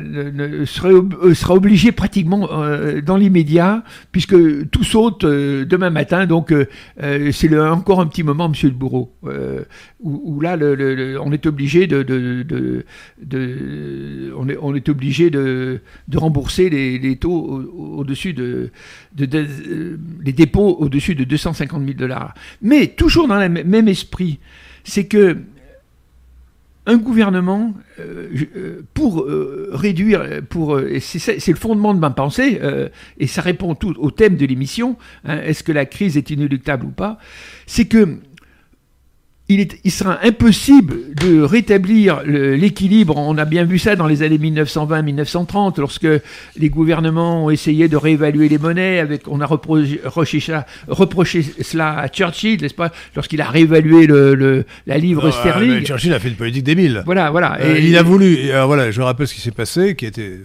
ob- 0.92 1.16
euh, 1.24 1.34
sera 1.34 1.54
obligée 1.56 1.92
pratiquement 1.92 2.50
euh, 2.52 3.02
dans 3.02 3.18
l'immédiat, 3.18 3.84
puisque 4.12 4.36
tout 4.70 4.84
saute 4.84 5.24
euh, 5.24 5.66
demain 5.66 5.90
matin. 5.90 6.26
Donc, 6.26 6.52
euh, 6.52 6.66
euh, 7.02 7.32
c'est 7.32 7.56
encore 7.60 8.02
un 8.02 8.08
petit 8.08 8.24
moment, 8.24 8.50
monsieur 8.50 8.70
le 8.70 8.76
bourreau, 8.76 9.12
euh, 9.28 9.62
où, 10.02 10.22
où 10.36 10.42
là, 10.42 10.56
le- 10.76 11.20
on 11.22 11.32
est 11.32 11.46
obligé 11.46 11.88
de, 11.88 12.04
de, 12.04 12.44
de- 12.44 12.86
de- 13.24 14.34
on, 14.38 14.48
est, 14.50 14.58
on 14.62 14.74
est 14.76 14.90
obligé 14.90 15.30
de, 15.30 15.80
de 16.08 16.18
rembourser 16.18 16.70
les, 16.70 16.98
les 17.00 17.16
taux 17.18 17.32
au- 17.32 18.00
au-dessus 18.00 18.34
de, 18.34 18.70
euh, 19.22 19.98
les 20.24 20.34
dépôts 20.34 20.76
au-dessus 20.80 21.16
de 21.16 21.24
250 21.24 21.83
000 21.86 21.98
dollars. 21.98 22.34
Mais 22.62 22.88
toujours 22.88 23.28
dans 23.28 23.40
le 23.40 23.50
même 23.50 23.88
esprit, 23.88 24.40
c'est 24.84 25.06
que 25.06 25.38
un 26.86 26.98
gouvernement, 26.98 27.74
euh, 28.00 28.28
euh, 28.56 28.82
pour 28.94 29.22
euh, 29.22 29.70
réduire, 29.72 30.42
pour, 30.50 30.80
c'est 31.00 31.48
le 31.48 31.56
fondement 31.56 31.94
de 31.94 32.00
ma 32.00 32.10
pensée, 32.10 32.60
et 33.18 33.28
ça 33.28 33.42
répond 33.42 33.76
tout 33.76 33.96
au 33.98 34.12
thème 34.12 34.36
de 34.36 34.46
l'émission, 34.46 34.98
hein, 35.24 35.40
est-ce 35.42 35.64
que 35.64 35.72
la 35.72 35.86
crise 35.86 36.18
est 36.18 36.30
inéluctable 36.30 36.86
ou 36.86 36.92
pas, 36.92 37.18
c'est 37.68 37.86
que 37.86 38.18
il, 39.50 39.60
est, 39.60 39.78
il 39.84 39.92
sera 39.92 40.20
impossible 40.24 41.14
de 41.16 41.42
rétablir 41.42 42.22
l'équilibre. 42.26 43.18
On 43.18 43.38
a 43.38 43.46
bien 43.46 43.66
vu 43.66 43.78
ça 43.78 43.96
dans 43.96 44.08
les 44.08 44.24
années 44.24 44.38
1920-1930, 44.38 45.80
lorsque 45.80 46.08
les 46.58 46.70
gouvernements 46.70 47.46
ont 47.46 47.50
essayé 47.50 47.88
de 47.88 47.98
réévaluer 47.98 48.48
les 48.50 48.58
monnaies. 48.58 49.00
Avec, 49.00 49.28
on 49.28 49.42
a 49.42 49.46
reproché, 49.46 50.00
reproché 50.04 50.40
ça, 50.40 50.66
reproché 50.88 51.44
cela 51.62 51.98
à 52.00 52.08
Churchill, 52.08 52.62
n'est-ce 52.62 52.74
pas, 52.74 52.92
lorsqu'il 53.16 53.42
a 53.42 53.50
réévalué 53.50 54.08
le, 54.08 54.36
le- 54.36 54.66
la 54.88 54.98
livre 54.98 55.24
Non, 55.24 55.28
euh, 55.30 55.32
sterling. 55.32 55.84
Churchill 55.86 56.14
a 56.14 56.20
fait 56.20 56.30
une 56.30 56.36
politique 56.36 56.64
des 56.64 56.76
mille. 56.76 57.04
Voilà, 57.06 57.30
voilà. 57.32 57.58
Euh, 57.62 57.76
Et- 57.76 57.88
il 57.88 57.98
a 57.98 58.04
voulu. 58.04 58.36
et 58.36 58.52
alors 58.54 58.68
voilà, 58.68 58.92
je 58.92 59.02
rappelle 59.02 59.28
ce 59.28 59.34
qui 59.34 59.42
s'est 59.42 59.52
passé, 59.52 59.96
qui 59.96 60.06
était 60.06 60.40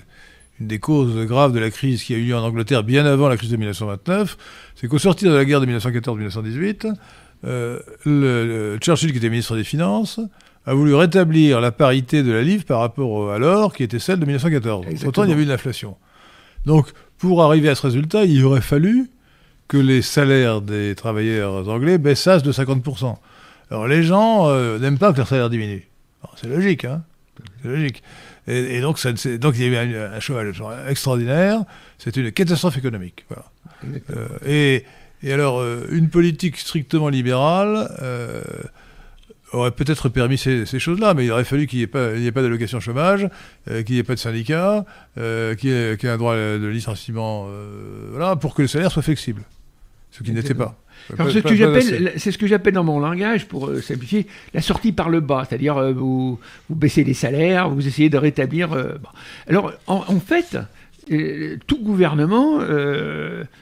une 0.61 0.67
des 0.67 0.81
causes 0.81 1.25
graves 1.27 1.53
de 1.53 1.61
la 1.61 1.71
crise 1.71 2.03
qui 2.03 2.15
a 2.15 2.17
eu 2.17 2.25
lieu 2.25 2.37
en 2.37 2.43
Angleterre 2.43 2.83
bien 2.83 3.07
avant 3.07 3.29
la 3.29 3.37
crise 3.37 3.51
de 3.51 3.57
1929. 3.57 4.37
C'est 4.75 4.89
qu'au 4.89 4.99
sortir 4.99 5.31
de 5.31 5.37
la 5.37 5.45
guerre 5.45 5.61
de 5.61 5.67
1914-1918, 5.67 6.87
euh, 6.87 6.93
le, 7.43 7.83
le 8.05 8.79
Churchill, 8.81 9.13
qui 9.13 9.19
était 9.19 9.31
ministre 9.31 9.57
des 9.57 9.65
Finances, 9.65 10.21
a 10.67 10.75
voulu 10.75 10.95
rétablir 10.95 11.61
la 11.61 11.73
parité 11.73 12.23
de 12.23 12.31
la 12.33 12.43
livre 12.43 12.65
par 12.65 12.81
rapport 12.81 13.33
à 13.33 13.39
l'or, 13.39 13.73
qui 13.73 13.83
était 13.83 13.99
celle 13.99 14.21
de 14.21 14.27
1914. 14.27 14.85
Exactement. 14.85 15.05
Pourtant, 15.05 15.25
il 15.25 15.31
y 15.31 15.33
avait 15.33 15.43
eu 15.43 15.45
une 15.45 15.51
inflation. 15.51 15.97
Donc, 16.67 16.93
pour 17.17 17.43
arriver 17.43 17.69
à 17.69 17.75
ce 17.75 17.83
résultat, 17.83 18.25
il 18.25 18.45
aurait 18.45 18.61
fallu 18.61 19.11
que 19.67 19.77
les 19.77 20.03
salaires 20.03 20.61
des 20.61 20.95
travailleurs 20.95 21.69
anglais 21.69 21.99
baissassent 21.99 22.43
de 22.43 22.53
50%. 22.53 23.17
Alors 23.71 23.87
les 23.87 24.03
gens 24.03 24.49
euh, 24.49 24.79
n'aiment 24.79 24.99
pas 24.99 25.13
que 25.13 25.19
leur 25.19 25.29
salaire 25.29 25.51
diminue. 25.51 25.87
C'est 26.37 26.49
logique, 26.49 26.85
hein 26.85 27.03
C'est 27.63 27.69
logique. 27.69 28.03
Et, 28.47 28.81
donc, 28.81 28.99
ça, 28.99 29.13
donc 29.13 29.57
il 29.59 29.71
y 29.71 29.77
a 29.77 29.85
eu 29.85 29.97
un, 29.97 30.21
chômage 30.21 30.63
extraordinaire. 30.89 31.65
C'est 31.99 32.17
une 32.17 32.33
catastrophe 32.33 32.79
économique. 32.79 33.27
Voilà. 33.29 33.45
Euh, 34.11 34.29
et, 34.47 34.85
et, 35.23 35.33
alors, 35.33 35.61
euh, 35.61 35.87
une 35.91 36.09
politique 36.09 36.57
strictement 36.57 37.09
libérale 37.09 37.89
aurait 39.53 39.71
peut-être 39.71 40.11
permis 40.11 40.37
ces, 40.37 40.67
choses-là, 40.79 41.15
mais 41.15 41.25
il 41.25 41.33
aurait 41.33 41.45
fallu 41.45 41.67
qu'il 41.67 41.79
n'y 41.79 41.85
ait 41.85 41.87
pas, 42.33 42.43
d'allocation 42.43 42.81
chômage, 42.81 43.29
qu'il 43.67 43.95
n'y 43.95 43.99
ait 43.99 44.05
pas 44.05 44.15
de 44.15 44.21
syndicat, 44.21 44.85
qu'il 45.17 45.71
y, 45.71 45.73
ait 45.73 46.09
un 46.09 46.19
droit 46.19 46.37
de 46.37 46.67
licenciement, 46.67 47.49
voilà, 48.11 48.37
pour 48.37 48.55
que 48.55 48.63
le 48.63 48.69
salaire 48.69 48.93
soit 48.93 49.03
flexible 49.03 49.43
ce 50.11 50.23
qui 50.23 50.33
n'était 50.33 50.55
pas. 50.55 50.77
C'est 51.17 52.31
ce 52.33 52.39
que 52.39 52.47
j'appelle 52.47 52.75
dans 52.75 52.85
mon 52.85 52.99
langage, 52.99 53.47
pour 53.47 53.69
euh, 53.69 53.81
simplifier, 53.81 54.27
la 54.53 54.61
sortie 54.61 54.93
par 54.93 55.09
le 55.09 55.21
bas. 55.21 55.47
C'est-à-dire, 55.49 55.77
euh, 55.77 55.93
vous, 55.93 56.39
vous, 56.69 56.75
baissez 56.75 57.05
les 57.05 57.15
salaires, 57.15 57.71
vous 57.71 57.87
essayez 57.87 58.11
de 58.11 58.19
rétablir. 58.19 58.73
Euh, 58.73 58.95
Alors, 59.47 59.73
en, 59.87 60.21
fait, 60.21 60.59
tout 61.67 61.79
gouvernement 61.83 62.61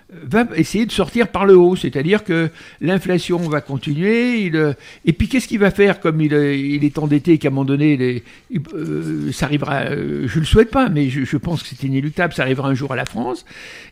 va 0.08 0.46
essayer 0.54 0.86
de 0.86 0.92
sortir 0.92 1.28
par 1.28 1.46
le 1.46 1.56
haut, 1.56 1.74
c'est-à-dire 1.74 2.22
que 2.22 2.48
l'inflation 2.80 3.38
va 3.38 3.60
continuer. 3.60 4.50
Euh, 4.54 4.72
et 5.04 5.12
puis 5.12 5.28
qu'est-ce 5.28 5.48
qu'il 5.48 5.58
va 5.58 5.72
faire 5.72 5.98
comme 5.98 6.20
il, 6.20 6.32
euh, 6.32 6.54
est 6.54 6.98
endetté 6.98 7.32
et 7.32 7.38
qu'à 7.38 7.48
un 7.48 7.50
moment 7.50 7.64
donné, 7.64 8.22
euh, 8.54 9.32
ça 9.32 9.46
arrivera, 9.46 9.86
je 9.90 10.34
ne 10.34 10.40
le 10.40 10.44
souhaite 10.44 10.70
pas, 10.70 10.88
mais 10.88 11.08
je, 11.08 11.36
pense 11.36 11.62
que 11.62 11.68
c'est 11.68 11.86
inéluctable, 11.86 12.34
ça 12.34 12.42
arrivera 12.42 12.68
un 12.68 12.74
jour 12.74 12.92
à 12.92 12.96
la 12.96 13.04
France. 13.04 13.44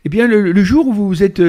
Eh 0.05 0.09
bien, 0.09 0.29
le, 0.29 0.65
jour 0.65 0.87
où 0.87 0.93
vous 0.93 1.23
êtes, 1.23 1.43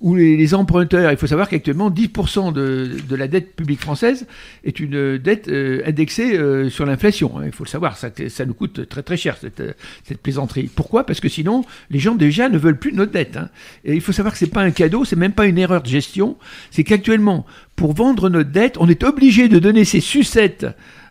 où 0.00 0.14
les, 0.16 0.54
emprunteurs, 0.54 1.12
il 1.12 1.16
faut 1.16 1.26
savoir 1.26 1.48
qu'actuellement 1.48 1.90
10% 1.90 2.52
de, 2.52 2.90
la 3.14 3.28
dette 3.28 3.54
publique 3.54 3.80
française 3.80 4.26
est 4.64 4.80
une 4.80 5.18
dette 5.18 5.48
indexée 5.86 6.38
sur 6.68 6.84
l'inflation. 6.84 7.38
Hein, 7.38 7.44
il 7.46 7.52
faut 7.52 7.64
le 7.64 7.68
savoir, 7.68 7.96
ça, 7.96 8.10
nous 8.44 8.54
coûte 8.54 8.88
très 8.88 9.02
très 9.02 9.16
cher 9.16 9.36
cette, 9.40 9.62
cette 10.02 10.18
plaisanterie. 10.18 10.68
Pourquoi? 10.74 11.06
Parce 11.06 11.20
que 11.20 11.28
sinon, 11.28 11.64
les 11.90 12.00
gens 12.00 12.16
déjà 12.16 12.48
ne 12.48 12.58
veulent 12.58 12.78
plus 12.78 12.92
de 12.92 12.96
notre 12.96 13.12
dette. 13.12 13.36
Hein. 13.36 13.48
Il 13.86 14.00
faut 14.00 14.12
savoir 14.12 14.32
que 14.32 14.38
c'est 14.38 14.46
pas 14.46 14.62
un 14.62 14.70
cadeau, 14.70 15.04
c'est 15.04 15.16
même 15.16 15.32
pas 15.32 15.46
une 15.46 15.58
erreur 15.58 15.82
de 15.82 15.88
gestion. 15.88 16.36
C'est 16.70 16.84
qu'actuellement, 16.84 17.44
pour 17.76 17.92
vendre 17.92 18.30
notre 18.30 18.50
dette, 18.50 18.76
on 18.78 18.88
est 18.88 19.04
obligé 19.04 19.48
de 19.48 19.58
donner 19.58 19.84
ces 19.84 20.00
sucettes 20.00 20.66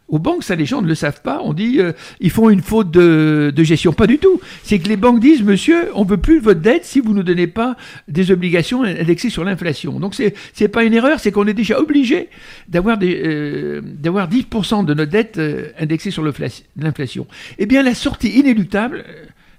aux 0.09 0.19
banques, 0.19 0.43
ça 0.43 0.55
les 0.55 0.65
gens 0.65 0.81
ne 0.81 0.87
le 0.87 0.95
savent 0.95 1.21
pas. 1.21 1.41
On 1.43 1.53
dit 1.53 1.79
euh, 1.79 1.93
ils 2.19 2.29
font 2.29 2.49
une 2.49 2.61
faute 2.61 2.91
de, 2.91 3.51
gestion. 3.63 3.93
Pas 3.93 4.07
du 4.07 4.19
tout. 4.19 4.39
C'est 4.63 4.79
que 4.79 4.87
les 4.87 4.97
banques 4.97 5.19
disent 5.19 5.41
monsieur, 5.41 5.89
on 5.95 6.03
veut 6.03 6.17
plus 6.17 6.39
votre 6.39 6.59
dette 6.59 6.85
si 6.85 6.99
vous 6.99 7.13
ne 7.13 7.23
donnez 7.23 7.47
pas 7.47 7.75
des 8.07 8.31
obligations 8.31 8.83
indexées 8.83 9.29
sur 9.29 9.43
l'inflation. 9.43 9.99
Donc 9.99 10.13
c'est 10.13 10.35
c'est 10.53 10.67
pas 10.67 10.83
une 10.83 10.93
erreur, 10.93 11.19
c'est 11.19 11.31
qu'on 11.31 11.47
est 11.47 11.53
déjà 11.53 11.79
obligé 11.79 12.29
d'avoir 12.67 12.97
euh, 13.01 13.81
d'avoir 13.83 14.29
10% 14.29 14.85
de 14.85 14.93
notre 14.93 15.11
dette 15.11 15.37
euh, 15.37 15.69
indexée 15.79 16.11
sur 16.11 16.23
l'inflation. 16.23 17.27
Eh 17.57 17.65
bien 17.65 17.81
la 17.81 17.95
sortie 17.95 18.29
inéluctable 18.29 19.05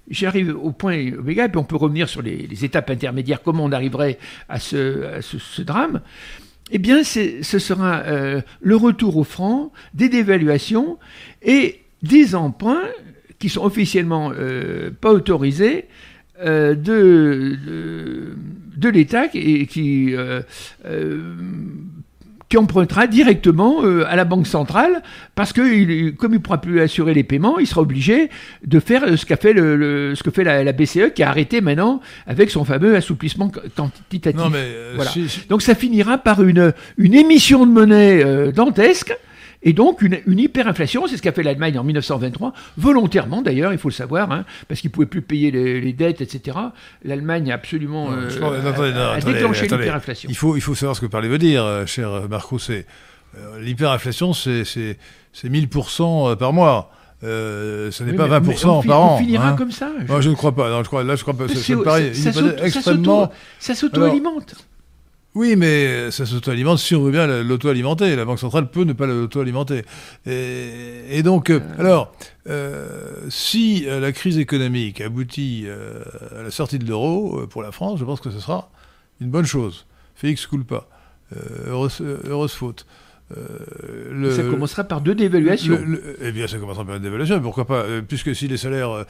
j'arrive 0.09 0.55
au 0.55 0.71
point 0.71 1.11
oméga, 1.17 1.49
puis 1.49 1.57
on 1.57 1.63
peut 1.63 1.75
revenir 1.75 2.09
sur 2.09 2.21
les, 2.21 2.65
étapes 2.65 2.89
intermédiaires, 2.89 3.41
comment 3.41 3.63
on 3.63 3.71
arriverait 3.71 4.17
à 4.49 4.59
ce, 4.59 5.61
drame. 5.61 6.01
Eh 6.71 6.77
bien, 6.77 7.03
ce 7.03 7.59
sera 7.59 7.99
euh, 8.01 8.41
le 8.61 8.75
retour 8.75 9.17
au 9.17 9.23
franc, 9.23 9.71
des 9.93 10.09
dévaluations 10.09 10.97
et 11.43 11.81
des 12.01 12.35
emprunts 12.35 12.89
qui 13.39 13.49
sont 13.49 13.63
officiellement 13.63 14.31
euh, 14.33 14.89
pas 14.89 15.11
autorisés 15.11 15.85
euh, 16.43 16.73
de, 16.73 17.57
de, 18.77 18.89
l'État 18.89 19.25
et 19.33 19.67
qui 19.67 20.15
qui 22.49 22.57
empruntera 22.57 23.07
directement 23.07 23.83
euh, 23.83 24.05
à 24.07 24.15
la 24.15 24.25
Banque 24.25 24.47
centrale, 24.47 25.01
parce 25.33 25.51
que 25.51 26.11
comme 26.11 26.33
il 26.33 26.37
ne 26.37 26.41
pourra 26.41 26.61
plus 26.61 26.79
assurer 26.79 27.13
les 27.13 27.23
paiements, 27.23 27.57
il 27.59 27.65
sera 27.65 27.81
obligé 27.81 28.29
de 28.65 28.79
faire 28.79 29.03
euh, 29.03 29.17
ce, 29.17 29.25
qu'a 29.25 29.37
fait 29.37 29.53
le, 29.53 30.13
ce 30.15 30.21
que 30.21 30.29
fait 30.29 30.43
la, 30.43 30.71
BCE, 30.71 31.13
qui 31.15 31.23
a 31.23 31.29
arrêté 31.29 31.61
maintenant 31.61 32.01
avec 32.27 32.51
son 32.51 32.63
fameux 32.63 32.95
assouplissement 32.95 33.51
quantitatif. 33.75 34.39
Non 34.39 34.49
mais, 34.49 34.59
euh, 34.59 34.93
voilà. 34.95 35.11
Donc 35.49 35.61
ça 35.61 35.73
finira 35.73 36.17
par 36.17 36.43
une, 36.43 36.73
une 36.97 37.15
émission 37.15 37.65
de 37.65 37.71
monnaie 37.71 38.51
dantesque, 38.51 39.17
et 39.67 39.73
donc 39.73 40.03
une, 40.03 40.21
hyperinflation, 40.27 41.07
c'est 41.07 41.17
ce 41.17 41.23
qu'a 41.23 41.31
fait 41.31 41.41
l'Allemagne 41.41 41.77
en 41.79 41.83
1923, 41.83 42.53
volontairement 42.77 43.41
d'ailleurs, 43.41 43.73
il 43.73 43.79
faut 43.79 43.89
le 43.89 43.93
savoir, 43.93 44.31
hein, 44.31 44.45
parce 44.67 44.79
qu'ils 44.79 44.91
ne 44.91 44.93
pouvaient 44.93 45.07
plus 45.07 45.23
payer 45.23 45.49
les, 45.49 45.93
dettes, 45.93 46.21
etc. 46.21 46.57
L'Allemagne 47.03 47.51
a 47.51 47.55
absolument 47.55 48.11
euh, 48.11 48.29
déclenché 49.25 49.63
l'hyperinflation. 49.63 50.29
Il 50.29 50.37
faut, 50.37 50.55
il 50.55 50.61
faut 50.61 50.75
savoir 50.75 50.95
ce 50.95 51.01
que 51.01 51.07
parler 51.07 51.27
veut 51.27 51.39
dire, 51.39 51.65
euh, 51.65 51.87
cher 51.87 52.29
Marc 52.29 52.45
Rousset. 52.45 52.85
Euh, 53.37 53.59
l'hyperinflation, 53.59 54.33
c'est 54.33 54.97
1000% 55.43 56.35
par 56.35 56.53
mois. 56.53 56.91
ce 57.23 58.03
n'est 58.03 58.13
pas 58.13 58.27
20% 58.39 58.85
par 58.85 59.01
an. 59.01 59.15
On 59.15 59.17
finira 59.17 59.49
hein. 59.49 59.55
comme 59.55 59.71
ça. 59.71 59.89
Je... 60.07 60.21
je 60.21 60.29
ne 60.29 60.35
crois 60.35 60.53
pas. 60.53 60.69
Non, 60.69 60.83
je 60.83 60.87
crois, 60.87 61.03
là, 61.03 61.15
je 61.15 61.23
crois 61.23 61.33
pas. 61.33 61.47
Ça, 61.47 62.31
ça, 62.31 62.41
extrêmement. 62.63 63.31
Ça 63.57 63.73
s'auto-alimente. 63.73 64.53
Oui, 65.35 65.57
mais 65.57 66.11
ça 66.11 66.25
s'auto-alimente 66.25 66.79
si 66.79 66.95
on 66.95 67.01
veut 67.01 67.11
bien 67.11 67.27
l'auto-alimenter. 67.43 68.15
La 68.15 68.23
Banque 68.23 68.39
centrale 68.39 68.71
peut 68.71 68.85
ne 68.85 68.93
pas 68.93 69.05
l'auto-alimenter. 69.05 69.83
Et, 70.25 71.21
donc, 71.23 71.49
euh, 71.49 71.59
alors, 71.77 72.13
euh, 72.47 73.27
si 73.29 73.83
euh, 73.85 73.99
la 73.99 74.13
crise 74.13 74.37
économique 74.37 75.01
aboutit 75.01 75.67
à 76.37 76.41
la 76.41 76.51
sortie 76.51 76.79
de 76.79 76.85
l'euro 76.85 77.45
pour 77.47 77.61
la 77.63 77.73
France, 77.73 77.99
je 77.99 78.05
pense 78.05 78.21
que 78.21 78.31
ce 78.31 78.39
sera 78.39 78.69
une 79.19 79.29
bonne 79.29 79.45
chose. 79.45 79.85
Félix 80.15 80.47
pas. 80.65 80.87
heureuse, 81.67 82.01
heureuse 82.01 82.53
faute. 82.53 82.85
Ça 83.31 84.43
commencera 84.43 84.83
par 84.83 85.01
deux 85.01 85.15
dévaluations. 85.15 85.79
eh 86.21 86.31
bien, 86.31 86.47
ça 86.47 86.57
commencera 86.57 86.85
par 86.85 86.95
une 86.95 87.01
dévaluation. 87.01 87.39
Pourquoi 87.41 87.65
pas 87.65 87.83
Puisque 88.07 88.35
si 88.35 88.47
les 88.47 88.57
salaires 88.57 89.05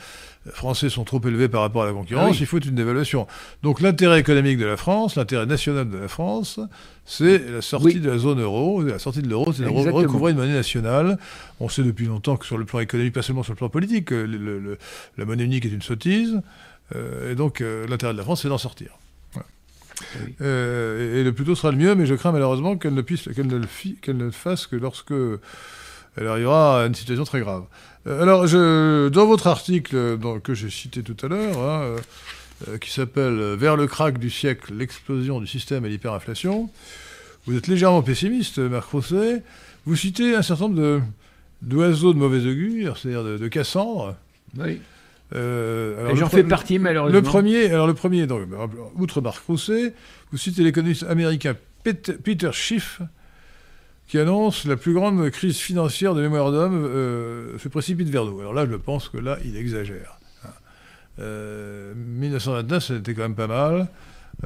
français 0.52 0.90
sont 0.90 1.04
trop 1.04 1.22
élevés 1.26 1.50
par 1.50 1.62
rapport 1.62 1.84
à 1.84 1.86
la 1.86 1.94
concurrence, 1.94 2.36
ah 2.36 2.38
il 2.40 2.46
faut 2.46 2.60
une 2.60 2.76
dévaluation. 2.76 3.28
Donc 3.64 3.82
l'intérêt 3.82 4.20
économique 4.20 4.58
de 4.58 4.66
la 4.66 4.78
France, 4.78 5.16
l'intérêt 5.16 5.46
national 5.46 5.90
de 5.90 5.98
la 5.98 6.08
France, 6.08 6.60
c'est 7.06 7.40
la 7.50 7.62
sortie 7.62 8.00
de 8.00 8.10
la 8.10 8.18
zone 8.18 8.42
euro. 8.42 8.82
La 8.82 9.00
sortie 9.00 9.22
de 9.22 9.30
l'euro, 9.30 9.52
c'est 9.54 9.64
de 9.64 9.70
recouvrer 9.70 10.32
une 10.32 10.38
monnaie 10.38 10.54
nationale. 10.54 11.18
On 11.60 11.70
sait 11.70 11.84
depuis 11.84 12.06
longtemps 12.06 12.38
que 12.38 12.46
sur 12.46 12.58
le 12.58 12.66
plan 12.66 12.80
économique, 12.80 13.14
pas 13.14 13.22
seulement 13.22 13.44
sur 13.44 13.54
le 13.54 13.58
plan 13.58 13.70
politique, 13.70 14.12
la 14.12 15.26
monnaie 15.26 15.44
unique 15.44 15.66
est 15.66 15.70
une 15.70 15.82
sottise. 15.82 16.42
Euh, 16.96 17.32
et 17.32 17.36
donc 17.36 17.62
euh, 17.62 17.88
l'intérêt 17.88 18.14
de 18.14 18.18
la 18.18 18.24
France, 18.24 18.44
c'est 18.44 18.50
d'en 18.50 18.58
sortir. 18.58 18.98
Euh, 20.42 21.20
et, 21.20 21.24
le 21.24 21.34
plus 21.34 21.46
tôt 21.46 21.56
sera 21.56 21.72
le 21.72 21.78
mieux, 21.78 21.96
mais 21.96 22.06
je 22.06 22.16
crains 22.16 22.32
malheureusement 22.32 22.78
qu'elle 22.78 22.94
ne, 22.94 23.02
puisse, 23.02 23.30
qu'elle 23.36 23.48
ne, 23.48 23.58
le, 23.58 23.68
qu'elle 24.02 24.18
ne 24.18 24.26
le 24.26 24.32
fasse 24.32 24.68
que 24.68 24.76
lorsque 24.76 25.14
elle 26.18 26.28
arrivera 26.28 26.84
à 26.84 26.86
une 26.86 26.96
situation 26.96 27.24
très 27.24 27.40
grave. 27.40 27.64
Euh, 28.08 28.22
alors, 28.22 28.48
je, 28.48 29.10
dans 29.10 29.26
votre 29.26 29.48
article 29.48 30.18
que 30.44 30.54
j'ai 30.54 30.70
cité 30.70 31.04
tout 31.04 31.18
à 31.26 31.28
l'heure, 31.30 31.58
hein, 31.58 31.96
euh, 32.68 32.78
qui 32.78 32.92
s'appelle 32.92 33.56
Vers 33.56 33.76
le 33.76 33.88
crack 33.88 34.18
du 34.18 34.30
siècle, 34.30 34.74
l'explosion 34.74 35.40
du 35.40 35.48
système 35.48 35.86
et 35.86 35.90
l'hyperinflation, 35.90 36.70
vous 37.46 37.58
êtes 37.58 37.68
légèrement 37.68 38.02
pessimiste, 38.02 38.58
Marc 38.58 38.90
Rousset. 38.90 39.44
Vous 39.86 39.96
citez 39.96 40.36
un 40.36 40.42
certain 40.42 40.68
nombre 40.68 41.02
d'oiseaux 41.62 42.14
de, 42.14 42.18
mauvais 42.18 42.50
augure, 42.50 42.98
c'est-à-dire 42.98 43.24
de, 43.24 43.48
Cassandre. 43.48 44.16
Oui. 44.58 44.80
J'en 45.34 46.30
fais 46.30 46.44
partie, 46.44 46.80
malheureusement. 46.80 47.18
Le 47.18 47.24
premier, 47.24 47.66
alors 47.72 47.88
le 47.88 47.94
premier, 47.94 48.28
donc, 48.28 48.48
outre 48.96 49.22
Marc 49.22 49.44
Rousset, 49.46 49.94
vous 50.32 50.38
citez 50.38 50.64
l'économiste 50.64 51.04
américain 51.04 51.56
Peter 51.84 52.50
Schiff, 52.52 53.02
qui 54.08 54.20
annonce 54.20 54.66
la 54.66 54.76
plus 54.76 54.94
grande 54.94 55.30
crise 55.30 55.58
financière 55.58 56.14
de 56.14 56.22
mémoire 56.22 56.52
d'homme 56.52 56.86
euh, 56.86 57.58
se 57.58 57.68
précipite 57.68 58.10
vers 58.10 58.26
nous. 58.26 58.40
Alors 58.40 58.54
là, 58.54 58.66
je 58.70 58.76
pense 58.76 59.10
que 59.10 59.18
là, 59.18 59.38
il 59.44 59.58
exagère. 59.58 60.20
1929, 61.18 62.72
hein. 62.72 62.94
euh, 62.94 62.98
c'était 62.98 63.14
quand 63.14 63.24
même 63.24 63.36
pas 63.36 63.48
mal. 63.48 63.88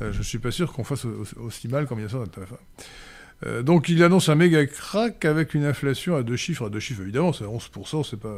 Euh, 0.01 0.11
je 0.11 0.19
ne 0.19 0.23
suis 0.23 0.39
pas 0.39 0.51
sûr 0.51 0.72
qu'on 0.72 0.84
fasse 0.84 1.06
aussi 1.38 1.68
mal 1.68 1.88
qu'en 1.88 1.95
1929. 1.95 2.53
Euh, 3.45 3.64
donc 3.64 3.88
il 3.88 4.03
annonce 4.03 4.28
un 4.28 4.36
méga 4.36 4.66
crack 4.66 5.24
avec 5.24 5.53
une 5.53 5.64
inflation 5.64 6.16
à 6.16 6.24
deux 6.24 6.36
chiffres, 6.36 6.66
à 6.66 6.70
deux 6.70 6.80
chiffres 6.80 7.02
évidemment, 7.02 7.32
c'est 7.32 7.45
11%, 7.45 8.03
c'est 8.10 8.20
pas, 8.20 8.36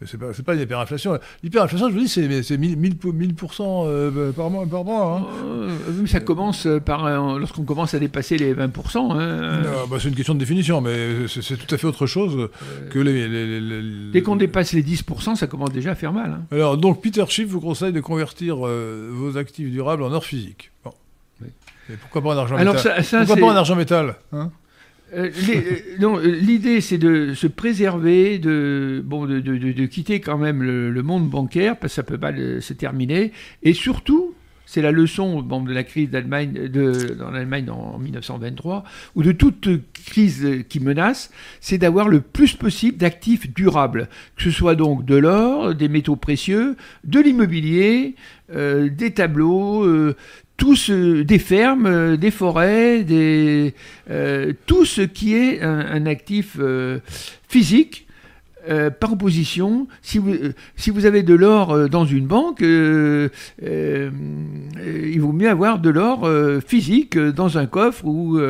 mais 0.00 0.06
c'est 0.06 0.18
pas, 0.18 0.34
c'est 0.34 0.42
pas 0.42 0.54
une 0.54 0.60
hyperinflation. 0.60 1.18
L'hyperinflation, 1.42 1.88
je 1.88 1.94
vous 1.94 2.00
dis, 2.00 2.08
c'est, 2.08 2.42
c'est 2.42 2.58
1000, 2.58 2.76
1000, 2.76 3.34
euh, 3.60 4.32
par 4.32 4.50
mois. 4.50 4.66
Par 4.66 4.84
mois 4.84 5.16
hein. 5.16 5.26
euh, 5.44 6.06
ça 6.06 6.20
commence 6.20 6.68
par, 6.84 7.08
lorsqu'on 7.38 7.64
commence 7.64 7.94
à 7.94 7.98
dépasser 7.98 8.36
les 8.36 8.54
20%. 8.54 9.12
Hein. 9.12 9.62
bah, 9.90 9.96
c'est 9.98 10.08
une 10.08 10.14
question 10.14 10.34
de 10.34 10.38
définition, 10.38 10.82
mais 10.82 11.26
c'est, 11.28 11.56
tout 11.56 11.74
à 11.74 11.78
fait 11.78 11.86
autre 11.86 12.06
chose 12.06 12.50
que 12.90 12.98
les, 12.98 14.10
Dès 14.12 14.22
qu'on 14.22 14.36
dépasse 14.36 14.72
les 14.74 14.82
10%, 14.82 15.36
ça 15.36 15.46
commence 15.46 15.72
déjà 15.72 15.92
à 15.92 15.94
faire 15.94 16.12
mal. 16.12 16.30
Hein. 16.30 16.44
Alors, 16.50 16.76
donc 16.76 17.00
Peter 17.00 17.24
Schiff 17.28 17.48
vous 17.48 17.60
conseille 17.60 17.92
de 17.92 18.00
convertir 18.00 18.56
vos 18.56 19.36
actifs 19.38 19.70
durables 19.70 20.02
en 20.02 20.12
or 20.12 20.24
physique. 20.24 20.72
Bon 20.84 20.92
pourquoi 22.00 22.22
pas 22.22 22.28
en 22.30 22.38
argent 22.38 22.56
métal 22.56 23.04
Pourquoi 23.10 23.36
pas 23.36 23.52
en 23.52 23.56
argent 23.56 23.76
métal 23.76 24.16
hein 24.32 24.50
euh, 25.14 25.30
euh, 25.48 26.02
euh, 26.02 26.40
l'idée, 26.40 26.80
c'est 26.80 26.98
de 26.98 27.34
se 27.34 27.46
préserver, 27.46 28.38
de, 28.38 29.02
bon, 29.04 29.26
de, 29.26 29.86
quitter 29.86 30.20
quand 30.20 30.38
même 30.38 30.62
le, 30.62 31.02
monde 31.02 31.28
bancaire, 31.28 31.76
parce 31.78 31.92
que 31.92 31.96
ça 31.96 32.02
peut 32.02 32.18
pas 32.18 32.32
se 32.32 32.72
terminer, 32.72 33.32
et 33.62 33.74
surtout, 33.74 34.34
C'est 34.64 34.80
la 34.80 34.92
leçon 34.92 35.42
bon, 35.42 35.60
de 35.60 35.72
la 35.72 35.84
crise 35.84 36.08
d'Allemagne, 36.08 36.52
de, 36.52 37.14
dans 37.18 37.30
l'Allemagne 37.30 37.68
en 37.68 37.98
1923, 37.98 38.84
ou 39.16 39.22
de 39.22 39.32
toute 39.32 39.68
crise 40.06 40.64
qui 40.70 40.80
menace, 40.80 41.30
c'est 41.60 41.76
d'avoir 41.76 42.08
le 42.08 42.22
plus 42.22 42.54
possible 42.54 42.96
d'actifs 42.96 43.52
durables, 43.52 44.08
que 44.36 44.44
ce 44.44 44.50
soit 44.50 44.76
donc 44.76 45.04
de 45.04 45.16
l'or, 45.16 45.74
des 45.74 45.88
métaux 45.88 46.16
précieux, 46.16 46.76
de 47.04 47.20
l'immobilier, 47.20 48.14
euh, 48.54 48.90
des 48.90 49.12
tableaux, 49.12 49.84
euh, 49.84 50.14
tous, 50.56 50.90
euh, 50.90 51.24
des 51.24 51.38
fermes, 51.38 51.86
euh, 51.86 52.16
des 52.16 52.30
forêts, 52.30 53.02
des, 53.02 53.74
euh, 54.10 54.52
tout 54.66 54.84
ce 54.84 55.02
qui 55.02 55.34
est 55.34 55.62
un, 55.62 55.78
un 55.78 56.06
actif 56.06 56.56
euh, 56.58 57.00
physique 57.48 58.06
euh, 58.68 58.90
par 58.90 59.12
opposition, 59.14 59.88
si 60.02 60.18
vous, 60.18 60.30
euh, 60.32 60.52
si 60.76 60.90
vous 60.90 61.04
avez 61.06 61.22
de 61.22 61.34
l'or 61.34 61.72
euh, 61.72 61.88
dans 61.88 62.04
une 62.04 62.26
banque, 62.26 62.60
il 62.62 63.30
vaut 65.20 65.32
mieux 65.32 65.48
avoir 65.48 65.78
de 65.78 65.90
l'or 65.90 66.28
physique 66.66 67.18
dans 67.18 67.58
un 67.58 67.66
coffre 67.66 68.04
ou, 68.04 68.40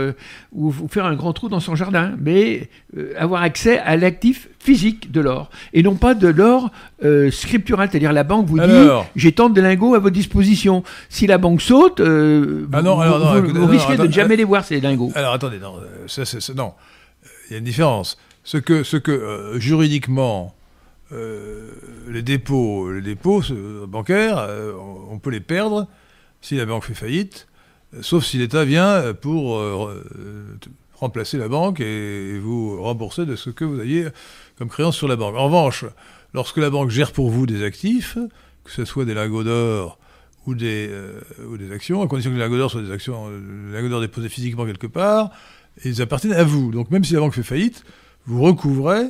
ou 0.52 0.72
faire 0.88 1.06
un 1.06 1.14
grand 1.14 1.32
trou 1.32 1.48
dans 1.48 1.60
son 1.60 1.74
jardin, 1.74 2.12
mais 2.20 2.68
avoir 3.18 3.42
accès 3.42 3.78
à 3.78 3.96
l'actif 3.96 4.48
physique 4.58 5.10
de 5.10 5.20
l'or 5.20 5.50
et 5.72 5.82
non 5.82 5.94
pas 5.96 6.14
de 6.14 6.28
l'or 6.28 6.70
scriptural, 7.30 7.88
c'est-à-dire 7.90 8.12
la 8.12 8.24
banque 8.24 8.46
vous 8.46 8.60
Alors. 8.60 9.02
dit 9.04 9.08
j'ai 9.16 9.32
tant 9.32 9.48
de 9.48 9.60
lingots 9.60 9.94
à 9.94 9.98
votre 9.98 10.14
disposition. 10.14 10.82
Si 11.08 11.26
la 11.26 11.38
banque 11.38 11.62
saute, 11.62 12.00
Ah 12.00 12.04
vous, 12.04 12.66
non, 12.82 13.00
alors, 13.00 13.18
vous- 13.18 13.24
non, 13.24 13.30
vous- 13.32 13.38
écoutez, 13.38 13.52
vous 13.52 13.60
non, 13.66 13.66
risquez 13.72 13.96
de 13.96 14.06
ne 14.06 14.12
jamais 14.12 14.36
les 14.36 14.44
voir 14.44 14.64
ces 14.64 14.80
lingots. 14.80 15.10
Alors 15.14 15.32
attendez, 15.34 15.58
non, 15.58 15.74
ça, 16.06 16.22
non. 16.54 16.72
Il 17.48 17.52
y 17.52 17.56
a 17.56 17.58
une 17.58 17.64
différence. 17.64 18.18
Ce 18.44 18.58
que, 18.58 18.82
ce 18.82 18.96
que 18.96 19.12
euh, 19.12 19.60
juridiquement, 19.60 20.54
euh, 21.12 21.70
les 22.08 22.22
dépôts, 22.22 22.90
les 22.90 23.02
dépôts 23.02 23.42
euh, 23.50 23.86
bancaires, 23.86 24.48
on 25.10 25.18
peut 25.18 25.30
les 25.30 25.40
perdre 25.40 25.86
si 26.40 26.56
la 26.56 26.66
banque 26.66 26.84
fait 26.84 26.94
faillite, 26.94 27.46
sauf 28.00 28.24
si 28.24 28.38
l'État 28.38 28.64
vient 28.64 29.14
pour 29.14 29.62
remplacer 30.94 31.38
la 31.38 31.48
banque 31.48 31.78
et, 31.80 32.38
vous 32.40 32.82
rembourser 32.82 33.26
de 33.26 33.36
ce 33.36 33.50
que 33.50 33.64
vous 33.64 33.78
aviez 33.78 34.08
comme 34.58 34.68
créance 34.68 34.96
sur 34.96 35.06
la 35.06 35.14
banque. 35.14 35.36
En 35.36 35.44
revanche, 35.44 35.84
lorsque 36.34 36.56
la 36.56 36.70
banque 36.70 36.90
gère 36.90 37.12
pour 37.12 37.30
vous 37.30 37.46
des 37.46 37.62
actifs, 37.62 38.18
que 38.64 38.72
ce 38.72 38.84
soit 38.84 39.04
des 39.04 39.14
lingots 39.14 39.44
d'or 39.44 39.98
ou 40.46 40.56
des, 40.56 40.90
ou 41.48 41.56
des 41.56 41.70
actions, 41.70 42.02
à 42.02 42.08
condition 42.08 42.32
que 42.32 42.36
les 42.36 42.42
lingots 42.42 42.58
d'or 42.58 42.72
soient 42.72 42.82
des 42.82 42.90
actions, 42.90 43.30
les 43.30 43.74
lingots 43.74 43.90
d'or 43.90 44.00
déposés 44.00 44.28
physiquement 44.28 44.66
quelque 44.66 44.88
part, 44.88 45.30
ils 45.84 46.02
appartiennent 46.02 46.32
à 46.32 46.44
vous. 46.44 46.72
Donc 46.72 46.90
même 46.90 47.04
si 47.04 47.14
la 47.14 47.20
banque 47.20 47.34
fait 47.34 47.44
faillite, 47.44 47.84
vous 48.26 48.40
recouvrez, 48.42 49.04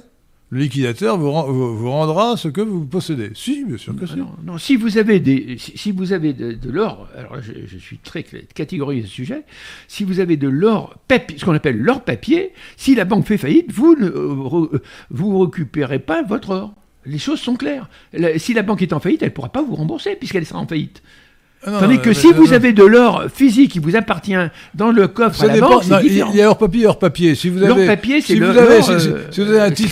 le 0.50 0.58
liquidateur 0.60 1.16
vous, 1.18 1.30
ren- 1.30 1.44
vous- 1.50 1.76
vous 1.76 1.90
rendra 1.90 2.36
ce 2.36 2.48
que 2.48 2.60
vous 2.60 2.84
possédez. 2.84 3.30
Si, 3.34 3.64
bien 3.64 3.78
sûr 3.78 3.96
que 3.96 4.06
si. 4.06 4.14
Si 5.76 5.92
vous 5.92 6.12
avez, 6.12 6.32
de, 6.32 6.70
l'or, 6.70 7.08
alors 7.16 7.36
je, 7.40 7.78
suis 7.78 7.98
très 7.98 8.22
catégorique 8.22 9.04
à 9.04 9.06
ce 9.06 9.12
sujet, 9.12 9.44
si 9.88 10.04
vous 10.04 10.20
avez 10.20 10.36
de 10.36 10.48
l'or 10.48 10.96
ce 11.36 11.44
qu'on 11.44 11.54
appelle 11.54 11.78
l'or 11.78 12.02
papier, 12.02 12.52
si 12.76 12.94
la 12.94 13.04
banque 13.06 13.26
fait 13.26 13.38
faillite, 13.38 13.72
vous 13.72 13.94
ne 13.96 14.06
euh, 14.06 14.68
euh, 14.74 14.82
vous 15.10 15.38
récupérez 15.40 15.98
pas 16.00 16.22
votre 16.22 16.50
or. 16.50 16.74
Les 17.04 17.18
choses 17.18 17.40
sont 17.40 17.56
claires. 17.56 17.88
La- 18.12 18.38
si 18.38 18.52
la 18.54 18.62
banque 18.62 18.82
est 18.82 18.92
en 18.92 19.00
faillite, 19.00 19.22
elle 19.22 19.28
ne 19.30 19.34
pourra 19.34 19.48
pas 19.50 19.62
vous 19.62 19.74
rembourser 19.74 20.16
puisqu'elle 20.16 20.46
sera 20.46 20.60
en 20.60 20.66
faillite. 20.66 21.02
Ah 21.64 21.70
non, 21.70 21.80
Tandis 21.80 22.00
que 22.00 22.12
si 22.12 22.32
vous 22.32 22.52
avez 22.52 22.72
de 22.72 22.82
l'or 22.84 23.24
physique 23.32 23.70
qui 23.72 23.78
vous 23.78 23.94
appartient 23.94 24.34
dans 24.74 24.90
le 24.90 25.06
coffre 25.06 25.36
Ça 25.36 25.44
à 25.44 25.48
la 25.48 25.54
dépend. 25.54 25.68
banque, 25.70 25.86
non, 25.86 25.98
il 26.02 26.16
y 26.36 26.42
a 26.42 26.48
hors 26.48 26.58
papier 26.58 26.86
hors 26.86 26.98
papier. 26.98 27.34
Si 27.36 27.48
vous 27.50 27.62
avez, 27.62 27.86
papier, 27.86 28.20
c'est 28.20 28.32
si 28.34 28.38
le 28.40 28.50
vous 28.50 28.58
avez, 28.58 28.78
l'or, 28.78 28.84
si, 28.84 29.00
si- 29.00 29.08
euh, 29.08 29.18
si 29.30 29.40
vous 29.42 29.48
avez 29.50 29.60
un 29.60 29.70
titre, 29.70 29.90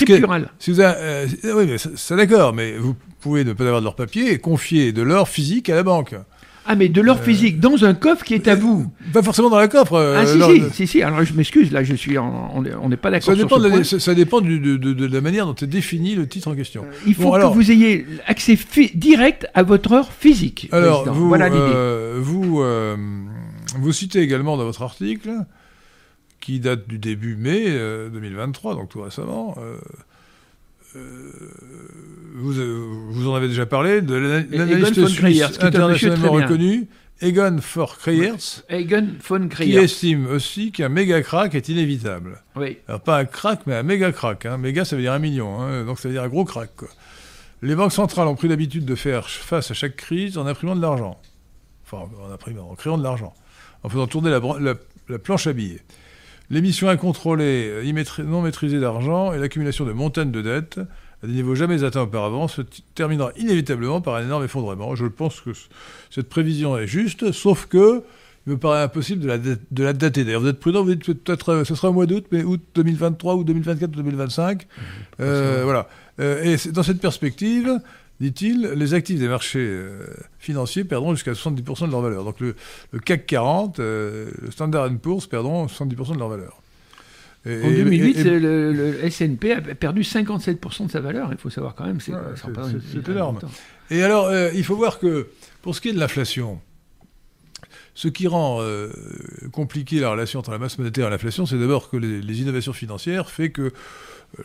si 0.58 0.70
vous 0.72 0.80
avez, 0.80 0.94
euh, 1.00 1.26
oui, 1.54 1.66
mais 1.68 1.78
ça- 1.78 1.90
c'est 1.94 2.16
d'accord, 2.16 2.52
mais 2.52 2.72
vous 2.76 2.96
pouvez 3.20 3.44
ne 3.44 3.52
pas 3.52 3.64
avoir 3.64 3.80
de 3.80 3.84
l'or 3.84 3.94
papier 3.94 4.32
et 4.32 4.38
confier 4.38 4.90
de 4.92 5.02
l'or 5.02 5.28
physique 5.28 5.68
à 5.70 5.76
la 5.76 5.82
banque. 5.84 6.14
Ah, 6.72 6.76
mais 6.76 6.88
de 6.88 7.00
l'or 7.00 7.16
Euh, 7.18 7.24
physique 7.24 7.58
dans 7.58 7.84
un 7.84 7.94
coffre 7.94 8.22
qui 8.24 8.32
est 8.34 8.46
à 8.46 8.54
vous. 8.54 8.86
Pas 9.12 9.24
forcément 9.24 9.50
dans 9.50 9.58
la 9.58 9.66
coffre. 9.66 9.94
euh, 9.94 10.14
Ah 10.22 10.24
si, 10.24 10.40
si, 10.40 10.62
si, 10.72 10.86
si, 10.86 11.02
alors 11.02 11.24
je 11.24 11.34
m'excuse, 11.34 11.72
là 11.72 11.82
je 11.82 11.94
suis 11.96 12.16
en- 12.16 12.52
on 12.54 12.64
est- 12.64 12.74
on 12.74 12.88
n'est 12.88 12.96
pas 12.96 13.10
d'accord 13.10 13.26
Ça 13.26 13.34
sur 13.36 13.44
dépend, 13.44 13.56
ce 13.60 13.68
de 13.68 13.78
la, 13.78 13.82
ça, 13.84 13.98
ça 13.98 14.14
dépend 14.14 14.40
du- 14.40 14.60
de, 14.60 14.76
de- 14.76 14.92
de 14.92 15.06
la 15.12 15.20
manière 15.20 15.46
dont 15.46 15.54
est 15.56 15.66
défini 15.66 16.14
le 16.14 16.28
titre 16.28 16.46
en 16.46 16.54
question. 16.54 16.84
Il 17.08 17.14
faut 17.16 17.22
Bon, 17.24 17.32
alors- 17.32 17.50
que 17.50 17.56
vous 17.56 17.72
ayez 17.72 18.06
accès 18.28 18.56
direct 18.94 19.48
à 19.54 19.64
votre 19.64 19.90
heure 19.92 20.12
physique. 20.12 20.68
Alors, 20.70 21.02
président. 21.02 21.20
vous, 21.20 21.28
voilà 21.28 21.48
l'idée. 21.48 21.60
euh, 21.60 22.18
vous, 22.22 22.60
euh, 22.62 22.96
vous 23.76 23.92
citez 23.92 24.20
également 24.20 24.56
dans 24.56 24.64
votre 24.64 24.82
article, 24.82 25.30
qui 26.40 26.60
date 26.60 26.86
du 26.88 26.98
début 26.98 27.34
mai 27.34 27.64
euh, 27.66 28.08
2023, 28.10 28.74
donc 28.76 28.88
tout 28.90 29.02
récemment, 29.02 29.56
euh, 29.58 29.74
euh, 29.74 29.78
vous, 30.94 32.58
euh, 32.58 32.86
vous 33.10 33.28
en 33.28 33.34
avez 33.34 33.48
déjà 33.48 33.66
parlé, 33.66 34.00
de 34.00 34.14
l'analyste 34.14 35.06
suisse 35.06 35.20
qui 35.58 35.64
internationalement 35.64 36.32
reconnu, 36.32 36.88
Egon 37.22 37.58
von 37.78 37.86
qui 39.42 39.48
Greyer. 39.48 39.78
estime 39.80 40.26
aussi 40.26 40.72
qu'un 40.72 40.88
méga 40.88 41.20
crack 41.22 41.54
est 41.54 41.68
inévitable. 41.68 42.42
Oui. 42.56 42.78
Alors 42.88 43.00
pas 43.02 43.18
un 43.18 43.24
crack, 43.26 43.60
mais 43.66 43.74
un 43.74 43.82
méga 43.82 44.10
crack. 44.10 44.46
Hein. 44.46 44.56
Méga, 44.56 44.84
ça 44.86 44.96
veut 44.96 45.02
dire 45.02 45.12
un 45.12 45.18
million, 45.18 45.60
hein. 45.60 45.84
donc 45.84 45.98
ça 45.98 46.08
veut 46.08 46.14
dire 46.14 46.22
un 46.22 46.28
gros 46.28 46.44
crack. 46.46 46.70
Quoi. 46.76 46.88
Les 47.62 47.74
banques 47.74 47.92
centrales 47.92 48.26
ont 48.26 48.34
pris 48.36 48.48
l'habitude 48.48 48.86
de 48.86 48.94
faire 48.94 49.28
face 49.28 49.70
à 49.70 49.74
chaque 49.74 49.96
crise 49.96 50.38
en 50.38 50.46
imprimant 50.46 50.74
de 50.74 50.80
l'argent. 50.80 51.20
Enfin, 51.84 52.08
en 52.26 52.32
imprimant, 52.32 52.70
en 52.70 52.74
créant 52.74 52.96
de 52.96 53.02
l'argent. 53.02 53.34
En 53.82 53.88
faisant 53.90 54.06
tourner 54.06 54.30
la, 54.30 54.40
bran- 54.40 54.58
la- 54.58 54.76
la 55.10 55.18
planche 55.18 55.46
à 55.46 55.52
billets. 55.52 55.82
L'émission 56.50 56.88
incontrôlée, 56.88 57.68
euh, 57.70 58.24
non 58.24 58.42
maîtrisée 58.42 58.80
d'argent 58.80 59.32
et 59.32 59.38
l'accumulation 59.38 59.84
de 59.84 59.92
montagnes 59.92 60.32
de 60.32 60.42
dettes 60.42 60.80
à 61.22 61.26
des 61.26 61.34
niveaux 61.34 61.54
jamais 61.54 61.84
atteints 61.84 62.02
auparavant 62.02 62.48
se 62.48 62.62
terminera 62.94 63.32
inévitablement 63.36 64.00
par 64.00 64.16
un 64.16 64.24
énorme 64.24 64.44
effondrement. 64.44 64.94
Je 64.94 65.06
pense 65.06 65.40
que 65.40 65.50
cette 66.10 66.28
prévision 66.28 66.78
est 66.78 66.86
juste, 66.86 67.32
sauf 67.32 67.66
que 67.66 68.02
il 68.46 68.54
me 68.54 68.58
paraît 68.58 68.82
impossible 68.82 69.20
de 69.20 69.28
la, 69.28 69.38
de 69.38 69.84
la 69.84 69.92
dater. 69.92 70.24
D'ailleurs, 70.24 70.40
vous 70.40 70.48
êtes 70.48 70.60
prudent, 70.60 70.82
vous 70.82 70.94
dites 70.94 71.04
peut-être 71.04 71.50
euh, 71.50 71.64
ce 71.64 71.74
sera 71.74 71.90
au 71.90 71.92
mois 71.92 72.06
d'août, 72.06 72.24
mais 72.32 72.42
août 72.42 72.60
2023 72.74 73.34
ou 73.34 73.44
2024 73.44 73.90
ou 73.90 73.96
2025. 73.96 74.66
Euh, 75.20 75.60
voilà. 75.64 75.88
Euh, 76.20 76.42
et 76.42 76.70
dans 76.70 76.82
cette 76.82 77.00
perspective, 77.00 77.78
dit-il, 78.20 78.62
les 78.76 78.94
actifs 78.94 79.18
des 79.18 79.28
marchés 79.28 79.58
euh, 79.66 80.06
financiers 80.38 80.84
perdront 80.84 81.14
jusqu'à 81.14 81.32
70% 81.32 81.86
de 81.86 81.90
leur 81.92 82.02
valeur. 82.02 82.24
Donc 82.24 82.38
le, 82.40 82.54
le 82.92 82.98
CAC 83.00 83.26
40, 83.26 83.80
euh, 83.80 84.30
le 84.42 84.50
Standard 84.50 84.90
Poor's 84.98 85.26
perdront 85.26 85.66
70% 85.66 86.14
de 86.14 86.18
leur 86.18 86.28
valeur. 86.28 86.60
Et- 87.46 87.62
En 87.64 87.68
et- 87.70 87.76
2008, 87.76 88.16
et- 88.18 88.20
et- 88.20 88.38
le, 88.38 88.72
le 88.74 89.04
S&P 89.06 89.52
a 89.52 89.60
perdu 89.62 90.02
57% 90.02 90.86
de 90.86 90.90
sa 90.90 91.00
valeur. 91.00 91.30
Il 91.32 91.38
faut 91.38 91.48
savoir 91.48 91.74
quand 91.74 91.86
même, 91.86 92.00
c'est 92.00 92.12
Ouais, 92.12 92.18
énorme. 93.08 93.38
Et 93.90 94.02
alors, 94.02 94.26
euh, 94.26 94.50
il 94.54 94.62
faut 94.64 94.76
voir 94.76 94.98
que 94.98 95.28
pour 95.62 95.74
ce 95.74 95.80
qui 95.80 95.88
est 95.88 95.92
de 95.94 95.98
l'inflation, 95.98 96.60
ce 97.94 98.08
qui 98.08 98.26
rend 98.28 98.58
euh, 98.60 98.90
compliqué 99.52 99.98
la 100.00 100.10
relation 100.10 100.38
entre 100.40 100.50
la 100.50 100.58
masse 100.58 100.78
monétaire 100.78 101.06
et 101.06 101.10
l'inflation, 101.10 101.46
c'est 101.46 101.58
d'abord 101.58 101.90
que 101.90 101.96
les, 101.96 102.20
les 102.20 102.40
innovations 102.42 102.72
financières 102.74 103.30
fait 103.30 103.50
que 103.50 103.72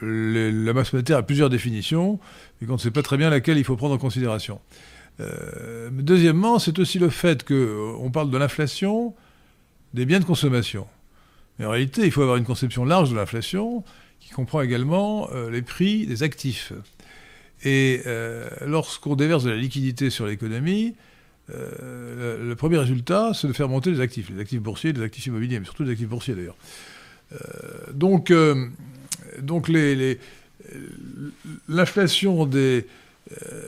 les- 0.01 0.51
la 0.51 0.73
masse 0.73 0.93
monétaire 0.93 1.17
a 1.17 1.23
plusieurs 1.23 1.49
définitions 1.49 2.19
et 2.61 2.65
qu'on 2.65 2.73
ne 2.73 2.77
sait 2.77 2.91
pas 2.91 3.01
très 3.03 3.17
bien 3.17 3.29
laquelle 3.29 3.57
il 3.57 3.63
faut 3.63 3.75
prendre 3.75 3.95
en 3.95 3.97
considération. 3.97 4.59
Euh, 5.19 5.89
deuxièmement, 5.91 6.59
c'est 6.59 6.77
aussi 6.79 6.99
le 6.99 7.09
fait 7.09 7.43
qu'on 7.43 8.09
parle 8.11 8.29
de 8.31 8.37
l'inflation 8.37 9.13
des 9.93 10.05
biens 10.05 10.19
de 10.19 10.25
consommation. 10.25 10.87
Mais 11.57 11.65
en 11.65 11.69
réalité, 11.71 12.03
il 12.03 12.11
faut 12.11 12.21
avoir 12.21 12.37
une 12.37 12.43
conception 12.45 12.83
large 12.83 13.11
de 13.11 13.15
l'inflation 13.15 13.83
qui 14.19 14.29
comprend 14.31 14.61
également 14.61 15.29
euh, 15.31 15.49
les 15.49 15.61
prix 15.61 16.05
des 16.05 16.23
actifs. 16.23 16.73
Et 17.63 18.01
euh, 18.05 18.49
lorsqu'on 18.65 19.15
déverse 19.15 19.43
de 19.45 19.51
la 19.51 19.55
liquidité 19.55 20.09
sur 20.09 20.25
l'économie, 20.25 20.95
euh, 21.53 22.37
le, 22.39 22.49
le 22.49 22.55
premier 22.55 22.77
résultat, 22.77 23.31
c'est 23.33 23.47
de 23.47 23.53
faire 23.53 23.69
monter 23.69 23.91
les 23.91 24.01
actifs, 24.01 24.29
les 24.29 24.41
actifs 24.41 24.59
boursiers, 24.61 24.91
les 24.91 25.01
actifs 25.01 25.27
immobiliers, 25.27 25.59
mais 25.59 25.65
surtout 25.65 25.83
les 25.83 25.91
actifs 25.91 26.09
boursiers 26.09 26.35
d'ailleurs. 26.35 26.57
Euh, 27.31 27.37
donc, 27.93 28.31
euh, 28.31 28.67
donc 29.41 29.69
les, 29.69 29.95
les- 29.95 30.19
l'inflation 31.67 32.45
des, 32.45 32.87
euh, 33.31 33.61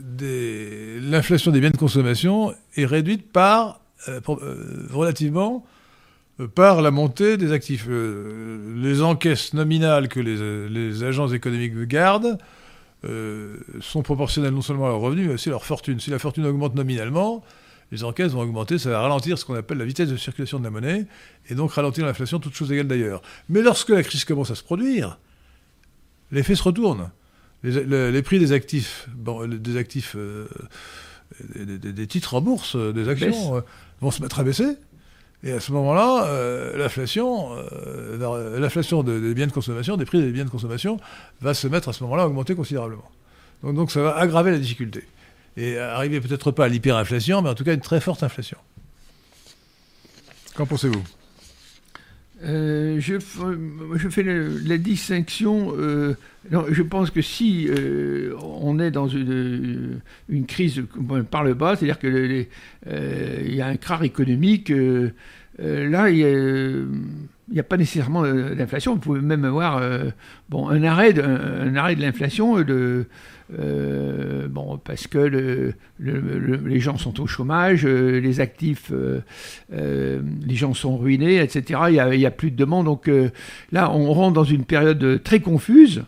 des, 0.00 1.00
l'inflation 1.00 1.50
des 1.50 1.60
biens 1.60 1.70
de 1.70 1.76
consommation 1.76 2.54
est 2.76 2.86
réduite 2.86 3.30
par, 3.30 3.80
euh, 4.08 4.20
euh, 4.28 4.86
relativement, 4.90 5.64
euh, 6.40 6.48
par 6.48 6.82
la 6.82 6.90
montée 6.90 7.36
des 7.36 7.52
actifs. 7.52 7.86
Euh, 7.88 8.74
les 8.82 9.02
encaisses 9.02 9.54
nominales 9.54 10.08
que 10.08 10.20
les, 10.20 10.40
euh, 10.40 10.68
les 10.68 11.04
agences 11.04 11.32
économiques 11.32 11.76
gardent 11.86 12.38
euh, 13.04 13.56
sont 13.80 14.02
proportionnelles 14.02 14.54
non 14.54 14.62
seulement 14.62 14.86
à 14.86 14.88
leurs 14.90 15.00
revenus, 15.00 15.26
mais 15.28 15.34
aussi 15.34 15.48
à 15.48 15.52
leur 15.52 15.64
fortune. 15.64 16.00
Si 16.00 16.10
la 16.10 16.18
fortune 16.18 16.46
augmente 16.46 16.74
nominalement, 16.74 17.42
les 17.90 18.04
encaisses 18.04 18.32
vont 18.32 18.40
augmenter, 18.40 18.78
ça 18.78 18.88
va 18.88 19.00
ralentir 19.02 19.36
ce 19.36 19.44
qu'on 19.44 19.54
appelle 19.54 19.76
la 19.76 19.84
vitesse 19.84 20.08
de 20.08 20.16
circulation 20.16 20.58
de 20.58 20.64
la 20.64 20.70
monnaie, 20.70 21.06
et 21.50 21.54
donc 21.54 21.72
ralentir 21.72 22.06
l'inflation, 22.06 22.38
toutes 22.38 22.54
choses 22.54 22.72
égales 22.72 22.88
d'ailleurs. 22.88 23.20
Mais 23.50 23.60
lorsque 23.60 23.90
la 23.90 24.02
crise 24.02 24.24
commence 24.24 24.50
à 24.50 24.54
se 24.54 24.62
produire, 24.62 25.18
l'effet 26.32 26.54
se 26.56 26.62
retourne. 26.64 27.10
Les, 27.62 27.84
le- 27.84 28.10
les 28.10 28.22
prix 28.22 28.40
des 28.40 28.50
actifs, 28.52 29.08
bon, 29.14 29.46
des 29.46 29.76
actifs, 29.76 30.14
euh, 30.16 30.48
des, 31.54 31.78
des- 31.78 31.92
des 31.92 32.06
titres 32.08 32.34
en 32.34 32.40
bourse, 32.40 32.74
euh, 32.74 32.92
des 32.92 33.08
actions, 33.08 33.56
euh, 33.56 33.60
vont 34.00 34.10
se 34.10 34.20
mettre 34.20 34.40
à 34.40 34.42
baisser. 34.42 34.76
Et 35.44 35.52
à 35.52 35.60
ce 35.60 35.72
moment-là, 35.72 36.26
euh, 36.26 36.76
l'inflation, 36.76 37.52
euh, 37.56 38.16
va- 38.18 38.58
l'inflation 38.58 39.02
de- 39.02 39.18
des 39.20 39.34
biens 39.34 39.46
de 39.46 39.52
consommation, 39.52 39.96
des 39.96 40.04
prix 40.04 40.20
des 40.20 40.30
biens 40.32 40.44
de 40.44 40.50
consommation, 40.50 40.98
va 41.40 41.54
se 41.54 41.66
mettre 41.68 41.88
à 41.88 41.92
ce 41.92 42.02
moment-là 42.04 42.24
à 42.24 42.26
augmenter 42.26 42.54
considérablement. 42.54 43.08
Donc, 43.62 43.74
donc 43.76 43.90
ça 43.92 44.02
va 44.02 44.16
aggraver 44.16 44.50
la 44.50 44.58
difficulté. 44.58 45.04
et 45.58 45.76
arriver 45.78 46.20
peut-être 46.22 46.50
pas 46.50 46.64
à 46.64 46.68
l'hyperinflation, 46.68 47.42
mais 47.42 47.50
en 47.50 47.54
tout 47.54 47.62
cas 47.64 47.74
une 47.74 47.80
très 47.80 48.00
forte 48.00 48.22
inflation. 48.22 48.56
Qu'en 50.54 50.64
pensez-vous? 50.66 51.02
Euh, 52.44 52.96
je, 52.98 53.14
je, 53.94 54.08
fais 54.08 54.22
la, 54.22 54.78
distinction. 54.78 55.74
Euh, 55.76 56.14
je 56.50 56.82
pense 56.82 57.10
que 57.10 57.22
si 57.22 57.68
euh, 57.68 58.34
on 58.40 58.78
est 58.78 58.90
dans 58.90 59.06
une, 59.06 60.00
crise 60.48 60.82
par 61.30 61.44
le 61.44 61.54
bas, 61.54 61.76
c'est-à-dire 61.76 61.98
qu'il 61.98 62.46
y 62.86 63.60
a 63.60 63.66
un 63.66 63.76
crare 63.76 64.02
économique, 64.02 64.72
là, 65.58 66.10
il 66.10 66.86
n'y 67.52 67.60
a, 67.60 67.62
pas 67.62 67.76
nécessairement 67.76 68.22
d'inflation. 68.22 68.94
Vous 68.94 69.00
pouvez 69.00 69.20
même 69.20 69.44
avoir 69.44 69.78
un, 69.78 70.82
arrêt 70.82 71.12
de, 71.12 71.22
arrêt 71.76 71.94
de 71.94 72.02
l'inflation 72.02 72.60
de 72.62 73.06
euh, 73.58 74.48
bon, 74.48 74.78
parce 74.82 75.06
que 75.06 75.74
les 75.98 76.80
gens 76.80 76.96
sont 76.96 77.20
au 77.20 77.26
chômage, 77.26 77.84
euh, 77.84 78.20
les 78.20 78.40
actifs, 78.40 78.92
euh, 78.92 79.20
les 80.46 80.54
gens 80.54 80.74
sont 80.74 80.96
ruinés, 80.96 81.36
etc. 81.36 81.80
Il 81.88 82.18
n'y 82.18 82.26
a, 82.26 82.30
plus 82.30 82.50
de 82.50 82.56
demande. 82.56 82.86
Donc 82.86 83.10
là, 83.72 83.92
on 83.92 84.12
rentre 84.12 84.34
dans 84.34 84.44
une 84.44 84.64
période 84.64 85.22
très 85.22 85.40
confuse. 85.40 86.04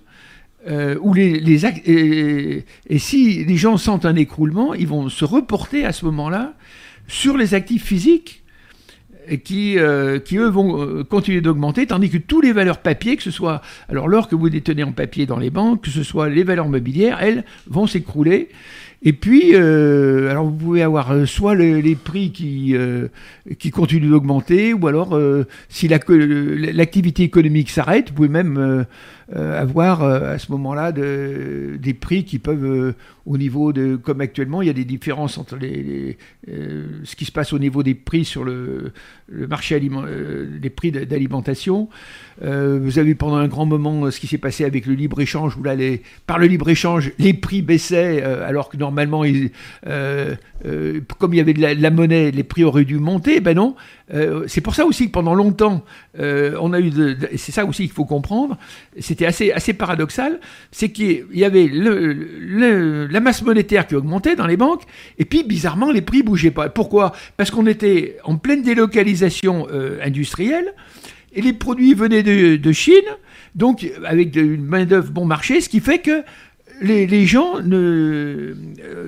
où 0.66 1.12
les, 1.12 1.66
et, 1.66 2.98
si 2.98 3.44
les 3.44 3.56
gens 3.56 3.76
sentent 3.76 4.06
un 4.06 4.16
écroulement, 4.16 4.74
ils 4.74 4.88
vont 4.88 5.08
se 5.08 5.24
reporter 5.24 5.84
à 5.84 5.92
ce 5.92 6.04
moment-là 6.06 6.54
sur 7.06 7.36
les 7.36 7.52
actifs 7.52 7.84
physiques 7.84 8.43
qui, 9.44 9.78
euh, 9.78 10.18
qui 10.18 10.36
eux 10.36 10.48
vont 10.48 10.80
euh, 10.80 11.05
continuer 11.05 11.40
d'augmenter, 11.40 11.86
tandis 11.86 12.10
que 12.10 12.18
tous 12.18 12.40
les 12.40 12.52
valeurs 12.52 12.78
papier, 12.78 13.16
que 13.16 13.22
ce 13.22 13.30
soit 13.30 13.60
alors 13.88 14.09
l'or 14.09 14.28
que 14.28 14.34
vous 14.34 14.51
détenez 14.51 14.84
en 14.84 14.92
papier 14.92 15.26
dans 15.26 15.38
les 15.38 15.51
banques, 15.51 15.82
que 15.82 15.90
ce 15.90 16.02
soit 16.02 16.28
les 16.28 16.44
valeurs 16.44 16.68
mobilières, 16.68 17.18
elles 17.20 17.44
vont 17.66 17.86
s'écrouler. 17.86 18.48
Et 19.02 19.12
puis, 19.12 19.50
euh, 19.54 20.30
alors 20.30 20.46
vous 20.46 20.56
pouvez 20.56 20.82
avoir 20.82 21.26
soit 21.26 21.54
les 21.54 21.94
prix 21.94 22.32
qui, 22.32 22.74
qui 23.58 23.70
continuent 23.70 24.10
d'augmenter, 24.10 24.72
ou 24.72 24.86
alors 24.86 25.18
si 25.68 25.88
l'activité 25.88 27.22
économique 27.22 27.70
s'arrête, 27.70 28.08
vous 28.08 28.14
pouvez 28.14 28.28
même 28.28 28.86
avoir 29.32 30.02
à 30.02 30.38
ce 30.38 30.50
moment-là 30.52 30.92
de, 30.92 31.76
des 31.80 31.94
prix 31.94 32.24
qui 32.24 32.38
peuvent 32.38 32.94
au 33.26 33.38
niveau 33.38 33.72
de, 33.72 33.96
comme 33.96 34.20
actuellement, 34.20 34.60
il 34.60 34.66
y 34.66 34.70
a 34.70 34.74
des 34.74 34.84
différences 34.84 35.38
entre 35.38 35.56
les, 35.56 36.18
euh, 36.48 37.00
ce 37.04 37.16
qui 37.16 37.24
se 37.24 37.32
passe 37.32 37.52
au 37.52 37.58
niveau 37.58 37.82
des 37.82 37.94
prix 37.94 38.24
sur 38.24 38.44
le, 38.44 38.92
le 39.26 39.46
marché 39.46 39.80
euh, 39.80 40.59
des 40.59 40.70
prix 40.70 40.92
d'alimentation. 40.92 41.88
Euh, 42.42 42.78
vous 42.82 42.98
avez 42.98 43.09
vu 43.09 43.14
pendant 43.14 43.36
un 43.36 43.48
grand 43.48 43.64
moment 43.64 44.10
ce 44.10 44.20
qui 44.20 44.26
s'est 44.26 44.38
passé 44.38 44.64
avec 44.64 44.86
le 44.86 44.94
libre 44.94 45.20
échange 45.20 45.56
où 45.56 45.62
là, 45.62 45.74
les, 45.74 46.02
par 46.26 46.38
le 46.38 46.46
libre 46.46 46.68
échange, 46.68 47.12
les 47.18 47.32
prix 47.32 47.62
baissaient 47.62 48.22
alors 48.22 48.68
que 48.68 48.76
normalement, 48.76 49.22
comme 51.18 51.34
il 51.34 51.36
y 51.36 51.40
avait 51.40 51.55
de 51.55 51.60
la, 51.60 51.90
monnaie, 51.90 52.30
les 52.30 52.42
prix 52.42 52.64
auraient 52.64 52.84
dû 52.84 52.98
monter. 52.98 53.40
Ben 53.40 53.55
non. 53.55 53.76
c'est 54.46 54.60
pour 54.60 54.74
ça 54.74 54.84
aussi 54.84 55.06
que 55.06 55.12
pendant 55.12 55.34
longtemps, 55.34 55.84
on 56.18 56.72
a 56.72 56.80
eu, 56.80 56.90
c'est 57.36 57.52
ça 57.52 57.64
aussi 57.64 57.84
qu'il 57.84 57.92
faut 57.92 58.05
comprendre. 58.05 58.59
C'était 58.98 59.26
assez 59.26 59.52
assez 59.52 59.72
paradoxal, 59.72 60.40
c'est 60.70 60.90
qu'il 60.90 61.26
y 61.32 61.44
avait 61.44 61.68
la 61.72 63.20
masse 63.20 63.42
monétaire 63.42 63.86
qui 63.86 63.94
augmentait 63.94 64.36
dans 64.36 64.46
les 64.46 64.56
banques, 64.56 64.82
et 65.18 65.24
puis 65.24 65.44
bizarrement 65.44 65.92
les 65.92 66.02
prix 66.02 66.22
bougeaient 66.22 66.51
pas. 66.51 66.68
Pourquoi? 66.68 67.12
Parce 67.36 67.51
qu'on 67.51 67.66
était 67.66 68.18
en 68.24 68.36
pleine 68.36 68.62
délocalisation 68.62 69.14
euh, 69.23 69.99
industrielle, 70.03 70.74
et 71.35 71.43
les 71.43 71.53
produits 71.53 71.95
venaient 71.95 72.23
de, 72.23 72.73
Chine, 72.73 72.95
donc 73.55 73.86
avec 74.05 74.36
une 74.36 74.65
main-d'œuvre 74.65 75.11
bon 75.11 75.24
marché, 75.24 75.61
ce 75.61 75.69
qui 75.69 75.81
fait 75.81 75.99
que 75.99 76.23
les, 76.81 77.27
gens 77.27 77.61
ne, 77.61 78.55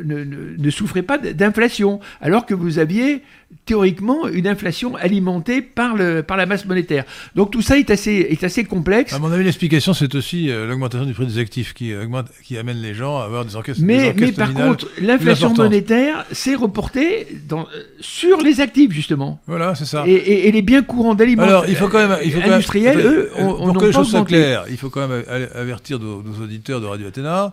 ne, 0.05 0.25
ne, 0.59 0.71
souffraient 0.71 1.03
pas 1.03 1.19
d'inflation, 1.19 2.01
alors 2.21 2.47
que 2.47 2.55
vous 2.55 2.79
aviez 2.79 3.23
théoriquement 3.65 4.29
une 4.29 4.47
inflation 4.47 4.97
alimentée 4.97 5.61
par, 5.61 5.97
le, 5.97 6.23
par 6.23 6.37
la 6.37 6.47
masse 6.47 6.65
monétaire. 6.67 7.05
Donc 7.35 7.51
tout 7.51 7.63
ça 7.63 7.79
est 7.79 7.91
assez, 7.91 8.27
est 8.31 8.45
assez 8.45 8.65
complexe. 8.65 9.13
À 9.13 9.19
mon 9.19 9.31
avis, 9.31 9.45
l'explication, 9.45 9.93
c'est 9.93 10.15
aussi 10.15 10.51
euh, 10.51 10.67
l'augmentation 10.67 11.05
du 11.05 11.13
prix 11.15 11.27
des 11.27 11.39
actifs 11.39 11.75
qui, 11.75 11.95
augmente, 11.95 12.29
qui 12.45 12.59
amène 12.59 12.81
les 12.81 12.95
gens 12.95 13.19
à 13.19 13.25
avoir 13.25 13.45
des 13.45 13.57
encaisses 13.57 13.79
Mais, 13.81 14.15
mais 14.17 14.33
par 14.33 14.55
contre, 14.55 14.89
l'inflation 15.01 15.53
monétaire 15.53 16.25
s'est 16.33 16.55
reportée 16.55 17.27
dans, 17.49 17.63
euh, 17.63 17.83
sur 18.01 18.41
les 18.41 18.61
actifs, 18.61 18.93
justement. 18.93 19.41
Voilà, 19.47 19.75
c'est 19.75 19.85
ça. 19.85 20.05
Et, 20.07 20.51
les 20.51 20.63
biens 20.63 20.83
courants 20.83 21.15
d'aliments 21.15 21.43
Alors, 21.43 21.67
il 21.69 21.77
faut 21.77 21.89
quand 21.89 22.07
même, 22.07 22.19
il 22.25 22.33
faut 22.33 22.41
industriels, 22.41 23.01
eux, 23.01 23.31
on, 23.37 23.73
Pour 23.73 23.79
que 23.79 23.87
les 23.87 23.93
choses 23.93 24.11
soient 24.11 24.25
claires, 24.25 24.65
il 24.71 24.77
faut 24.77 24.91
quand 24.91 25.07
même 25.07 25.25
avertir 25.55 25.99
nos, 25.99 26.23
nos 26.23 26.43
auditeurs 26.43 26.81
de 26.81 26.87
Radio 26.87 27.09
Athéna 27.09 27.53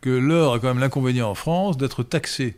que 0.00 0.10
l'or 0.10 0.54
a 0.54 0.58
quand 0.58 0.68
même 0.68 0.80
l'inconvénient 0.80 1.30
en 1.30 1.34
France 1.34 1.78
d'être 1.78 2.02
taxé. 2.02 2.56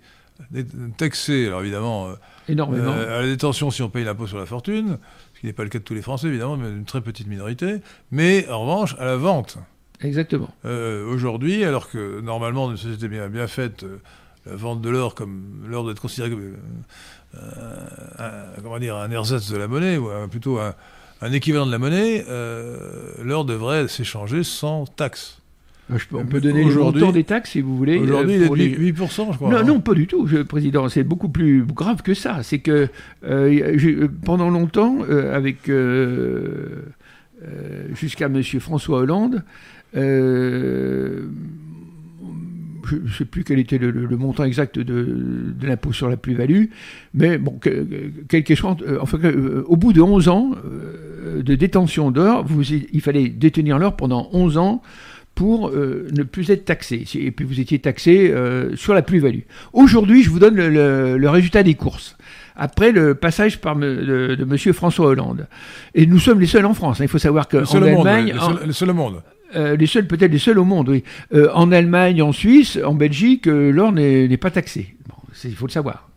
Taxé, 0.96 1.46
alors 1.46 1.60
évidemment 1.60 2.14
Énormément. 2.48 2.92
Euh, 2.92 3.18
à 3.18 3.22
la 3.22 3.26
détention 3.26 3.70
si 3.70 3.82
on 3.82 3.88
paye 3.88 4.04
l'impôt 4.04 4.26
sur 4.26 4.38
la 4.38 4.46
fortune, 4.46 4.98
ce 5.34 5.40
qui 5.40 5.46
n'est 5.46 5.52
pas 5.52 5.62
le 5.62 5.68
cas 5.68 5.78
de 5.78 5.84
tous 5.84 5.94
les 5.94 6.02
Français 6.02 6.26
évidemment, 6.28 6.56
mais 6.56 6.70
d'une 6.70 6.84
très 6.84 7.00
petite 7.00 7.26
minorité. 7.26 7.76
Mais 8.10 8.48
en 8.48 8.60
revanche, 8.60 8.96
à 8.98 9.04
la 9.04 9.16
vente. 9.16 9.58
Exactement. 10.00 10.50
Euh, 10.64 11.06
aujourd'hui, 11.06 11.64
alors 11.64 11.88
que 11.88 12.20
normalement, 12.20 12.70
une 12.70 12.76
société 12.76 13.08
bien, 13.08 13.28
bien 13.28 13.46
faite, 13.46 13.84
euh, 13.84 13.98
la 14.46 14.56
vente 14.56 14.82
de 14.82 14.90
l'or, 14.90 15.14
comme 15.14 15.64
l'or 15.66 15.84
doit 15.84 15.92
être 15.92 16.02
considéré 16.02 16.30
comme 16.30 16.56
un, 18.18 18.62
comment 18.62 18.78
dire, 18.78 18.96
un 18.96 19.10
ersatz 19.10 19.50
de 19.50 19.56
la 19.56 19.66
monnaie, 19.66 19.96
ou 19.96 20.10
plutôt 20.28 20.58
un, 20.58 20.74
un, 21.22 21.32
équivalent 21.32 21.64
de 21.64 21.72
la 21.72 21.78
monnaie, 21.78 22.26
l'or 23.22 23.46
devrait 23.46 23.88
s'échanger 23.88 24.44
sans 24.44 24.84
taxe 24.84 25.38
on 26.12 26.24
peut 26.24 26.40
donner 26.40 26.64
le 26.64 26.74
montant 26.74 27.12
des 27.12 27.24
taxes 27.24 27.50
si 27.50 27.60
vous 27.60 27.76
voulez. 27.76 27.98
Aujourd'hui, 27.98 28.36
euh, 28.36 28.48
il 28.56 28.62
est 28.62 28.92
8%, 28.92 29.32
je 29.32 29.36
crois. 29.36 29.50
Non, 29.50 29.64
non, 29.64 29.80
pas 29.80 29.94
du 29.94 30.06
tout, 30.06 30.26
Président. 30.48 30.88
C'est 30.88 31.04
beaucoup 31.04 31.28
plus 31.28 31.62
grave 31.62 32.02
que 32.02 32.14
ça. 32.14 32.42
C'est 32.42 32.60
que 32.60 32.88
euh, 33.24 34.08
pendant 34.24 34.50
longtemps, 34.50 34.98
euh, 35.08 35.36
avec 35.36 35.70
jusqu'à 37.92 38.26
M. 38.26 38.42
François 38.42 39.00
Hollande, 39.00 39.42
je 39.94 41.20
ne 42.96 43.08
sais 43.16 43.24
plus 43.24 43.44
quel 43.44 43.58
était 43.58 43.78
le, 43.78 44.16
montant 44.16 44.44
exact 44.44 44.78
de, 44.78 45.54
l'impôt 45.62 45.92
sur 45.92 46.08
la 46.08 46.16
plus-value, 46.16 46.66
mais 47.12 47.36
bon, 47.38 47.58
que 47.60 48.54
soit, 48.54 48.76
enfin, 49.00 49.18
au 49.66 49.76
bout 49.76 49.92
de 49.92 50.00
11 50.00 50.28
ans 50.28 50.52
de 51.36 51.54
détention 51.54 52.10
d'or, 52.10 52.46
il 52.92 53.00
fallait 53.02 53.28
détenir 53.28 53.78
l'or 53.78 53.96
pendant 53.96 54.30
11 54.32 54.56
ans 54.56 54.82
pour 55.34 55.68
euh, 55.68 56.06
ne 56.12 56.22
plus 56.22 56.50
être 56.50 56.64
taxé. 56.64 57.04
Et 57.14 57.30
puis 57.30 57.44
vous 57.44 57.60
étiez 57.60 57.78
taxé 57.78 58.30
euh, 58.30 58.74
sur 58.76 58.94
la 58.94 59.02
plus-value. 59.02 59.40
Aujourd'hui, 59.72 60.22
je 60.22 60.30
vous 60.30 60.38
donne 60.38 60.54
le, 60.54 61.28
résultat 61.28 61.62
des 61.62 61.74
courses. 61.74 62.16
Après 62.56 62.92
le 62.92 63.14
passage 63.16 63.60
par 63.60 63.74
de, 63.74 64.36
de 64.36 64.42
M. 64.42 64.72
François 64.72 65.06
Hollande. 65.06 65.48
Et 65.94 66.06
nous 66.06 66.20
sommes 66.20 66.38
les 66.40 66.46
seuls 66.46 66.66
en 66.66 66.74
France. 66.74 67.00
Hein. 67.00 67.04
Il 67.04 67.08
faut 67.08 67.18
savoir 67.18 67.48
qu'en 67.48 67.64
Allemagne... 67.82 68.32
les, 68.64 68.72
seuls, 68.72 68.90
au 68.90 68.94
monde. 68.94 69.22
Euh, 69.56 69.76
les 69.76 69.86
seuls, 69.86 70.06
peut-être 70.06 70.30
les 70.30 70.38
seuls 70.38 70.58
au 70.58 70.64
monde, 70.64 70.88
oui. 70.88 71.02
en 71.52 71.72
Allemagne, 71.72 72.22
en 72.22 72.30
Suisse, 72.32 72.78
en 72.84 72.94
Belgique, 72.94 73.46
l'or 73.46 73.90
n'est 73.90 74.36
pas 74.36 74.52
taxé. 74.52 74.94
il 75.44 75.56
faut 75.56 75.66
le 75.66 75.72
savoir. 75.72 76.08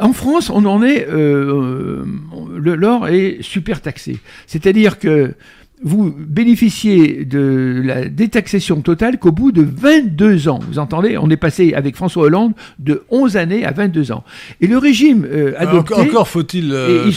En 0.00 0.12
France, 0.12 0.50
on 0.50 0.64
en 0.64 0.82
est, 0.82 1.06
l'or 1.08 3.06
est 3.06 3.38
super 3.40 3.80
taxé. 3.80 4.18
C'est-à-dire 4.48 4.98
que 4.98 5.34
vous 5.82 6.14
bénéficiez 6.16 7.24
de 7.24 7.82
la 7.84 8.08
détaxation 8.08 8.80
totale 8.80 9.18
qu'au 9.18 9.32
bout 9.32 9.52
de 9.52 9.62
22 9.62 10.48
ans. 10.48 10.60
Vous 10.68 10.78
entendez 10.78 11.18
On 11.18 11.28
est 11.30 11.36
passé 11.36 11.74
avec 11.74 11.96
François 11.96 12.24
Hollande 12.24 12.52
de 12.78 13.02
11 13.10 13.36
années 13.36 13.64
à 13.64 13.72
22 13.72 14.12
ans. 14.12 14.24
Et 14.60 14.66
le 14.66 14.78
régime 14.78 15.26
euh, 15.30 15.54
adopté... 15.58 15.94
encore 15.94 16.28
faut-il 16.28 16.72
euh, 16.72 17.10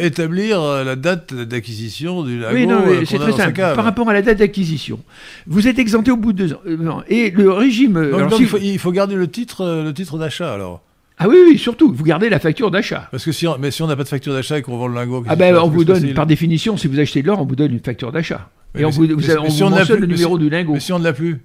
établir 0.00 0.60
euh, 0.60 0.84
la 0.84 0.96
date 0.96 1.34
d'acquisition 1.34 2.22
du 2.24 2.38
lago 2.38 2.54
Oui, 2.54 2.66
non, 2.66 2.82
c'est 3.04 3.18
très 3.18 3.32
simple. 3.32 3.60
Par 3.60 3.84
rapport 3.84 4.08
à 4.08 4.12
la 4.12 4.22
date 4.22 4.38
d'acquisition, 4.38 5.00
vous 5.46 5.68
êtes 5.68 5.78
exempté 5.78 6.10
au 6.10 6.16
bout 6.16 6.32
de 6.32 6.46
deux 6.46 6.52
ans. 6.52 7.02
Et 7.08 7.30
le 7.30 7.50
régime... 7.52 8.10
il, 8.38 8.46
faut, 8.46 8.58
il, 8.58 8.78
faut, 8.78 8.92
garder 8.92 9.14
le 9.14 9.28
titre, 9.28 9.82
le 9.84 9.92
titre 9.94 10.18
d'achat, 10.18 10.52
alors 10.52 10.82
ah 11.22 11.28
oui, 11.28 11.36
oui, 11.50 11.58
surtout, 11.58 11.92
vous 11.92 12.04
gardez 12.04 12.30
la 12.30 12.38
facture 12.38 12.70
d'achat. 12.70 13.08
Parce 13.10 13.26
que 13.26 13.32
si 13.32 13.46
on, 13.46 13.58
mais 13.58 13.70
si 13.70 13.82
on 13.82 13.86
n'a 13.86 13.94
pas 13.94 14.04
de 14.04 14.08
facture 14.08 14.32
d'achat 14.32 14.56
et 14.58 14.62
qu'on 14.62 14.78
vend 14.78 14.88
le 14.88 14.94
lingot... 14.94 15.22
Ah 15.28 15.36
ben, 15.36 15.54
on 15.56 15.68
vous 15.68 15.84
donne, 15.84 16.14
par 16.14 16.26
définition, 16.26 16.78
si 16.78 16.88
vous 16.88 16.98
achetez 16.98 17.20
de 17.20 17.26
l'or, 17.26 17.42
on 17.42 17.44
vous 17.44 17.56
donne 17.56 17.72
une 17.72 17.80
facture 17.80 18.10
d'achat. 18.10 18.48
Et 18.74 18.86
on 18.86 18.90
vous, 18.90 19.06
vous, 19.06 19.20
si 19.20 19.62
on 19.62 19.68
mentionne 19.68 20.00
le 20.00 20.06
numéro 20.06 20.38
du 20.38 20.48
lingot. 20.48 20.72
Mais 20.72 20.80
si 20.80 20.94
on 20.94 20.98
ne 20.98 21.04
l'a 21.04 21.12
plus 21.12 21.42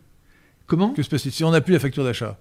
Comment 0.65 0.89
Que 0.91 1.03
se 1.03 1.10
passe 1.10 1.27
Si 1.27 1.43
on 1.43 1.52
n'a 1.52 1.60
plus 1.60 1.73
la 1.73 1.80
facture 1.80 2.06
d'achat 2.06 2.38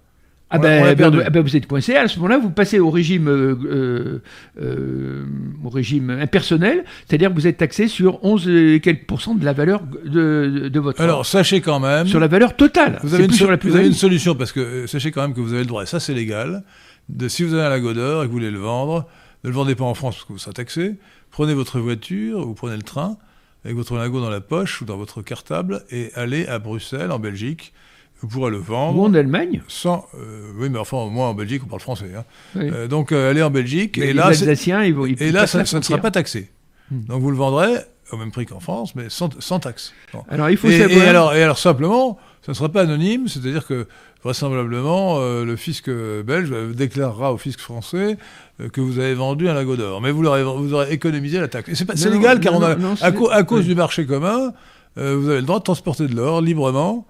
ah 0.51 0.59
ben, 0.59 0.95
ben, 0.95 1.11
ben, 1.11 1.43
vous 1.43 1.57
êtes 1.57 1.67
coincé. 1.67 1.97
À 1.97 2.07
ce 2.07 2.17
moment-là, 2.19 2.39
vous 2.39 2.51
passez 2.51 2.79
au 2.79 2.91
régime, 2.91 3.29
euh, 3.29 3.57
euh, 3.65 4.23
euh, 4.61 5.25
au 5.65 5.69
régime 5.69 6.11
impersonnel, 6.11 6.85
c'est-à-dire 7.09 7.31
que 7.31 7.35
vous 7.35 7.47
êtes 7.49 7.57
taxé 7.57 7.89
sur 7.89 8.23
11 8.23 8.49
et 8.49 8.81
quelques 8.81 9.07
pourcents 9.07 9.35
de 9.35 9.45
la 9.45 9.53
valeur 9.53 9.83
de, 10.05 10.69
de 10.69 10.81
votre. 10.81 11.01
Alors, 11.01 11.27
sachez 11.27 11.61
quand 11.61 11.81
même. 11.81 12.07
Sur 12.07 12.21
la 12.21 12.29
valeur 12.29 12.55
totale. 12.55 13.01
Vous 13.03 13.15
avez, 13.15 13.25
une, 13.25 13.33
sur 13.33 13.51
la 13.51 13.57
vous 13.57 13.75
avez 13.75 13.87
une 13.87 13.95
solution 13.95 14.37
parce 14.37 14.53
que 14.53 14.87
sachez 14.87 15.11
quand 15.11 15.23
même 15.23 15.35
que 15.35 15.41
vous 15.41 15.55
avez 15.55 15.63
le 15.63 15.69
droit, 15.69 15.83
et 15.83 15.87
ça 15.87 15.99
c'est 15.99 16.15
légal, 16.15 16.63
de, 17.09 17.29
si 17.29 17.43
vous 17.45 17.55
avez 17.55 17.63
un 17.65 17.69
lago 17.71 17.93
d'or 17.93 18.23
et 18.23 18.27
que 18.27 18.29
vous 18.31 18.39
voulez 18.39 18.51
le 18.51 18.59
vendre, 18.59 19.07
ne 19.45 19.51
le 19.51 19.55
vendez 19.55 19.75
pas 19.75 19.85
en 19.85 19.95
France 19.95 20.15
parce 20.17 20.27
que 20.27 20.33
vous 20.33 20.39
serez 20.39 20.55
taxé. 20.55 20.97
Prenez 21.31 21.55
votre 21.55 21.81
voiture 21.81 22.47
ou 22.47 22.55
prenez 22.55 22.77
le 22.77 22.83
train 22.83 23.17
avec 23.65 23.77
votre 23.77 23.97
lingot 23.97 24.21
dans 24.21 24.31
la 24.31 24.41
poche 24.41 24.81
ou 24.83 24.85
dans 24.85 24.97
votre 24.97 25.23
cartable 25.23 25.85
et 25.91 26.11
allez 26.15 26.47
à 26.47 26.59
Bruxelles, 26.59 27.11
en 27.11 27.19
Belgique. 27.19 27.73
vous 28.21 28.29
pourrez 28.29 28.51
le 28.51 28.57
vendre. 28.59 28.99
Ou 28.99 29.05
en 29.05 29.15
Allemagne 29.15 29.63
sans, 29.69 30.07
euh, 30.19 30.51
Oui, 30.59 30.69
mais 30.71 30.79
enfin, 30.79 31.07
moi 31.11 31.27
en 31.29 31.35
Belgique, 31.35 31.63
on 31.65 31.69
parle 31.69 31.81
français. 31.81 32.11
Hein. 32.17 32.25
Oui. 32.57 32.71
Euh, 32.73 32.87
donc, 32.89 33.11
euh, 33.13 33.31
allez 33.31 33.43
en 33.43 33.51
Belgique. 33.51 33.97
Mais 33.99 34.05
et 34.05 34.07
les 34.09 34.13
là, 34.15 34.33
c'est- 34.33 34.49
Alsaciens, 34.49 34.83
ils 34.85 34.95
vont. 34.95 35.07
ils 35.07 35.21
et 35.23 35.33
là 35.33 35.47
ça, 35.47 35.59
ne 35.61 35.65
sera 35.65 35.99
pas 35.99 36.11
taxé. 36.11 36.51
Hmm. 36.91 37.01
Donc, 37.05 37.21
vous 37.23 37.31
le 37.31 37.37
vendrez 37.37 37.75
au 38.13 38.17
même 38.17 38.31
prix 38.31 38.47
qu'en 38.47 38.61
France, 38.61 38.95
mais 38.95 39.09
sans, 39.09 39.29
sans 39.41 39.59
taxe. 39.61 39.93
Bon. 40.13 40.23
Alors, 40.29 40.49
il 40.51 40.57
faut 40.59 40.69
Et, 40.69 40.79
savoir. 40.79 41.03
et 41.05 41.09
alors, 41.09 41.35
et 41.35 41.43
alors, 41.43 41.59
simplement, 41.59 42.19
ça 42.45 42.53
ne 42.53 42.55
sera 42.55 42.69
pas 42.69 42.83
anonyme, 42.83 43.27
c'est-à-dire 43.29 43.67
que 43.67 43.87
vraisemblablement, 44.23 45.19
euh, 45.21 45.45
le 45.45 45.57
fisc 45.57 45.89
belge 45.91 46.51
déclarera 46.75 47.33
au 47.33 47.37
fisc 47.39 47.61
français 47.61 48.17
euh, 48.61 48.69
que 48.69 48.81
vous 48.81 48.99
avez 48.99 49.15
vendu 49.15 49.49
un 49.49 49.55
lago 49.55 49.77
d'or. 49.77 50.01
Mais 50.01 50.11
vous, 50.11 50.25
aurez 50.27 50.93
économisé 50.93 51.41
la 51.41 51.49
taxe. 51.49 51.69
Et 51.69 51.75
c'est 51.75 51.85
pas- 51.85 51.97
c'est 51.97 52.11
Non, 52.11 52.17
légal, 52.17 52.37
non, 52.39 52.43
car 52.43 52.55
on 52.55 52.63
a, 52.63 52.75
non, 52.75 52.89
non, 52.89 52.93
à, 52.95 52.97
c'est- 52.97 53.15
co- 53.15 53.31
à 53.31 53.43
cause 53.45 53.61
oui. 53.61 53.69
du 53.69 53.75
marché 53.75 54.07
commun, 54.07 54.53
euh, 54.99 55.17
vous 55.17 55.29
avez 55.29 55.41
le 55.41 55.47
droit 55.47 55.59
de 55.59 55.65
transporter 55.65 56.07
de 56.07 56.15
l'or 56.15 56.41
librement, 56.41 57.07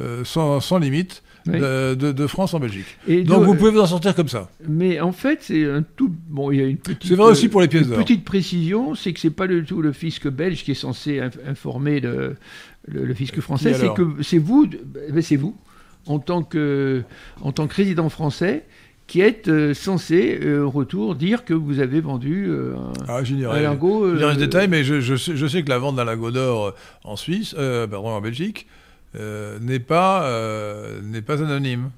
euh, 0.00 0.24
sans, 0.24 0.60
sans 0.60 0.78
limite, 0.78 1.22
Oui. 1.52 1.58
de, 1.60 1.94
de- 1.94 2.12
de 2.12 2.26
France 2.26 2.54
en 2.54 2.60
Belgique. 2.60 2.86
Et 3.06 3.22
Donc 3.22 3.38
donc, 3.38 3.46
vous 3.46 3.54
pouvez 3.54 3.70
vous 3.70 3.80
en 3.80 3.86
sortir 3.86 4.14
comme 4.14 4.28
ça. 4.28 4.48
Mais 4.68 5.00
en 5.00 5.12
fait, 5.12 5.38
c'est 5.42 5.64
un 5.70 5.82
tout. 5.82 6.12
Bon, 6.28 6.50
il 6.50 6.58
y 6.60 6.62
a 6.62 6.66
une 6.66 6.76
petite. 6.76 7.04
C'est 7.08 7.14
vrai 7.14 7.30
aussi 7.30 7.48
pour 7.48 7.60
les 7.60 7.68
pièces 7.68 7.88
d'or. 7.88 7.98
Petite 7.98 8.24
précision, 8.24 8.94
c'est 8.94 9.12
que 9.12 9.20
c'est 9.20 9.30
pas 9.30 9.46
du 9.46 9.64
tout 9.64 9.80
le 9.82 9.92
fisc 9.92 10.28
belge 10.28 10.62
qui 10.64 10.72
est 10.72 10.74
censé 10.74 11.18
inf- 11.20 11.38
informer 11.48 12.00
le, 12.00 12.36
le, 12.86 13.04
le 13.04 13.14
fisc 13.14 13.38
français, 13.40 13.74
c'est 13.74 13.92
que 13.94 14.22
c'est 14.22 14.38
vous, 14.38 14.66
ben, 14.66 15.20
c'est 15.22 15.36
vous, 15.36 15.56
en 16.06 16.18
tant 16.18 16.42
que 16.42 17.02
en 17.40 17.52
tant 17.52 17.66
que 17.66 17.74
résident 17.74 18.08
français, 18.08 18.64
qui 19.06 19.20
êtes 19.22 19.48
euh, 19.48 19.72
censé 19.72 20.38
euh, 20.42 20.64
au 20.64 20.70
retour 20.70 21.14
dire 21.14 21.44
que 21.46 21.54
vous 21.54 21.80
avez 21.80 22.00
vendu 22.02 22.44
euh, 22.48 22.74
un, 22.76 22.92
Ah, 23.08 23.18
un 23.20 23.60
lingot. 23.62 24.04
euh, 24.04 24.12
Je 24.14 24.18
dirais 24.18 24.34
ce 24.34 24.38
détail, 24.38 24.68
mais 24.68 24.84
je, 24.84 25.00
je 25.00 25.16
sais, 25.16 25.34
je 25.34 25.46
sais 25.46 25.62
que 25.62 25.70
la 25.70 25.78
vente 25.78 25.96
d'un 25.96 26.04
lago 26.04 26.30
d'or 26.30 26.66
euh, 26.66 26.70
en 27.04 27.16
Suisse, 27.16 27.54
euh, 27.58 27.86
pardon, 27.86 28.08
en 28.10 28.20
Belgique, 28.20 28.66
euh, 28.68 28.77
n'est 29.14 29.80
pas, 29.80 30.24
euh, 30.24 31.00
n'est 31.02 31.22
pas 31.22 31.42
anonyme. 31.42 31.90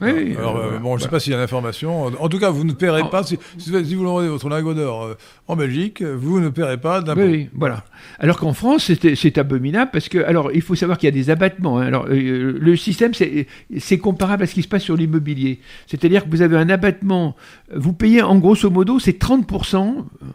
Oui, 0.00 0.36
Alors, 0.38 0.56
euh, 0.58 0.74
euh, 0.74 0.78
bon, 0.78 0.92
je 0.96 1.00
ne 1.00 1.04
sais 1.04 1.08
pas 1.08 1.18
s'il 1.18 1.32
y 1.32 1.34
a 1.34 1.38
l'information. 1.38 2.04
En, 2.04 2.28
tout 2.28 2.38
cas, 2.38 2.50
vous 2.50 2.62
ne 2.62 2.72
paierez 2.72 3.02
En- 3.02 3.08
pas, 3.08 3.24
si, 3.24 3.36
si, 3.58 3.94
vous 3.96 4.04
vendez 4.04 4.28
votre 4.28 4.48
lingot 4.48 4.72
d'or 4.74 5.02
euh, 5.02 5.14
en 5.48 5.56
Belgique, 5.56 6.02
vous 6.04 6.38
ne 6.38 6.50
paierez 6.50 6.76
pas 6.78 7.00
d'impôt. 7.00 7.22
Oui, 7.22 7.26
oui, 7.28 7.48
voilà. 7.52 7.84
Alors 8.20 8.38
qu'en 8.38 8.52
France, 8.52 8.92
c'est 8.94 9.38
abominable 9.38 9.90
parce 9.92 10.08
que, 10.08 10.18
alors, 10.18 10.52
il 10.52 10.62
faut 10.62 10.76
savoir 10.76 10.98
qu'il 10.98 11.08
y 11.08 11.12
a 11.12 11.14
des 11.14 11.30
abattements. 11.30 11.78
hein. 11.80 11.86
Alors, 11.86 12.06
euh, 12.08 12.56
le 12.60 12.76
système, 12.76 13.10
c'est 13.12 13.98
comparable 13.98 14.44
à 14.44 14.46
ce 14.46 14.54
qui 14.54 14.62
se 14.62 14.68
passe 14.68 14.84
sur 14.84 14.96
l'immobilier. 14.96 15.58
C'est-à-dire 15.88 16.24
que 16.24 16.30
vous 16.30 16.42
avez 16.42 16.56
un 16.56 16.68
abattement, 16.68 17.34
vous 17.74 17.92
payez 17.92 18.22
en 18.22 18.36
grosso 18.38 18.70
modo, 18.70 19.00
c'est 19.00 19.18
30%, 19.20 20.06
euh, 20.22 20.26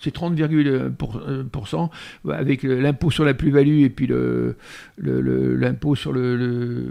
c'est 0.00 0.12
30,1% 0.14 0.90
pour- 0.96 1.16
euh, 1.26 1.44
cent, 1.66 1.90
avec 2.30 2.62
l'impôt 2.62 3.10
sur 3.10 3.24
la 3.24 3.34
plus-value 3.34 3.82
et 3.82 3.90
puis 3.90 4.06
le- 4.06 4.56
le- 4.96 5.56
l'impôt 5.56 5.94
sur 5.94 6.12
le, 6.12 6.86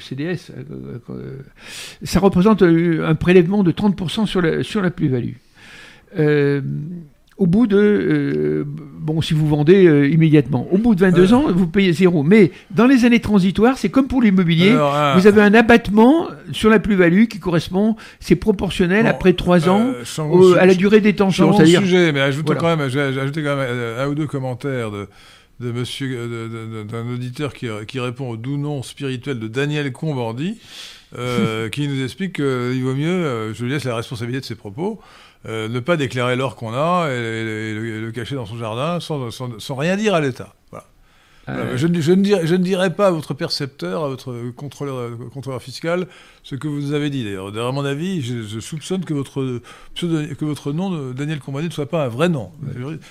CDS. 0.00 0.50
euh, 0.56 0.98
euh, 1.10 1.36
Ça 2.02 2.20
représente 2.20 2.62
euh, 2.62 3.06
un 3.06 3.14
prélèvement 3.14 3.62
de 3.64 3.72
30% 3.72 4.26
sur 4.26 4.40
la, 4.42 4.62
sur 4.62 4.82
la 4.82 4.90
plus-value. 4.90 5.34
Euh, 6.18 6.60
au 7.38 7.46
bout 7.46 7.66
de, 7.68 7.76
euh, 7.78 8.64
bon, 8.66 9.20
si 9.22 9.32
vous 9.32 9.46
vendez 9.46 9.86
euh, 9.86 10.08
immédiatement, 10.08 10.66
au 10.72 10.76
bout 10.78 10.94
de 10.94 11.00
22 11.00 11.32
Euh. 11.32 11.36
ans, 11.36 11.44
vous 11.52 11.68
payez 11.68 11.92
zéro. 11.92 12.22
Mais 12.24 12.50
dans 12.72 12.86
les 12.86 13.04
années 13.04 13.20
transitoires, 13.20 13.78
c'est 13.78 13.88
comme 13.88 14.08
pour 14.08 14.20
l'immobilier. 14.22 14.70
Un- 14.72 15.14
Vous 15.16 15.26
avez 15.28 15.40
un 15.42 15.54
abattement 15.54 16.26
sur 16.52 16.68
la 16.68 16.78
plus-value 16.80 17.24
qui 17.26 17.38
correspond, 17.38 17.94
c'est 18.20 18.36
proportionnel 18.36 19.04
bon, 19.04 19.10
après 19.10 19.32
3 19.34 19.68
ans 19.68 19.86
euh, 19.94 20.22
au- 20.30 20.54
à 20.54 20.66
la 20.66 20.74
durée 20.74 21.00
détention. 21.00 21.46
changeons 21.46 21.58
de 21.58 21.64
C'est-à-dire, 21.66 21.80
sujet, 21.82 22.12
mais 22.12 22.20
ajoutons 22.20 22.54
Voilà. 22.54 22.60
quand 22.60 22.76
même, 22.76 22.88
j'ai 22.90 23.00
ajouté 23.00 23.42
quand 23.42 23.56
même 23.56 23.66
euh, 23.70 24.04
un 24.04 24.08
ou 24.08 24.14
deux 24.16 24.26
commentaires 24.26 24.90
de, 24.90 25.06
de 25.60 25.72
monsieur, 25.72 26.18
d'un 26.90 27.08
auditeur 27.12 27.54
qui, 27.54 27.68
qui 27.86 28.00
répond 28.00 28.28
au 28.30 28.36
doux 28.36 28.56
nom 28.56 28.82
spirituel 28.82 29.38
de 29.38 29.46
Daniel 29.48 29.92
Combandi, 29.92 30.58
euh, 31.16 31.68
qui 31.70 31.86
nous 31.88 32.02
explique 32.02 32.34
qu'il 32.34 32.82
vaut 32.82 32.94
mieux, 32.94 33.08
euh, 33.08 33.54
je 33.54 33.64
lui 33.64 33.70
laisse 33.70 33.84
la 33.84 33.94
responsabilité 33.96 34.40
de 34.40 34.44
ses 34.44 34.54
propos, 34.56 35.00
euh, 35.46 35.68
ne 35.68 35.80
pas 35.80 35.96
déclarer 35.96 36.36
l'or 36.36 36.56
qu'on 36.56 36.72
a 36.74 37.08
et, 37.10 37.74
le, 37.74 38.10
cacher 38.12 38.34
dans 38.34 38.46
son 38.46 38.56
jardin 38.58 39.00
sans, 39.00 39.30
sans- 39.30 39.76
rien 39.76 39.96
dire 39.96 40.14
à 40.14 40.20
l'État. 40.20 40.54
Euh, 41.48 41.54
Voilà, 41.54 41.76
je, 41.76 41.86
ne- 41.86 42.00
je 42.00 42.12
ne 42.12 42.22
dirai, 42.22 42.46
je 42.46 42.54
ne 42.54 42.62
dirai 42.62 42.90
pas 42.94 43.06
à 43.08 43.10
votre 43.10 43.32
percepteur, 43.34 44.04
à 44.04 44.08
votre 44.08 44.34
contrôleur, 44.56 44.96
euh, 44.96 45.10
contrôleur 45.32 45.62
fiscal, 45.62 46.06
ce 46.42 46.54
que 46.56 46.68
vous 46.68 46.80
nous 46.80 46.92
avez 46.92 47.10
dit. 47.10 47.24
D'ailleurs, 47.24 47.68
à 47.68 47.72
mon 47.72 47.84
avis, 47.84 48.20
je, 48.22 48.42
je 48.42 48.60
soupçonne 48.60 49.04
que 49.04 49.14
votre, 49.14 49.60
que 49.94 50.44
votre 50.44 50.72
nom, 50.72 50.90
de 50.90 51.12
Daniel 51.12 51.40
Combani, 51.40 51.68
ne 51.68 51.72
soit 51.72 51.88
pas 51.88 52.04
un 52.04 52.08
vrai 52.08 52.28
nom. 52.28 52.50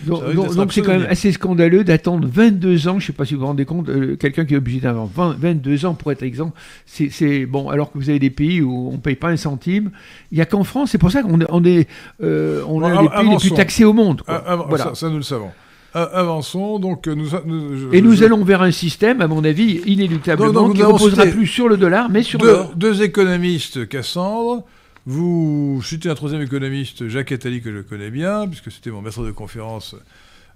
donc 0.05 0.71
c'est 0.71 0.81
quand 0.81 0.91
même 0.97 1.07
assez 1.09 1.31
scandaleux 1.31 1.83
d'attendre 1.83 2.27
22 2.31 2.87
ans, 2.87 2.99
je 2.99 3.05
ne 3.05 3.07
sais 3.07 3.13
pas 3.13 3.25
si 3.25 3.33
vous 3.33 3.41
vous 3.41 3.45
rendez 3.47 3.65
compte, 3.65 3.89
euh, 3.89 4.15
quelqu'un 4.15 4.45
qui 4.45 4.53
est 4.53 4.57
obligé 4.57 4.79
20 4.79 5.09
22 5.39 5.85
ans 5.85 5.93
pour 5.93 6.11
être 6.11 6.23
exempt, 6.23 6.53
c'est- 6.85 7.45
bon, 7.45 7.69
alors 7.69 7.91
que 7.91 7.97
vous 7.97 8.09
avez 8.09 8.19
des 8.19 8.29
pays 8.29 8.61
où 8.61 8.89
on 8.89 8.93
ne 8.93 8.97
paye 8.97 9.15
pas 9.15 9.29
un 9.29 9.37
centime, 9.37 9.91
il 10.31 10.35
n'y 10.35 10.41
a 10.41 10.45
qu'en 10.45 10.63
France, 10.63 10.91
c'est 10.91 10.97
pour 10.97 11.11
ça 11.11 11.21
qu'on 11.23 11.39
est, 11.41 11.45
on 11.49 11.63
est, 11.63 11.87
euh, 12.23 12.61
on 12.67 12.79
Bon, 12.79 12.87
les 12.89 12.95
pays 12.95 13.03
les 13.03 13.09
plus 13.09 13.27
avançons. 13.29 13.55
taxés 13.55 13.85
au 13.85 13.93
monde. 13.93 14.21
quoi. 14.21 14.35
Avant- 14.35 14.67
voilà. 14.67 14.83
ça, 14.85 14.95
ça, 14.95 15.09
nous 15.09 15.17
le 15.17 15.23
savons. 15.23 15.49
Avançons, 15.93 16.77
donc 16.79 17.07
euh, 17.07 17.15
nous... 17.15 17.29
nous- 17.45 17.77
je- 17.77 17.95
Et 17.95 18.01
nous 18.01 18.13
je- 18.15 18.23
allons 18.25 18.43
vers 18.43 18.61
un 18.61 18.71
système, 18.71 19.21
à 19.21 19.27
mon 19.27 19.43
avis, 19.43 19.81
inéluctablement, 19.85 20.51
Donc, 20.53 20.67
donc, 20.67 20.75
qui 20.75 20.81
avons 20.83 20.93
reposera 20.93 21.25
plus 21.25 21.47
sur 21.47 21.67
le 21.69 21.77
dollar, 21.77 22.09
mais 22.09 22.21
sur 22.23 22.43
l'or. 22.43 22.73
deux 22.75 23.01
économistes, 23.01 23.87
Cassandre. 23.87 24.63
Vous 25.05 25.81
citez 25.83 26.09
un 26.09 26.15
troisième 26.15 26.41
économiste, 26.41 27.07
Jacques 27.07 27.31
Attali, 27.31 27.61
que 27.61 27.71
je 27.73 27.79
connais 27.79 28.09
bien, 28.11 28.45
puisque 28.47 28.71
c'était 28.71 28.91
mon 28.91 29.01
maître 29.01 29.23
de 29.25 29.31
conférence 29.31 29.95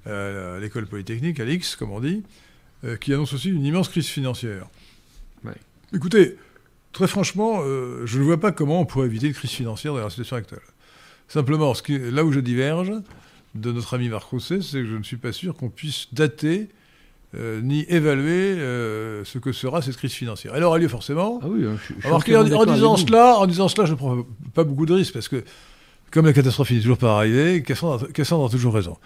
euh, 0.07 0.57
à 0.57 0.59
l'école 0.59 0.85
polytechnique, 0.87 1.39
à 1.39 1.45
l'X, 1.45 1.75
comme 1.77 1.91
on 1.91 2.01
dit, 2.01 2.21
euh, 2.83 2.97
qui 2.97 3.13
annonce 3.13 3.33
aussi 3.33 3.49
une 3.49 3.65
immense 3.65 3.87
crise 3.87 4.07
financière. 4.07 4.65
Ouais. 5.45 5.53
Écoutez, 5.95 6.35
très 6.91 7.07
franchement, 7.07 7.61
euh, 7.63 8.01
je 8.05 8.19
ne 8.19 8.23
vois 8.25 8.39
pas 8.39 8.51
comment 8.51 8.81
on 8.81 8.85
pourrait 8.85 9.07
éviter 9.07 9.27
une 9.27 9.33
crise 9.33 9.51
financière 9.51 9.93
dans 9.93 9.99
la 10.01 10.09
situation 10.09 10.35
actuelle. 10.35 10.59
Simplement, 11.29 11.73
ce 11.73 11.81
qui- 11.81 11.97
là 11.97 12.25
où 12.25 12.31
je 12.33 12.41
diverge 12.41 12.91
de 13.55 13.71
notre 13.71 13.93
ami 13.95 14.09
Marc 14.09 14.23
Rosset, 14.29 14.61
c'est 14.61 14.77
que 14.79 14.85
je 14.85 14.95
ne 14.97 15.03
suis 15.03 15.17
pas 15.17 15.31
sûr 15.31 15.55
qu'on 15.55 15.69
puisse 15.69 16.07
dater 16.13 16.69
euh, 17.35 17.61
ni 17.61 17.85
évaluer 17.89 18.55
euh, 18.59 19.23
ce 19.25 19.37
que 19.39 19.51
sera 19.51 19.81
cette 19.81 19.97
crise 19.97 20.13
financière. 20.13 20.53
Elle 20.55 20.63
aura 20.63 20.77
lieu 20.77 20.87
forcément. 20.87 21.39
Ah 21.43 21.47
oui, 21.49 21.61
je, 21.63 21.69
je 21.77 21.83
suis 21.99 22.05
Alors 22.07 22.17
entièrement 22.19 22.59
en 22.59 22.65
disant 22.65 22.97
cela, 22.97 23.37
en 23.37 23.47
disant 23.47 23.67
cela, 23.67 23.85
je 23.85 23.91
ne 23.91 23.97
prends 23.97 24.17
pas 24.53 24.63
beaucoup 24.63 24.85
de 24.85 24.93
risques 24.93 25.13
parce 25.13 25.27
que 25.29 25.43
comme 26.11 26.25
la 26.25 26.33
catastrophe 26.33 26.67
finit 26.67 26.81
toujours 26.81 26.97
par 26.97 27.17
arriver, 27.17 27.63
Cassandre, 27.63 28.05
a- 28.09 28.11
Cassandre 28.11 28.45
a 28.45 28.49
toujours 28.49 28.73
raison. 28.73 28.97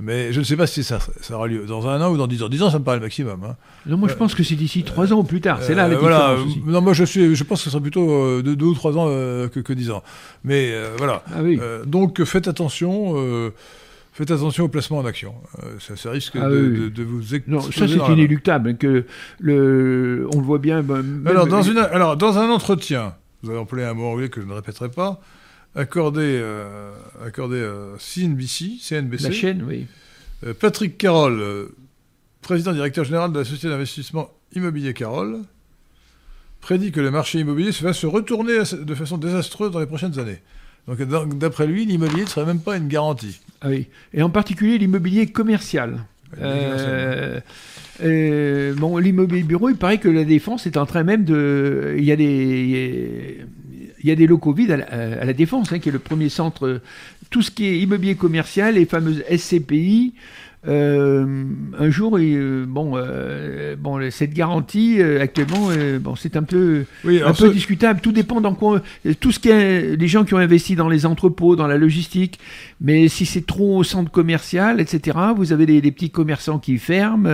Mais 0.00 0.32
je 0.32 0.40
ne 0.40 0.44
sais 0.44 0.56
pas 0.56 0.66
si 0.66 0.82
ça, 0.82 0.98
ça 1.20 1.36
aura 1.36 1.46
lieu 1.46 1.66
dans 1.66 1.86
un 1.86 2.00
an 2.00 2.10
ou 2.10 2.16
dans 2.16 2.26
dix 2.26 2.42
ans. 2.42 2.48
Dix 2.48 2.62
ans, 2.62 2.70
ça 2.70 2.78
me 2.80 2.84
paraît 2.84 2.96
le 2.96 3.02
maximum. 3.02 3.44
hein. 3.44 3.56
Non, 3.86 3.96
moi 3.96 4.08
je 4.08 4.14
pense 4.14 4.34
que 4.34 4.42
c'est 4.42 4.56
d'ici 4.56 4.82
trois 4.82 5.12
ans 5.12 5.18
ou 5.18 5.24
plus 5.24 5.40
tard. 5.40 5.62
C'est 5.62 5.74
là 5.74 5.86
la 5.86 5.94
Euh, 5.94 5.98
voilà. 5.98 6.34
aussi. 6.34 6.60
Non, 6.66 6.80
moi 6.80 6.94
je 6.94 7.04
suis, 7.04 7.36
je 7.36 7.44
pense 7.44 7.60
que 7.60 7.64
ce 7.64 7.70
sera 7.70 7.80
plutôt 7.82 8.42
de 8.42 8.54
deux 8.54 8.64
ou 8.66 8.74
trois 8.74 8.96
ans 8.98 9.06
que, 9.06 9.60
que 9.60 9.72
dix 9.72 9.90
ans. 9.90 10.02
Mais 10.42 10.72
voilà. 10.96 11.22
Ah 11.32 11.42
oui. 11.42 11.60
Donc 11.86 12.24
faites 12.24 12.48
attention. 12.48 13.52
Faites 14.14 14.30
attention 14.30 14.64
au 14.64 14.68
placement 14.68 14.98
en 14.98 15.04
action. 15.06 15.34
Euh, 15.64 15.76
ça, 15.80 15.96
ça 15.96 16.10
risque 16.12 16.36
Ah 16.40 16.48
de, 16.48 16.56
oui. 16.56 16.80
de- 16.82 16.88
de 16.88 17.02
vous 17.02 17.20
Non, 17.48 17.60
ça 17.60 17.66
exploser 17.68 17.98
c'est 18.06 18.12
inéluctable. 18.12 18.76
Que 18.76 19.04
le, 19.40 20.28
on 20.32 20.38
le 20.38 20.44
voit 20.46 20.58
bien. 20.60 20.82
même- 20.82 21.26
Alors 21.26 21.46
dans, 21.48 21.62
une, 21.62 21.78
alors, 21.78 22.16
dans 22.16 22.38
un 22.38 22.48
entretien, 22.48 23.16
vous 23.42 23.50
avez 23.50 23.58
employé 23.58 23.84
un 23.84 23.94
mot 23.94 24.06
anglais 24.06 24.28
que 24.28 24.40
je 24.40 24.46
ne 24.46 24.52
répéterai 24.52 24.88
pas, 24.90 25.20
accordé, 25.74 26.22
euh, 26.22 26.92
accordé 27.26 27.60
à 27.64 27.98
CNBC, 27.98 28.78
CNBC 28.80 29.24
la 29.24 29.32
chaîne, 29.32 29.64
oui. 29.66 29.86
euh, 30.46 30.54
Patrick 30.54 30.96
Carroll, 30.96 31.40
euh, 31.40 31.66
président 32.40 32.72
directeur 32.72 33.04
général 33.04 33.32
de 33.32 33.38
la 33.40 33.44
société 33.44 33.68
d'investissement 33.68 34.30
immobilier 34.54 34.94
Carroll, 34.94 35.38
prédit 36.60 36.92
que 36.92 37.00
le 37.00 37.10
marché 37.10 37.40
immobilier 37.40 37.70
va 37.82 37.92
se 37.92 38.06
retourner 38.06 38.58
de 38.80 38.94
façon 38.94 39.18
désastreuse 39.18 39.72
dans 39.72 39.80
les 39.80 39.86
prochaines 39.86 40.20
années. 40.20 40.38
Donc 40.86 41.02
d'après 41.38 41.66
lui, 41.66 41.84
l'immobilier 41.84 42.22
ne 42.24 42.28
serait 42.28 42.46
même 42.46 42.60
pas 42.60 42.76
une 42.76 42.86
garantie. 42.88 43.40
Ah 43.60 43.68
oui. 43.68 43.86
Et 44.12 44.22
en 44.22 44.30
particulier 44.30 44.78
l'immobilier 44.78 45.26
commercial. 45.26 45.98
Euh, 46.40 47.40
euh, 48.02 48.74
bon, 48.74 48.98
l'immobilier 48.98 49.42
bureau, 49.42 49.68
il 49.68 49.76
paraît 49.76 49.98
que 49.98 50.08
la 50.08 50.24
défense 50.24 50.66
est 50.66 50.76
en 50.76 50.86
train 50.86 51.04
même 51.04 51.24
de. 51.24 51.94
Il 51.96 52.04
y 52.04 52.12
a 52.12 52.16
des, 52.16 53.44
il 54.02 54.08
y 54.08 54.10
a 54.10 54.14
des 54.14 54.26
locaux 54.26 54.52
vides 54.52 54.72
à 54.72 54.76
la, 54.78 54.84
à 54.86 55.24
la 55.24 55.32
défense, 55.32 55.72
hein, 55.72 55.78
qui 55.78 55.88
est 55.88 55.92
le 55.92 55.98
premier 55.98 56.28
centre. 56.28 56.80
Tout 57.30 57.42
ce 57.42 57.50
qui 57.50 57.66
est 57.66 57.78
immobilier 57.78 58.16
commercial, 58.16 58.74
les 58.74 58.86
fameuses 58.86 59.22
SCPI. 59.30 60.14
Euh, 60.66 61.44
un 61.78 61.90
jour, 61.90 62.18
il- 62.18 62.36
euh, 62.36 62.64
bon, 62.66 62.92
euh, 62.96 63.76
bon, 63.76 64.00
cette 64.10 64.32
garantie 64.32 65.00
euh, 65.00 65.20
actuellement, 65.20 65.68
bon, 66.00 66.16
c'est 66.16 66.36
un 66.36 66.42
peu, 66.42 66.84
Oui, 67.04 67.18
un 67.20 67.24
alors 67.26 67.36
peu 67.36 67.48
ce- 67.48 67.52
discutable. 67.52 68.00
Tout 68.00 68.12
dépend 68.12 68.40
dans 68.40 68.54
quoi. 68.54 68.80
Tout 69.20 69.30
ce 69.32 69.38
qui 69.38 69.50
est 69.50 69.96
les 69.96 70.08
gens 70.08 70.24
qui 70.24 70.34
ont 70.34 70.38
investi 70.38 70.74
dans 70.76 70.88
les 70.88 71.04
entrepôts, 71.06 71.56
dans 71.56 71.66
la 71.66 71.76
logistique. 71.76 72.38
Mais 72.80 73.08
si 73.08 73.26
c'est 73.26 73.46
trop 73.46 73.78
au 73.78 73.84
centre 73.84 74.10
commercial, 74.10 74.80
etc., 74.80 75.18
vous 75.36 75.52
avez 75.52 75.66
des, 75.66 75.80
des 75.80 75.92
petits 75.92 76.10
commerçants 76.10 76.58
qui 76.58 76.78
ferment, 76.78 77.28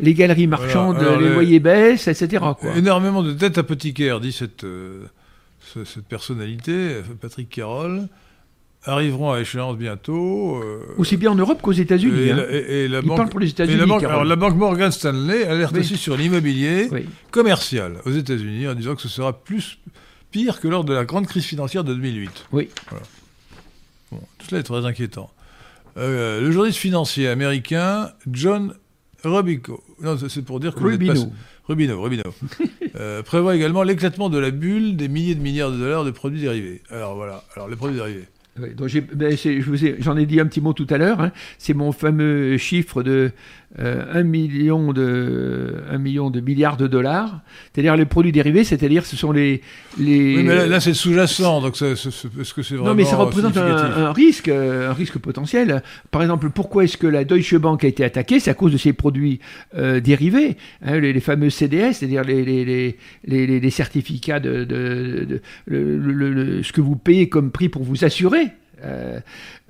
les 0.00 0.14
galeries 0.14 0.46
marchandes, 0.46 0.98
les 1.20 1.28
les- 1.28 1.34
loyers 1.34 1.60
baissent, 1.60 2.08
etc. 2.08 2.42
Quoi. 2.58 2.76
Énormément 2.76 3.22
de 3.22 3.32
dettes 3.32 3.58
apothicaires, 3.58 4.20
dit 4.20 4.32
cette, 4.32 4.62
ce- 4.62 5.84
cette 5.84 6.06
personnalité, 6.06 6.96
Patrick 7.20 7.48
Carroll. 7.48 8.08
Arriveront 8.84 9.32
à 9.32 9.40
échéance 9.40 9.76
bientôt. 9.76 10.56
euh, 10.62 10.80
Aussi 10.98 11.16
bien 11.16 11.30
en 11.30 11.34
Europe 11.34 11.62
qu'aux 11.62 11.72
États-Unis. 11.72 12.20
et, 12.20 12.32
hein. 12.32 12.36
la, 12.36 12.50
et- 12.52 12.84
et 12.84 12.88
la 12.88 12.98
Il 13.00 13.06
banque, 13.06 13.16
parle 13.16 13.28
pour 13.28 13.40
les 13.40 13.48
États-Unis. 13.50 13.76
la 13.76 13.86
banque, 13.86 14.00
Carole. 14.00 14.14
alors, 14.16 14.24
la 14.24 14.36
banque 14.36 14.56
Morgan 14.56 14.90
Stanley 14.90 15.44
alerte 15.46 15.72
Oui. 15.74 15.80
aussi 15.80 15.96
sur 15.96 16.16
l'immobilier 16.16 16.88
Oui. 16.90 17.06
commercial 17.30 17.98
aux 18.04 18.10
États-Unis 18.12 18.66
en 18.68 18.74
disant 18.74 18.94
que 18.96 19.02
ce 19.02 19.08
sera 19.08 19.32
plus 19.32 19.78
pire 20.30 20.60
que 20.60 20.68
lors 20.68 20.84
de 20.84 20.92
la 20.94 21.04
grande 21.04 21.26
crise 21.26 21.44
financière 21.44 21.84
de 21.84 21.94
2008. 21.94 22.46
Oui. 22.52 22.68
Voilà. 22.90 23.04
Bon, 24.10 24.18
tout 24.38 24.46
cela 24.48 24.60
est 24.60 24.64
très 24.64 24.84
inquiétant. 24.84 25.30
Euh, 25.98 26.40
le 26.40 26.50
journaliste 26.50 26.78
financier 26.80 27.28
américain 27.28 28.10
John 28.30 28.74
Robico, 29.24 29.84
non, 30.00 30.16
c'est- 30.28 30.42
pour 30.42 30.58
dire 30.58 30.74
que 30.74 30.80
vous 30.80 30.90
n'êtes 30.90 30.98
pas- 31.06 31.12
Rubino. 31.12 31.32
Rubino, 31.68 32.02
Rubino. 32.02 32.22
Euh, 32.96 33.22
prévoit 33.22 33.56
également 33.56 33.82
l'éclatement 33.84 34.28
de 34.28 34.36
la 34.36 34.50
bulle 34.50 34.96
des 34.96 35.08
milliers 35.08 35.34
de 35.34 35.40
milliards 35.40 35.70
de 35.70 35.78
dollars 35.78 36.04
de 36.04 36.10
produits 36.10 36.40
dérivés. 36.42 36.82
Alors 36.90 37.14
voilà, 37.14 37.42
alors 37.56 37.68
les 37.68 37.76
produits 37.76 37.96
dérivés. 37.96 38.26
Oui, 38.60 38.74
donc 38.74 38.90
ben, 39.14 39.34
c'est- 39.36 39.60
je 39.62 39.70
vous 39.70 39.84
ai- 39.84 39.96
j'en 40.00 40.16
ai, 40.16 40.26
dit 40.26 40.38
un 40.38 40.44
petit 40.46 40.60
mot 40.60 40.74
tout 40.74 40.86
à 40.90 40.98
l'heure. 40.98 41.20
hein. 41.22 41.32
C'est 41.56 41.72
mon 41.72 41.90
fameux 41.90 42.58
chiffre 42.58 43.02
de 43.02 43.30
1, 43.78 44.22
million 44.24 44.92
de 44.92 45.76
1 45.90 45.98
million 45.98 46.30
de 46.30 46.40
milliards 46.40 46.76
de 46.76 46.86
dollars. 46.86 47.40
C'est-à-dire 47.72 47.96
les 47.96 48.04
produits 48.04 48.32
dérivés, 48.32 48.64
c'est-à-dire 48.64 49.06
ce 49.06 49.16
sont 49.16 49.32
les. 49.32 49.62
les... 49.98 50.36
Oui, 50.36 50.42
mais 50.42 50.54
là, 50.54 50.66
là, 50.66 50.80
c'est 50.80 50.92
sous-jacent, 50.94 51.60
donc 51.62 51.74
est-ce 51.80 52.52
que 52.54 52.62
c'est 52.62 52.74
vraiment 52.74 52.90
non, 52.90 52.94
mais 52.94 53.04
ça 53.04 53.16
représente 53.16 53.56
un, 53.56 54.12
risque, 54.12 54.48
euh, 54.48 54.90
un 54.90 54.92
risque 54.92 55.18
potentiel. 55.18 55.82
Par 56.10 56.20
exemple, 56.22 56.50
pourquoi 56.50 56.84
est-ce 56.84 56.96
que 56.98 57.06
la 57.06 57.24
Deutsche 57.24 57.54
Bank 57.56 57.82
a 57.84 57.88
été 57.88 58.04
attaquée? 58.04 58.40
C'est 58.40 58.50
à 58.50 58.54
cause 58.54 58.72
de 58.72 58.78
ces 58.78 58.92
produits 58.92 59.40
euh, 59.76 60.00
dérivés, 60.00 60.56
hein, 60.84 60.98
les, 61.00 61.12
les 61.12 61.20
fameux 61.20 61.50
CDS, 61.50 61.94
c'est-à-dire 61.94 62.24
les, 62.24 62.44
les, 62.44 62.64
les, 63.24 63.60
les- 63.60 63.70
certificats 63.70 64.38
de, 64.40 64.64
de- 64.64 65.24
de- 65.24 65.40
le- 65.66 65.96
le- 65.98 66.30
le- 66.32 66.62
ce 66.62 66.72
que 66.72 66.80
vous 66.82 66.96
payez 66.96 67.28
comme 67.30 67.50
prix 67.50 67.68
pour 67.70 67.82
vous 67.84 68.04
assurer. 68.04 68.48
Euh, 68.84 69.20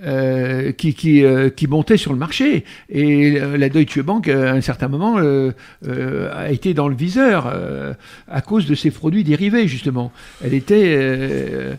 euh, 0.05 0.73
qui, 0.73 0.95
qui, 0.95 1.25
euh, 1.25 1.51
qui 1.51 1.67
montait 1.67 1.97
sur 1.97 2.13
le 2.13 2.19
marché. 2.19 2.65
Et 2.89 3.39
la 3.41 3.69
Deutsche 3.69 4.01
Bank, 4.01 4.29
à 4.29 4.53
un 4.53 4.61
certain 4.61 4.89
moment, 4.89 5.17
a 5.19 6.51
été 6.51 6.75
dans 6.75 6.89
le 6.89 6.95
viseur 6.95 7.53
à 8.29 8.41
cause 8.41 8.67
de 8.67 8.75
ces 8.75 8.91
produits 8.91 9.25
dérivés, 9.25 9.69
justement. 9.69 10.13
Elle 10.45 10.55
était, 10.55 10.91
elle 10.93 11.79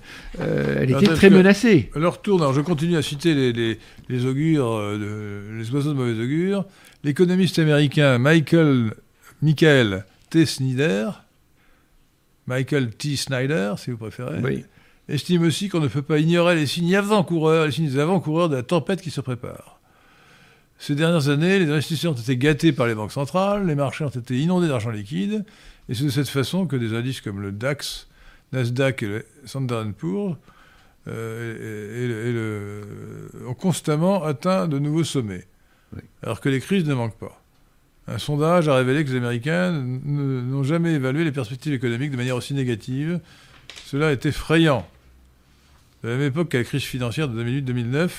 était 0.83 0.93
Peut-être 0.93 1.15
très 1.15 1.29
menacée. 1.29 1.89
À 1.95 1.99
leur 1.99 2.21
tour, 2.21 2.41
alors 2.41 2.53
je 2.53 2.61
continue 2.61 2.97
à 2.97 3.01
citer 3.01 3.33
les, 3.33 3.51
les- 3.53 3.79
les 4.09 4.25
augures, 4.25 4.79
de- 4.99 5.57
les 5.57 5.69
oiseaux 5.71 5.91
de 5.93 5.97
mauvais 5.97 6.21
augure. 6.21 6.65
L'économiste 7.03 7.59
américain 7.59 8.17
Michael, 8.17 8.91
Michael 9.41 10.05
T. 10.29 10.45
Snyder, 10.45 11.09
Michael 12.47 12.89
T. 12.91 13.15
Snyder, 13.15 13.73
si 13.77 13.91
vous 13.91 13.97
préférez, 13.97 14.39
Oui. 14.43 14.63
Estime 15.09 15.43
aussi 15.43 15.69
qu'on 15.69 15.79
ne 15.79 15.87
peut 15.87 16.01
pas 16.01 16.19
ignorer 16.19 16.55
les 16.55 16.65
signes 16.65 16.95
avant-coureurs, 16.95 17.65
les 17.65 17.71
signes 17.71 17.97
avant-coureurs 17.99 18.49
de 18.49 18.55
la 18.55 18.63
tempête 18.63 19.01
qui 19.01 19.11
se 19.11 19.21
prépare. 19.21 19.79
Ces 20.79 20.95
dernières 20.95 21.29
années, 21.29 21.59
les 21.59 21.69
investisseurs 21.69 22.13
ont 22.13 22.19
été 22.19 22.35
gâtés 22.37 22.71
par 22.73 22.87
les 22.87 22.95
banques 22.95 23.11
centrales, 23.11 23.65
les 23.67 23.75
marchés 23.75 24.03
ont 24.03 24.09
été 24.09 24.37
inondés 24.39 24.67
d'argent 24.67 24.89
liquide, 24.91 25.45
et 25.89 25.93
c'est 25.93 26.03
de 26.05 26.09
cette 26.09 26.29
façon 26.29 26.65
que 26.67 26.75
des 26.75 26.93
indices 26.95 27.21
comme 27.21 27.41
le 27.41 27.51
DAX, 27.51 28.07
Nasdaq 28.51 29.03
et 29.03 29.07
le 29.07 29.25
Standard 29.45 29.85
Poor's 29.97 30.35
euh, 31.07 31.97
et, 31.97 32.03
et 32.03 32.07
le- 32.07 32.25
et 32.27 32.31
le- 33.41 33.47
ont 33.47 33.53
constamment 33.53 34.23
atteint 34.23 34.67
de 34.67 34.79
nouveaux 34.79 35.03
sommets, 35.03 35.45
Oui. 35.95 36.01
alors 36.21 36.39
que 36.39 36.49
les 36.49 36.59
crises 36.59 36.85
ne 36.85 36.93
manquent 36.93 37.17
pas. 37.19 37.41
Un 38.07 38.17
sondage 38.17 38.67
a 38.67 38.75
révélé 38.75 39.03
que 39.05 39.11
les 39.11 39.17
Américains 39.17 39.71
n'ont 39.71 40.63
jamais 40.63 40.93
évalué 40.93 41.23
les 41.23 41.31
perspectives 41.31 41.73
économiques 41.73 42.11
de 42.11 42.17
manière 42.17 42.35
aussi 42.35 42.53
négative. 42.53 43.19
Cela 43.85 44.11
est 44.11 44.25
effrayant. 44.25 44.85
À 46.03 46.07
la 46.07 46.17
même 46.17 46.27
époque 46.27 46.49
qu'à 46.49 46.57
la 46.59 46.63
crise 46.63 46.83
financière 46.83 47.29
de 47.29 47.43
2008-2009, 47.43 48.09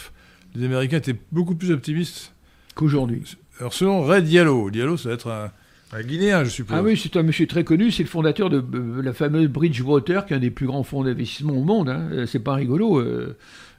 les 0.55 0.65
Américains 0.65 0.99
étaient 0.99 1.17
beaucoup 1.33 1.55
plus 1.55 1.71
optimistes. 1.71 2.33
Qu'aujourd'hui. 2.75 3.23
Alors 3.61 3.73
selon 3.75 4.03
Ray 4.03 4.23
Diallo, 4.23 4.71
Diallo 4.71 4.97
ça 4.97 5.05
doit 5.05 5.15
être 5.15 5.29
un, 5.31 5.51
un 5.97 6.03
Guinéen, 6.03 6.45
je 6.45 6.51
suppose. 6.51 6.77
Ah 6.79 6.83
oui, 6.83 6.97
c'est 7.01 7.17
un 7.17 7.23
monsieur 7.23 7.47
très 7.47 7.63
connu, 7.63 7.91
c'est 7.91 8.03
le 8.03 8.09
fondateur 8.09 8.51
de 8.51 8.57
euh, 8.75 9.03
la 9.03 9.13
fameuse 9.13 9.49
Bridgewater, 9.49 10.27
qui 10.27 10.33
est 10.33 10.37
un 10.37 10.41
des 10.41 10.51
plus 10.51 10.67
grands 10.67 10.83
fonds 10.83 11.05
d'investissement 11.05 11.53
au 11.55 11.63
monde. 11.65 11.89
hein. 11.89 12.09
Euh, 12.13 12.27
C'est 12.27 12.41
pas 12.41 12.55
rigolo. 12.55 12.99
Euh, 13.01 13.37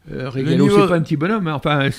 Ray 0.10 0.46
niveau- 0.46 0.70
c'est 0.82 0.88
pas 0.88 0.96
un 0.98 1.02
petit 1.02 1.18
bonhomme. 1.18 1.48
hein. 1.48 1.56
Enfin, 1.56 1.90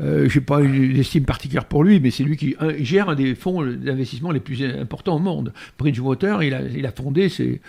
euh, 0.00 0.28
j'ai 0.30 0.40
pas 0.40 0.60
une 0.62 0.96
estime 0.96 1.24
particulière 1.26 1.66
pour 1.66 1.84
lui, 1.84 2.00
mais 2.00 2.10
c'est 2.10 2.24
lui 2.24 2.36
qui 2.38 2.56
un- 2.58 2.72
gère 2.82 3.10
un 3.10 3.14
des 3.14 3.34
fonds 3.34 3.62
d'investissement 3.64 4.30
les 4.30 4.40
plus 4.40 4.64
importants 4.64 5.16
au 5.16 5.20
monde. 5.20 5.52
Bridgewater, 5.78 6.42
il 6.42 6.54
a, 6.54 6.62
il 6.62 6.86
a 6.86 6.90
fondé, 6.90 7.28
c'est, 7.28 7.60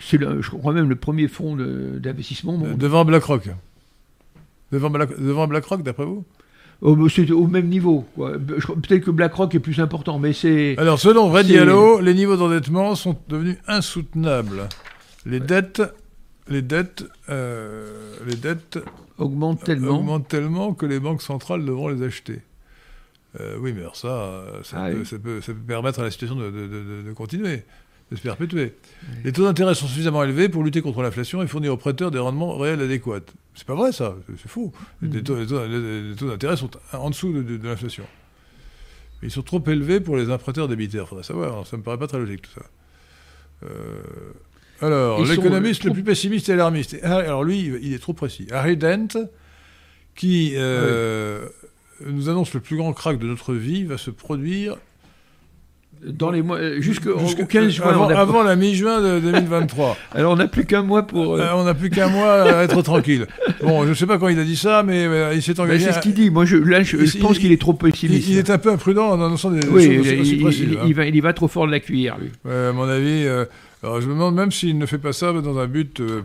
c'est 0.00 0.18
je 0.20 0.48
crois 0.50 0.72
même 0.72 0.88
le 0.88 0.96
premier 0.96 1.28
fonds 1.28 1.56
d'investissement. 1.56 2.58
Devant 2.58 3.04
BlackRock. 3.04 3.48
Devant, 4.72 4.90
Black- 4.90 5.18
devant 5.18 5.48
BlackRock, 5.48 5.82
d'après 5.82 6.04
vous? 6.04 6.24
Au, 6.80 7.08
c'est 7.08 7.30
au 7.32 7.46
même 7.46 7.68
niveau. 7.68 8.06
crois- 8.14 8.38
Peut-être 8.38 9.04
que 9.04 9.10
BlackRock 9.10 9.54
est 9.54 9.58
plus 9.60 9.80
important, 9.80 10.18
mais 10.18 10.32
c'est. 10.32 10.78
Alors, 10.78 10.98
selon 10.98 11.28
Diallo, 11.42 12.00
les 12.00 12.14
niveaux 12.14 12.36
d'endettement 12.36 12.94
sont 12.94 13.16
devenus 13.28 13.56
insoutenables. 13.66 14.68
Les 15.26 15.40
dettes, 15.40 15.82
les 16.48 16.62
dettes, 16.62 17.04
euh, 17.28 18.14
les 18.26 18.36
dettes 18.36 18.78
augmente 19.18 19.62
tellement. 19.64 19.98
augmentent 19.98 20.28
tellement 20.28 20.72
que 20.72 20.86
les 20.86 21.00
banques 21.00 21.20
centrales 21.22 21.64
devront 21.66 21.88
les 21.88 22.02
acheter. 22.02 22.40
Euh, 23.40 23.56
oui, 23.60 23.72
mais 23.74 23.80
alors 23.82 23.96
ça, 23.96 24.44
ça, 24.64 24.84
Ah 24.84 24.90
peut, 24.90 24.98
oui. 25.00 25.06
ça 25.06 25.18
peut- 25.18 25.40
ça 25.40 25.52
peut 25.52 25.58
permettre 25.60 26.00
à 26.00 26.04
la 26.04 26.10
situation 26.10 26.36
de, 26.36 26.50
de- 26.50 26.66
de- 26.66 27.02
de 27.08 27.12
continuer, 27.12 27.62
de 28.10 28.16
se 28.16 28.22
perpétuer. 28.22 28.74
Les 29.24 29.32
taux 29.32 29.44
d'intérêt 29.44 29.74
sont 29.74 29.86
suffisamment 29.86 30.24
élevés 30.24 30.48
pour 30.48 30.64
lutter 30.64 30.82
contre 30.82 31.02
l'inflation 31.02 31.42
et 31.42 31.46
fournir 31.46 31.72
aux 31.72 31.76
prêteurs 31.76 32.10
des 32.10 32.18
rendements 32.18 32.56
réels 32.58 32.80
adéquats. 32.80 33.20
C'est 33.54 33.66
pas 33.66 33.74
vrai, 33.74 33.92
ça, 33.92 34.16
c'est 34.40 34.48
faux. 34.48 34.72
Mm. 35.00 35.12
Les 35.12 35.22
taux, 35.22 36.26
d'intérêt 36.26 36.56
sont 36.56 36.70
en 36.92 37.10
dessous 37.10 37.32
de, 37.32 37.42
de- 37.42 37.56
de 37.56 37.68
l'inflation. 37.68 38.04
Mais 39.22 39.28
Ils 39.28 39.30
sont 39.30 39.42
trop 39.42 39.62
élevés 39.66 40.00
pour 40.00 40.16
les 40.16 40.30
emprunteurs 40.30 40.66
débiteurs, 40.66 41.08
faudrait 41.08 41.24
savoir. 41.24 41.66
Ça 41.66 41.76
me 41.76 41.82
paraît 41.82 41.98
pas 41.98 42.06
très 42.08 42.18
logique 42.18 42.42
tout 42.42 42.50
ça. 42.54 42.66
Euh, 43.64 44.00
alors, 44.80 45.18
l'économiste 45.36 45.84
le 45.84 45.92
plus 45.92 46.02
pessimiste 46.02 46.48
et 46.48 46.52
alarmiste. 46.52 46.96
Harry- 47.02 47.26
Alors 47.26 47.44
lui, 47.44 47.58
il 47.82 47.92
est 47.92 47.98
trop 47.98 48.14
précis. 48.14 48.46
Harry 48.50 48.76
Dent, 48.78 49.08
qui 50.14 50.52
euh, 50.56 51.46
nous 52.06 52.28
annonce 52.30 52.54
le 52.54 52.60
plus 52.60 52.76
grand 52.76 52.92
crack 52.94 53.18
de 53.18 53.26
notre 53.26 53.54
vie, 53.54 53.84
va 53.84 53.98
se 53.98 54.10
produire 54.10 54.76
Dans 56.06 56.30
les 56.30 56.40
mois, 56.40 56.56
euh, 56.56 56.80
jusqu'au 56.80 57.10
au 57.10 57.44
15 57.46 57.68
juin. 57.72 57.88
avant, 57.88 58.06
on 58.06 58.08
a- 58.08 58.14
avant 58.18 58.42
la 58.42 58.56
mi-juin 58.56 59.02
de 59.02 59.20
2023. 59.20 59.98
Alors 60.12 60.32
on 60.32 60.36
n'a 60.36 60.46
plus 60.48 60.64
qu'un 60.64 60.82
mois 60.82 61.02
pour. 61.06 61.34
euh, 61.34 61.40
Euh, 61.40 61.48
on 61.54 61.64
n'a 61.64 61.74
plus 61.74 61.90
qu'un 61.90 62.08
mois 62.08 62.42
à 62.42 62.62
être 62.64 62.80
tranquille. 62.80 63.26
Bon, 63.62 63.84
je 63.84 63.90
ne 63.90 63.94
sais 63.94 64.06
pas 64.06 64.16
quand 64.16 64.28
il 64.28 64.38
a 64.38 64.44
dit 64.44 64.56
ça, 64.56 64.82
mais 64.82 65.06
il 65.34 65.42
s'est 65.42 65.52
ben, 65.52 65.64
engagé. 65.64 65.84
c'est 65.84 65.92
ce 65.92 66.00
qu'il 66.00 66.14
dit. 66.14 66.30
Moi, 66.30 66.46
je, 66.46 66.56
là, 66.56 66.82
je, 66.82 66.96
Il- 66.96 67.06
je 67.06 67.18
pense 67.18 67.36
il- 67.36 67.40
qu'il 67.40 67.52
est 67.52 67.60
trop 67.60 67.74
il, 67.74 67.90
pessimiste. 67.90 68.28
il 68.30 68.38
est 68.38 68.48
un 68.48 68.56
peu 68.56 68.70
imprudent 68.70 69.08
en 69.10 69.14
annonçant 69.22 69.50
des 69.50 69.60
oui, 69.68 69.84
choses 69.84 69.94
il, 69.94 70.00
aussi, 70.00 70.20
aussi 70.20 70.36
il- 70.36 70.42
précises. 70.42 70.68
il- 70.70 70.78
hein. 70.78 70.82
il 70.86 70.94
va, 70.94 71.04
il 71.04 71.20
va 71.20 71.32
trop 71.34 71.48
fort 71.48 71.66
de 71.66 71.72
la 71.72 71.80
cuillère, 71.80 72.16
lui. 72.18 72.30
Ouais, 72.46 72.68
à 72.68 72.72
mon 72.72 72.88
avis, 72.88 73.26
euh, 73.26 73.44
alors 73.82 74.00
je 74.00 74.06
me 74.06 74.14
demande 74.14 74.34
même 74.36 74.52
s'il 74.52 74.78
ne 74.78 74.86
fait 74.86 74.96
pas 74.98 75.12
ça 75.12 75.32
dans 75.34 75.58
un 75.58 75.66
but 75.66 76.00
euh, 76.00 76.22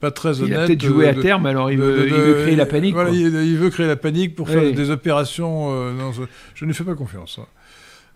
pas 0.00 0.10
très 0.10 0.34
Il 0.38 0.44
honnête. 0.46 0.58
a 0.58 0.66
peut-être 0.66 0.84
joué 0.84 1.06
à 1.08 1.12
de- 1.12 1.22
terme, 1.22 1.46
alors 1.46 1.70
il 1.70 1.78
de- 1.78 1.82
veut, 1.84 1.96
de- 2.00 2.06
il 2.08 2.12
veut 2.12 2.34
créer 2.42 2.56
la 2.56 2.66
panique. 2.66 2.94
Voilà, 2.94 3.10
il, 3.10 3.20
il 3.20 3.56
veut 3.56 3.70
créer 3.70 3.86
la 3.86 3.94
panique 3.94 4.34
pour 4.34 4.48
faire 4.48 4.64
Oui. 4.64 4.72
des 4.72 4.90
opérations. 4.90 5.68
euh, 5.70 5.92
non, 5.96 6.10
je, 6.10 6.22
je 6.56 6.64
ne 6.64 6.70
lui 6.70 6.74
fais 6.76 6.82
pas 6.82 6.96
confiance. 6.96 7.38
hein. 7.40 7.46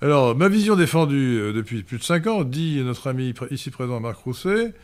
Alors, 0.03 0.37
ma 0.37 0.49
vision 0.49 0.77
défendue 0.77 1.39
euh, 1.41 1.53
depuis 1.53 1.83
plus 1.83 1.99
de 1.99 2.03
5 2.03 2.27
ans, 2.27 2.45
dit 2.45 2.83
notre 2.85 3.07
ami 3.07 3.33
ici 3.51 3.71
présent 3.71 3.99
Marc 4.01 4.19
Rousset, 4.19 4.75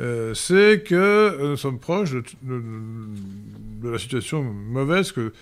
euh, 0.00 0.32
c'est 0.34 0.82
que 0.86 0.94
euh, 0.94 1.50
nous 1.50 1.56
sommes 1.56 1.78
proches 1.80 2.12
de, 2.12 2.22
de- 2.42 2.62
de 3.82 3.88
la 3.90 3.98
situation 3.98 4.42
mauvaise 4.42 5.12
que, 5.12 5.32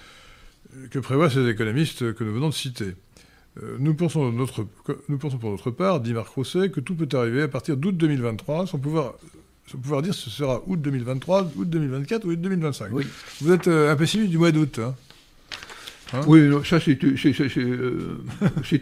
que 0.91 0.99
prévoient 0.99 1.31
ces 1.31 1.47
économistes 1.49 2.15
que 2.15 2.25
nous 2.25 2.33
venons 2.33 2.49
de 2.49 2.55
citer. 2.55 2.95
Euh, 3.63 3.77
nous, 3.79 3.95
pensons 3.95 4.33
notre, 4.33 4.67
que- 4.85 4.99
nous 5.11 5.19
pensons 5.19 5.37
pour 5.39 5.51
notre 5.51 5.71
part, 5.71 6.01
dit 6.01 6.15
Marc 6.15 6.29
Rousset, 6.29 6.71
que 6.71 6.81
tout 6.81 6.95
peut 6.95 7.09
arriver 7.17 7.43
à 7.43 7.49
partir 7.49 7.77
d'août 7.77 7.95
2023, 7.97 8.67
sans 8.67 8.79
pouvoir, 8.79 9.15
sans 9.71 9.77
pouvoir 9.79 10.01
dire 10.01 10.15
ce 10.15 10.31
sera 10.31 10.63
août 10.67 10.81
2023, 10.81 11.51
août 11.57 11.69
2024 11.69 12.25
ou 12.25 12.31
août 12.31 12.41
2025. 12.41 12.89
Oui. 12.93 13.05
Vous 13.43 13.53
êtes 13.53 13.69
euh, 13.69 13.93
un 13.93 13.97
pessimiste 13.97 14.31
du 14.31 14.39
mois 14.39 14.53
d'août. 14.53 14.79
hein 14.83 14.95
Hein 16.15 16.21
Oui, 16.27 16.41
ça 16.65 16.79
c'est 16.81 16.99
euh, 17.03 18.19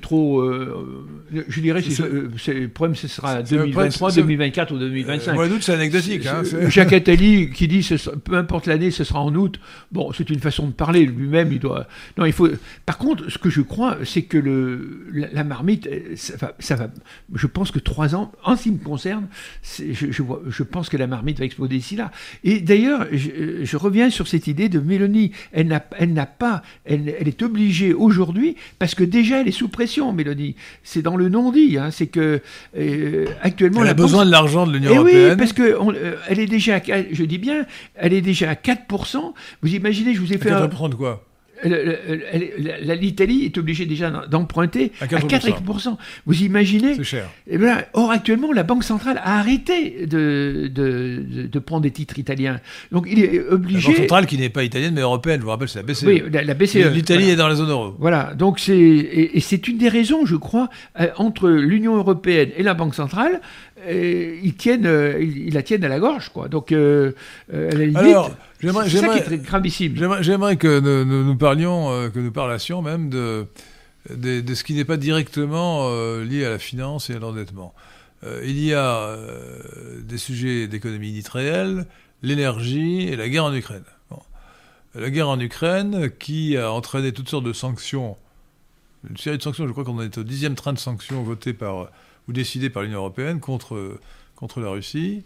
trop. 0.00 0.40
euh, 0.40 1.06
je 1.48 1.60
dirais, 1.60 1.82
C'est- 1.82 2.02
euh, 2.02 2.28
le 2.48 2.68
problème, 2.68 2.94
ce 2.96 3.08
sera 3.08 3.44
c'est- 3.44 3.54
2023, 3.56 4.10
c'est- 4.10 4.20
2024 4.20 4.72
ou 4.72 4.74
Le 4.78 4.80
2025. 4.88 5.34
mois 5.34 5.48
d'août, 5.48 5.62
c'est 5.62 5.72
anecdotique. 5.74 6.26
hein, 6.26 6.42
c'est- 6.44 6.70
Jacques 6.70 6.92
Attali 6.92 7.50
qui 7.50 7.68
dit 7.68 7.82
ce 7.82 7.94
peu 8.10 8.34
importe 8.36 8.66
l'année, 8.66 8.90
ce 8.90 9.04
sera 9.04 9.20
en 9.20 9.34
août. 9.34 9.60
Bon, 9.92 10.12
c'est 10.12 10.28
une 10.30 10.40
façon 10.40 10.66
de 10.66 10.72
parler. 10.72 11.06
Lui-même, 11.06 11.52
il 11.52 11.58
doit. 11.60 11.86
Non, 12.18 12.24
il 12.24 12.32
faut. 12.32 12.48
Par 12.86 12.98
contre, 12.98 13.30
ce 13.30 13.38
que 13.38 13.50
je 13.50 13.60
crois, 13.60 13.98
c'est 14.04 14.22
que 14.22 14.38
le 14.38 15.06
la, 15.12 15.28
la 15.32 15.44
marmite, 15.44 15.86
euh, 15.86 16.00
ça 16.16 16.36
va, 16.36 16.54
ça 16.58 16.76
va. 16.76 16.90
Je 17.34 17.46
pense 17.46 17.70
que 17.70 17.78
trois 17.78 18.14
ans, 18.14 18.32
en 18.44 18.56
ce 18.56 18.64
qui 18.64 18.72
me 18.72 18.78
concerne, 18.78 19.26
je, 19.62 20.10
je, 20.10 20.22
vois, 20.22 20.42
je 20.48 20.62
pense 20.62 20.88
que 20.88 20.96
la 20.96 21.06
marmite 21.06 21.38
va 21.38 21.44
exploser 21.44 21.70
d'ici 21.74 21.96
là. 21.96 22.10
Et 22.44 22.60
d'ailleurs, 22.60 23.06
je, 23.12 23.28
je 23.62 23.76
reviens 23.76 24.10
sur 24.10 24.26
cette 24.28 24.46
idée 24.46 24.68
de 24.68 24.80
Mélanie. 24.80 25.32
Elle 25.52 25.68
n'a, 25.68 25.84
elle 25.98 26.12
n'a 26.12 26.26
pas, 26.26 26.62
elle, 26.84 27.14
elle 27.20 27.28
est 27.28 27.42
obligée 27.42 27.92
aujourd'hui, 27.94 28.56
parce 28.78 28.94
que 28.94 29.04
déjà 29.04 29.40
elle 29.42 29.48
est 29.48 29.52
sous 29.52 29.68
pression, 29.68 30.12
Mélodie. 30.12 30.56
C'est 30.82 31.02
dans 31.02 31.16
le 31.16 31.28
non-dit. 31.28 31.76
Hein, 31.78 31.90
c'est 31.90 32.06
que 32.06 32.40
euh, 32.78 33.26
actuellement. 33.42 33.80
Elle 33.80 33.84
la 33.86 33.90
a 33.90 33.94
besoin 33.94 34.20
Banque- 34.20 34.26
de 34.26 34.30
l'argent 34.32 34.66
de 34.66 34.72
l'Union 34.72 34.90
Eh 34.92 34.96
européenne. 34.96 35.30
oui, 35.32 35.36
parce 35.36 35.52
que 35.52 35.76
on- 35.78 35.92
euh, 35.94 36.16
elle 36.28 36.40
est 36.40 36.46
déjà, 36.46 36.76
à, 36.76 36.80
je 37.12 37.24
dis 37.24 37.38
bien, 37.38 37.66
elle 37.94 38.12
est 38.14 38.20
déjà 38.22 38.50
à 38.50 38.54
4%. 38.54 39.34
Vous 39.62 39.74
imaginez, 39.74 40.14
je 40.14 40.20
vous 40.20 40.32
ai 40.32 40.38
fait 40.38 40.50
un, 40.50 40.66
4% 40.66 40.88
de 40.88 40.94
quoi? 40.94 41.24
La- 41.68 42.78
la- 42.84 42.94
l'Italie 42.94 43.44
est 43.44 43.58
obligée 43.58 43.86
déjà 43.86 44.10
d'emprunter 44.30 44.92
À 45.00 45.04
à 45.04 45.06
4%. 45.06 45.26
4%. 45.28 45.98
Vous 46.26 46.42
imaginez 46.42 46.94
C'est 46.96 47.04
cher. 47.04 47.30
Eh 47.48 47.58
bien, 47.58 47.84
Or, 47.92 48.10
actuellement, 48.10 48.52
la 48.52 48.62
Banque 48.62 48.84
centrale 48.84 49.18
a 49.22 49.38
arrêté 49.38 50.06
de, 50.06 50.68
de, 50.72 51.58
prendre 51.58 51.82
des 51.82 51.90
titres 51.90 52.18
italiens. 52.18 52.60
Donc, 52.92 53.06
il 53.10 53.18
est 53.22 53.32
La 53.48 53.54
obligé. 53.54 53.88
Banque 53.88 53.96
centrale 53.96 54.26
qui 54.26 54.38
n'est 54.38 54.48
pas 54.48 54.64
italienne 54.64 54.94
mais 54.94 55.00
européenne, 55.02 55.40
je 55.40 55.44
vous 55.44 55.50
rappelle, 55.50 55.68
c'est 55.68 55.78
la 55.80 55.84
BCE. 55.84 56.04
Oui, 56.06 56.22
la, 56.32 56.42
la 56.42 56.54
BCE. 56.54 56.76
L'Italie 56.92 57.20
voilà. 57.24 57.32
est 57.32 57.36
dans 57.36 57.48
la 57.48 57.54
zone 57.54 57.70
euro. 57.70 57.94
Voilà, 57.98 58.34
donc 58.34 58.58
c'est 58.58 58.76
et, 58.78 59.36
et 59.36 59.40
c'est 59.40 59.68
une 59.68 59.78
des 59.78 59.88
raisons, 59.88 60.24
je 60.26 60.36
crois, 60.36 60.68
euh, 61.00 61.08
entre 61.16 61.48
l'Union 61.50 61.96
européenne 61.96 62.50
et 62.56 62.62
la 62.62 62.74
Banque 62.74 62.94
centrale, 62.94 63.40
ils 63.88 64.54
tiennent, 64.56 64.86
euh, 64.86 65.18
ils, 65.20 65.48
ils 65.48 65.54
la 65.54 65.62
tiennent 65.62 65.84
à 65.84 65.88
la 65.88 65.98
gorge, 65.98 66.28
quoi. 66.30 66.48
Donc, 66.48 66.72
euh, 66.72 67.12
euh, 67.54 67.68
à 67.70 67.74
la 67.74 67.80
limite, 67.80 67.96
Alors, 67.96 68.30
j'aimerais- 68.60 68.88
c'est 68.88 68.96
ça 68.96 69.00
qui 69.00 69.06
est 69.06 69.14
j'aimerais- 69.14 69.22
très 69.24 69.38
gravissime. 69.38 69.96
J'aimerais 69.96 70.22
j'aimerais 70.22 70.56
que 70.56 70.80
nous, 71.04 71.36
parlions, 71.36 71.90
euh, 71.90 72.08
que 72.08 72.18
nous 72.18 72.32
parlassions 72.32 72.82
même 72.82 73.08
de, 73.10 73.46
de, 74.14 74.40
de 74.40 74.54
ce 74.54 74.64
qui 74.64 74.74
n'est 74.74 74.84
pas 74.84 74.96
directement 74.96 75.88
euh, 75.88 76.24
lié 76.24 76.44
à 76.44 76.50
la 76.50 76.58
finance 76.58 77.10
et 77.10 77.14
à 77.14 77.18
l'endettement. 77.18 77.74
Euh, 78.24 78.42
il 78.44 78.62
y 78.62 78.74
a 78.74 79.16
des 80.02 80.18
sujets 80.18 80.66
d'économie 80.66 81.12
dite 81.12 81.28
réelle, 81.28 81.86
l'énergie 82.22 83.02
et 83.08 83.16
la 83.16 83.28
guerre 83.30 83.44
en 83.46 83.54
Ukraine. 83.54 83.84
Bon. 84.10 84.18
La 84.94 85.08
guerre 85.08 85.28
en 85.30 85.40
Ukraine 85.40 86.10
qui 86.18 86.56
a 86.58 86.70
entraîné 86.70 87.12
toutes 87.12 87.28
sortes 87.30 87.44
de 87.44 87.54
sanctions, 87.54 88.16
une 89.08 89.16
série 89.16 89.38
de 89.38 89.42
sanctions, 89.42 89.66
je 89.66 89.72
crois 89.72 89.84
qu'on 89.84 90.02
est 90.02 90.18
au 90.18 90.22
dixième 90.22 90.54
train 90.54 90.74
de 90.74 90.78
sanctions 90.78 91.22
votées 91.22 91.54
par, 91.54 91.90
ou 92.28 92.32
décidées 92.32 92.70
par 92.70 92.82
l'Union 92.82 92.98
européenne 92.98 93.40
contre, 93.40 93.98
contre 94.36 94.60
la 94.60 94.70
Russie 94.70 95.22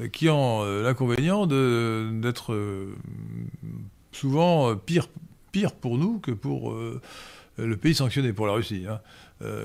euh, 0.00 0.08
qui 0.08 0.28
ont 0.28 0.62
euh, 0.64 0.82
l'inconvénient 0.82 1.46
d'être 1.46 2.52
euh, 2.52 2.94
souvent 4.12 4.76
pire, 4.76 5.08
pire 5.52 5.72
pour 5.72 5.98
nous 5.98 6.18
que 6.18 6.30
pour 6.30 6.74
le 7.56 7.76
pays 7.76 7.94
sanctionné, 7.94 8.32
pour 8.32 8.46
la 8.46 8.54
Russie. 8.54 8.84
hein. 8.88 9.00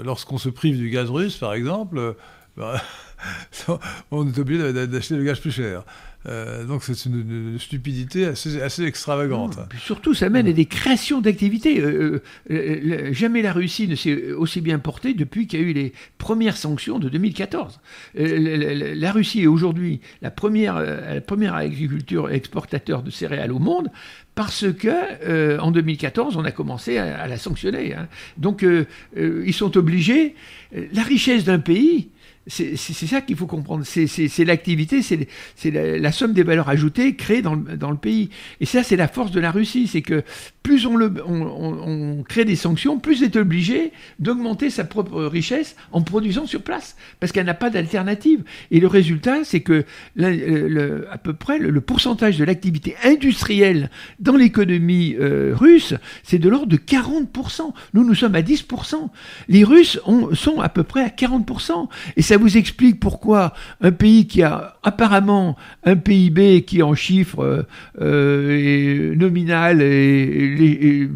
Lorsqu'on 0.03 0.37
se 0.37 0.49
prive 0.49 0.77
du 0.77 0.89
gaz 0.89 1.09
russe, 1.09 1.37
par 1.37 1.53
exemple, 1.53 2.15
bah, 2.57 2.81
on 4.11 4.27
est 4.27 4.37
obligé 4.37 4.73
d'a- 4.73 4.87
d'acheter 4.87 5.15
le 5.15 5.23
gaz 5.23 5.39
plus 5.39 5.51
cher. 5.51 5.83
Euh, 6.25 6.65
donc 6.65 6.83
c'est 6.83 7.05
une, 7.05 7.57
stupidité 7.59 8.25
assez, 8.25 8.83
extravagante. 8.83 9.57
Surtout, 9.79 10.13
ça 10.13 10.29
mène 10.29 10.47
à 10.47 10.51
des 10.51 10.65
créations 10.65 11.21
d'activités. 11.21 11.79
Euh, 11.79 12.21
euh, 12.51 13.13
jamais 13.13 13.41
la 13.41 13.53
Russie 13.53 13.87
ne 13.87 13.95
s'est 13.95 14.33
aussi 14.33 14.59
bien 14.59 14.79
portée 14.79 15.13
depuis 15.13 15.47
qu'il 15.47 15.61
y 15.61 15.63
a 15.63 15.65
eu 15.65 15.73
les 15.73 15.93
premières 16.17 16.57
sanctions 16.57 16.99
de 16.99 17.07
2014. 17.07 17.79
Euh, 18.19 18.37
la, 18.37 18.95
la- 18.95 19.11
Russie 19.11 19.41
est 19.41 19.47
aujourd'hui 19.47 20.01
la 20.21 20.29
première, 20.29 20.79
la 20.79 21.21
première 21.21 21.55
agriculture 21.55 22.29
exportateur 22.29 23.01
de 23.01 23.09
céréales 23.09 23.51
au 23.51 23.59
monde 23.59 23.89
parce 24.35 24.65
que 24.71 25.57
en 25.59 25.71
2014, 25.71 26.37
on 26.37 26.45
a 26.45 26.51
commencé 26.51 26.97
à, 26.97 27.27
la 27.27 27.37
sanctionner. 27.37 27.95
hein. 27.95 28.07
Donc, 28.37 28.63
ils 29.17 29.53
sont 29.53 29.75
obligés. 29.77 30.35
La 30.93 31.03
richesse 31.03 31.43
d'un 31.43 31.59
pays. 31.59 32.09
C'est 32.49 32.75
ça 32.75 33.21
qu'il 33.21 33.35
faut 33.35 33.45
comprendre. 33.45 33.85
C'est- 33.85 34.43
l'activité, 34.43 35.01
c'est 35.01 35.27
la, 35.71 36.11
somme 36.11 36.33
des 36.33 36.43
valeurs 36.43 36.67
ajoutées 36.69 37.15
créées 37.15 37.41
dans 37.41 37.53
le, 37.55 37.97
pays. 37.97 38.29
Et 38.59 38.65
ça, 38.65 38.81
c'est 38.83 38.95
la 38.95 39.07
force 39.07 39.31
de 39.31 39.39
la 39.39 39.51
Russie. 39.51 39.87
C'est 39.87 40.01
que 40.01 40.23
plus 40.63 40.85
on, 40.87 42.23
crée 42.27 42.45
des 42.45 42.55
sanctions, 42.55 42.99
plus 42.99 43.21
elle 43.21 43.29
est 43.29 43.37
obligée 43.37 43.91
d'augmenter 44.19 44.69
sa 44.69 44.83
propre 44.83 45.23
richesse 45.23 45.75
en 45.91 46.01
produisant 46.01 46.47
sur 46.47 46.61
place. 46.63 46.95
Parce 47.19 47.31
qu'elle 47.31 47.45
n'a 47.45 47.53
pas 47.53 47.69
d'alternative. 47.69 48.43
Et 48.71 48.79
le 48.79 48.87
résultat, 48.87 49.43
c'est 49.43 49.61
que 49.61 49.85
à 50.19 51.17
peu 51.17 51.33
près 51.33 51.59
le, 51.59 51.79
pourcentage 51.81 52.37
de 52.37 52.43
l'activité 52.45 52.95
industrielle 53.03 53.89
dans 54.19 54.35
l'économie 54.35 55.15
euh, 55.19 55.53
russe, 55.55 55.93
c'est 56.23 56.39
de 56.39 56.49
l'ordre 56.49 56.67
de 56.67 56.77
40%. 56.77 57.73
Nous, 57.93 58.03
nous 58.03 58.15
sommes 58.15 58.35
à 58.35 58.41
10%. 58.41 59.09
Les 59.47 59.63
Russes 59.63 59.99
ont- 60.05 60.33
sont 60.33 60.59
à 60.61 60.69
peu 60.69 60.83
près 60.83 61.03
à 61.03 61.09
40%. 61.09 61.87
Et 62.17 62.21
ça 62.21 62.37
vous 62.39 62.57
explique 62.57 62.99
pourquoi 62.99 63.53
un 63.81 63.91
pays 63.91 64.25
qui 64.27 64.41
a 64.41 64.77
apparemment 64.83 65.55
un 65.83 65.95
PIB 65.95 66.63
qui 66.63 66.81
en 66.81 66.95
chiffre 66.95 67.39
euh, 67.43 67.63
euh, 68.01 69.11
est 69.13 69.15
nominal 69.15 69.81
et, 69.81 71.07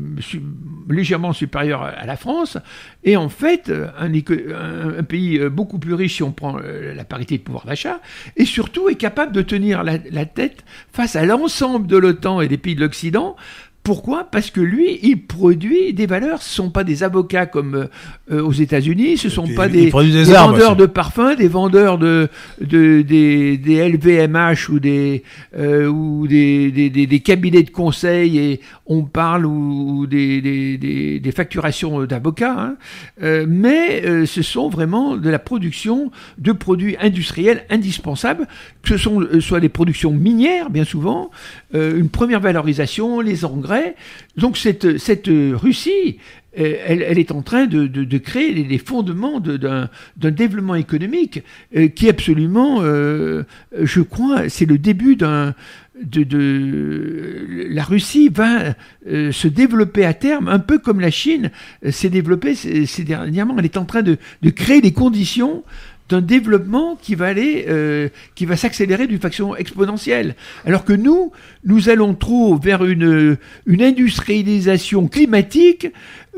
légèrement 0.90 1.34
supérieur 1.34 1.82
à 1.84 2.06
la 2.06 2.16
France 2.18 2.58
est 3.04 3.16
en 3.16 3.30
fait 3.30 3.72
un, 3.98 4.12
éco- 4.14 4.34
un- 4.54 5.04
pays 5.04 5.40
euh, 5.40 5.50
beaucoup 5.50 5.80
plus 5.80 5.94
riche 5.94 6.16
si 6.16 6.24
on 6.24 6.32
prend 6.32 6.58
euh, 6.60 6.94
la 6.94 7.04
parité 7.06 7.38
de 7.38 7.44
pouvoir 7.44 7.66
d'achat 7.66 8.00
et 8.38 8.46
surtout 8.46 8.90
est 8.90 8.96
capable 8.96 9.32
de 9.32 9.42
tenir 9.42 9.84
la 9.84 10.26
tête 10.26 10.64
face 10.92 11.16
à 11.16 11.26
l'ensemble 11.26 11.88
de 11.88 11.98
l'OTAN 11.98 12.42
et 12.42 12.48
des 12.48 12.58
pays 12.58 12.76
de 12.76 12.82
l'Occident 12.82 13.36
pourquoi? 13.84 14.24
Parce 14.32 14.50
que 14.50 14.62
lui, 14.62 14.98
il 15.04 15.22
produit 15.26 15.94
des 15.94 16.06
valeurs. 16.06 16.42
Ce 16.42 16.62
ne 16.62 16.66
sont 16.68 16.72
pas 16.72 16.84
des 16.86 17.04
avocats 17.04 17.46
comme 17.46 17.76
euh, 17.76 17.86
euh, 18.32 18.42
aux 18.42 18.54
États-Unis, 18.54 19.18
ce 19.18 19.28
ne 19.28 19.32
sont 19.34 19.48
pas 19.56 19.68
des, 19.68 19.88
produit 19.90 20.12
des 20.14 20.24
des 20.26 20.34
armes 20.34 20.52
vendeurs 20.52 20.72
aussi. 20.72 20.80
de 20.82 20.86
parfums, 20.86 21.36
des 21.38 21.48
vendeurs 21.50 21.98
de, 21.98 22.30
de- 22.62 23.02
des, 23.02 23.58
des 23.58 23.90
LVMH 23.90 24.70
ou 24.70 24.80
des, 24.80 25.24
euh, 25.58 25.88
ou 25.88 26.28
des, 26.28 26.72
des, 26.72 26.90
des- 26.90 27.08
des 27.08 27.20
cabinets 27.20 27.64
de 27.64 27.70
conseil 27.72 28.38
et 28.38 28.62
on 28.86 29.04
parle 29.04 29.46
ou, 29.46 30.00
ou 30.00 30.08
des, 30.08 30.40
des, 30.42 30.78
des- 30.78 31.20
des 31.20 31.32
facturations 31.34 32.06
d'avocats. 32.06 32.56
hein. 32.58 32.76
Euh, 33.22 33.46
mais 33.48 34.04
euh, 34.06 34.26
ce 34.26 34.42
sont 34.42 34.70
vraiment 34.70 35.18
de 35.18 35.30
la 35.30 35.40
production 35.40 36.10
de 36.38 36.52
produits 36.54 36.96
industriels 37.02 37.66
indispensables, 37.70 38.48
que 38.82 38.90
ce 38.90 38.98
sont 38.98 39.20
euh, 39.22 39.42
soit 39.42 39.60
des 39.60 39.70
productions 39.70 40.12
minières, 40.12 40.70
bien 40.70 40.86
souvent, 40.86 41.32
euh, 41.74 41.98
une 42.00 42.10
première 42.10 42.40
valorisation, 42.40 43.20
les 43.22 43.46
engrais. 43.46 43.96
Donc 44.38 44.58
cette, 44.58 44.98
cette 44.98 45.28
Russie, 45.28 46.18
euh, 46.60 46.76
elle, 46.86 47.02
elle 47.02 47.18
est 47.20 47.32
en 47.32 47.42
train 47.42 47.66
de, 47.66 47.88
de- 47.88 48.04
de 48.04 48.18
créer 48.20 48.54
les, 48.54 48.78
fondements 48.78 49.40
de- 49.40 49.58
d'un 49.58 50.32
développement 50.32 50.76
économique 50.76 51.42
euh, 51.76 51.88
qui 51.88 52.10
absolument, 52.10 52.80
euh, 52.82 53.44
je 53.82 54.02
crois, 54.02 54.50
c'est 54.50 54.66
le 54.66 54.78
début 54.78 55.16
d'un... 55.16 55.56
De, 56.04 56.24
de- 56.24 57.68
la 57.70 57.84
Russie 57.84 58.28
va 58.28 58.76
euh, 59.08 59.32
se 59.32 59.48
développer 59.48 60.04
à 60.06 60.14
terme, 60.14 60.48
un 60.48 60.58
peu 60.60 60.80
comme 60.80 61.00
la 61.00 61.12
Chine 61.12 61.52
euh, 61.86 61.92
s'est 61.92 62.10
développée 62.10 62.56
ces, 62.56 63.04
dernièrement. 63.04 63.56
Elle 63.60 63.66
est 63.66 63.78
en 63.78 63.86
train 63.86 64.02
de, 64.02 64.18
de 64.42 64.50
créer 64.50 64.82
les 64.82 64.92
conditions 64.92 65.64
d'un 66.10 66.22
développement 66.22 66.96
qui 66.96 67.16
va 67.16 67.28
aller, 67.28 67.66
euh, 67.68 68.10
qui 68.36 68.46
va 68.46 68.58
s'accélérer 68.58 69.08
d'une 69.08 69.20
façon 69.20 69.56
exponentielle. 69.56 70.36
Alors 70.66 70.84
que 70.84 70.94
nous, 70.94 71.32
nous 71.64 71.90
allons 71.90 72.14
trop 72.14 72.58
vers 72.58 72.84
une, 72.86 73.38
une 73.66 73.82
industrialisation 73.82 75.08
climatique. 75.08 75.88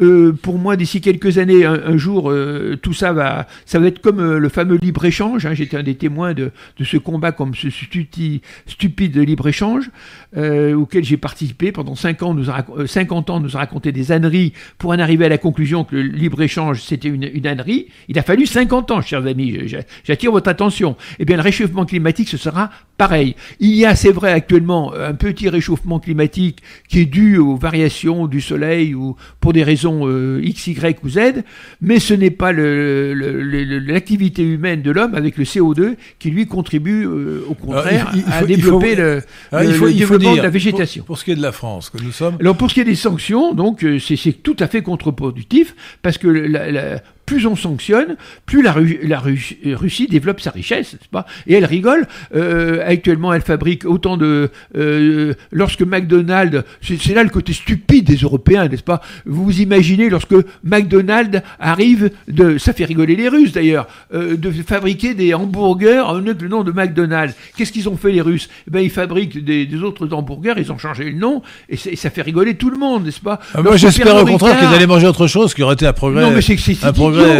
Euh, 0.02 0.34
pour 0.34 0.58
moi, 0.58 0.76
d'ici 0.76 1.00
quelques 1.00 1.38
années, 1.38 1.64
un, 1.66 1.74
un 1.86 1.96
jour, 1.98 2.30
euh, 2.30 2.76
tout 2.82 2.92
ça 2.94 3.14
va, 3.14 3.48
ça 3.66 3.80
va 3.80 3.88
être 3.88 4.00
comme 4.02 4.20
euh, 4.20 4.40
le 4.40 4.50
fameux 4.50 4.76
libre 4.76 5.06
échange. 5.06 5.46
hein. 5.46 5.54
J'étais 5.54 5.78
un 5.78 5.84
des 5.84 5.96
témoins 5.96 6.34
de, 6.34 6.52
de 6.78 6.84
ce 6.84 6.98
combat 6.98 7.32
comme 7.32 7.56
ce 7.56 7.70
stupide 8.68 9.18
libre 9.18 9.48
échange 9.48 9.90
euh, 10.36 10.74
auquel 10.76 11.04
j'ai 11.06 11.18
participé 11.18 11.72
pendant 11.72 11.96
5 11.96 12.24
ans. 12.24 12.34
Nous 12.34 12.50
a, 12.50 12.60
rac- 12.62 12.78
euh, 12.78 12.88
50 12.88 13.30
ans, 13.30 13.40
nous 13.40 13.56
a 13.56 13.60
raconté 13.60 13.92
des 13.92 14.12
âneries 14.12 14.52
pour 14.78 14.92
en 14.92 15.00
arriver 15.00 15.26
à 15.26 15.30
la 15.30 15.38
conclusion 15.38 15.84
que 15.86 15.96
le 15.96 16.02
libre 16.04 16.42
échange 16.42 16.82
c'était 16.82 17.08
une, 17.08 17.24
une 17.34 17.48
ânerie. 17.48 17.88
Il 18.10 18.20
a 18.20 18.22
fallu 18.24 18.46
50 18.46 18.92
ans, 18.92 19.02
chers 19.02 19.26
amis. 19.26 19.60
J'a- 19.68 19.80
J'attire 20.04 20.32
votre 20.32 20.50
attention. 20.50 20.98
Eh 21.20 21.26
bien, 21.26 21.38
le 21.38 21.42
réchauffement 21.42 21.86
climatique, 21.86 22.28
ce 22.30 22.38
sera 22.38 22.70
pareil. 22.98 23.36
Il 23.60 23.76
y 23.76 23.86
a, 23.86 23.96
c'est 23.96 24.12
vrai, 24.12 24.32
actuellement 24.32 24.94
un 24.94 25.14
petit 25.14 25.48
réchauffement 25.50 26.00
climatique 26.00 26.60
qui 26.90 27.00
est 27.00 27.06
dû 27.06 27.38
aux 27.38 27.56
variations 27.56 28.28
du 28.28 28.42
soleil 28.42 28.94
ou 28.94 29.16
pour 29.40 29.54
des 29.54 29.64
raisons 29.64 29.85
euh, 30.08 30.40
X, 30.44 30.68
Y 30.68 30.98
ou 31.04 31.10
Z, 31.10 31.20
mais 31.82 32.00
ce 32.00 32.14
n'est 32.14 32.32
pas 32.32 32.52
l'activité 32.54 34.44
humaine 34.44 34.82
de 34.82 34.92
l'homme 34.92 35.16
avec 35.16 35.38
le 35.38 35.44
CO2 35.44 35.96
qui 36.20 36.30
lui 36.32 36.46
contribue 36.48 37.06
euh, 37.06 37.46
au 37.50 37.54
contraire 37.54 38.12
il- 38.14 38.24
il 38.28 38.34
à 38.34 38.42
il 38.42 38.48
développer 38.48 38.96
faut- 38.96 39.02
le, 39.02 39.22
Ah, 39.52 39.64
faut, 39.64 39.88
développement 39.90 40.18
dire, 40.34 40.38
de 40.38 40.42
la 40.44 40.50
végétation. 40.50 41.04
Pour, 41.04 41.18
ce 41.18 41.24
qui 41.26 41.32
est 41.32 41.36
de 41.36 41.42
la 41.42 41.52
France, 41.52 41.90
que 41.90 42.02
nous 42.04 42.12
sommes. 42.12 42.38
Alors 42.40 42.56
pour 42.58 42.70
ce 42.70 42.74
qui 42.76 42.82
est 42.82 42.86
des 42.86 42.96
sanctions, 42.96 43.54
donc 43.54 43.84
euh, 43.84 44.00
c'est 44.00 44.16
c'est 44.16 44.34
tout 44.34 44.56
à 44.60 44.68
fait 44.68 44.82
contre-productif 44.82 45.76
parce 46.02 46.18
que 46.18 46.28
la- 46.28 46.72
la- 46.72 47.02
plus 47.26 47.46
on 47.46 47.56
sanctionne, 47.56 48.18
plus 48.46 48.62
la, 48.62 48.74
Russie 48.74 50.08
développe 50.08 50.42
sa 50.42 50.52
richesse, 50.52 50.94
n'est-ce 50.94 51.10
pas? 51.10 51.26
Et 51.48 51.56
elle 51.56 51.66
rigole. 51.66 52.08
Euh, 52.36 52.84
actuellement, 52.86 53.34
elle 53.34 53.42
fabrique 53.42 53.86
autant 53.86 54.18
de. 54.18 54.50
Euh, 54.78 55.34
lorsque 55.52 55.82
McDonald's, 55.82 56.64
c'est 56.82 57.14
là 57.14 57.24
le 57.24 57.30
côté 57.30 57.54
stupide 57.54 58.06
des 58.06 58.18
Européens, 58.18 58.68
n'est-ce 58.68 58.84
pas? 58.84 59.02
Vous 59.26 59.44
vous 59.44 59.62
imaginez 59.62 60.10
lorsque 60.10 60.36
McDonald's 60.64 61.42
arrive 61.60 62.12
de, 62.28 62.58
ça 62.58 62.74
fait 62.74 62.86
rigoler 62.86 63.16
les 63.16 63.28
Russes 63.28 63.54
d'ailleurs, 63.54 63.88
euh, 64.14 64.38
de 64.38 64.52
fabriquer 64.52 65.14
des 65.14 65.34
hamburgers 65.34 66.04
en 66.06 66.14
le 66.16 66.48
nom 66.48 66.64
de 66.64 66.72
McDonald's. 66.72 67.36
Qu'est-ce 67.58 67.72
qu'ils 67.72 67.90
ont 67.90 67.98
fait 67.98 68.12
les 68.12 68.22
Russes? 68.22 68.50
Eh 68.68 68.72
ben, 68.72 68.80
ils 68.80 68.90
fabriquent 68.90 69.44
des, 69.44 69.68
autres 69.84 70.12
hamburgers, 70.14 70.54
ils 70.58 70.72
ont 70.72 70.78
changé 70.78 71.06
le 71.06 71.18
nom 71.18 71.42
et, 71.70 71.78
ça 71.78 72.10
fait 72.10 72.22
rigoler 72.22 72.56
tout 72.56 72.70
le 72.70 72.78
monde, 72.78 73.06
n'est-ce 73.06 73.20
pas? 73.20 73.40
Ah, 73.54 73.62
Moi, 73.62 73.78
j'espère 73.78 74.16
au 74.16 74.26
contraire 74.26 74.60
qu'ils 74.60 74.68
allaient 74.68 74.88
manger 74.88 75.08
autre 75.08 75.28
chose 75.28 75.54
qui 75.54 75.64
aurait 75.64 75.74
été 75.74 75.88
un 75.88 75.94
progrès. 75.94 76.22
Non, 76.22 76.32
mais 76.32 76.42
c'est 76.42 76.56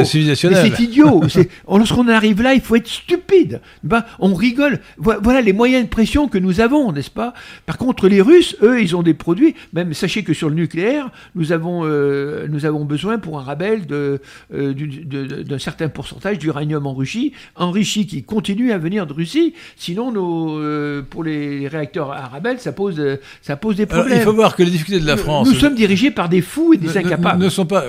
civilisationnel. 0.06 0.72
C'est 0.76 0.84
idiot. 0.84 1.22
Lorsqu'on 1.68 2.08
arrive 2.08 2.42
là, 2.42 2.54
il 2.54 2.62
faut 2.62 2.76
être 2.76 2.88
stupide. 2.88 3.62
Ben, 3.84 4.04
on 4.20 4.34
rigole. 4.34 4.80
Voilà 4.98 5.42
les 5.42 5.54
moyens 5.54 5.84
de 5.84 5.90
pression 5.90 6.28
que 6.28 6.38
nous 6.38 6.62
avons, 6.62 6.92
n'est-ce 6.92 7.10
pas? 7.10 7.34
Par 7.66 7.78
contre, 7.78 8.08
les 8.08 8.22
Russes, 8.22 8.56
eux, 8.62 8.82
ils 8.82 8.96
ont 8.96 9.04
des 9.04 9.14
produits. 9.14 9.56
Même 9.74 9.94
sachez 9.94 10.24
que 10.24 10.34
sur 10.34 10.50
le 10.50 10.56
nucléaire, 10.56 11.10
nous 11.36 11.52
avons, 11.52 11.82
euh, 11.86 12.48
nous 12.50 12.66
avons 12.66 12.86
besoin 12.86 13.18
pour 13.18 13.40
un 13.40 13.44
rabel 13.44 13.82
euh, 13.92 14.18
d'un 14.50 15.60
certain 15.60 15.90
pourcentage 15.90 16.40
d'uranium 16.40 16.86
enrichi, 16.88 17.34
enrichi 17.56 18.08
qui 18.08 18.24
continue 18.24 18.72
à 18.72 18.78
venir 18.78 19.08
de 19.08 19.14
Russie. 19.14 19.54
Sinon, 19.76 20.12
nos, 20.12 20.60
euh, 20.60 21.02
pour 21.08 21.24
les 21.24 21.68
réacteurs 21.68 22.12
à 22.12 22.28
rabel, 22.28 22.60
ça 22.60 22.72
pose, 22.72 23.02
ça 23.42 23.56
pose 23.56 23.76
des 23.76 23.86
problèmes. 23.86 24.20
il 24.20 24.24
faut 24.24 24.34
voir 24.34 24.56
que 24.56 24.64
les 24.64 24.72
difficultés 24.72 25.02
de 25.02 25.08
la 25.08 25.18
France. 25.18 25.48
Nous, 25.48 25.56
sommes 25.56 25.76
dirigés 25.76 26.12
par 26.12 26.30
des 26.30 26.42
fous 26.42 26.74
et 26.74 26.78
des 26.78 26.98
incapables. 26.98 27.44
Ne, 27.44 27.50
sont 27.50 27.66
pas, 27.66 27.86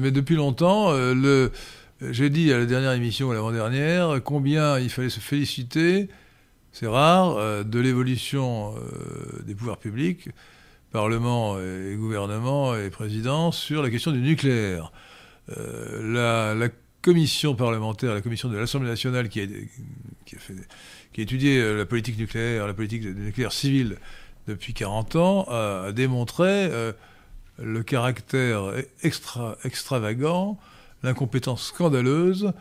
mais 0.00 0.10
depuis 0.10 0.36
longtemps, 0.36 0.92
j'ai 2.10 2.30
dit 2.30 2.52
à 2.52 2.58
la 2.58 2.66
dernière 2.66 2.92
émission 2.92 3.28
ou 3.28 3.32
l'avant-dernière 3.32 4.20
combien 4.24 4.78
il 4.78 4.90
fallait 4.90 5.08
se 5.08 5.20
féliciter, 5.20 6.08
c'est 6.72 6.86
rare, 6.86 7.36
euh, 7.36 7.62
de 7.62 7.78
l'évolution 7.78 8.74
euh, 8.76 9.42
des 9.44 9.54
pouvoirs 9.54 9.78
publics, 9.78 10.30
Parlement 10.90 11.58
et 11.58 11.96
gouvernement 11.96 12.76
et 12.76 12.90
président, 12.90 13.50
sur 13.50 13.82
la 13.82 13.88
question 13.88 14.12
du 14.12 14.20
nucléaire. 14.20 14.92
Euh, 15.56 16.54
la, 16.54 16.68
commission 17.00 17.56
parlementaire, 17.56 18.14
la 18.14 18.20
commission 18.20 18.48
de 18.48 18.56
l'Assemblée 18.56 18.88
nationale 18.88 19.28
qui 19.28 19.40
a, 19.40 19.46
qui 20.24 20.36
a, 20.36 21.22
étudié 21.22 21.74
la 21.74 21.84
politique 21.84 22.16
nucléaire, 22.16 22.68
la 22.68 22.74
politique 22.74 23.02
nucléaire 23.04 23.52
civile 23.52 23.96
depuis 24.46 24.72
40 24.72 25.16
ans, 25.16 25.44
a, 25.48 25.90
démontré 25.90 26.70
le 27.58 27.82
caractère 27.82 28.72
extra, 29.02 29.56
extravagant 29.64 30.60
l'incompétence 31.02 31.66
scandaleuse 31.66 32.52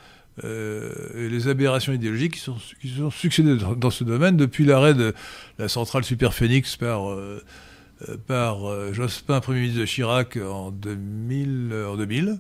euh, 0.46 0.92
et 1.16 1.30
les 1.30 1.50
aberrations 1.50 1.92
idéologiques 1.92 2.36
qui 2.36 2.40
sont, 2.40 2.56
qui 2.82 2.90
sont 2.90 3.12
succédées 3.12 3.58
dans 3.76 3.90
ce 3.90 4.04
domaine 4.04 4.38
depuis 4.38 4.64
l'arrêt 4.64 4.94
de 4.94 5.14
la 5.60 5.68
centrale 5.68 6.06
Superphénix 6.06 6.78
par, 6.78 7.12
euh, 7.12 7.44
euh, 8.08 8.16
par 8.28 8.94
Jospin, 8.94 9.42
Premier 9.42 9.60
ministre 9.60 9.82
de 9.82 9.86
Chirac, 9.86 10.38
en 10.38 10.72
2000. 10.72 11.74
En 11.88 11.98
2000 11.98 12.40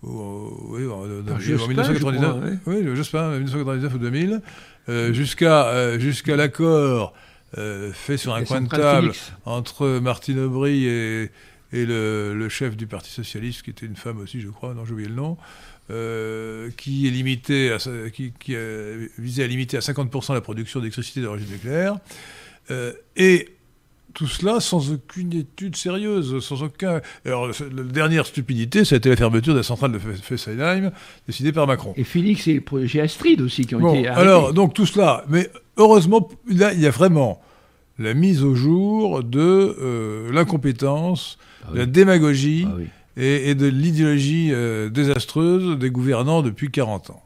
oui, 0.00 0.86
en, 0.86 1.02
1999, 1.02 2.58
oui. 2.66 2.96
Jospin, 2.96 3.30
1999 3.30 3.94
ou 3.94 3.98
2000, 3.98 4.40
jusqu'à 5.12 5.98
jusqu'à 5.98 6.36
l'accord 6.36 7.14
fait 7.56 8.16
sur 8.16 8.32
un 8.32 8.44
coin 8.44 8.60
de 8.60 8.68
table 8.68 9.10
entre 9.44 9.98
Martine 9.98 10.38
Aubry 10.38 10.86
et, 10.86 11.32
et 11.72 11.84
le, 11.84 12.48
chef 12.48 12.76
du 12.76 12.86
Parti 12.86 13.10
Socialiste, 13.10 13.62
qui 13.62 13.70
était 13.70 13.86
une 13.86 13.96
femme 13.96 14.18
aussi, 14.18 14.40
je 14.40 14.48
crois, 14.48 14.74
non, 14.74 14.84
j'ai 14.84 14.92
oublié 14.92 15.08
le 15.08 15.14
nom, 15.14 15.36
euh, 15.90 16.70
qui, 16.76 17.06
est 17.06 17.10
limité 17.10 17.72
à, 17.72 17.78
qui, 18.10 18.32
qui 18.38 18.54
visait 19.18 19.44
à 19.44 19.46
limiter 19.46 19.76
à 19.76 19.80
50% 19.80 20.34
la 20.34 20.40
production 20.40 20.80
d'électricité 20.80 21.20
d'origine 21.20 21.50
nucléaire. 21.50 21.96
Euh, 22.70 22.92
et 23.16 23.48
tout 24.14 24.26
cela 24.26 24.60
sans 24.60 24.92
aucune 24.92 25.32
étude 25.32 25.76
sérieuse, 25.76 26.40
sans 26.40 26.62
aucun. 26.62 27.00
Alors, 27.24 27.48
la 27.48 27.82
dernière 27.84 28.26
stupidité, 28.26 28.84
ça 28.84 28.96
a 28.96 28.98
été 28.98 29.10
la 29.10 29.16
fermeture 29.16 29.52
de 29.52 29.58
la 29.58 29.64
centrale 29.64 29.92
de 29.92 29.98
Fessenheim, 29.98 30.90
décidée 31.26 31.52
par 31.52 31.66
Macron. 31.66 31.94
Et 31.96 32.04
Félix 32.04 32.48
et 32.48 32.54
le 32.54 32.60
projet 32.60 33.00
Astrid 33.00 33.40
aussi 33.40 33.66
qui 33.66 33.74
ont 33.74 33.94
été. 33.94 34.08
Arrêtés. 34.08 34.20
Alors, 34.20 34.52
donc 34.52 34.74
tout 34.74 34.86
cela. 34.86 35.24
Mais 35.28 35.50
heureusement, 35.76 36.28
là, 36.48 36.72
il 36.72 36.80
y 36.80 36.86
a 36.86 36.90
vraiment 36.90 37.40
la 37.98 38.14
mise 38.14 38.42
au 38.42 38.54
jour 38.54 39.22
de 39.22 39.76
euh, 39.80 40.32
l'incompétence 40.32 41.38
ah 41.66 41.72
de 41.72 41.78
la 41.78 41.86
démagogie 41.86 42.66
ah 42.68 42.82
et, 43.16 43.54
de 43.56 43.66
l'idéologie 43.66 44.50
euh, 44.52 44.88
désastreuse 44.90 45.76
des 45.76 45.90
gouvernants 45.90 46.42
depuis 46.42 46.70
40 46.70 47.10
ans. 47.10 47.22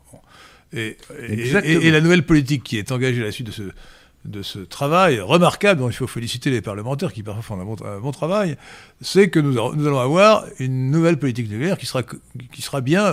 Et, 0.74 0.96
et, 1.28 1.90
la 1.90 2.00
nouvelle 2.00 2.24
politique 2.24 2.62
qui 2.62 2.78
est 2.78 2.92
engagée 2.92 3.20
à 3.20 3.26
la 3.26 3.32
suite 3.32 3.48
de 3.48 3.52
ce, 3.52 3.62
de 4.24 4.42
ce 4.42 4.60
travail 4.60 5.20
remarquable, 5.20 5.80
dont 5.80 5.90
il 5.90 5.94
faut 5.94 6.06
féliciter 6.06 6.50
les 6.50 6.60
parlementaires 6.60 7.12
qui 7.12 7.22
parfois 7.22 7.42
font 7.42 7.60
un 7.60 8.00
bon, 8.00 8.12
travail, 8.12 8.56
c'est 9.00 9.28
que 9.28 9.40
nous, 9.40 9.52
nous, 9.52 9.86
allons 9.86 9.98
avoir 9.98 10.46
une 10.60 10.90
nouvelle 10.90 11.18
politique 11.18 11.50
nucléaire 11.50 11.76
qui 11.76 11.86
sera, 11.86 12.02
qui 12.02 12.62
sera 12.62 12.80
bien. 12.80 13.12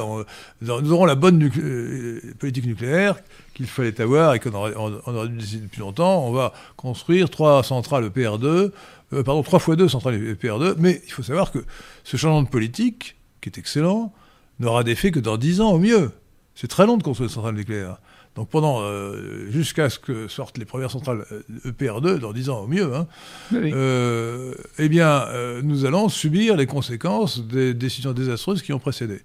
nous 0.61 0.91
aurons 0.91 1.05
la 1.05 1.15
bonne 1.15 1.49
euh, 1.57 2.21
politique 2.37 2.65
nucléaire 2.65 3.15
qu'il 3.59 3.67
fallait 3.67 3.99
avoir 3.99 4.33
et 4.33 4.39
qu'on 4.39 4.53
aurait, 4.53 5.27
dû 5.27 5.37
décider 5.37 5.63
depuis 5.63 5.81
longtemps. 5.81 6.25
On 6.25 6.31
va 6.31 6.53
construire 6.77 7.29
trois 7.29 7.61
centrales 7.61 8.07
EPR2 8.07 8.71
euh, 9.11 9.23
pardon, 9.23 9.41
3 9.41 9.59
fois 9.59 9.75
2 9.75 9.89
centrales 9.89 10.15
EPR2, 10.15 10.75
mais 10.77 11.01
il 11.05 11.11
faut 11.11 11.23
savoir 11.23 11.51
que 11.51 11.59
ce 12.03 12.15
changement 12.15 12.43
de 12.43 12.47
politique, 12.47 13.17
qui 13.41 13.49
est 13.49 13.57
excellent, 13.57 14.13
n'aura 14.59 14.83
d'effet 14.83 15.11
que 15.11 15.19
dans 15.19 15.37
10 15.37 15.61
ans 15.61 15.71
au 15.71 15.79
mieux. 15.79 16.11
C'est 16.55 16.67
très 16.67 16.85
long 16.85 16.95
de 16.95 17.03
construire 17.03 17.27
une 17.27 17.33
centrale 17.33 17.55
nucléaire. 17.55 17.97
Donc 18.35 18.49
pendant 18.49 18.81
euh, 18.81 19.49
jusqu'à 19.49 19.89
ce 19.89 19.99
que 19.99 20.27
sortent 20.27 20.57
les 20.57 20.65
premières 20.65 20.91
centrales 20.91 21.25
EPR2 21.65 22.07
euh, 22.07 22.15
e 22.15 22.19
dans 22.19 22.31
10 22.31 22.49
ans 22.49 22.61
au 22.61 22.67
mieux, 22.67 22.95
hein, 22.95 23.07
euh, 23.53 24.53
eh 24.77 24.87
bien 24.87 25.25
nous 25.63 25.85
allons 25.85 26.09
subir 26.09 26.55
les 26.55 26.65
conséquences 26.65 27.45
des 27.45 27.73
décisions 27.73 28.13
désastreuses 28.13 28.61
qui 28.61 28.71
ont 28.71 28.79
précédé. 28.79 29.21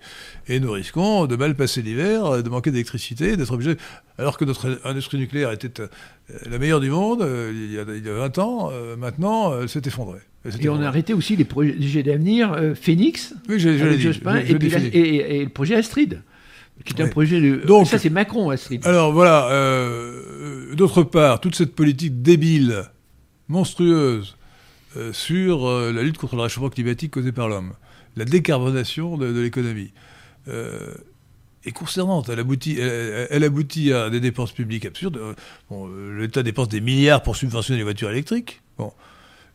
Et 0.48 0.58
nous 0.58 0.72
risquons 0.72 1.26
de 1.26 1.36
mal 1.36 1.54
passer 1.54 1.82
l'hiver, 1.82 2.42
de 2.42 2.48
manquer 2.48 2.70
d'électricité, 2.70 3.36
d'être 3.36 3.52
obligé, 3.52 3.76
alors 4.18 4.38
que 4.38 4.44
notre 4.44 4.80
industrie 4.84 5.18
nucléaire 5.18 5.52
était 5.52 5.82
la 6.50 6.58
meilleure 6.58 6.80
du 6.80 6.90
monde 6.90 7.20
il 7.52 7.72
y 7.72 7.78
a, 7.78 7.84
il 7.94 8.04
y 8.04 8.08
a 8.08 8.14
20 8.14 8.38
ans, 8.38 8.72
maintenant 8.98 9.60
elle 9.60 9.68
s'est 9.68 9.82
effondrée. 9.84 10.20
Et 10.60 10.68
on 10.68 10.80
a 10.80 10.88
arrêté 10.88 11.14
aussi 11.14 11.36
les 11.36 11.44
projets 11.44 12.02
d'avenir 12.02 12.74
Phoenix, 12.74 13.34
oui, 13.48 13.58
je, 13.58 13.78
je 13.78 13.88
dit, 13.94 14.76
et, 14.92 15.38
et, 15.38 15.44
le 15.44 15.50
projet 15.50 15.74
Astrid 15.74 16.20
qui 16.82 16.92
est 16.94 17.02
un 17.02 17.08
projet 17.08 17.40
de. 17.40 17.56
Donc, 17.64 17.86
ça, 17.86 17.98
c'est 17.98 18.10
Macron, 18.10 18.50
Astrid. 18.50 18.86
Alors 18.86 19.12
voilà. 19.12 19.48
Euh, 19.50 20.74
d'autre 20.74 21.02
part, 21.02 21.40
toute 21.40 21.54
cette 21.54 21.74
politique 21.74 22.22
débile, 22.22 22.84
monstrueuse, 23.48 24.36
euh, 24.96 25.12
sur 25.12 25.66
euh, 25.68 25.92
la 25.92 26.02
lutte 26.02 26.18
contre 26.18 26.36
le 26.36 26.42
réchauffement 26.42 26.70
climatique 26.70 27.12
causé 27.12 27.32
par 27.32 27.48
l'homme, 27.48 27.74
la 28.16 28.24
décarbonation 28.24 29.16
de, 29.16 29.26
l'économie, 29.40 29.92
est 30.46 31.72
concernante. 31.72 32.28
Elle 32.28 32.40
aboutit, 32.40 32.78
elle, 32.78 33.44
aboutit 33.44 33.92
à 33.92 34.10
des 34.10 34.20
dépenses 34.20 34.52
publiques 34.52 34.84
absurdes. 34.84 35.18
Bon, 35.70 35.88
L'État 36.18 36.42
dépense 36.42 36.68
des 36.68 36.82
milliards 36.82 37.22
pour 37.22 37.36
subventionner 37.36 37.78
les 37.78 37.84
voitures 37.84 38.10
électriques. 38.10 38.60
Bon. 38.76 38.92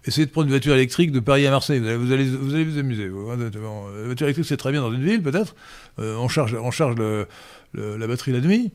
Essayez 0.06 0.26
de 0.26 0.32
prendre 0.32 0.46
une 0.46 0.52
voiture 0.52 0.74
électrique 0.74 1.12
de 1.12 1.20
Paris 1.20 1.46
à 1.46 1.52
Marseille, 1.52 1.80
vous 1.80 2.12
allez 2.12 2.26
vous, 2.26 2.54
allez 2.54 2.64
vous 2.64 2.78
amuser. 2.78 3.08
La 3.08 4.06
voiture 4.06 4.28
électrique, 4.28 4.46
c'est 4.46 4.58
très 4.58 4.72
bien 4.72 4.82
dans 4.82 4.94
une 4.94 5.04
ville, 5.04 5.22
peut-être. 5.22 5.56
Euh, 6.00 6.16
on 6.16 6.30
charge, 6.30 6.56
on 6.56 6.72
charge 6.72 6.96
la 7.74 8.08
batterie 8.08 8.32
la 8.32 8.42
nuit. 8.42 8.72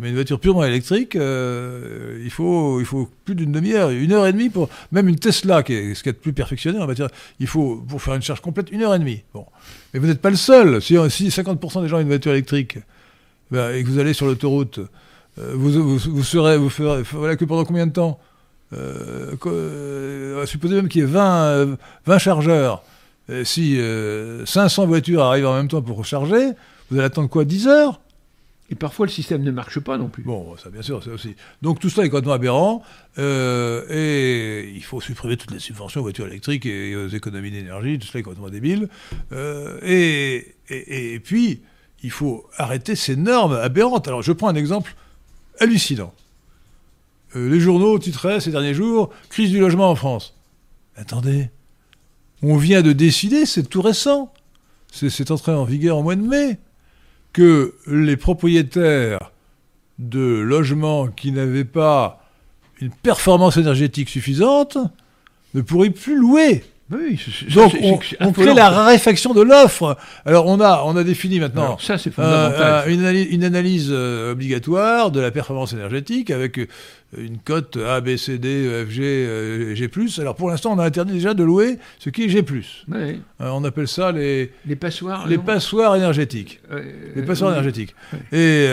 Mais 0.00 0.08
une 0.08 0.14
voiture 0.14 0.40
purement 0.40 0.64
électrique, 0.64 1.16
euh, 1.16 2.20
il, 2.24 2.30
faut, 2.30 2.80
il 2.80 2.86
faut 2.86 3.08
plus 3.24 3.34
d'une 3.34 3.52
demi-heure, 3.52 3.90
une 3.90 4.12
heure 4.12 4.26
et 4.26 4.32
demie 4.32 4.48
pour. 4.48 4.68
Même 4.92 5.08
une 5.08 5.18
Tesla, 5.18 5.62
qui 5.62 5.74
est 5.74 5.94
ce 5.94 6.02
qui 6.02 6.08
est 6.08 6.14
plus 6.14 6.32
perfectionné 6.32 6.78
en 6.78 6.86
matière. 6.86 7.08
Il 7.38 7.46
faut, 7.46 7.76
pour 7.88 8.02
faire 8.02 8.14
une 8.14 8.22
charge 8.22 8.40
complète, 8.40 8.70
une 8.70 8.82
heure 8.82 8.94
et 8.94 8.98
demie. 8.98 9.22
Bon. 9.32 9.46
Mais 9.92 10.00
vous 10.00 10.06
n'êtes 10.06 10.20
pas 10.20 10.30
le 10.30 10.36
seul. 10.36 10.82
Si, 10.82 10.96
si 11.10 11.28
50% 11.28 11.82
des 11.82 11.88
gens 11.88 11.98
ont 11.98 12.00
une 12.00 12.08
voiture 12.08 12.32
électrique 12.32 12.78
ben, 13.50 13.74
et 13.74 13.84
que 13.84 13.88
vous 13.88 13.98
allez 13.98 14.14
sur 14.14 14.26
l'autoroute, 14.26 14.80
euh, 15.38 15.52
vous, 15.54 15.70
vous, 15.70 15.98
vous, 15.98 16.24
serez. 16.24 16.56
Vous 16.56 16.70
ferez, 16.70 17.02
voilà 17.12 17.36
que 17.36 17.44
pendant 17.44 17.64
combien 17.64 17.86
de 17.86 17.92
temps? 17.92 18.18
Euh, 18.76 19.36
euh, 19.46 20.46
supposez 20.46 20.74
même 20.74 20.88
qu'il 20.88 21.02
y 21.02 21.04
ait 21.04 21.08
20, 21.08 21.76
20 22.06 22.18
chargeurs. 22.18 22.82
si 23.44 23.78
500 24.44 24.86
voitures 24.86 25.22
arrivent 25.22 25.46
en 25.46 25.56
même 25.56 25.68
temps 25.68 25.82
pour 25.82 25.98
recharger, 25.98 26.50
vous 26.90 26.98
allez 26.98 27.06
attendre 27.06 27.28
quoi 27.28 27.44
10 27.44 27.68
heures? 27.68 28.00
Et 28.70 28.76
parfois, 28.76 29.04
le 29.04 29.12
système 29.12 29.42
ne 29.42 29.50
marche 29.50 29.78
pas 29.78 29.98
non 29.98 30.08
plus. 30.08 30.22
Bon, 30.22 30.56
ça, 30.56 30.70
bien 30.70 30.80
sûr, 30.80 31.02
c'est 31.04 31.10
aussi. 31.10 31.36
Donc, 31.60 31.80
tout 31.80 31.90
cela 31.90 32.06
est 32.06 32.08
complètement 32.08 32.32
aberrant. 32.32 32.82
Euh, 33.18 33.84
et 33.90 34.70
il 34.74 34.82
faut 34.82 35.02
supprimer 35.02 35.36
toutes 35.36 35.50
les 35.50 35.58
subventions 35.58 36.00
aux 36.00 36.04
voitures 36.04 36.26
électriques 36.26 36.64
et 36.64 36.96
aux 36.96 37.08
économies 37.08 37.50
d'énergie. 37.50 37.98
Tout 37.98 38.06
cela 38.06 38.20
est 38.20 38.22
complètement 38.22 38.48
débile. 38.48 38.88
et, 39.82 40.54
et, 40.70 41.20
puis, 41.20 41.60
il 42.02 42.10
faut 42.10 42.46
arrêter 42.56 42.96
ces 42.96 43.16
normes 43.16 43.52
aberrantes. 43.52 44.08
Alors, 44.08 44.22
je 44.22 44.32
prends 44.32 44.48
un 44.48 44.54
exemple 44.54 44.94
hallucinant. 45.60 46.14
Euh, 47.36 47.48
les 47.48 47.60
journaux 47.60 47.98
titraient 47.98 48.40
ces 48.40 48.50
derniers 48.50 48.74
jours 48.74 49.10
Crise 49.28 49.50
du 49.50 49.60
logement 49.60 49.90
en 49.90 49.94
France. 49.94 50.36
Attendez, 50.96 51.50
on 52.42 52.56
vient 52.56 52.82
de 52.82 52.92
décider, 52.92 53.46
c'est 53.46 53.64
tout 53.64 53.82
récent. 53.82 54.32
C'est 54.92 55.30
entré 55.30 55.52
en 55.52 55.64
vigueur 55.64 55.98
au 55.98 56.02
mois 56.02 56.14
de 56.14 56.22
mai. 56.22 56.58
que 57.32 57.74
les 57.88 58.16
propriétaires 58.16 59.32
de 59.98 60.38
logements 60.38 61.08
qui 61.08 61.32
n'avaient 61.32 61.64
pas 61.64 62.24
une 62.80 62.90
performance 62.90 63.56
énergétique 63.56 64.08
suffisante 64.08 64.78
ne 65.54 65.60
pourraient 65.60 65.90
plus 65.90 66.16
louer. 66.16 66.62
Oui, 66.90 67.18
Donc 67.54 67.72
on, 68.20 68.32
crée 68.32 68.52
la 68.52 68.68
raréfaction 68.68 69.32
de 69.32 69.40
l'offre. 69.40 69.96
Alors 70.26 70.46
on 70.46 70.60
a, 70.60 70.82
on 70.84 70.94
a 70.96 71.02
défini 71.02 71.40
maintenant 71.40 71.62
Alors, 71.62 71.82
ça, 71.82 71.94
euh, 71.94 72.00
euh, 72.18 72.86
une, 72.88 73.00
analyse, 73.00 73.26
une 73.30 73.44
analyse, 73.44 73.88
euh, 73.90 74.32
obligatoire 74.32 75.10
de 75.10 75.18
la 75.18 75.30
performance 75.30 75.72
énergétique 75.72 76.30
avec 76.30 76.58
euh, 76.58 76.66
une 77.16 77.38
cote 77.38 77.78
A, 77.78 78.02
B, 78.02 78.16
C, 78.16 78.36
D, 78.36 78.66
E, 78.66 78.84
F, 78.84 78.90
G, 78.90 79.02
euh, 79.02 79.74
G+. 79.74 79.88
Alors 80.18 80.36
pour 80.36 80.50
l'instant, 80.50 80.74
on 80.74 80.78
a 80.78 80.84
interdit 80.84 81.14
déjà 81.14 81.32
de 81.32 81.42
louer 81.42 81.78
ce 81.98 82.10
qui 82.10 82.24
est 82.24 82.28
G+. 82.28 82.44
Euh, 82.92 83.14
on 83.40 83.64
appelle 83.64 83.88
ça 83.88 84.12
les, 84.12 84.52
Les 84.66 84.76
passoires. 84.76 85.26
les 85.26 85.38
non 85.38 85.42
passoires 85.42 85.96
énergétiques. 85.96 86.60
Les 87.16 87.22
passoires 87.22 87.52
oui. 87.52 87.56
énergétiques. 87.56 87.94
Et, 88.30 88.66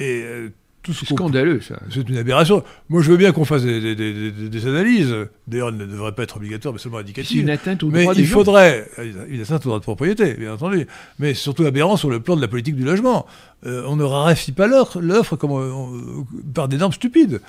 et 0.00 0.50
tout 0.84 0.92
ce 0.92 1.04
C'est 1.04 1.14
scandaleux, 1.14 1.60
ça. 1.60 1.80
c'est 1.90 2.08
une 2.08 2.16
aberration. 2.18 2.62
Moi, 2.88 3.02
je 3.02 3.10
veux 3.10 3.16
bien 3.16 3.32
qu'on 3.32 3.44
fasse 3.44 3.62
des, 3.64 3.80
des- 3.80 3.94
des- 3.96 4.30
des- 4.30 4.48
des 4.48 4.66
analyses. 4.68 5.14
D'ailleurs, 5.48 5.70
elles 5.70 5.76
ne 5.78 5.86
devraient 5.86 6.12
pas 6.14 6.22
être 6.22 6.36
obligatoires, 6.36 6.72
mais 6.74 6.78
seulement 6.78 6.98
C'est 6.98 7.04
indicatives. 7.04 7.40
une 7.40 7.50
atteinte 7.50 7.82
au 7.82 7.88
Mais 7.90 8.02
droit 8.02 8.14
des 8.14 8.20
il 8.20 8.26
gens. 8.26 8.34
faudrait, 8.34 8.88
il 9.30 9.40
atteinte 9.42 9.64
au 9.66 9.70
droit 9.70 9.78
de 9.78 9.82
propriété, 9.82 10.34
bien 10.34 10.52
entendu, 10.54 10.86
mais 11.18 11.34
c'est 11.34 11.40
surtout 11.40 11.64
aberrant 11.64 11.96
sur 11.96 12.10
le 12.10 12.20
plan 12.20 12.36
de 12.36 12.40
la 12.40 12.48
politique 12.48 12.76
du 12.76 12.84
logement. 12.84 13.26
Euh, 13.66 13.82
on 13.88 13.96
ne 13.96 14.04
raréfie 14.04 14.52
pas 14.52 14.66
l'offre, 14.66 15.00
l'offre 15.00 15.36
comme 15.36 15.50
on- 15.52 15.88
on- 16.20 16.26
par 16.54 16.68
des 16.68 16.76
normes 16.76 16.92
stupides. 16.92 17.40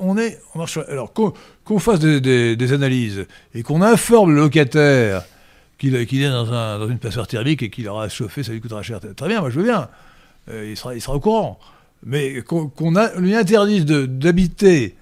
On 0.00 0.16
est, 0.18 0.38
on 0.54 0.58
marche. 0.58 0.78
Alors 0.88 1.12
qu'on 1.12 1.32
qu'on 1.64 1.78
fasse 1.78 1.98
des, 2.00 2.72
analyses 2.72 3.26
et 3.54 3.62
qu'on 3.62 3.82
informe 3.82 4.34
le 4.34 4.40
locataire 4.42 5.24
qu'il 5.78 6.06
qu'il 6.06 6.22
est 6.22 6.28
dans, 6.30 6.52
un- 6.52 6.78
dans 6.78 6.88
une 6.88 6.98
passoire 6.98 7.26
thermique 7.26 7.62
et 7.62 7.70
qu'il 7.70 7.88
aura 7.88 8.08
chauffer, 8.08 8.42
ça 8.42 8.52
lui 8.52 8.60
coûtera 8.60 8.82
cher. 8.82 9.00
Très 9.16 9.28
bien, 9.28 9.40
moi 9.40 9.50
je 9.50 9.56
veux 9.58 9.64
bien. 9.64 9.88
Euh, 10.48 10.68
il, 10.70 10.76
sera, 10.76 10.94
il 10.94 11.00
sera 11.00 11.16
au 11.16 11.20
courant. 11.20 11.58
Mais 12.04 12.42
qu'on 12.42 12.70
lui 13.18 13.34
interdise 13.34 13.84
d'habiter 13.84 14.94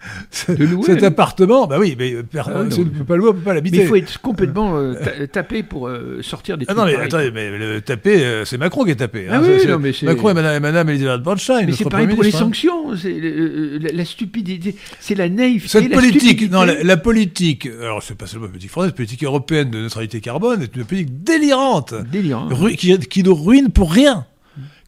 cet 0.30 1.02
appartement, 1.02 1.66
bah 1.66 1.78
oui, 1.80 1.96
mais 1.98 2.12
euh, 2.12 2.22
per- 2.22 2.42
Ah 2.46 2.60
oui, 2.62 2.78
ne 2.78 2.84
peut 2.84 3.04
pas 3.04 3.14
le 3.16 3.20
louer, 3.22 3.30
on 3.30 3.32
ne 3.34 3.38
peut 3.38 3.44
pas 3.44 3.50
Mais 3.50 3.56
l'habiter. 3.56 3.78
il 3.82 3.86
faut 3.88 3.96
être 3.96 4.20
complètement 4.20 4.76
euh, 4.78 4.94
ta- 4.94 5.26
tapé 5.26 5.64
pour 5.64 5.88
euh, 5.88 6.20
sortir 6.22 6.56
des 6.56 6.66
Ah 6.68 6.74
non, 6.74 6.84
mais 6.84 6.92
pareils. 6.92 7.06
attendez, 7.08 7.30
mais 7.32 7.50
le 7.58 7.80
tapé, 7.80 8.24
euh, 8.24 8.44
c'est 8.44 8.58
Macron 8.58 8.84
qui 8.84 8.92
est 8.92 8.96
tapé. 8.96 9.26
Ah 9.28 9.36
hein. 9.36 9.40
oui, 9.42 9.48
C'est- 9.54 9.58
c'est 9.66 9.68
non, 9.72 9.78
mais 9.80 9.92
Macron 10.04 10.30
et 10.30 10.34
Madame, 10.34 10.54
et 10.54 10.60
Madame 10.60 10.88
Elisabeth 10.90 11.22
Bornstein. 11.22 11.66
Mais 11.66 11.72
c'est 11.72 11.84
pareil 11.90 12.06
pour 12.06 12.22
les 12.22 12.34
hein. 12.34 12.38
sanctions, 12.38 12.96
c'est 12.96 13.12
la, 13.18 13.90
la 13.92 14.04
stupidité, 14.04 14.76
c'est 15.00 15.16
la 15.16 15.28
naïveté. 15.28 15.68
Cette 15.68 15.88
la 15.90 15.96
politique, 15.96 16.20
stupidité. 16.22 16.48
non, 16.54 16.62
la, 16.64 16.82
la 16.84 16.96
politique, 16.96 17.66
alors 17.82 18.00
c'est 18.02 18.16
pas 18.16 18.26
seulement 18.28 18.46
la 18.46 18.50
politique 18.52 18.70
française, 18.70 18.90
la 18.92 18.96
politique 18.96 19.24
européenne 19.24 19.70
de 19.70 19.78
neutralité 19.80 20.20
carbone 20.20 20.62
est 20.62 20.76
une 20.76 20.84
politique 20.84 21.24
délirante, 21.24 21.94
Délirant. 22.12 22.48
ru- 22.50 22.76
qui, 22.76 22.96
qui 23.00 23.22
nous 23.24 23.34
ruine 23.34 23.70
pour 23.70 23.92
rien. 23.92 24.26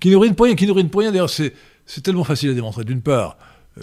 Qui 0.01 0.11
nous 0.11 0.19
ruine 0.21 0.35
pour 0.35 0.47
rien, 0.47 0.55
qui 0.55 0.67
nous 0.67 0.75
ruine 0.75 0.89
pour 0.89 1.01
rien. 1.03 1.11
D'ailleurs, 1.11 1.31
c'est, 1.31 1.53
c'est 1.87 2.03
tellement 2.03 2.25
facile 2.25 2.51
à 2.51 2.55
démontrer. 2.55 2.85
D'une 2.85 3.03
part, 3.03 3.37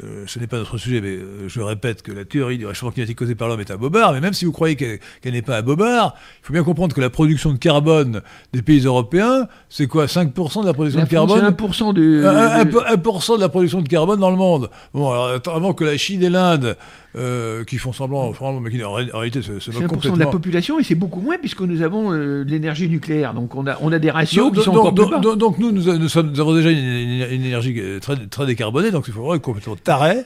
euh, 0.03 0.25
ce 0.27 0.37
n'est 0.39 0.47
pas 0.47 0.57
notre 0.57 0.77
sujet, 0.77 0.99
mais 0.99 1.15
euh, 1.15 1.47
je 1.47 1.61
répète 1.61 2.01
que 2.01 2.11
la 2.11 2.25
théorie 2.25 2.57
du 2.57 2.65
réchauffement 2.65 2.91
climatique 2.91 3.17
causé 3.17 3.35
par 3.35 3.47
l'homme 3.47 3.61
est 3.61 3.71
un 3.71 3.77
bobard, 3.77 4.11
mais 4.13 4.19
même 4.19 4.33
si 4.33 4.43
vous 4.43 4.51
croyez 4.51 4.75
qu'elle, 4.75 4.99
n'est 5.25 5.41
pas 5.41 5.57
un 5.59 5.61
bobard, 5.61 6.13
il 6.43 6.45
faut 6.47 6.53
bien 6.53 6.63
comprendre 6.63 6.93
que 6.93 6.99
la 6.99 7.09
production 7.09 7.53
de 7.53 7.57
carbone 7.57 8.21
des 8.51 8.61
pays 8.61 8.79
européens, 8.85 9.47
c'est 9.69 9.87
quoi? 9.87 10.05
5% 10.05 10.61
de 10.61 10.67
la 10.67 10.73
production 10.73 10.99
La 10.99 11.05
de 11.05 11.09
France, 11.09 11.29
carbone 11.29 11.55
c'est 11.57 11.83
1% 11.83 11.93
de... 11.93 12.23
Un- 12.25 12.59
un- 12.61 12.65
de- 12.65 12.71
1% 13.01 13.35
de 13.37 13.41
la 13.41 13.49
production 13.49 13.81
de 13.81 13.87
carbone 13.87 14.19
dans 14.19 14.29
le 14.31 14.35
monde. 14.37 14.69
Bon, 14.93 15.09
alors 15.09 15.39
avant 15.55 15.73
que 15.73 15.85
la 15.85 15.97
Chine 15.97 16.21
et 16.21 16.29
l'Inde, 16.29 16.75
euh, 17.15 17.63
qui 17.63 17.77
font 17.77 17.93
semblant, 17.93 18.33
mais 18.61 18.69
qui 18.69 18.83
en, 18.83 18.93
ré- 18.93 19.09
en 19.13 19.17
réalité 19.19 19.41
se, 19.41 19.59
se 19.59 19.71
moquent 19.71 19.83
1% 19.83 19.87
complètement. 19.87 20.13
de 20.15 20.19
la 20.19 20.27
population 20.27 20.79
et 20.79 20.83
c'est 20.83 20.95
beaucoup 20.95 21.21
moins 21.21 21.37
puisque 21.37 21.61
nous 21.61 21.81
avons 21.81 22.11
euh, 22.13 22.43
de 22.43 22.49
l'énergie 22.51 22.89
nucléaire. 22.89 23.33
Donc 23.33 23.55
on 23.55 23.65
a, 23.65 23.77
on 23.81 23.91
a 23.91 23.99
des 23.99 24.11
ratios 24.11 24.45
donc, 24.47 24.55
qui 24.55 24.63
sont 24.63 24.73
donc- 24.73 24.81
encore 24.81 24.93
plus 24.95 25.03
donc- 25.03 25.11
bas. 25.11 25.19
donc- 25.21 25.37
donc 25.37 25.57
nous, 25.59 25.71
nous, 25.71 25.97
nous 25.97 26.09
sommes- 26.09 26.31
nous 26.31 26.39
avons 26.39 26.53
déjà 26.55 26.69
une, 26.71 26.77
une- 26.77 27.27
une 27.31 27.45
énergie 27.45 27.73
euh, 27.79 27.99
très, 27.99 28.15
très 28.27 28.45
décarbonée, 28.45 28.91
donc 28.91 29.05
il 29.07 29.13
faut 29.13 29.21
vraiment 29.21 29.35
être 29.35 29.41
complètement 29.41 29.75
taré. 29.75 30.17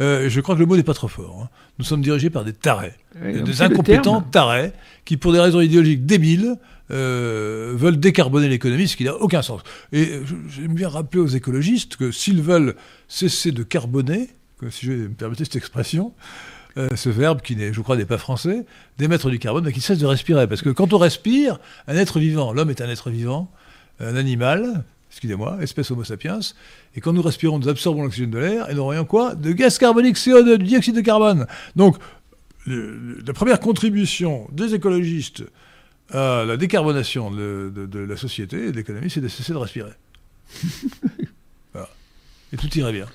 Euh, 0.00 0.28
je 0.28 0.40
crois 0.40 0.54
que 0.54 0.60
le 0.60 0.66
mot 0.66 0.76
n'est 0.76 0.84
pas 0.84 0.94
trop 0.94 1.08
fort. 1.08 1.40
hein. 1.42 1.48
Nous 1.80 1.84
sommes 1.84 2.02
dirigés 2.02 2.30
par 2.30 2.44
des 2.44 2.52
tarés, 2.52 2.92
Ouais, 3.20 3.40
des 3.42 3.62
incompétents 3.62 4.20
tarés, 4.20 4.70
qui 5.04 5.16
pour 5.16 5.32
des 5.32 5.40
raisons 5.40 5.60
idéologiques 5.60 6.06
débiles 6.06 6.54
euh, 6.92 7.72
veulent 7.74 7.98
décarboner 7.98 8.48
l'économie, 8.48 8.86
ce 8.86 8.96
qui 8.96 9.02
n'a 9.02 9.16
aucun 9.16 9.42
sens. 9.42 9.60
Et 9.92 10.20
j'aime 10.50 10.74
bien 10.74 10.88
rappeler 10.88 11.20
aux 11.20 11.26
écologistes 11.26 11.96
que 11.96 12.12
s'ils 12.12 12.40
veulent 12.42 12.76
cesser 13.08 13.50
de 13.50 13.64
carboner, 13.64 14.28
si 14.70 14.86
je 14.86 14.92
me 14.92 15.08
permettre 15.08 15.42
cette 15.44 15.56
expression, 15.56 16.12
euh, 16.76 16.88
ce 16.96 17.08
verbe 17.08 17.40
qui, 17.42 17.56
je 17.72 17.80
crois, 17.80 17.96
n'est 17.96 18.04
pas 18.04 18.18
français, 18.18 18.64
d'émettre 18.98 19.30
du 19.30 19.38
carbone, 19.38 19.64
mais 19.64 19.72
qu'ils 19.72 19.82
cessent 19.82 19.98
de 19.98 20.06
respirer. 20.06 20.46
Parce 20.46 20.62
que 20.62 20.70
quand 20.70 20.92
on 20.92 20.98
respire, 20.98 21.58
un 21.86 21.96
être 21.96 22.18
vivant, 22.20 22.52
l'homme 22.52 22.70
est 22.70 22.80
un 22.80 22.88
être 22.88 23.10
vivant, 23.10 23.50
un 24.00 24.14
animal, 24.16 24.84
excusez-moi, 25.10 25.58
espèce 25.60 25.90
Homo 25.90 26.04
sapiens, 26.04 26.38
et 26.94 27.00
quand 27.00 27.12
nous 27.12 27.22
respirons, 27.22 27.58
nous 27.58 27.68
absorbons 27.68 28.02
l'oxygène 28.02 28.30
de 28.30 28.38
l'air, 28.38 28.70
et 28.70 28.74
nous 28.74 28.82
aurions 28.82 29.04
quoi? 29.04 29.34
De 29.34 29.52
gaz 29.52 29.78
carbonique 29.78 30.16
CO2, 30.16 30.56
du 30.58 30.64
dioxyde 30.64 30.94
de 30.94 31.00
carbone. 31.00 31.46
Donc, 31.74 31.96
la 32.66 33.32
première 33.32 33.60
contribution 33.60 34.46
des 34.52 34.74
écologistes 34.74 35.42
à 36.10 36.44
la 36.46 36.56
décarbonation 36.56 37.30
de, 37.30 37.72
de- 37.74 37.86
de 37.86 37.98
la 37.98 38.16
société 38.16 38.66
et 38.66 38.72
de 38.72 38.76
l'économie, 38.76 39.10
c'est 39.10 39.20
de 39.20 39.28
cesser 39.28 39.52
de 39.52 39.58
respirer. 39.58 39.92
voilà. 41.72 41.88
Et 42.52 42.56
tout 42.56 42.68
irait 42.78 42.92
bien. 42.92 43.06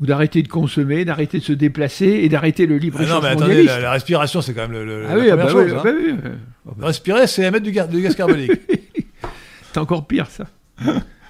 Ou 0.00 0.06
d'arrêter 0.06 0.42
de 0.42 0.48
consommer, 0.48 1.04
d'arrêter 1.04 1.38
de 1.40 1.42
se 1.44 1.52
déplacer 1.52 2.06
et 2.06 2.28
d'arrêter 2.28 2.66
le 2.66 2.78
libre 2.78 2.98
Ah 3.00 3.02
non, 3.02 3.08
échange 3.08 3.22
mais 3.24 3.28
attendez, 3.30 3.62
la, 3.64 3.80
la 3.80 3.90
respiration, 3.90 4.40
c'est 4.40 4.54
quand 4.54 4.62
même 4.68 4.72
le, 4.72 4.84
le- 4.84 5.06
Ah 5.08 5.16
la 5.16 5.20
oui, 5.20 5.30
ah 5.30 5.36
première 5.36 5.46
bah 5.46 5.50
chose. 5.52 5.64
oui, 5.64 5.72
hein. 5.72 5.80
ah 5.80 5.82
bah 5.84 5.90
oui. 6.24 6.30
ah 6.68 6.72
bah, 6.76 6.86
Respirer, 6.86 7.26
c'est 7.26 7.42
émettre 7.42 7.64
du, 7.64 7.72
gaz 7.72 8.14
carbonique. 8.14 8.52
C'est 9.72 9.78
encore 9.80 10.06
pire 10.06 10.28
ça. 10.30 10.46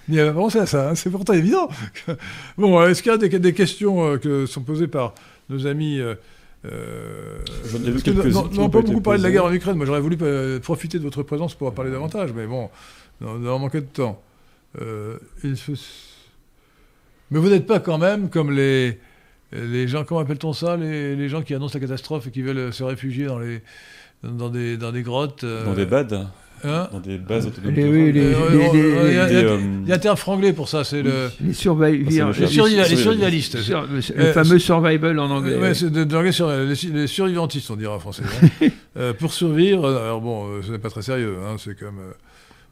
Il 0.08 0.14
n'y 0.14 0.20
a 0.20 0.26
pas 0.26 0.32
pensé 0.34 0.58
à 0.58 0.66
ça, 0.66 0.90
hein, 0.90 0.94
c'est 0.94 1.10
pourtant 1.10 1.32
évident. 1.32 1.68
bon, 2.56 2.80
euh, 2.80 2.88
est-ce 2.88 3.02
qu'il 3.02 3.10
y 3.10 3.14
a 3.14 3.18
des, 3.18 3.28
des 3.38 3.52
questions 3.52 4.12
euh, 4.12 4.16
que 4.16 4.46
sont 4.46 4.62
posées 4.62 4.86
par 4.86 5.12
nos 5.50 5.66
amis 5.66 5.98
euh, 6.00 6.14
euh, 6.64 7.38
J'en 7.70 7.78
ai 7.78 7.82
vu 7.82 7.90
parce 7.92 8.02
que 8.04 8.10
quelques-unes 8.12 8.32
non- 8.32 8.48
non, 8.52 8.70
pas 8.70 8.80
beaucoup 8.80 9.00
parlé 9.00 9.18
de 9.18 9.24
la 9.24 9.30
guerre 9.32 9.44
en 9.46 9.52
Ukraine. 9.52 9.76
Moi, 9.76 9.86
j'aurais 9.86 10.00
voulu 10.00 10.16
euh, 10.22 10.60
profiter 10.60 10.98
de 10.98 11.02
votre 11.04 11.22
présence 11.24 11.54
pour 11.54 11.66
en 11.68 11.72
parler 11.72 11.90
davantage, 11.90 12.30
mais 12.34 12.46
bon, 12.46 12.70
on 13.20 13.44
a 13.44 13.58
manqué 13.58 13.80
de 13.80 13.86
temps. 13.86 14.22
Euh, 14.80 15.16
il 15.42 15.56
faut- 15.56 15.72
Mais 17.30 17.38
vous 17.38 17.48
n'êtes 17.48 17.66
pas 17.66 17.80
quand 17.80 17.98
même 17.98 18.30
comme 18.30 18.50
les, 18.52 18.98
les 19.52 19.88
gens, 19.88 20.04
comment 20.04 20.20
appelle-t-on 20.20 20.52
ça 20.52 20.76
les, 20.76 21.14
les 21.16 21.28
gens 21.28 21.42
qui 21.42 21.54
annoncent 21.54 21.74
la 21.78 21.80
catastrophe 21.80 22.26
et 22.26 22.30
qui 22.30 22.42
veulent 22.42 22.72
se 22.72 22.82
réfugier 22.82 23.26
dans, 23.26 23.38
les, 23.38 23.60
dans, 24.22 24.48
des, 24.48 24.76
dans 24.76 24.92
des 24.92 25.02
grottes. 25.02 25.44
euh, 25.44 25.64
Dans 25.64 25.74
des 25.74 25.86
BAD, 25.86 26.12
hein 26.64 26.88
dans 26.90 26.98
des 27.00 27.18
bases 27.18 27.46
autonomes. 27.46 27.72
Oui, 27.76 28.12
les- 28.12 28.20
Euh, 28.20 28.34
euh, 28.74 29.80
il 29.84 29.88
y 29.88 29.92
a- 29.92 29.94
un 29.94 29.98
terme 29.98 30.16
franglais 30.16 30.52
pour 30.52 30.68
ça, 30.68 30.82
c'est 30.84 31.02
le. 31.02 31.30
Les 31.40 31.52
survivants. 31.52 32.32
C'est 32.32 32.40
Les, 32.40 32.46
le 32.46 32.46
surviva- 32.48 32.88
les 32.88 32.96
survivalistes. 32.96 33.58
Sur- 33.60 33.86
le 33.86 34.32
fameux 34.32 34.58
survival 34.58 35.18
en 35.20 35.30
anglais. 35.30 35.56
Ouais, 35.56 35.74
c'est 35.74 35.90
de, 35.90 36.02
de 36.04 36.12
l'anglais 36.14 36.32
sur 36.32 36.50
les, 36.50 36.66
les 36.66 37.06
survivantistes, 37.06 37.70
on 37.70 37.76
dirait 37.76 37.92
en 37.94 38.00
français. 38.00 38.22
hein. 38.62 38.68
Euh, 38.96 39.12
pour 39.14 39.32
survivre, 39.32 39.88
alors 39.88 40.20
bon, 40.20 40.60
ce 40.60 40.72
n'est 40.72 40.78
pas 40.78 40.90
très 40.90 41.02
sérieux, 41.02 41.36
hein, 41.46 41.54
c'est 41.56 41.78
comme 41.78 41.98
euh, 42.00 42.12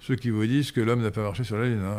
ceux 0.01 0.17
qui 0.17 0.31
vous 0.31 0.45
disent 0.45 0.73
que 0.73 0.81
l'homme 0.81 1.01
n'a 1.03 1.13
pas 1.13 1.23
marché 1.23 1.45
sur 1.45 1.57
la 1.57 1.67
Lune, 1.67 1.79
hein, 1.87 1.99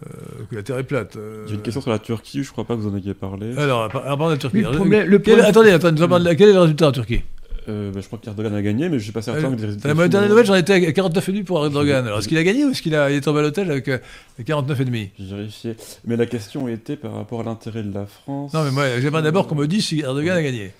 euh, 0.00 0.44
que 0.50 0.56
la 0.56 0.62
Terre 0.62 0.78
est 0.78 0.84
plate. 0.84 1.16
euh. 1.16 1.44
J'ai 1.46 1.54
une 1.54 1.62
question 1.62 1.80
sur 1.80 1.90
la 1.90 1.98
Turquie, 1.98 2.42
je 2.42 2.50
crois 2.52 2.64
pas 2.64 2.74
que 2.76 2.80
vous 2.80 2.88
en 2.92 2.96
ayez 2.96 3.14
parlé. 3.14 3.56
Alors, 3.58 3.82
à 3.84 3.88
part 3.88 4.06
à 4.08 4.16
part 4.16 4.28
de 4.28 4.32
la 4.34 4.38
Turquie. 4.38 4.56
Mais 4.56 4.62
le 4.62 4.68
alors, 4.68 4.80
problème- 4.80 5.06
le 5.08 5.18
quel- 5.18 5.34
problème- 5.34 5.50
attendez, 5.50 5.70
attendez, 5.70 6.24
la- 6.24 6.34
quel 6.34 6.48
est 6.48 6.52
le 6.54 6.60
résultat 6.60 6.88
en 6.88 6.92
Turquie? 6.92 7.20
Euh, 7.68 7.92
bah, 7.92 8.00
je 8.00 8.06
crois 8.08 8.18
qu'Erdogan 8.18 8.52
a 8.56 8.60
gagné, 8.62 8.88
mais 8.88 8.98
je 8.98 9.04
suis 9.04 9.12
pas 9.12 9.22
certain 9.22 9.44
Euh, 9.52 9.54
que 9.54 9.60
les 9.60 9.66
résultats. 9.66 9.94
La 9.94 10.08
dernière 10.08 10.28
nouvelle, 10.30 10.46
j'en 10.46 10.56
étais 10.56 10.72
à 10.72 10.92
49,5 10.92 11.44
pour 11.44 11.64
Erdogan. 11.64 12.04
Alors, 12.06 12.18
est-ce 12.18 12.26
qu'il 12.26 12.36
a 12.38 12.42
gagné 12.42 12.64
ou 12.64 12.70
est-ce 12.70 12.82
qu'il 12.82 12.94
a, 12.96 13.08
est 13.12 13.28
en 13.28 13.32
balotage 13.32 13.70
avec 13.70 13.86
euh, 13.86 13.98
49,5 14.44 15.10
J'ai 15.16 15.36
vérifié. 15.36 15.76
Mais 16.04 16.16
la 16.16 16.26
question 16.26 16.66
était 16.66 16.96
par 16.96 17.14
rapport 17.14 17.40
à 17.40 17.44
l'intérêt 17.44 17.84
de 17.84 17.94
la 17.94 18.06
France. 18.06 18.52
Non, 18.52 18.64
mais 18.64 18.72
moi, 18.72 19.00
j'aimerais 19.00 19.22
d'abord 19.22 19.46
qu'on 19.46 19.54
me 19.54 19.68
dise 19.68 19.84
si 19.86 20.00
Erdogan 20.00 20.36
a 20.36 20.42
gagné. 20.42 20.72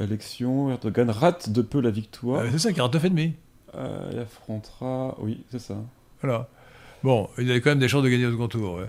Élection, 0.00 0.70
Erdogan 0.70 1.10
rate 1.10 1.50
de 1.50 1.60
peu 1.62 1.80
la 1.80 1.90
victoire. 1.90 2.42
Ah, 2.46 2.48
c'est 2.52 2.58
ça, 2.58 2.72
49,5. 2.72 3.32
Euh, 3.76 4.10
il 4.12 4.18
affrontera. 4.18 5.16
Oui, 5.20 5.40
c'est 5.50 5.60
ça. 5.60 5.76
Voilà. 6.22 6.48
Bon, 7.04 7.28
il 7.36 7.50
avait 7.50 7.60
quand 7.60 7.68
même 7.68 7.78
des 7.78 7.88
chances 7.88 8.02
de 8.02 8.08
gagner 8.08 8.24
au 8.24 8.30
second 8.32 8.48
tour. 8.48 8.76
ouais. 8.76 8.88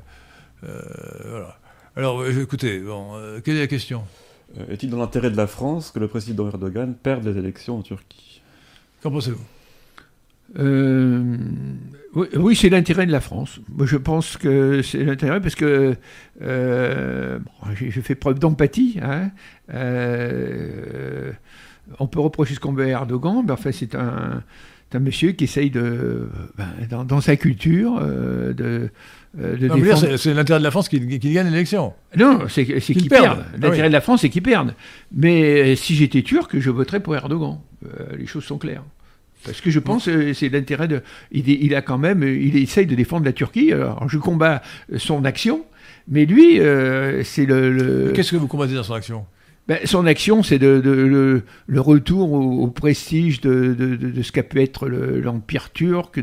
Euh, 0.63 0.81
voilà. 1.29 1.57
Alors, 1.97 2.21
euh, 2.21 2.41
écoutez, 2.41 2.79
bon, 2.79 3.13
euh, 3.15 3.41
quelle 3.43 3.57
est 3.57 3.59
la 3.59 3.67
question? 3.67 4.03
Est-il 4.69 4.89
dans 4.89 4.99
l'intérêt 4.99 5.29
de 5.29 5.35
la 5.35 5.47
France 5.47 5.91
que 5.91 5.99
le 5.99 6.07
président 6.07 6.47
Erdogan 6.47 6.95
perde 6.95 7.25
les 7.27 7.37
élections 7.37 7.77
en 7.77 7.81
Turquie? 7.81 8.41
Qu'en 9.03 9.11
pensez-vous? 9.11 9.43
Euh, 10.57 11.37
oui, 12.13 12.27
oui, 12.35 12.55
c'est 12.55 12.69
l'intérêt 12.69 13.05
de 13.05 13.11
la 13.11 13.19
France. 13.19 13.59
Moi, 13.67 13.85
je 13.85 13.97
pense 13.97 14.37
que 14.37 14.81
c'est 14.81 15.03
l'intérêt 15.03 15.41
parce 15.41 15.55
que 15.55 15.97
euh, 16.41 17.39
bon, 17.39 17.73
j'ai 17.75 17.91
fait 18.01 18.15
preuve 18.15 18.39
d'empathie. 18.39 18.97
hein. 19.03 19.31
Euh, 19.73 21.33
on 21.99 22.07
peut 22.07 22.21
reprocher 22.21 22.53
ce 22.55 22.61
qu'on 22.61 22.71
veut 22.71 22.85
à 22.85 22.89
Erdogan, 22.89 23.43
mais 23.45 23.51
enfin, 23.51 23.73
c'est 23.73 23.93
un, 23.93 24.41
un 24.93 24.99
monsieur 24.99 25.31
qui 25.33 25.43
essaye 25.43 25.69
de, 25.69 26.29
ben, 26.57 26.67
dans, 26.89 27.03
dans 27.03 27.19
sa 27.19 27.35
culture, 27.35 27.99
euh, 28.01 28.53
de, 28.53 28.89
euh, 29.39 29.57
de 29.57 29.67
défendre- 29.67 30.15
c'est 30.15 30.33
l'intérêt 30.33 30.59
de 30.59 30.63
la 30.63 30.71
France 30.71 30.87
qu'il 30.87 31.19
qu'il 31.19 31.33
gagne 31.33 31.49
l'élection. 31.49 31.93
Non, 32.15 32.47
c'est 32.47 32.63
perdent. 33.09 33.09
perdent. 33.09 33.45
Ah 33.45 33.57
L'intérêt 33.57 33.81
oui. 33.81 33.87
de 33.89 33.93
la 33.93 34.01
France, 34.01 34.21
c'est 34.21 34.29
qu'ils 34.29 34.41
perdent. 34.41 34.73
Mais 35.13 35.73
euh, 35.73 35.75
si 35.75 35.95
j'étais 35.95 36.21
turc, 36.21 36.57
je 36.57 36.69
voterais 36.69 37.01
pour 37.01 37.13
Erdogan. 37.15 37.59
Euh, 37.85 38.15
les 38.17 38.25
choses 38.25 38.45
sont 38.45 38.57
claires. 38.57 38.83
Parce 39.43 39.59
que 39.59 39.69
je 39.69 39.79
pense 39.79 40.05
que 40.05 40.33
c'est 40.33 40.49
l'intérêt 40.49 40.87
de. 40.87 41.01
Il, 41.31 41.49
il, 41.49 41.75
a 41.75 41.81
quand 41.81 41.97
même. 41.97 42.23
Il 42.23 42.55
essaye 42.55 42.85
de 42.85 42.95
défendre 42.95 43.25
la 43.25 43.33
Turquie. 43.33 43.73
Alors 43.73 44.07
je 44.07 44.17
combats 44.17 44.61
son 44.97 45.25
action, 45.25 45.65
mais 46.07 46.25
lui, 46.25 46.59
c'est 47.23 47.45
le. 47.45 47.71
le... 47.71 48.11
Qu'est-ce 48.13 48.31
que 48.31 48.37
vous 48.37 48.47
combattez 48.47 48.73
dans 48.75 48.83
son 48.83 48.93
action? 48.93 49.25
Ben, 49.67 49.79
son 49.85 50.05
action, 50.05 50.43
c'est 50.43 50.59
de, 50.59 50.79
de, 50.79 50.91
le, 50.91 51.41
le, 51.65 51.81
retour 51.81 52.33
au, 52.33 52.67
prestige 52.67 53.41
de, 53.41 53.73
de, 53.73 54.21
ce 54.21 54.31
qu'a 54.31 54.43
pu 54.43 54.61
être 54.61 54.87
l'Empire 54.87 55.71
turc, 55.71 56.19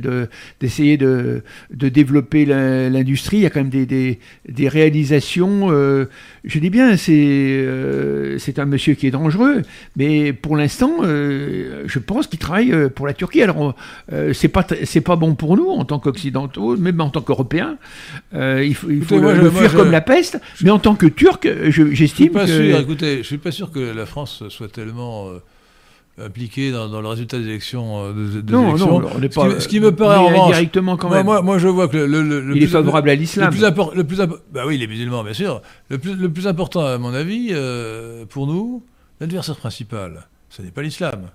d'essayer 0.60 0.97
de, 0.97 1.43
développer 1.70 2.44
l'industrie. 2.44 3.39
Il 3.39 3.43
y 3.43 3.47
a 3.47 3.51
quand 3.51 3.60
même 3.60 3.69
des, 3.69 3.85
des, 3.85 4.20
des 4.48 4.69
réalisations. 4.69 5.73
Euh, 5.73 6.05
je 6.44 6.60
dis 6.60 6.70
bien, 6.70 6.97
c'est 6.97 7.12
euh, 7.16 8.39
un 8.59 8.64
monsieur 8.64 8.94
qui 8.94 9.09
est 9.09 9.10
dangereux, 9.10 9.62
mais 9.97 10.32
pour 10.32 10.56
l'instant, 10.56 10.98
euh, 11.02 11.82
je 11.86 11.98
pense 11.98 12.28
qu'il 12.28 12.39
travaille 12.39 12.90
pour 12.90 13.09
la 13.09 13.12
Turquie. 13.12 13.43
Alors, 13.43 13.74
c'est 14.32 14.48
pas 14.48 14.64
c'est 14.85 15.01
pas 15.01 15.16
bon 15.16 15.35
pour 15.35 15.56
nous 15.56 15.69
en 15.69 15.85
tant 15.85 15.98
qu'occidentaux, 15.98 16.77
même 16.77 17.01
en 17.01 17.10
tant 17.10 17.23
qu'Européens. 17.23 17.77
il 18.32 18.74
faut, 18.77 18.89
il 18.89 19.02
faut 19.02 19.19
le, 19.19 19.51
fuir 19.51 19.74
comme 19.74 19.90
la 19.90 20.01
peste. 20.01 20.40
Mais 20.62 20.70
en 20.70 20.78
tant 20.78 20.94
que 20.94 21.06
Turc, 21.06 21.48
j'estime 21.70 22.35
que. 22.35 22.47
Sûr, 22.47 22.78
écoutez, 22.78 23.23
suis 23.32 23.38
pas 23.38 23.52
sûr 23.52 23.70
que 23.70 23.78
la 23.78 24.06
France 24.06 24.48
soit 24.48 24.70
tellement 24.70 25.28
euh, 25.28 25.38
impliquée 26.18 26.70
dans, 26.70 27.00
le 27.00 27.09
résultat 27.09 27.38
des 27.38 27.48
élections. 27.48 28.04
Euh, 28.04 28.42
de, 28.42 28.52
non, 28.52 28.76
non, 28.76 29.02
on 29.14 29.18
n'est 29.18 29.28
pas. 29.28 29.59
Ce 29.60 29.68
qui, 29.68 29.80
me 29.80 29.94
paraît 29.94 30.16
en 30.16 30.26
revanche, 30.26 30.54
directement 30.54 30.96
quand 30.96 31.09
même. 31.09 31.24
Moi, 31.24 31.42
moi, 31.42 31.59
je 31.59 31.68
vois 31.68 31.88
que 31.88 31.96
le, 31.96 32.22
le, 32.22 32.56
il 32.56 32.62
est 32.62 32.66
favorable 32.66 33.09
à 33.10 33.14
l'islam. 33.14 33.50
Le 33.50 34.04
plus, 34.04 34.20
important, 34.20 34.42
bah 34.52 34.64
oui, 34.66 34.76
les 34.76 34.86
musulmans, 34.86 35.24
bien 35.24 35.32
sûr. 35.32 35.62
Le 35.88 35.98
plus, 35.98 36.14
le 36.14 36.30
plus 36.30 36.46
important, 36.46 36.84
à 36.84 36.98
mon 36.98 37.14
avis, 37.14 37.48
euh, 37.52 38.26
pour 38.26 38.46
nous, 38.46 38.84
l'adversaire 39.20 39.56
principal, 39.56 40.28
ce 40.50 40.62
n'est 40.62 40.70
pas 40.70 40.82
l'islam, 40.82 41.30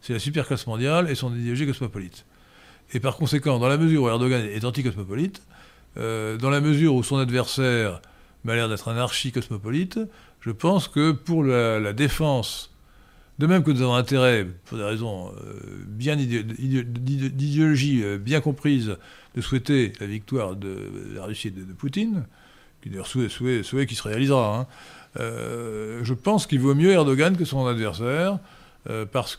c'est 0.00 0.12
la 0.12 0.18
superclasse 0.18 0.66
mondiale 0.66 1.10
et 1.10 1.14
son 1.14 1.34
idéologie 1.34 1.66
cosmopolite. 1.66 2.26
Et 2.92 3.00
par 3.00 3.16
conséquent, 3.16 3.58
dans 3.58 3.68
la 3.68 3.78
mesure 3.78 4.02
où 4.02 4.08
Erdogan 4.08 4.44
est 4.44 4.64
anti-cosmopolite, 4.64 5.42
dans 5.96 6.50
la 6.50 6.60
mesure 6.60 6.94
où 6.94 7.02
son 7.02 7.16
adversaire 7.16 8.00
m'a 8.44 8.54
l'air 8.54 8.68
d'être 8.68 8.88
un 8.88 8.96
archi-cosmopolite, 8.96 9.98
je 10.48 10.52
pense 10.54 10.88
que 10.88 11.12
pour 11.12 11.44
la, 11.44 11.92
défense, 11.92 12.70
de 13.38 13.46
même 13.46 13.62
que 13.62 13.70
nous 13.70 13.82
avons 13.82 13.96
intérêt, 13.96 14.46
pour 14.64 14.78
des 14.78 14.84
raisons 14.84 15.28
euh, 15.28 15.60
bien 15.86 16.16
d'idéologie 16.16 18.02
euh, 18.02 18.16
bien 18.16 18.40
comprise, 18.40 18.96
de 19.34 19.40
souhaiter 19.42 19.92
la 20.00 20.06
victoire 20.06 20.56
de, 20.56 20.74
la 21.14 21.24
Russie 21.26 21.48
et 21.48 21.50
de, 21.50 21.70
Poutine, 21.74 22.24
qui 22.80 22.88
d'ailleurs 22.88 23.06
souhait, 23.06 23.86
qui 23.86 23.94
se 23.94 24.08
réalisera, 24.08 24.60
hein, 24.60 24.66
euh, 25.20 26.00
je 26.02 26.14
pense 26.14 26.46
qu'il 26.46 26.60
vaut 26.60 26.74
mieux 26.74 26.92
Erdogan 26.92 27.36
que 27.36 27.44
son 27.44 27.66
adversaire, 27.66 28.38
parce 29.12 29.38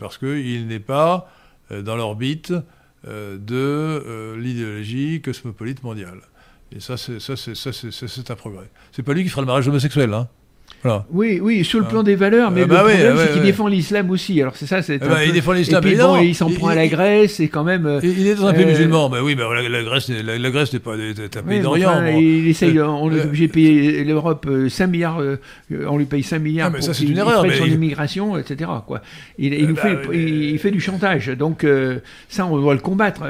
parce 0.00 0.18
qu'il 0.18 0.66
n'est 0.66 0.80
pas 0.80 1.30
dans 1.70 1.94
l'orbite 1.94 2.52
de 3.06 4.34
l'idéologie 4.36 5.20
cosmopolite 5.22 5.84
mondiale. 5.84 6.22
Et 6.72 6.80
ça, 6.80 6.96
c'est, 6.96 8.30
un 8.30 8.36
progrès. 8.36 8.70
C'est 8.92 9.02
pas 9.02 9.14
lui 9.14 9.22
qui 9.24 9.30
fera 9.30 9.40
le 9.42 9.46
mariage 9.46 9.68
homosexuel, 9.68 10.12
hein. 10.12 10.28
Oui, 11.10 11.40
oui, 11.42 11.64
sur 11.64 11.80
le 11.80 11.86
plan 11.86 12.02
des 12.02 12.14
valeurs, 12.14 12.50
mais 12.50 12.60
le 12.60 12.66
bah 12.66 12.78
problème, 12.78 13.16
c'est 13.18 13.32
qu'il 13.32 13.42
défend 13.42 13.66
l'islam 13.66 14.10
aussi. 14.10 14.40
Alors 14.40 14.56
c'est 14.56 14.66
ça, 14.66 14.82
c'est. 14.82 14.98
Ah 15.02 15.08
bah, 15.08 15.24
il 15.24 15.32
défend 15.32 15.52
l'islam, 15.52 15.84
et 15.86 15.96
bon, 15.96 16.20
il 16.20 16.34
s'en 16.34 16.50
prend 16.50 16.68
à 16.68 16.74
la 16.74 16.86
Grèce, 16.86 17.40
et 17.40 17.48
quand 17.48 17.64
même. 17.64 17.86
Euh, 17.86 18.00
il 18.02 18.26
est 18.26 18.34
dans 18.36 18.46
un 18.46 18.52
pays 18.52 18.64
euh, 18.64 18.68
musulman, 18.68 19.10
bah 19.10 19.18
oui, 19.22 19.34
bah, 19.34 19.44
la, 19.52 19.82
Grèce, 19.82 20.08
la, 20.08 20.50
Grèce 20.50 20.72
n'est 20.72 20.78
pas 20.78 20.94
un 20.94 21.42
pays 21.42 21.60
d'Orient. 21.60 22.06
Il 22.06 22.48
essaye, 22.48 22.78
euh, 22.78 22.86
on 22.86 23.12
est 23.14 23.24
obligé 23.24 23.48
de 23.48 23.52
payer 23.52 24.04
l'Europe 24.04 24.48
5 24.68 24.86
milliards, 24.86 25.20
on 25.70 25.98
lui 25.98 26.04
paye 26.04 26.22
5 26.22 26.38
milliards 26.38 26.68
ah, 26.68 26.76
pour 26.76 26.82
ça, 26.82 26.94
c'est 26.94 27.04
une 27.04 27.18
erreur, 27.18 27.42
mais 27.42 27.56
son 27.56 27.66
immigration, 27.66 28.38
etc. 28.38 28.70
Quoi. 28.86 29.02
Il, 29.38 29.66
nous 29.66 29.76
fait, 29.76 29.98
il, 30.12 30.58
fait 30.58 30.70
du 30.70 30.80
chantage, 30.80 31.28
donc 31.28 31.66
ça, 32.28 32.46
on 32.46 32.58
doit 32.58 32.74
le 32.74 32.80
combattre. 32.80 33.24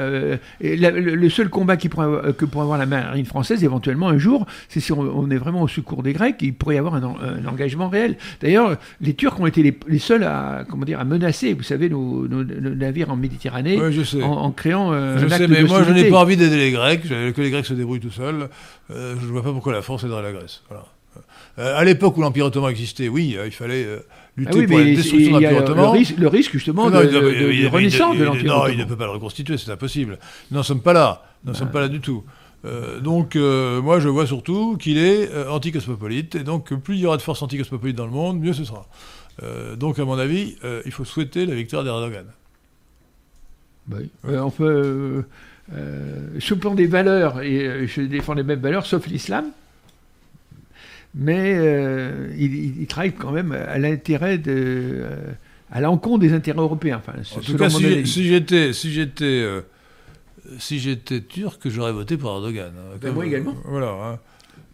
le 0.61 1.29
seul 1.29 1.49
combat 1.49 1.77
qui 1.77 1.89
que 1.89 2.45
pourrait 2.45 2.63
avoir 2.63 2.77
la 2.77 2.85
marine 2.85 3.25
française, 3.25 3.63
éventuellement 3.63 4.09
un 4.09 4.17
jour, 4.17 4.45
c'est 4.67 4.79
si 4.79 4.91
on, 4.93 5.29
est 5.29 5.37
vraiment 5.37 5.63
au 5.63 5.67
secours 5.67 6.03
des 6.03 6.13
Grecs, 6.13 6.37
il 6.41 6.53
pourrait 6.53 6.75
y 6.75 6.77
avoir 6.77 6.95
un 6.95 7.28
engagement 7.47 7.89
réel. 7.89 8.17
D'ailleurs, 8.41 8.77
les 9.01 9.13
Turcs 9.13 9.39
ont 9.39 9.45
été 9.45 9.63
les, 9.87 9.99
seuls 9.99 10.23
à, 10.23 10.63
comment 10.69 10.85
dire, 10.85 10.99
à 10.99 11.05
menacer, 11.05 11.53
vous 11.53 11.63
savez, 11.63 11.89
nos, 11.89 12.27
navires 12.27 13.11
en 13.11 13.15
Méditerranée 13.15 13.79
En, 14.21 14.51
créant 14.51 14.93
euh, 14.93 15.17
je 15.17 15.27
sais, 15.27 15.47
mais 15.47 15.63
moi, 15.63 15.83
je 15.83 15.91
n'ai 15.91 16.09
pas 16.09 16.19
envie 16.19 16.37
d'aider 16.37 16.57
les 16.57 16.71
Grecs, 16.71 17.03
que 17.03 17.41
les 17.41 17.49
Grecs 17.49 17.65
se 17.65 17.73
débrouillent 17.73 17.99
tout 17.99 18.11
seuls. 18.11 18.49
Euh, 18.91 19.15
je 19.19 19.25
ne 19.25 19.31
vois 19.31 19.43
pas 19.43 19.51
pourquoi 19.51 19.73
la 19.73 19.81
France 19.81 20.03
aiderait 20.03 20.23
la 20.23 20.31
Grèce. 20.31 20.63
Voilà. 20.69 20.85
Euh, 21.57 21.77
à 21.77 21.83
l'époque 21.83 22.17
où 22.17 22.21
l'Empire 22.21 22.45
ottoman 22.45 22.71
existait, 22.71 23.09
oui, 23.09 23.35
il 23.43 23.51
fallait 23.51 23.85
lutter 24.37 24.59
ah 24.63 24.67
pour 24.67 24.77
la 24.77 24.85
destruction 24.85 25.39
de 25.39 25.43
l'Empire 25.43 25.57
ottoman. 25.63 26.03
Le 26.17 26.27
risque, 26.27 26.53
justement, 26.53 26.89
de, 26.89 27.67
renaissance 27.67 28.17
de 28.17 28.23
l'Empire 28.23 28.43
ottoman. 28.43 28.67
Non, 28.67 28.73
il 28.73 28.77
ne 28.77 28.85
peut 28.85 28.95
pas 28.95 29.05
le 29.05 29.11
reconstituer, 29.11 29.57
c'est 29.57 29.71
impossible. 29.71 30.17
Nous 30.51 30.57
n'en 30.57 30.63
sommes 30.63 30.81
pas 30.81 30.93
là. 30.93 31.23
Nous 31.43 31.51
n'en 31.51 31.57
sommes 31.57 31.71
pas 31.71 31.81
là 31.81 31.87
du 31.87 31.99
tout. 31.99 32.23
Euh, 32.65 32.99
donc, 32.99 33.35
euh, 33.35 33.81
moi, 33.81 33.99
je 33.99 34.09
vois 34.09 34.27
surtout 34.27 34.77
qu'il 34.77 34.97
est 34.97 35.31
euh, 35.31 35.49
anticosmopolite, 35.49 36.35
et 36.35 36.43
donc 36.43 36.73
plus 36.73 36.95
il 36.95 37.01
y 37.01 37.05
aura 37.05 37.17
de 37.17 37.21
forces 37.21 37.41
anticosmopolites 37.41 37.95
dans 37.95 38.05
le 38.05 38.11
monde, 38.11 38.39
mieux 38.39 38.53
ce 38.53 38.63
sera. 38.63 38.87
donc, 39.77 39.99
à 39.99 40.05
mon 40.05 40.19
avis, 40.19 40.57
il 40.85 40.91
faut 40.91 41.05
souhaiter 41.05 41.45
la 41.45 41.55
victoire 41.55 41.83
d'Erdogan. 41.83 42.25
Oui. 43.89 44.09
on 44.25 44.51
peut, 44.51 45.23
sur 46.39 46.55
le 46.55 46.59
plan 46.59 46.75
des 46.75 46.87
valeurs, 46.87 47.41
et 47.41 47.87
je 47.87 48.01
défends 48.01 48.33
les 48.33 48.43
mêmes 48.43 48.59
valeurs, 48.59 48.85
sauf 48.85 49.07
l'islam, 49.07 49.45
mais 51.15 51.57
il, 52.37 52.85
travaille 52.87 53.13
quand 53.13 53.31
même 53.31 53.53
à 53.53 53.77
l'intérêt 53.77 54.37
de, 54.37 55.05
à 55.71 55.79
l'encontre 55.79 56.19
des 56.19 56.33
intérêts 56.33 56.59
européens. 56.59 57.01
Enfin, 57.01 57.17
en 57.37 57.41
tout 57.41 57.55
cas, 57.55 57.69
si 57.69 58.27
j'étais, 58.27 58.73
si 58.73 58.91
j'étais 58.91 59.47
si 60.57 60.79
j'étais 60.79 61.21
turc, 61.21 61.61
j'aurais 61.69 61.91
voté 61.91 62.17
pour 62.17 62.29
Erdogan. 62.31 62.71
Hein, 62.77 62.97
ben, 63.01 63.13
moi 63.13 63.25
également. 63.25 63.55
Voilà. 63.65 63.87
Hein. 63.91 64.19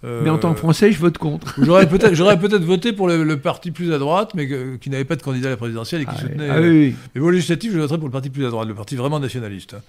mais 0.04 0.30
en 0.30 0.38
tant 0.38 0.54
que 0.54 0.60
Français, 0.60 0.92
je 0.92 1.00
vote 1.00 1.18
contre. 1.18 1.56
J'aurais 1.64 1.90
peut-être, 1.90 2.14
j'aurais 2.14 2.40
peut-être 2.40 2.64
voté 2.64 2.94
pour 2.94 3.08
le, 3.08 3.40
parti 3.40 3.72
plus 3.72 3.92
à 3.94 3.98
droite, 3.98 4.34
mais 4.36 4.48
qui 4.80 4.90
n'avait 4.90 5.06
pas 5.06 5.16
de 5.16 5.24
candidat 5.24 5.48
à 5.48 5.52
la 5.52 5.58
présidentielle 5.58 6.02
et 6.02 6.06
qui 6.06 6.12
ah 6.16 6.22
soutenait. 6.22 6.50
Ah, 6.50 6.62
oui, 6.62 6.90
euh, 6.90 6.92
Mais 7.16 7.22
pour 7.22 7.32
législatif, 7.32 7.74
je 7.74 7.80
voterais 7.80 7.98
pour 7.98 8.08
le 8.08 8.12
parti 8.12 8.30
plus 8.30 8.46
à 8.46 8.50
droite, 8.50 8.68
le 8.68 8.76
parti 8.76 8.96
vraiment 8.96 9.20
nationaliste. 9.20 9.74
Hein. 9.74 9.82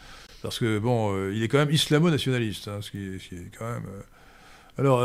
parce 0.43 0.59
que, 0.59 0.79
bon, 0.79 1.15
euh, 1.15 1.33
il 1.35 1.43
est 1.43 1.49
quand 1.49 1.59
même 1.59 1.71
islamo-nationaliste, 1.71 2.71
ce 2.81 2.91
qui, 2.91 2.99
est 2.99 3.51
quand 3.59 3.67
même. 3.67 3.83
Euh, 3.87 4.03
alors, 4.79 5.03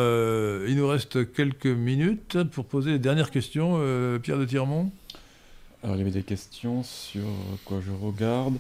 il 0.68 0.76
nous 0.76 0.88
reste 0.88 1.32
quelques 1.34 1.66
minutes 1.66 2.38
pour 2.52 2.66
poser 2.66 2.92
les 2.92 3.00
dernières 3.00 3.32
questions. 3.32 3.80
Pierre 4.22 4.38
de 4.38 4.44
Tirmont 4.44 4.92
Alors, 5.82 5.96
il 5.96 6.00
y 6.00 6.02
avait 6.02 6.12
des 6.12 6.24
questions 6.24 6.84
sur 6.84 7.24
quoi 7.64 7.80
je 7.86 7.92
regarde. 7.92 8.56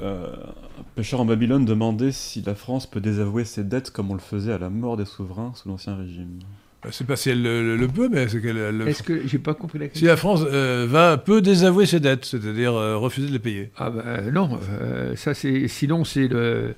Euh, 0.00 0.26
un 0.78 0.82
pêcheur 0.96 1.20
en 1.20 1.24
Babylone 1.24 1.64
demandait 1.64 2.12
si 2.12 2.42
la 2.42 2.54
France 2.54 2.86
peut 2.86 3.00
désavouer 3.00 3.44
ses 3.44 3.64
dettes 3.64 3.90
comme 3.90 4.10
on 4.10 4.14
le 4.14 4.20
faisait 4.20 4.52
à 4.52 4.58
la 4.58 4.70
mort 4.70 4.96
des 4.96 5.04
souverains 5.04 5.52
sous 5.54 5.68
l'Ancien 5.68 5.96
Régime. 5.96 6.40
Bah, 6.82 6.90
c'est 6.92 7.06
pas 7.06 7.16
si 7.16 7.30
elle 7.30 7.42
le, 7.42 7.88
peut, 7.88 8.08
mais 8.12 8.28
c'est 8.28 8.42
qu'elle. 8.42 8.82
Est-ce 8.86 9.02
que 9.02 9.26
j'ai 9.26 9.38
pas 9.38 9.54
compris 9.54 9.78
la 9.78 9.86
question 9.88 10.00
Si 10.00 10.06
la 10.06 10.16
France 10.16 10.40
euh, 10.44 10.86
va 10.88 11.16
peut 11.16 11.40
désavouer 11.40 11.86
ses 11.86 12.00
dettes, 12.00 12.24
c'est-à-dire 12.24 12.74
euh, 12.74 12.96
refuser 12.96 13.28
de 13.28 13.32
les 13.32 13.38
payer. 13.38 13.70
Ah 13.76 13.90
ben 13.90 14.30
non, 14.32 14.58
ça 15.14 15.32
c'est 15.32 15.68
sinon 15.68 16.04
c'est 16.04 16.28
le 16.28 16.74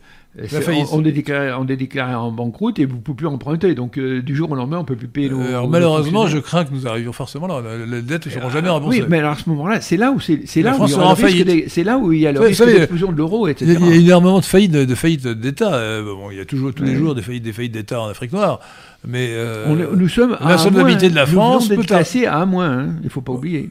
on, 0.93 1.05
est 1.05 1.13
déclaré, 1.13 1.53
on, 1.53 1.67
est 1.67 1.77
déclaré, 1.77 2.15
en 2.15 2.31
banqueroute 2.31 2.79
et 2.79 2.85
vous 2.85 2.97
ne 2.97 3.01
pouvez 3.01 3.17
plus 3.17 3.27
emprunter. 3.27 3.75
Donc, 3.75 3.99
euh, 3.99 4.21
du 4.21 4.35
jour 4.35 4.51
au 4.51 4.55
lendemain, 4.55 4.79
on 4.79 4.83
ne 4.83 4.87
peut 4.87 4.97
plus 4.97 5.09
payer 5.09 5.31
nos. 5.31 5.41
Euh, 5.41 5.49
alors, 5.49 5.69
malheureusement, 5.69 6.27
je 6.27 6.39
crains 6.39 6.65
que 6.65 6.75
nous 6.75 6.87
arrivions 6.87 7.13
forcément 7.13 7.47
là. 7.47 7.63
Les 7.87 8.03
dettes 8.03 8.27
ne 8.27 8.31
seront 8.31 8.51
jamais 8.51 8.69
remboursées. 8.69 9.03
Oui, 9.03 9.07
mais 9.09 9.19
alors 9.19 9.33
à 9.33 9.37
ce 9.37 9.49
moment-là, 9.49 9.81
c'est 9.81 9.97
là 9.97 10.13
où 10.13 10.21
c'est 10.21 10.37
là, 10.63 10.77
où 10.79 10.85
il 10.85 11.65
c'est 11.69 11.85
là 11.85 11.99
où 11.99 12.13
il 12.13 12.21
y 12.21 12.27
a 12.27 12.33
le 12.33 12.41
risque 12.41 12.65
d'explosion 12.65 13.13
de 13.13 13.17
l'euro, 13.17 13.49
etc. 13.49 13.79
Il 13.81 13.87
y 13.87 13.93
a 13.93 13.95
énormément 13.95 14.41
de 14.41 14.45
faillites 14.45 14.73
de 14.73 14.95
faillites 14.95 15.27
d'État. 15.27 15.75
Euh, 15.75 16.03
bon, 16.05 16.31
il 16.31 16.37
y 16.37 16.41
a 16.41 16.45
toujours 16.45 16.75
tous 16.75 16.85
les 16.85 16.97
jours 16.97 17.15
des 17.15 17.23
faillites 17.23 17.45
des 17.45 17.53
faillites 17.53 17.73
d'État 17.73 18.01
en 18.01 18.09
Afrique 18.09 18.33
noire. 18.33 18.61
Mais 19.07 19.33
nous 19.65 20.09
sommes 20.09 20.37
la 20.41 20.59
soldabilité 20.59 21.09
de 21.09 21.15
la 21.15 21.27
France 21.27 21.69
peut 21.69 21.77
classé 21.83 22.27
à 22.27 22.41
A 22.41 22.47
moins. 22.47 22.79
Hein, 22.79 22.89
il 23.01 23.07
ne 23.07 23.11
faut 23.11 23.23
pas 23.23 23.33
oublier. 23.33 23.71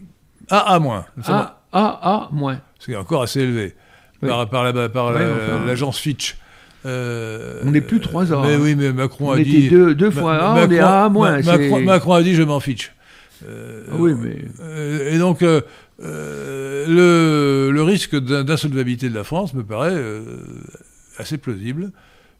A 0.49 0.73
A 0.75 0.79
moins. 0.79 1.05
A 1.27 1.59
A 1.73 2.29
moins. 2.31 2.59
C'est 2.79 2.95
encore 2.95 3.23
assez 3.23 3.41
élevé 3.41 3.75
par, 4.21 4.49
par 4.49 5.11
l'agence 5.65 5.99
Fitch. 5.99 6.35
Euh, 6.85 7.61
on 7.65 7.71
n'est 7.71 7.81
plus 7.81 7.99
3 7.99 8.33
ans. 8.33 8.43
Mais 8.43 8.55
oui, 8.55 8.75
mais 8.75 8.93
Macron 8.93 9.31
a 9.31 9.39
dit. 9.39 9.69
Deux, 9.69 9.95
deux 9.95 10.11
fois 10.11 10.35
A, 10.35 10.65
on 10.65 10.71
est 10.71 10.79
A 10.79 11.09
moins. 11.09 11.41
Macron, 11.41 12.13
a 12.13 12.23
dit 12.23 12.35
je 12.35 12.43
m'en 12.43 12.59
fiche. 12.59 12.93
Euh, 13.47 13.83
oui, 13.97 14.13
mais. 14.13 14.37
Euh, 14.61 15.13
et 15.13 15.17
donc, 15.17 15.41
le, 15.41 15.63
le, 16.87 17.81
risque 17.81 18.15
d'insolvabilité 18.15 19.09
de 19.09 19.15
la 19.15 19.23
France 19.23 19.53
me 19.53 19.63
paraît 19.63 19.95
assez 21.17 21.37
plausible. 21.37 21.91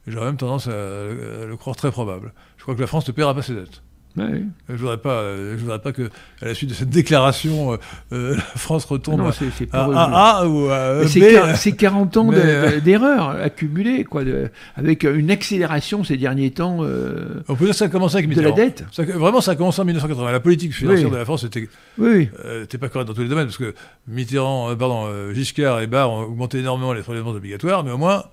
J'aurais 0.07 0.27
même 0.27 0.37
tendance 0.37 0.67
à, 0.67 0.71
le 0.71 1.55
croire 1.57 1.75
très 1.75 1.91
probable. 1.91 2.33
Je 2.57 2.63
crois 2.63 2.75
que 2.75 2.81
la 2.81 2.87
France 2.87 3.07
ne 3.07 3.13
paiera 3.13 3.33
pas 3.33 3.41
ses 3.41 3.55
dettes. 3.55 3.81
Ouais. 4.17 4.43
Je 4.69 4.75
voudrais 4.75 4.97
pas, 4.97 5.09
euh, 5.19 5.55
je 5.57 5.61
voudrais 5.61 5.79
pas 5.81 5.91
que, 5.91 6.03
à 6.41 6.45
la 6.45 6.53
suite 6.55 6.69
de 6.69 6.73
cette 6.73 6.89
déclaration, 6.89 7.73
euh, 7.73 7.77
euh, 8.13 8.35
la 8.35 8.41
France 8.55 8.85
retombe 8.85 9.19
Non, 9.19 9.29
à 9.73 9.77
A, 9.77 10.39
A 10.41 10.47
ou 10.47 10.69
à 10.69 11.03
B. 11.03 11.07
c'est 11.07 11.19
quar- 11.19 11.55
c'est 11.57 11.71
40 11.73 12.15
ans 12.15 12.23
de- 12.31 12.37
mais, 12.37 12.75
de- 12.75 12.79
d'erreurs 12.79 13.29
accumulées, 13.31 14.05
quoi, 14.05 14.23
de- 14.23 14.49
avec 14.77 15.03
une 15.03 15.31
accélération 15.31 16.03
ces 16.05 16.15
derniers 16.15 16.51
temps 16.51 16.77
euh, 16.81 17.41
On 17.49 17.55
peut 17.55 17.65
dire 17.65 17.73
que 17.73 17.77
ça 17.77 17.85
a 17.85 17.89
commencé 17.89 18.15
avec 18.15 18.29
de 18.29 18.35
la 18.41 18.49
Mitterrand. 18.49 18.55
dette. 18.55 18.85
Ça- 18.93 19.03
vraiment, 19.03 19.41
ça 19.41 19.51
a 19.51 19.55
commencé 19.55 19.81
en 19.81 19.85
1980. 19.85 20.31
La 20.31 20.39
politique 20.39 20.73
financière 20.73 21.07
Oui. 21.07 21.11
de 21.13 21.17
la 21.17 21.25
France 21.25 21.43
était, 21.43 21.67
Oui, 21.97 22.29
euh, 22.45 22.63
était 22.63 22.77
pas 22.77 22.87
correcte 22.87 23.09
dans 23.09 23.13
tous 23.15 23.21
les 23.23 23.27
domaines, 23.27 23.47
parce 23.47 23.57
que 23.57 23.73
Mitterrand, 24.07 24.73
pardon, 24.77 25.09
Giscard 25.33 25.81
et 25.81 25.87
Barre 25.87 26.11
ont 26.11 26.21
augmenté 26.21 26.59
énormément 26.59 26.93
les 26.93 27.01
prélèvements 27.01 27.31
obligatoires, 27.31 27.83
mais 27.83 27.91
au 27.91 27.97
moins, 27.97 28.23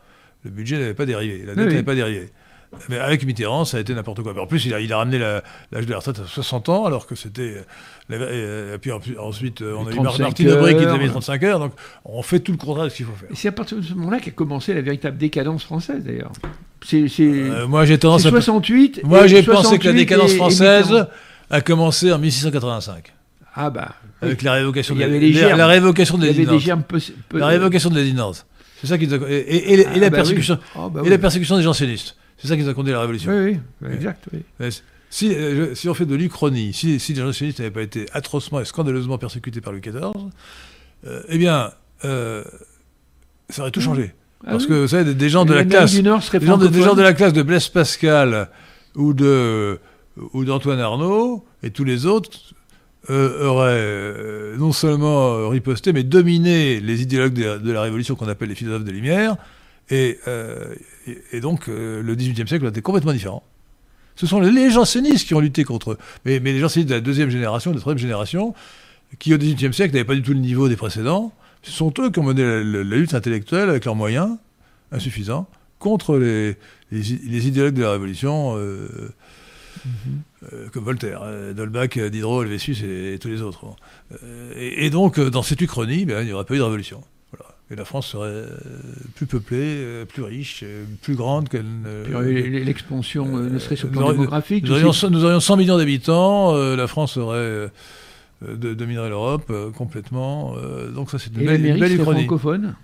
le 0.44 0.50
budget 0.50 0.78
n'avait 0.78 0.94
pas 0.94 1.06
dérivé, 1.06 1.38
la 1.46 1.54
dette 1.54 1.64
Oui. 1.66 1.70
n'avait 1.72 1.82
pas 1.82 1.94
dérivé. 1.94 2.30
Mais 2.88 2.98
avec 2.98 3.24
Mitterrand, 3.26 3.64
ça 3.64 3.76
a 3.76 3.80
été 3.80 3.94
n'importe 3.94 4.22
quoi. 4.22 4.32
En 4.40 4.46
plus, 4.46 4.64
il 4.64 4.72
a, 4.74 4.80
il 4.80 4.92
a 4.92 4.96
ramené 4.96 5.18
la- 5.18 5.42
l'âge 5.72 5.84
de 5.86 5.90
la 5.90 5.98
retraite 5.98 6.18
à 6.20 6.26
60 6.26 6.68
ans, 6.68 6.84
alors 6.86 7.06
que 7.06 7.14
c'était. 7.14 7.42
euh, 7.42 7.62
la- 8.08 8.16
euh, 8.16 8.74
et 8.76 8.78
puis 8.78 8.90
ensuite, 9.18 9.60
euh, 9.62 9.74
on 9.78 9.86
a 9.86 9.90
eu 9.92 9.94
Mar- 9.96 10.04
35 10.14 10.22
Martine 10.22 10.50
Aubry 10.50 10.76
qui 10.76 10.84
heures. 10.84 10.94
a 10.94 10.98
mis 10.98 11.08
35 11.08 11.42
heures, 11.44 11.58
donc 11.58 11.72
on 12.04 12.22
fait 12.22 12.40
tout 12.40 12.52
le 12.52 12.58
contraire 12.58 12.84
de 12.84 12.88
ce 12.90 12.96
qu'il 12.96 13.06
faut 13.06 13.12
faire. 13.12 13.28
C'est 13.34 13.48
à 13.48 13.52
partir 13.52 13.76
de 13.78 13.82
ce 13.82 13.92
moment-là 13.94 14.20
qu'a 14.20 14.30
commencé 14.30 14.72
la 14.74 14.80
véritable 14.80 15.18
décadence 15.18 15.64
française, 15.64 16.02
d'ailleurs. 16.04 16.32
C'est 16.84 17.06
Euh, 17.20 17.66
moi, 17.68 17.84
j'ai 17.84 17.98
tendance 17.98 18.26
à. 18.26 18.30
68. 18.30 19.02
Moi, 19.04 19.26
j'ai 19.26 19.42
pensé 19.42 19.78
que 19.78 19.84
la 19.88 19.92
68 19.92 19.94
décadence 19.94 20.32
et- 20.32 20.36
française 20.36 21.06
a 21.50 21.60
commencé 21.60 22.10
en 22.12 22.18
1685, 22.18 23.12
Ah 23.54 23.70
bah, 23.70 23.94
oui. 24.22 24.28
avec 24.28 24.42
la 24.42 24.52
révocation 24.54 24.94
Il 24.94 24.98
y 24.98 25.04
de 25.04 25.08
avait 25.08 25.20
la, 25.20 25.32
germes. 25.32 25.58
la 25.58 25.66
révocation 25.66 26.18
de 26.18 26.24
avait 26.26 26.44
peu- 27.28 27.38
La 27.38 27.46
révocation 27.46 27.90
de 27.90 27.96
l'Édinance. 27.96 28.46
C'est 28.80 28.88
ça 28.88 28.98
qui 28.98 29.06
nous 29.06 29.14
et, 29.26 29.36
et- 29.36 29.80
et 29.80 29.86
Ah, 29.86 29.96
la 29.98 30.10
bah 30.10 30.16
persécution, 30.16 30.54
oui. 30.60 30.66
Ah, 30.74 30.88
bah 30.92 31.00
et 31.00 31.04
oui. 31.04 31.10
la 31.10 31.18
persécution 31.18 31.56
des 31.56 31.62
jansénistes. 31.62 32.16
C'est 32.42 32.48
ça 32.48 32.56
qui 32.56 32.62
nous 32.64 32.68
a 32.68 32.74
conduit 32.74 32.92
à 32.92 32.96
la 32.96 33.00
révolution. 33.02 33.30
Oui, 33.32 33.56
oui, 33.82 33.92
exact. 33.94 34.24
oui. 34.32 34.40
Mais 34.58 34.70
Si, 35.10 35.32
euh, 35.32 35.74
si 35.76 35.88
on 35.88 35.94
fait 35.94 36.06
de 36.06 36.14
l'Uchronie, 36.16 36.72
si, 36.72 36.98
si 36.98 37.14
les 37.14 37.20
jansénistes 37.22 37.60
n'avaient 37.60 37.70
pas 37.70 37.82
été 37.82 38.06
atrocement 38.12 38.60
et 38.60 38.64
scandaleusement 38.64 39.16
persécutés 39.16 39.60
par 39.60 39.72
Louis 39.72 39.80
XIV, 39.80 40.10
euh, 41.06 41.22
eh 41.28 41.38
bien, 41.38 41.70
euh, 42.04 42.42
ça 43.48 43.62
aurait 43.62 43.70
tout 43.70 43.80
changé. 43.80 44.12
Ah 44.44 44.52
Parce 44.52 44.64
oui. 44.64 44.70
que, 44.70 44.74
vous 44.74 44.88
savez, 44.88 45.04
des, 45.04 45.14
des 45.14 45.28
gens 45.28 45.44
de 45.44 45.54
la 45.54 45.64
classe, 45.64 45.92
du 45.92 46.02
Nord 46.02 46.20
serait 46.22 46.40
des 46.40 46.46
gens 46.46 46.58
de, 46.58 46.66
des 46.66 46.82
gens 46.82 46.94
de 46.94 47.02
la 47.02 47.12
classe 47.14 47.32
de 47.32 47.42
Blaise 47.42 47.68
Pascal 47.68 48.48
ou 48.96 49.14
de 49.14 49.78
ou 50.32 50.44
d'Antoine 50.44 50.80
Arnaud 50.80 51.44
et 51.62 51.70
tous 51.70 51.84
les 51.84 52.04
autres 52.06 52.54
euh, 53.08 53.46
auraient 53.46 53.70
euh, 53.78 54.56
non 54.58 54.72
seulement 54.72 55.48
riposté, 55.48 55.92
mais 55.92 56.02
dominé 56.02 56.80
les 56.80 57.02
idéologues 57.02 57.32
de 57.34 57.44
la, 57.44 57.58
de 57.58 57.72
la 57.72 57.82
Révolution 57.82 58.14
qu'on 58.14 58.28
appelle 58.28 58.48
les 58.48 58.54
philosophes 58.54 58.84
des 58.84 58.92
Lumières. 58.92 59.36
Et, 59.90 60.18
euh, 60.28 60.74
et, 61.06 61.22
et 61.32 61.40
donc, 61.40 61.68
euh, 61.68 62.02
le 62.02 62.14
XVIIIe 62.14 62.46
siècle 62.48 62.66
a 62.66 62.68
été 62.68 62.82
complètement 62.82 63.12
différent. 63.12 63.42
Ce 64.16 64.26
sont 64.26 64.40
les 64.40 64.70
jansénistes 64.70 65.26
qui 65.26 65.34
ont 65.34 65.40
lutté 65.40 65.64
contre 65.64 65.92
eux. 65.92 65.98
Mais, 66.24 66.38
mais 66.40 66.52
les 66.52 66.58
jansénistes 66.60 66.90
de 66.90 66.94
la 66.94 67.00
deuxième 67.00 67.30
génération, 67.30 67.70
de 67.70 67.76
la 67.76 67.80
troisième 67.80 67.98
génération, 68.02 68.54
qui 69.18 69.32
au 69.34 69.38
XVIIIe 69.38 69.72
siècle 69.72 69.94
n'avaient 69.94 70.04
pas 70.04 70.14
du 70.14 70.22
tout 70.22 70.32
le 70.32 70.38
niveau 70.38 70.68
des 70.68 70.76
précédents, 70.76 71.32
ce 71.62 71.70
sont 71.72 71.92
eux 71.98 72.10
qui 72.10 72.18
ont 72.18 72.22
mené 72.24 72.42
la, 72.42 72.62
la- 72.62 72.84
la 72.84 72.96
lutte 72.96 73.14
intellectuelle 73.14 73.68
avec 73.70 73.84
leurs 73.84 73.94
moyens 73.94 74.36
insuffisants 74.90 75.48
contre 75.78 76.16
les, 76.18 76.56
les, 76.90 77.12
i- 77.14 77.20
les 77.28 77.48
idéologues 77.48 77.74
de 77.74 77.82
la 77.82 77.92
Révolution, 77.92 78.54
euh, 78.58 78.88
euh, 80.52 80.68
comme 80.72 80.84
Voltaire, 80.84 81.20
euh, 81.24 81.52
Dolbach, 81.54 81.98
Diderot, 81.98 82.42
Helvétius 82.44 82.82
et, 82.82 83.14
et 83.14 83.18
tous 83.18 83.28
les 83.28 83.42
autres. 83.42 83.64
Bon. 83.64 83.76
Et, 84.56 84.86
et 84.86 84.90
donc, 84.90 85.18
dans 85.20 85.42
cette 85.42 85.60
uchronie, 85.60 86.04
ben, 86.04 86.20
il 86.22 86.26
n'y 86.26 86.32
aurait 86.32 86.44
pas 86.44 86.54
eu 86.54 86.58
de 86.58 86.62
révolution. 86.62 87.02
La 87.74 87.84
France 87.84 88.08
serait 88.08 88.28
euh, 88.28 88.46
plus 89.14 89.26
peuplée, 89.26 89.58
euh, 89.60 90.04
plus 90.04 90.22
riche, 90.22 90.60
euh, 90.62 90.84
plus 91.02 91.14
grande 91.14 91.48
qu'elle 91.48 91.64
ne... 91.64 92.64
L'expansion, 92.64 93.36
euh, 93.36 93.48
ne 93.50 93.58
serait-ce 93.58 93.84
au 93.86 93.90
nous 93.90 93.98
plan 93.98 94.12
démographique. 94.12 94.64
Nous 94.64 94.72
aurions, 94.72 94.92
ces- 94.92 95.08
nous 95.10 95.24
aurions 95.24 95.40
100 95.40 95.56
millions 95.56 95.78
d'habitants, 95.78 96.54
euh, 96.54 96.76
la 96.76 96.86
France 96.86 97.16
aurait 97.16 97.70
dominerait 98.42 99.08
l'Europe 99.08 99.52
complètement. 99.76 100.54
donc 100.94 101.10
ça, 101.10 101.18
c'est 101.18 101.30
une 101.36 101.46
belle, 101.46 101.64
une 101.64 101.78
belle 101.78 101.92
serait 101.92 102.02
francophone? 102.02 102.74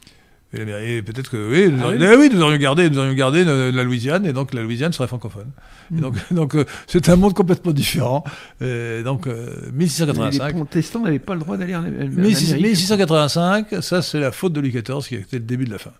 Et 0.54 1.02
peut-être 1.02 1.30
que 1.30 1.50
oui, 1.50 1.70
nous, 1.70 1.82
Ah 1.84 1.88
oui 1.90 1.98
eh 2.00 2.16
oui, 2.16 2.30
nous 2.32 2.40
aurions 2.40 2.56
gardé, 2.58 2.88
nous 2.88 2.98
aurions 2.98 3.12
gardé 3.12 3.44
la 3.44 3.82
Louisiane, 3.84 4.24
et 4.24 4.32
donc 4.32 4.54
la 4.54 4.62
Louisiane 4.62 4.92
serait 4.94 5.06
francophone. 5.06 5.48
Et 5.90 5.94
Mhm. 5.96 6.00
donc, 6.00 6.14
donc 6.32 6.54
euh, 6.54 6.64
c'est 6.86 7.08
un 7.10 7.16
monde 7.16 7.34
complètement 7.34 7.72
différent. 7.72 8.24
Et 8.62 9.02
donc 9.04 9.26
euh, 9.26 9.50
Les 9.66 9.72
1685. 9.72 10.54
protestants 10.54 11.00
n'avaient 11.00 11.18
pas 11.18 11.34
le 11.34 11.40
droit 11.40 11.58
d'aller 11.58 11.74
en, 11.76 11.80
en 11.80 11.82
1600 11.90 12.52
Amérique. 12.54 12.66
1685, 12.66 13.66
ça 13.82 14.00
c'est 14.00 14.20
la 14.20 14.32
faute 14.32 14.54
de 14.54 14.60
Louis 14.60 14.70
XIV 14.70 15.06
qui 15.06 15.16
a 15.16 15.18
été 15.18 15.36
le 15.38 15.44
début 15.44 15.66
de 15.66 15.70
la 15.72 15.78
fin. 15.78 15.92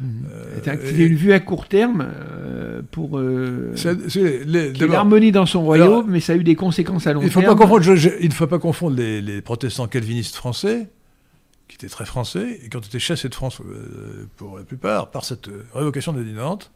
Mhm. 0.00 0.08
Euh, 0.32 0.70
a 0.70 0.74
une 0.96 1.16
vue 1.16 1.32
à 1.32 1.40
court 1.40 1.66
terme 1.66 2.06
euh, 2.08 2.82
pour 2.92 3.18
euh, 3.18 3.74
l'harmonie 4.88 5.32
dans 5.32 5.46
son 5.46 5.62
royaume, 5.62 5.88
Alors, 5.88 6.04
mais 6.06 6.20
ça 6.20 6.34
a 6.34 6.36
eu 6.36 6.44
des 6.44 6.54
conséquences 6.54 7.08
à 7.08 7.12
long 7.12 7.20
Il 7.22 7.24
ne 7.26 7.30
faut 7.30 7.40
terme. 7.40 7.56
pas 7.56 7.60
confondre, 7.64 7.82
je- 7.82 7.96
je- 7.96 8.08
il 8.20 8.28
ne 8.28 8.34
faut 8.34 8.46
pas 8.46 8.60
confondre 8.60 8.96
les, 8.96 9.20
les 9.20 9.42
protestants 9.42 9.88
calvinistes 9.88 10.36
français, 10.36 10.86
qui 11.68 11.76
étaient 11.76 11.88
très 11.88 12.06
français, 12.06 12.60
et 12.64 12.68
qui 12.68 12.76
ont 12.76 12.80
été 12.80 12.98
chassés 12.98 13.28
de 13.28 13.34
France 13.34 13.60
euh, 13.60 14.26
pour 14.36 14.56
la 14.58 14.64
plupart 14.64 15.10
par 15.10 15.24
cette 15.24 15.48
euh, 15.48 15.64
révocation 15.74 16.12
de 16.12 16.22
Nantes, 16.22 16.70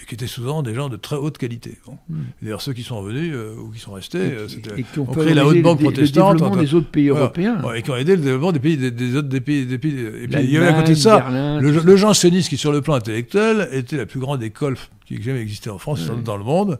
et 0.00 0.04
qui 0.04 0.14
étaient 0.14 0.26
souvent 0.26 0.62
des 0.62 0.74
gens 0.74 0.88
de 0.90 0.96
très 0.96 1.16
haute 1.16 1.38
qualité. 1.38 1.78
Bon. 1.86 1.96
Mm. 2.10 2.16
D'ailleurs, 2.42 2.60
ceux 2.60 2.72
qui 2.74 2.82
sont 2.82 2.98
revenus 3.00 3.32
euh, 3.34 3.54
ou 3.56 3.70
qui 3.70 3.78
sont 3.78 3.92
restés, 3.92 4.26
et, 4.26 4.46
qui- 4.46 4.54
c'était- 4.54 4.80
et 4.80 4.82
qui 4.84 4.98
ont 4.98 5.06
on 5.08 5.12
crée 5.12 5.32
la 5.34 5.46
haute 5.46 5.60
banque 5.62 5.80
le 5.80 5.84
protestante, 5.84 6.36
développement 6.36 6.62
des 6.62 6.74
autres 6.74 6.88
pays 6.90 7.08
voilà. 7.08 7.24
européens. 7.24 7.62
Ouais, 7.62 7.78
et 7.78 7.82
qui 7.82 7.90
ont 7.90 7.96
aidé 7.96 8.16
le 8.16 8.22
développement 8.22 8.52
des 8.52 8.58
pays, 8.60 8.76
des, 8.76 8.90
des 8.90 9.16
autres 9.16 9.28
des 9.28 9.40
pays, 9.40 9.64
des 9.66 9.78
pays. 9.78 9.98
Et 9.98 10.28
puis 10.28 10.42
il 10.44 10.50
y 10.50 10.56
avait 10.58 10.68
à 10.68 10.72
côté 10.74 10.90
de 10.92 10.98
ça, 10.98 11.18
Berlin, 11.18 11.60
le, 11.60 11.70
le 11.80 11.96
jansénisme 11.96 12.48
qui, 12.50 12.56
sur 12.58 12.72
le 12.72 12.80
plan 12.82 12.94
intellectuel, 12.94 13.68
était 13.72 13.96
la 13.96 14.06
plus 14.06 14.20
grande 14.20 14.42
école 14.42 14.76
qui 15.06 15.14
ait 15.16 15.22
jamais 15.22 15.40
existé 15.40 15.70
en 15.70 15.78
France, 15.78 16.04
doute 16.06 16.22
dans 16.24 16.36
le 16.36 16.44
monde. 16.44 16.78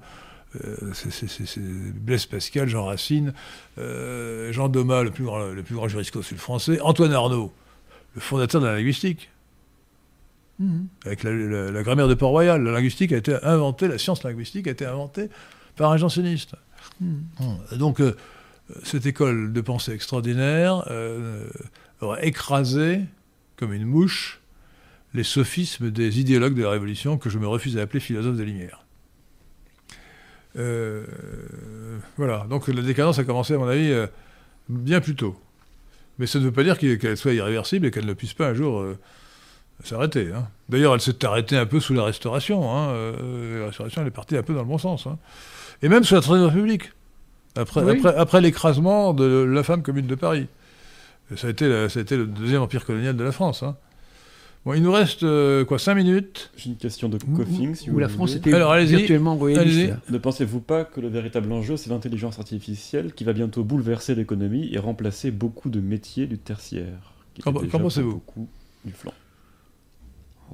Euh, 0.64 0.92
c'est- 0.94 1.58
Blaise 1.60 2.26
Pascal, 2.26 2.68
Jean 2.68 2.84
Racine, 2.86 3.32
euh, 3.78 4.52
Jean 4.52 4.68
Domas, 4.68 5.02
le 5.02 5.10
plus 5.10 5.24
grand, 5.24 5.48
le 5.48 5.62
plus 5.62 5.74
grand 5.74 5.88
jurisconsulte 5.88 6.40
français, 6.40 6.80
Antoine 6.80 7.12
Arnaud, 7.12 7.52
le 8.14 8.20
fondateur 8.20 8.60
de 8.60 8.66
la 8.66 8.74
linguistique, 8.76 9.30
Mhm. 10.58 10.86
avec 11.04 11.22
la, 11.22 11.32
la- 11.32 11.70
la 11.70 11.82
grammaire 11.82 12.08
de 12.08 12.14
Port-Royal. 12.14 12.62
La 12.62 12.72
linguistique 12.72 13.12
a 13.12 13.16
été 13.18 13.34
inventée, 13.44 13.88
la 13.88 13.98
science 13.98 14.22
linguistique 14.24 14.66
a 14.68 14.70
été 14.70 14.86
inventée 14.86 15.28
par 15.76 15.92
un 15.92 15.96
janséniste. 15.98 16.54
Mhm. 17.00 17.24
Hum. 17.40 17.78
Donc, 17.78 18.00
euh, 18.00 18.16
cette 18.82 19.04
école 19.06 19.52
de 19.52 19.60
pensée 19.60 19.92
extraordinaire 19.92 20.84
euh, 20.90 21.46
aurait 22.00 22.26
écrasé, 22.26 23.00
comme 23.56 23.72
une 23.74 23.84
mouche, 23.84 24.40
les 25.12 25.24
sophismes 25.24 25.90
des 25.90 26.20
idéologues 26.20 26.54
de 26.54 26.62
la 26.62 26.70
Révolution 26.70 27.18
que 27.18 27.28
je 27.30 27.38
me 27.38 27.46
refuse 27.46 27.76
à 27.78 27.82
appeler 27.82 28.00
philosophes 28.00 28.36
des 28.36 28.44
Lumières. 28.46 28.85
Euh, 30.58 31.04
voilà, 32.16 32.46
donc 32.48 32.68
la 32.68 32.82
décadence 32.82 33.18
a 33.18 33.24
commencé, 33.24 33.54
à 33.54 33.58
mon 33.58 33.68
avis, 33.68 33.90
euh, 33.90 34.06
bien 34.68 35.00
plus 35.00 35.14
tôt. 35.14 35.36
Mais 36.18 36.26
ça 36.26 36.38
ne 36.38 36.44
veut 36.44 36.52
pas 36.52 36.64
dire 36.64 36.78
qu'elle 36.78 37.16
soit 37.16 37.34
irréversible 37.34 37.86
et 37.86 37.90
qu'elle 37.90 38.06
ne 38.06 38.14
puisse 38.14 38.32
pas 38.32 38.48
un 38.48 38.54
jour 38.54 38.80
euh, 38.80 38.96
s'arrêter. 39.84 40.30
hein. 40.34 40.48
D'ailleurs, 40.68 40.94
elle 40.94 41.00
s'est 41.00 41.24
arrêtée 41.26 41.56
un 41.58 41.66
peu 41.66 41.78
sous 41.78 41.92
la 41.94 42.04
Restauration. 42.04 42.74
hein. 42.74 42.88
Euh, 42.90 43.60
la 43.60 43.66
Restauration, 43.66 44.00
elle 44.00 44.08
est 44.08 44.12
partie 44.12 44.36
un 44.36 44.42
peu 44.42 44.54
dans 44.54 44.60
le 44.60 44.66
bon 44.66 44.78
sens. 44.78 45.06
hein. 45.06 45.18
Et 45.82 45.88
même 45.90 46.04
sous 46.04 46.14
la 46.14 46.22
Troisième 46.22 46.48
République. 46.48 46.92
Après, 47.54 47.82
Oui. 47.82 47.98
après, 47.98 48.14
après 48.16 48.40
l'écrasement 48.40 49.12
de 49.14 49.24
la 49.24 49.62
femme 49.62 49.82
commune 49.82 50.06
de 50.06 50.14
Paris. 50.14 50.46
Et 51.32 51.36
ça, 51.36 51.48
a 51.48 51.50
été 51.50 51.68
la- 51.68 51.88
ça 51.90 51.98
a 51.98 52.02
été 52.02 52.16
le 52.16 52.26
deuxième 52.26 52.62
empire 52.62 52.84
colonial 52.86 53.14
de 53.16 53.24
la 53.24 53.32
France. 53.32 53.62
Bon, 54.66 54.74
il 54.74 54.82
nous 54.82 54.90
reste 54.90 55.22
euh, 55.22 55.64
quoi, 55.64 55.78
cinq 55.78 55.94
minutes 55.94 56.50
J'ai 56.56 56.70
une 56.70 56.76
question 56.76 57.08
de 57.08 57.18
Coffing, 57.18 57.76
si 57.76 57.88
où 57.88 57.92
vous 57.92 57.98
la 58.00 58.08
voulez. 58.08 58.16
France 58.16 58.34
était 58.34 58.52
Alors, 58.52 58.72
allez-y. 58.72 58.96
virtuellement 58.96 59.36
royaliste. 59.36 59.92
Ne 60.10 60.18
pensez-vous 60.18 60.58
pas 60.58 60.84
que 60.84 61.00
le 61.00 61.06
véritable 61.06 61.52
enjeu, 61.52 61.76
c'est 61.76 61.88
l'intelligence 61.88 62.40
artificielle 62.40 63.12
qui 63.12 63.22
va 63.22 63.32
bientôt 63.32 63.62
bouleverser 63.62 64.16
l'économie 64.16 64.68
et 64.74 64.78
remplacer 64.80 65.30
beaucoup 65.30 65.70
de 65.70 65.78
métiers 65.80 66.26
du 66.26 66.36
tertiaire 66.38 67.12
Qu'en- 67.44 67.52
étaient 67.52 67.60
déjà 67.66 67.70
qu'en 67.78 67.84
pensez-vous 67.84 68.10
beaucoup 68.14 68.48
du 68.84 68.90
flanc. 68.92 69.14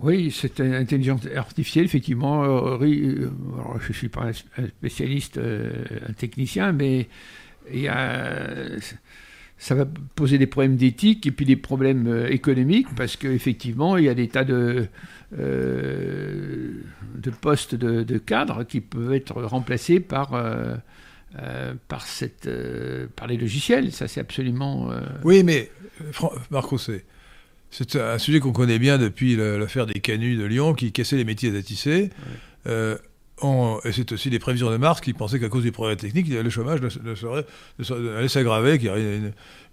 Oui, 0.02 0.30
cette 0.30 0.60
intelligence 0.60 1.22
artificielle, 1.34 1.86
effectivement, 1.86 2.44
euh, 2.44 2.78
euh, 2.82 3.30
alors, 3.54 3.78
je 3.80 3.88
ne 3.88 3.92
suis 3.94 4.08
pas 4.10 4.26
un 4.58 4.66
spécialiste, 4.68 5.38
un 5.38 6.12
technicien, 6.12 6.72
mais 6.72 7.08
il 7.72 7.80
y 7.80 7.88
a- 7.88 8.76
ça 9.64 9.76
va 9.76 9.84
poser 10.16 10.38
des 10.38 10.48
problèmes 10.48 10.76
d'éthique 10.76 11.24
et 11.24 11.30
puis 11.30 11.46
des 11.46 11.54
problèmes 11.54 12.08
euh, 12.08 12.26
économiques, 12.28 12.88
parce 12.96 13.14
qu'effectivement, 13.16 13.96
il 13.96 14.04
y 14.06 14.08
a 14.08 14.14
des 14.14 14.26
tas 14.26 14.42
de, 14.42 14.88
euh, 15.38 16.72
de 17.14 17.30
postes 17.30 17.76
de, 17.76 18.02
de 18.02 18.18
cadres 18.18 18.64
qui 18.64 18.80
peuvent 18.80 19.12
être 19.12 19.40
remplacés 19.40 20.00
par, 20.00 20.34
euh, 20.34 20.74
euh, 21.38 21.74
par, 21.86 22.06
cette, 22.08 22.50
par 23.14 23.28
les 23.28 23.36
logiciels. 23.36 23.92
Ça, 23.92 24.08
c'est 24.08 24.20
absolument... 24.20 24.90
Oui, 25.22 25.44
mais 25.44 25.70
euh, 26.00 26.10
Fran- 26.10 26.32
Marc 26.50 26.66
Rousset, 26.66 27.04
c'est 27.70 27.94
un 27.94 28.18
sujet 28.18 28.40
qu'on 28.40 28.52
connaît 28.52 28.80
bien 28.80 28.98
depuis 28.98 29.36
la- 29.36 29.58
l'affaire 29.58 29.86
des 29.86 30.00
canuts 30.00 30.36
de 30.36 30.44
Lyon 30.44 30.74
qui 30.74 30.90
cassaient 30.90 31.16
les 31.16 31.24
métiers 31.24 31.56
à 31.56 31.62
tisser. 31.62 32.10
Et 33.84 33.92
c'est 33.92 34.12
aussi 34.12 34.30
les 34.30 34.38
prévisions 34.38 34.70
de 34.70 34.76
Marx 34.76 35.00
qui 35.00 35.12
pensaient 35.12 35.40
qu'à 35.40 35.48
cause 35.48 35.62
du 35.62 35.72
progrès 35.72 35.96
technique, 35.96 36.28
le 36.28 36.50
chômage 36.50 36.80
allait 36.80 38.28
s'aggraver, 38.28 38.78
qu'il 38.78 38.88
y 38.88 38.90
aurait 38.90 39.20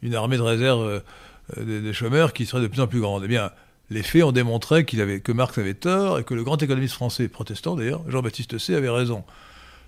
une, 0.02 0.16
armée 0.16 0.38
de 0.38 0.42
réserve 0.42 0.82
euh, 0.82 1.64
des, 1.64 1.82
des 1.82 1.94
chômeurs 1.94 2.34
qui 2.34 2.46
serait 2.46 2.62
de 2.62 2.68
plus 2.68 2.82
en 2.82 2.88
plus 2.88 3.00
grande. 3.00 3.24
Eh 3.26 3.28
bien, 3.28 3.52
les 3.90 4.04
faits 4.04 4.24
ont 4.24 4.32
démontré 4.32 4.86
que 4.86 5.32
Marx 5.32 5.58
avait 5.58 5.74
tort 5.74 6.20
et 6.20 6.24
que 6.24 6.34
le 6.34 6.44
grand 6.44 6.62
économiste 6.62 6.96
français, 6.96 7.28
protestant 7.28 7.76
d'ailleurs, 7.76 8.02
Jean-Baptiste 8.08 8.58
C, 8.58 8.76
avait 8.76 8.90
raison. 8.90 9.24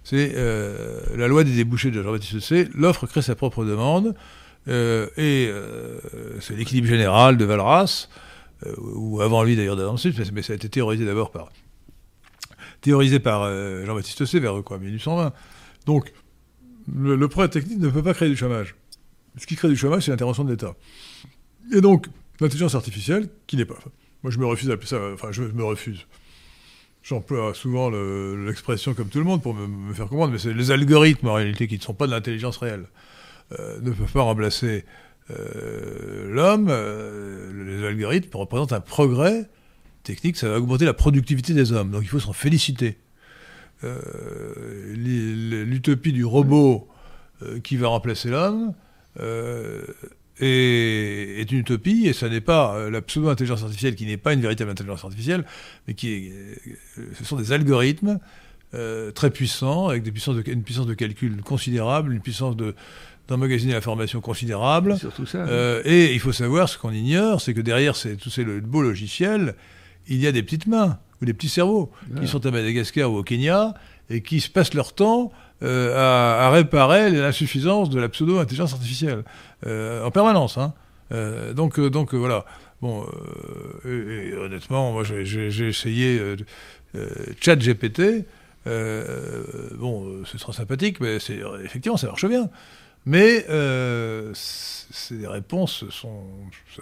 C'est 0.04 0.34
euh, 0.36 1.00
la 1.16 1.28
loi 1.28 1.44
des 1.44 1.56
débouchés 1.56 1.92
de 1.92 2.02
Jean-Baptiste 2.02 2.40
C. 2.40 2.68
L'offre 2.74 3.06
crée 3.08 3.22
sa 3.22 3.36
propre 3.36 3.66
demande. 3.66 4.16
Euh, 4.68 5.08
et 5.18 5.52
c'est 6.40 6.56
l'équilibre 6.56 6.88
général 6.88 7.38
de 7.38 7.46
Valras, 7.46 8.10
ou 8.78 9.22
avant 9.22 9.44
lui 9.44 9.56
d'ailleurs 9.56 9.76
d'Adam 9.76 9.98
Smith, 9.98 10.16
mais 10.34 10.44
ça 10.44 10.54
a 10.54 10.56
été 10.56 10.70
théorisé 10.70 11.04
d'abord 11.04 11.32
par 11.32 11.50
théorisé 12.82 13.20
par 13.20 13.44
euh, 13.44 13.86
Jean-Baptiste 13.86 14.26
C. 14.26 14.40
vers 14.40 14.62
quoi 14.64 14.78
1820. 14.80 15.34
Donc 15.86 16.12
le, 16.94 17.16
le 17.16 17.28
progrès 17.28 17.50
technique 17.50 17.80
ne 17.80 17.90
peut 17.90 18.04
pas 18.04 18.14
créer 18.14 18.30
du 18.30 18.36
chômage. 18.36 18.76
Ce 19.38 19.46
qui 19.46 19.56
crée 19.56 19.70
du 19.70 19.78
chômage, 19.78 20.04
c'est 20.06 20.12
l'intervention 20.12 20.44
de 20.44 20.52
l'État. 20.52 20.76
Et 21.74 21.82
donc 21.82 22.08
l'intelligence 22.40 22.76
artificielle, 22.76 23.30
qui 23.48 23.56
n'est 23.56 23.66
pas. 23.66 23.78
Moi, 24.24 24.32
je 24.32 24.38
me 24.40 24.46
refuse 24.46 24.68
d'appeler 24.68 24.88
ça. 24.88 25.00
Enfin, 25.14 25.32
je 25.32 25.44
me 25.44 25.64
refuse. 25.64 26.06
J'emploie 27.04 27.54
souvent 27.56 27.90
le- 27.90 28.46
l'expression 28.46 28.94
comme 28.94 29.10
tout 29.10 29.18
le 29.20 29.24
monde 29.24 29.42
pour 29.42 29.54
me, 29.56 29.94
faire 29.94 30.08
comprendre, 30.08 30.32
mais 30.34 30.38
c'est 30.40 30.54
les 30.54 30.70
algorithmes 30.72 31.28
en 31.30 31.34
réalité 31.34 31.68
qui 31.68 31.78
ne 31.78 31.82
sont 31.82 31.94
pas 31.96 32.06
de 32.06 32.12
l'intelligence 32.12 32.58
réelle 32.58 32.86
euh, 33.60 33.80
ne 33.82 33.92
peuvent 33.92 34.12
pas 34.12 34.22
remplacer 34.22 34.86
euh, 35.32 36.32
l'homme. 36.32 36.68
Les 37.66 37.86
algorithmes 37.88 38.36
représentent 38.38 38.74
un 38.74 38.82
progrès 38.82 39.50
technique, 40.04 40.38
ça 40.38 40.50
va 40.50 40.58
augmenter 40.58 40.86
la 40.86 40.94
productivité 40.94 41.54
des 41.54 41.72
hommes. 41.72 41.92
Donc 41.92 42.04
il 42.04 42.10
faut 42.10 42.20
s'en 42.20 42.34
féliciter. 42.34 42.98
Euh, 43.84 44.94
L'utopie 45.66 46.14
du 46.14 46.26
robot 46.26 46.88
euh, 47.44 47.60
qui 47.60 47.78
va 47.78 47.88
remplacer 47.88 48.30
l'homme 48.30 48.74
euh, 49.20 49.82
est, 50.40 51.40
est 51.42 51.52
une 51.52 51.60
utopie, 51.60 52.08
et 52.08 52.14
ça 52.14 52.30
n'est 52.30 52.42
pas 52.42 52.90
la 52.90 53.02
pseudo-intelligence 53.02 53.64
artificielle 53.64 53.96
qui 53.96 54.06
n'est 54.06 54.18
pas 54.18 54.34
une 54.34 54.42
véritable 54.42 54.72
intelligence 54.72 55.04
artificielle, 55.04 55.46
mais 55.88 55.94
qui 55.94 56.14
est, 56.14 56.34
ce 57.18 57.24
sont 57.26 57.36
des 57.38 57.52
algorithmes 57.52 58.20
très 59.16 59.32
puissants, 59.32 59.90
avec 59.90 60.04
des 60.04 60.12
puissances 60.12 60.38
de, 60.38 60.44
une 60.50 60.64
puissance 60.64 60.88
de 60.88 60.94
calcul 60.94 61.42
considérable, 61.42 62.14
une 62.14 62.22
puissance 62.22 62.56
de 62.56 62.76
d'emmagasiner 63.28 63.74
l'information 63.74 64.20
considérable. 64.20 64.94
C'est 64.96 65.02
surtout 65.02 65.26
ça. 65.26 65.46
Euh, 65.46 65.82
et 65.86 66.14
il 66.14 66.20
faut 66.20 66.32
savoir, 66.34 66.68
ce 66.68 66.78
qu'on 66.78 66.92
ignore, 66.92 67.40
c'est 67.40 67.54
que 67.54 67.62
derrière 67.62 67.96
ces- 67.96 68.18
tous 68.18 68.30
ces 68.30 68.44
beaux 68.44 68.82
logiciels, 68.82 69.56
il 70.08 70.18
y 70.18 70.28
a 70.28 70.32
des 70.32 70.44
petites 70.44 70.68
mains 70.68 71.00
ou 71.22 71.26
des 71.26 71.34
petits 71.34 71.50
cerveaux 71.50 71.92
Voilà. 72.08 72.22
qui 72.22 72.28
sont 72.32 72.46
à 72.46 72.52
Madagascar 72.52 73.12
ou 73.12 73.18
au 73.18 73.24
Kenya 73.24 73.74
et 74.10 74.22
qui 74.22 74.40
se 74.42 74.50
passent 74.50 74.74
leur 74.74 74.94
temps 74.94 75.32
euh, 75.64 75.96
à, 75.96 76.48
à 76.48 76.50
réparer 76.50 77.12
l'insuffisance 77.12 77.90
de 77.90 78.00
la 78.00 78.10
pseudo-intelligence 78.10 78.74
artificielle 78.74 79.24
euh, 79.68 80.04
en 80.04 80.12
permanence. 80.12 80.58
hein. 80.58 80.74
Euh, 81.12 81.54
donc, 81.54 81.80
donc 81.80 82.14
voilà. 82.16 82.46
Bon, 82.82 83.06
et, 83.86 84.30
et 84.30 84.34
honnêtement, 84.34 84.92
moi 84.92 85.04
j'ai- 85.04 85.68
essayé 85.68 86.20
ChatGPT. 87.40 88.26
Bon, 88.66 90.24
c'est 90.30 90.38
très 90.38 90.54
sympathique, 90.54 91.00
mais 91.00 91.18
effectivement 91.64 91.98
ça 91.98 92.08
marche 92.08 92.26
bien. 92.26 92.50
Mais 93.06 93.46
euh, 93.50 94.32
ces 94.34 95.26
réponses 95.26 95.86
sont. 95.90 96.24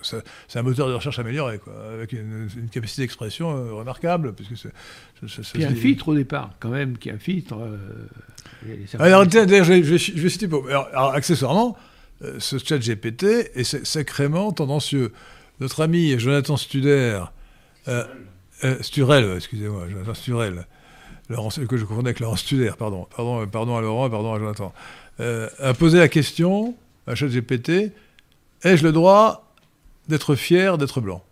C'est 0.02 0.60
un 0.60 0.62
moteur 0.64 0.90
de 0.90 0.94
recherche 0.94 1.18
amélioré, 1.20 1.60
quoi, 1.60 1.74
avec 1.94 2.12
une, 2.12 2.50
une 2.58 2.70
capacité 2.70 3.04
d'expression 3.04 3.52
euh, 3.56 3.74
remarquable. 3.74 4.34
Puisque 4.34 4.58
c'est, 4.58 5.42
Puis 5.54 5.64
un 5.64 5.74
filtre 5.76 6.10
au 6.10 6.16
départ, 6.16 6.52
quand 6.60 6.70
même, 6.70 6.98
qui 6.98 7.08
est 7.10 7.14
un 7.14 7.20
filtre. 7.20 7.56
euh, 7.58 7.78
Alors, 9.00 9.26
tiens, 9.28 9.48
je, 9.48 9.64
vais- 9.74 9.98
je 9.98 10.28
citer. 10.28 10.48
pour- 10.50 10.68
Alors, 10.68 10.88
alors, 10.92 11.14
accessoirement, 11.14 11.78
ce 12.40 12.58
chat 12.58 12.80
GPT 12.80 13.52
est 13.56 13.64
sa- 13.64 13.86
sacrément 13.86 14.52
tendancieux. 14.52 15.14
Notre 15.62 15.82
ami 15.84 16.20
Jonathan 16.20 16.58
Studer, 16.58 17.22
Sturel, 18.82 19.34
excusez-moi, 19.38 19.88
Jonathan 19.90 20.14
Sturel, 20.14 20.68
Laurent, 21.30 21.50
que 21.50 21.78
je 21.78 21.86
confondais 21.86 22.10
avec 22.10 22.20
Laurent 22.20 22.36
Studer, 22.36 22.72
pardon, 22.78 23.08
pardon, 23.16 23.48
pardon 23.48 23.78
à 23.78 23.82
Laurent 23.82 24.08
et 24.08 24.10
pardon 24.10 24.34
à 24.34 24.40
Jonathan, 24.40 24.74
euh, 25.20 25.50
a 25.60 25.74
posé 25.74 25.98
la 25.98 26.08
question 26.08 26.76
à 27.08 27.16
chat 27.16 27.28
GPT 27.28 27.92
ai-je 28.64 28.84
le 28.84 28.92
droit 28.92 29.54
d'être 30.08 30.36
fier 30.36 30.78
d'être 30.78 31.02
blanc? 31.02 31.24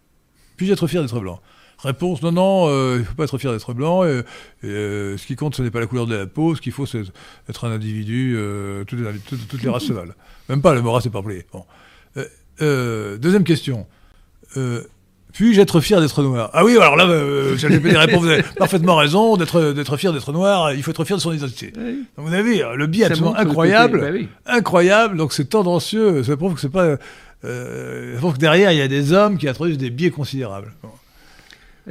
Puis-je 0.55 0.73
être 0.73 0.87
fier 0.87 1.01
d'être 1.01 1.19
blanc? 1.19 1.41
Réponse 1.79 2.23
non, 2.23 2.31
non, 2.31 2.69
euh, 2.69 2.95
il 2.95 2.99
ne 3.01 3.03
faut 3.03 3.13
pas 3.13 3.25
être 3.25 3.37
fier 3.37 3.51
d'être 3.51 3.73
blanc. 3.73 4.03
Euh, 4.03 4.23
ce 4.63 5.27
qui 5.27 5.35
compte, 5.35 5.55
ce 5.55 5.61
n'est 5.61 5.69
pas 5.69 5.79
la 5.79 5.85
couleur 5.85 6.07
de 6.07 6.15
la 6.15 6.25
peau. 6.25 6.55
Ce 6.55 6.61
qu'il 6.61 6.71
faut, 6.71 6.87
c'est 6.87 7.03
être 7.49 7.65
un 7.65 7.71
individu, 7.71 8.35
euh, 8.35 8.83
toutes, 8.85 8.99
les, 8.99 9.69
races 9.69 9.83
se 9.83 9.93
valent. 9.93 10.13
Même 10.49 10.61
pas, 10.61 10.73
le 10.73 10.81
mot 10.81 10.91
race 10.91 11.05
n'est 11.05 11.11
pas. 11.11 11.21
Bon. 11.21 11.65
Euh, 12.17 12.25
euh, 12.61 13.17
deuxième 13.17 13.43
question. 13.43 13.85
Puis-je 15.33 15.61
être 15.61 15.79
fier 15.81 15.99
d'être 16.01 16.23
noir? 16.23 16.49
Ah 16.53 16.63
oui, 16.63 16.77
alors 16.77 16.95
là, 16.95 17.05
euh, 17.05 17.57
ChatGPT 17.57 17.95
répond, 17.97 18.19
vous 18.19 18.27
avez 18.27 18.43
parfaitement 18.43 18.95
raison, 18.95 19.37
d'être, 19.37 19.73
d'être 19.73 19.97
fier 19.97 20.13
d'être 20.13 20.31
noir, 20.31 20.73
il 20.73 20.81
faut 20.81 20.91
être 20.91 21.05
fier 21.05 21.17
de 21.17 21.21
son 21.21 21.33
identité. 21.33 21.73
Oui. 21.77 22.05
Donc, 22.17 22.27
vous 22.27 22.33
avez 22.33 22.63
le 22.75 22.87
biais 22.87 23.05
absolument 23.05 23.35
incroyable 23.35 24.01
bah 24.01 24.07
oui. 24.11 24.29
incroyable, 24.45 25.17
donc 25.17 25.33
c'est 25.33 25.45
tendancieux, 25.45 26.23
ça 26.23 26.35
prouve 26.37 26.55
que 26.55 26.61
c'est 26.61 26.69
pas. 26.69 26.97
Euh, 27.45 28.15
ça 28.15 28.19
prouve 28.19 28.33
que 28.33 28.39
derrière 28.39 28.71
il 28.71 28.79
y 28.79 28.81
a 28.81 28.87
des 28.87 29.13
hommes 29.13 29.37
qui 29.37 29.47
introduisent 29.47 29.77
des 29.77 29.91
biais 29.91 30.09
considérables. 30.09 30.73
Bon. 30.81 30.89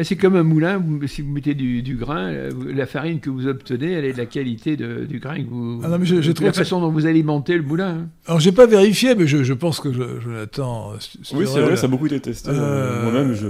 C'est 0.02 0.16
comme 0.16 0.36
un 0.36 0.42
moulin, 0.42 0.82
si 1.06 1.22
vous 1.22 1.32
mettez 1.32 1.54
du, 1.54 1.82
du 1.82 1.96
grain, 1.96 2.26
euh, 2.28 2.50
la 2.74 2.84
farine 2.86 3.18
que 3.18 3.30
vous 3.30 3.46
obtenez, 3.46 3.92
elle 3.92 4.04
est 4.04 4.12
de 4.12 4.18
la 4.18 4.26
qualité 4.26 4.76
de- 4.76 5.06
du 5.06 5.18
grain 5.20 5.42
que 5.42 5.48
vous. 5.48 5.80
Ah 5.82 5.88
non, 5.88 5.98
mais 5.98 6.06
de 6.06 6.32
trouvé 6.32 6.48
la 6.48 6.52
façon 6.52 6.80
dont 6.80 6.90
vous 6.90 7.06
alimentez 7.06 7.56
le 7.56 7.62
moulin. 7.62 7.88
hein. 8.00 8.08
Alors 8.26 8.38
j'ai 8.40 8.52
pas 8.52 8.66
vérifié, 8.66 9.14
mais 9.14 9.26
je, 9.26 9.42
je 9.42 9.54
pense 9.54 9.80
que 9.80 9.92
je, 9.92 10.20
Jonathan. 10.20 10.92
euh, 10.92 10.96
Stu- 11.00 11.18
Oui, 11.34 11.46
c'est 11.46 11.62
vrai, 11.62 11.76
ça 11.76 11.86
a 11.86 11.88
beaucoup 11.88 12.06
été 12.06 12.20
testé. 12.20 12.50
Euh, 12.52 13.04
Moi-même, 13.04 13.32
je... 13.32 13.46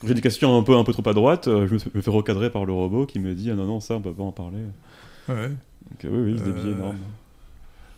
quand 0.00 0.06
j'ai 0.08 0.12
des 0.14 0.20
questions 0.20 0.56
un 0.58 0.62
peu, 0.62 0.76
un 0.76 0.84
peu 0.84 0.92
trop 0.92 1.08
à 1.08 1.14
droite, 1.14 1.48
euh, 1.48 1.66
je 1.66 1.74
me 1.94 2.00
fais 2.02 2.10
recadrer 2.10 2.50
par 2.50 2.66
le 2.66 2.72
robot 2.74 3.06
qui 3.06 3.18
me 3.18 3.34
dit 3.34 3.50
Ah 3.50 3.54
non, 3.54 3.64
non, 3.64 3.80
ça, 3.80 3.94
on 3.94 4.00
peut 4.02 4.12
pas 4.12 4.22
en 4.22 4.32
parler. 4.32 4.58
Ouais. 5.30 5.48
Donc, 5.48 6.04
euh, 6.04 6.08
oui, 6.10 6.32
oui, 6.32 6.34
c'est 6.38 6.44
des 6.44 6.52
biais 6.52 6.72
Euh, 6.72 6.76
énormes. 6.76 6.96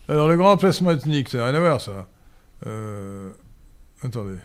Alors 0.07 0.27
le 0.29 0.37
grand 0.37 0.55
placement 0.55 0.91
ethnique, 0.91 1.27
ça 1.29 1.39
n'a 1.39 1.45
rien 1.47 1.55
à 1.55 1.59
voir 1.59 1.81
ça. 1.81 2.07
Euh, 2.65 3.29
Attendez. 4.03 4.35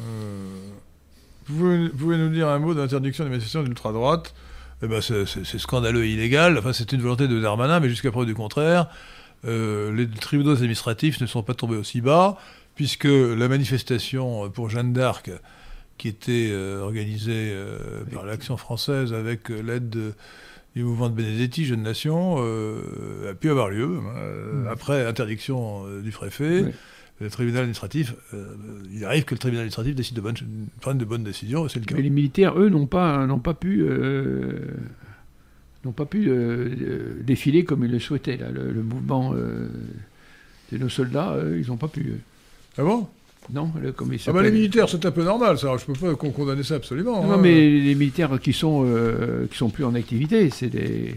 Euh, 0.00 0.04
Pouvez, 1.56 1.88
pouvez 1.88 2.16
nous 2.16 2.28
dire 2.28 2.48
un 2.48 2.58
mot 2.58 2.74
de 2.74 2.80
l'interdiction 2.80 3.24
des 3.24 3.30
manifestations 3.30 3.62
d'ultra-droite 3.62 4.34
eh 4.82 4.86
ben, 4.86 5.00
c'est- 5.02 5.26
scandaleux 5.58 6.04
et 6.04 6.10
illégal. 6.12 6.56
Enfin, 6.58 6.72
c'est 6.72 6.92
une 6.92 7.00
volonté 7.02 7.28
de 7.28 7.38
Darmanin, 7.40 7.80
mais 7.80 7.88
jusqu'à 7.90 8.10
preuve 8.10 8.26
du 8.26 8.34
contraire, 8.34 8.86
euh, 9.46 9.92
les 9.94 10.08
tribunaux 10.08 10.52
administratifs 10.52 11.20
ne 11.20 11.26
sont 11.26 11.42
pas 11.42 11.52
tombés 11.54 11.76
aussi 11.76 12.00
bas, 12.00 12.38
puisque 12.76 13.04
la 13.04 13.48
manifestation 13.48 14.48
pour 14.50 14.70
Jeanne 14.70 14.92
d'Arc, 14.94 15.30
qui 15.98 16.08
était 16.08 16.48
euh, 16.50 16.80
organisée 16.82 17.50
euh, 17.52 18.04
par 18.12 18.24
l'Action 18.24 18.56
française 18.56 19.12
avec 19.12 19.50
l'aide 19.50 19.90
de- 19.90 20.14
du 20.76 20.82
mouvement 20.84 21.10
de 21.10 21.14
Benedetti, 21.14 21.66
Jeune 21.66 21.82
Nation, 21.82 22.38
a 22.38 23.34
pu 23.34 23.50
avoir 23.50 23.68
lieu, 23.70 23.98
euh, 24.16 24.64
Mm. 24.64 24.68
après 24.68 25.04
interdiction 25.06 25.84
du 26.00 26.10
préfet. 26.10 26.72
Le 27.20 27.28
tribunal 27.28 27.60
administratif, 27.60 28.14
euh, 28.32 28.46
il 28.94 29.04
arrive 29.04 29.24
que 29.24 29.34
le 29.34 29.38
tribunal 29.38 29.60
administratif 29.62 29.94
décide 29.94 30.16
de 30.16 30.20
bonnes, 30.22 30.36
prenne 30.80 30.96
de 30.96 31.04
bonnes 31.04 31.22
décisions, 31.24 31.66
et 31.66 31.68
c'est 31.68 31.78
le 31.80 31.84
cas. 31.84 31.94
Mais 31.94 32.02
les 32.02 32.08
militaires, 32.10 32.58
eux, 32.58 32.70
n'ont 32.70 32.86
pas, 32.86 33.26
n'ont 33.26 33.38
pas 33.38 33.52
pu, 33.52 33.82
euh, 33.82 34.58
n'ont 35.84 35.92
pas 35.92 36.06
pu 36.06 36.28
euh, 36.28 37.20
défiler 37.22 37.64
comme 37.64 37.84
ils 37.84 37.90
le 37.90 37.98
souhaitaient. 37.98 38.38
Là. 38.38 38.50
Le, 38.50 38.72
le 38.72 38.82
mouvement 38.82 39.34
de 39.34 40.78
nos 40.78 40.88
soldats, 40.88 41.36
eux, 41.36 41.60
ils 41.62 41.68
n'ont 41.68 41.76
pas 41.76 41.88
pu. 41.88 42.14
Ah 42.78 42.84
bon? 42.84 43.06
Non, 43.52 43.70
le- 43.82 43.92
comme 43.92 44.12
ils 44.14 44.20
Ah 44.26 44.32
bah 44.32 44.42
les 44.42 44.50
militaires, 44.50 44.88
c'est 44.88 45.04
un 45.04 45.10
peu 45.10 45.24
normal, 45.24 45.58
ça. 45.58 45.76
Je 45.76 45.84
peux 45.84 45.92
pas 45.92 46.14
con- 46.14 46.30
condamner 46.30 46.62
ça 46.62 46.76
absolument. 46.76 47.22
Non, 47.26 47.32
hein. 47.32 47.38
mais 47.42 47.68
les 47.80 47.94
militaires 47.96 48.38
qui 48.40 48.52
sont 48.52 48.86
qui 49.50 49.58
sont 49.58 49.70
plus 49.70 49.84
en 49.84 49.94
activité, 49.94 50.48
c'est 50.50 50.68
des 50.68 51.14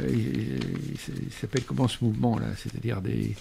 euh, 0.00 0.08
ils 0.08 1.24
ils 1.26 1.32
s'appellent 1.32 1.64
comment 1.64 1.88
ce 1.88 1.98
mouvement 2.02 2.38
là 2.38 2.46
C'est-à-dire 2.56 3.00
des, 3.00 3.34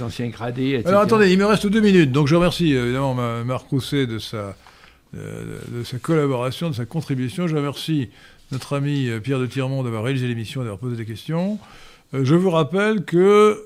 anciens 0.00 0.28
gradés. 0.28 0.82
Alors 0.84 1.02
attendez, 1.02 1.30
il 1.32 1.38
me 1.38 1.46
reste 1.46 1.66
deux 1.66 1.80
minutes, 1.80 2.12
donc 2.12 2.26
je 2.28 2.34
remercie 2.34 2.74
euh, 2.74 2.84
évidemment 2.84 3.14
ma- 3.14 3.44
Marc 3.44 3.68
Rousset 3.68 4.06
de 4.06 4.18
sa, 4.18 4.56
euh, 5.16 5.58
de 5.68 5.82
sa 5.84 5.98
collaboration, 5.98 6.70
de 6.70 6.74
sa 6.74 6.86
contribution. 6.86 7.46
Je 7.46 7.56
remercie 7.56 8.08
notre 8.52 8.76
ami 8.76 9.08
Pierre 9.22 9.38
de 9.38 9.46
Tirmont 9.46 9.82
d'avoir 9.82 10.04
réalisé 10.04 10.26
l'émission 10.26 10.60
et 10.62 10.64
d'avoir 10.64 10.80
posé 10.80 10.96
des 10.96 11.06
questions. 11.06 11.58
Je 12.12 12.34
vous 12.34 12.50
rappelle 12.50 13.04
que 13.04 13.62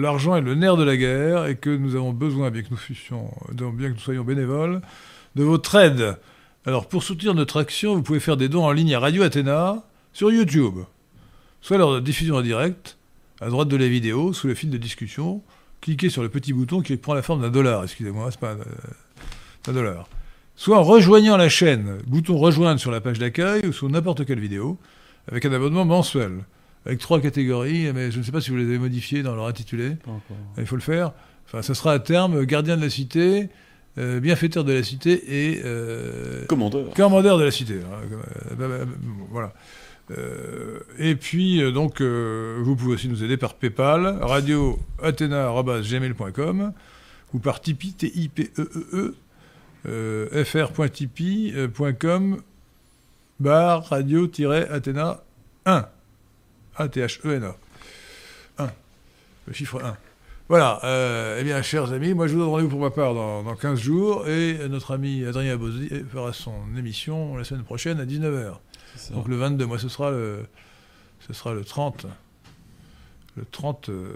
l'argent 0.00 0.34
est 0.34 0.40
le 0.40 0.54
nerf 0.54 0.78
de 0.78 0.84
la 0.84 0.96
guerre 0.96 1.44
et 1.44 1.56
que 1.56 1.68
nous 1.68 1.94
avons 1.94 2.14
besoin, 2.14 2.50
bien 2.50 2.62
que 2.62 2.68
nous 2.70 3.72
bien 3.72 3.88
que 3.88 3.94
nous 3.94 4.00
soyons 4.00 4.24
bénévoles, 4.24 4.80
de 5.36 5.44
votre 5.44 5.74
aide. 5.74 6.16
Alors 6.64 6.88
pour 6.88 7.02
soutenir 7.02 7.34
notre 7.34 7.60
action, 7.60 7.94
vous 7.94 8.02
pouvez 8.02 8.20
faire 8.20 8.38
des 8.38 8.48
dons 8.48 8.64
en 8.64 8.72
ligne 8.72 8.94
à 8.94 9.00
Radio 9.00 9.22
Athéna 9.22 9.84
sur 10.14 10.30
YouTube, 10.30 10.78
soit 11.60 11.78
lors 11.78 11.94
de 11.94 12.00
diffusion 12.00 12.36
en 12.36 12.42
direct, 12.42 12.96
à 13.40 13.48
droite 13.48 13.68
de 13.68 13.76
la 13.76 13.88
vidéo, 13.88 14.32
sous 14.32 14.46
le 14.48 14.54
fil 14.54 14.70
de 14.70 14.78
discussion, 14.78 15.42
cliquez 15.80 16.08
sur 16.10 16.22
le 16.22 16.28
petit 16.28 16.52
bouton 16.52 16.80
qui 16.82 16.96
prend 16.96 17.14
la 17.14 17.22
forme 17.22 17.42
d'un 17.42 17.50
dollar, 17.50 17.82
excusez-moi, 17.84 18.30
c'est 18.30 18.40
pas 18.40 18.52
un, 18.52 19.70
un 19.70 19.72
dollar. 19.72 20.08
Soit 20.56 20.78
en 20.78 20.82
rejoignant 20.82 21.36
la 21.36 21.48
chaîne, 21.48 21.98
bouton 22.06 22.36
rejoindre 22.36 22.80
sur 22.80 22.90
la 22.90 23.00
page 23.00 23.18
d'accueil 23.18 23.64
ou 23.66 23.72
sur 23.72 23.88
n'importe 23.88 24.24
quelle 24.26 24.40
vidéo, 24.40 24.76
avec 25.30 25.44
un 25.44 25.52
abonnement 25.52 25.84
mensuel, 25.84 26.40
avec 26.84 26.98
trois 26.98 27.20
catégories, 27.20 27.92
mais 27.92 28.10
je 28.10 28.18
ne 28.18 28.24
sais 28.24 28.32
pas 28.32 28.40
si 28.40 28.50
vous 28.50 28.56
les 28.56 28.64
avez 28.64 28.78
modifiées 28.78 29.22
dans 29.22 29.36
leur 29.36 29.46
intitulé, 29.46 29.96
il 30.56 30.66
faut 30.66 30.74
le 30.76 30.80
faire. 30.82 31.12
Enfin, 31.46 31.62
ça 31.62 31.74
sera 31.74 31.92
à 31.92 31.98
terme 31.98 32.44
gardien 32.44 32.76
de 32.76 32.82
la 32.82 32.90
cité, 32.90 33.48
euh, 33.98 34.20
bienfaiteur 34.20 34.64
de 34.64 34.72
la 34.72 34.82
cité 34.82 35.12
et 35.52 35.60
euh, 35.64 36.44
Commandeur. 36.46 36.92
commandeur 36.94 37.38
de 37.38 37.44
la 37.44 37.50
cité. 37.50 37.74
hein, 37.74 38.00
euh, 38.12 38.54
bah, 38.56 38.68
bah, 38.68 38.84
bah, 38.84 38.92
voilà. 39.30 39.54
Euh, 40.10 40.80
et 40.98 41.14
puis, 41.16 41.62
euh, 41.62 41.70
donc, 41.70 42.00
euh, 42.00 42.58
vous 42.62 42.74
pouvez 42.76 42.94
aussi 42.94 43.08
nous 43.08 43.22
aider 43.22 43.36
par 43.36 43.52
PayPal, 43.54 44.18
radio-athena.gmail.com 44.22 46.72
ou 47.34 47.38
par 47.38 47.60
Tipeee, 47.60 47.92
T-I-P-E-E-E, 47.92 49.14
radio-athena 53.40 55.22
1. 55.66 55.86
A-T-H-E-N-A. 56.76 57.54
1. 58.58 58.70
Le 59.46 59.52
chiffre 59.52 59.84
1. 59.84 59.98
Voilà, 60.48 60.80
eh 61.38 61.44
bien, 61.44 61.60
chers 61.60 61.92
amis, 61.92 62.14
moi 62.14 62.26
je 62.26 62.32
vous 62.32 62.38
donne 62.38 62.48
rendez-vous 62.48 62.70
pour 62.70 62.80
ma 62.80 62.88
part 62.88 63.12
dans, 63.12 63.42
dans 63.42 63.54
15 63.54 63.78
jours 63.78 64.26
et 64.26 64.66
notre 64.70 64.94
ami 64.94 65.26
Adrien 65.26 65.52
Abosi 65.52 65.90
fera 66.10 66.32
son 66.32 66.54
émission 66.78 67.36
la 67.36 67.44
semaine 67.44 67.64
prochaine 67.64 68.00
à 68.00 68.06
19h. 68.06 68.54
Donc 69.12 69.28
le 69.28 69.36
22, 69.36 69.66
moi 69.66 69.78
ce 69.78 69.88
sera 69.88 70.10
le, 70.10 70.46
ce 71.26 71.32
sera 71.32 71.54
le 71.54 71.64
30. 71.64 72.06
Le 73.36 73.44
30, 73.50 73.88
euh, 73.88 74.12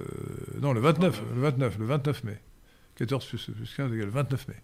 non 0.60 0.72
le 0.72 0.80
29, 0.80 1.22
le 1.34 1.40
29, 1.40 1.78
le 1.78 1.86
29 1.86 2.24
mai. 2.24 2.40
14 2.96 3.24
plus, 3.24 3.50
plus 3.56 3.74
15 3.76 3.92
égale 3.92 4.08
29 4.08 4.48
mai. 4.48 4.54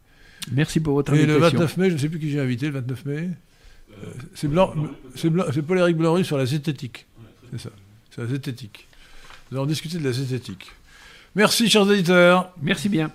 Merci 0.52 0.80
pour 0.80 0.94
votre 0.94 1.14
Et 1.14 1.26
le 1.26 1.34
invitation. 1.34 1.58
29 1.58 1.76
mai, 1.76 1.88
je 1.90 1.94
ne 1.94 1.98
sais 1.98 2.08
plus 2.08 2.18
qui 2.18 2.30
j'ai 2.30 2.40
invité 2.40 2.66
le 2.66 2.72
29 2.72 3.04
mai. 3.04 3.30
Euh, 3.90 4.12
c'est 4.34 4.48
blanc, 4.48 4.74
c'est 5.14 5.30
blanc, 5.30 5.44
c'est 5.52 5.62
Paul-Éric 5.62 5.96
Blanc 5.96 6.22
sur 6.22 6.36
la 6.36 6.46
zététique. 6.46 7.06
C'est 7.50 7.60
ça, 7.60 7.70
c'est 8.10 8.20
la 8.20 8.26
zététique. 8.26 8.86
Nous 9.50 9.58
allons 9.58 9.66
discuter 9.66 9.98
de 9.98 10.04
la 10.04 10.12
zététique. 10.12 10.70
Merci 11.34 11.70
chers 11.70 11.82
auditeurs. 11.82 12.52
Merci 12.60 12.88
bien. 12.88 13.12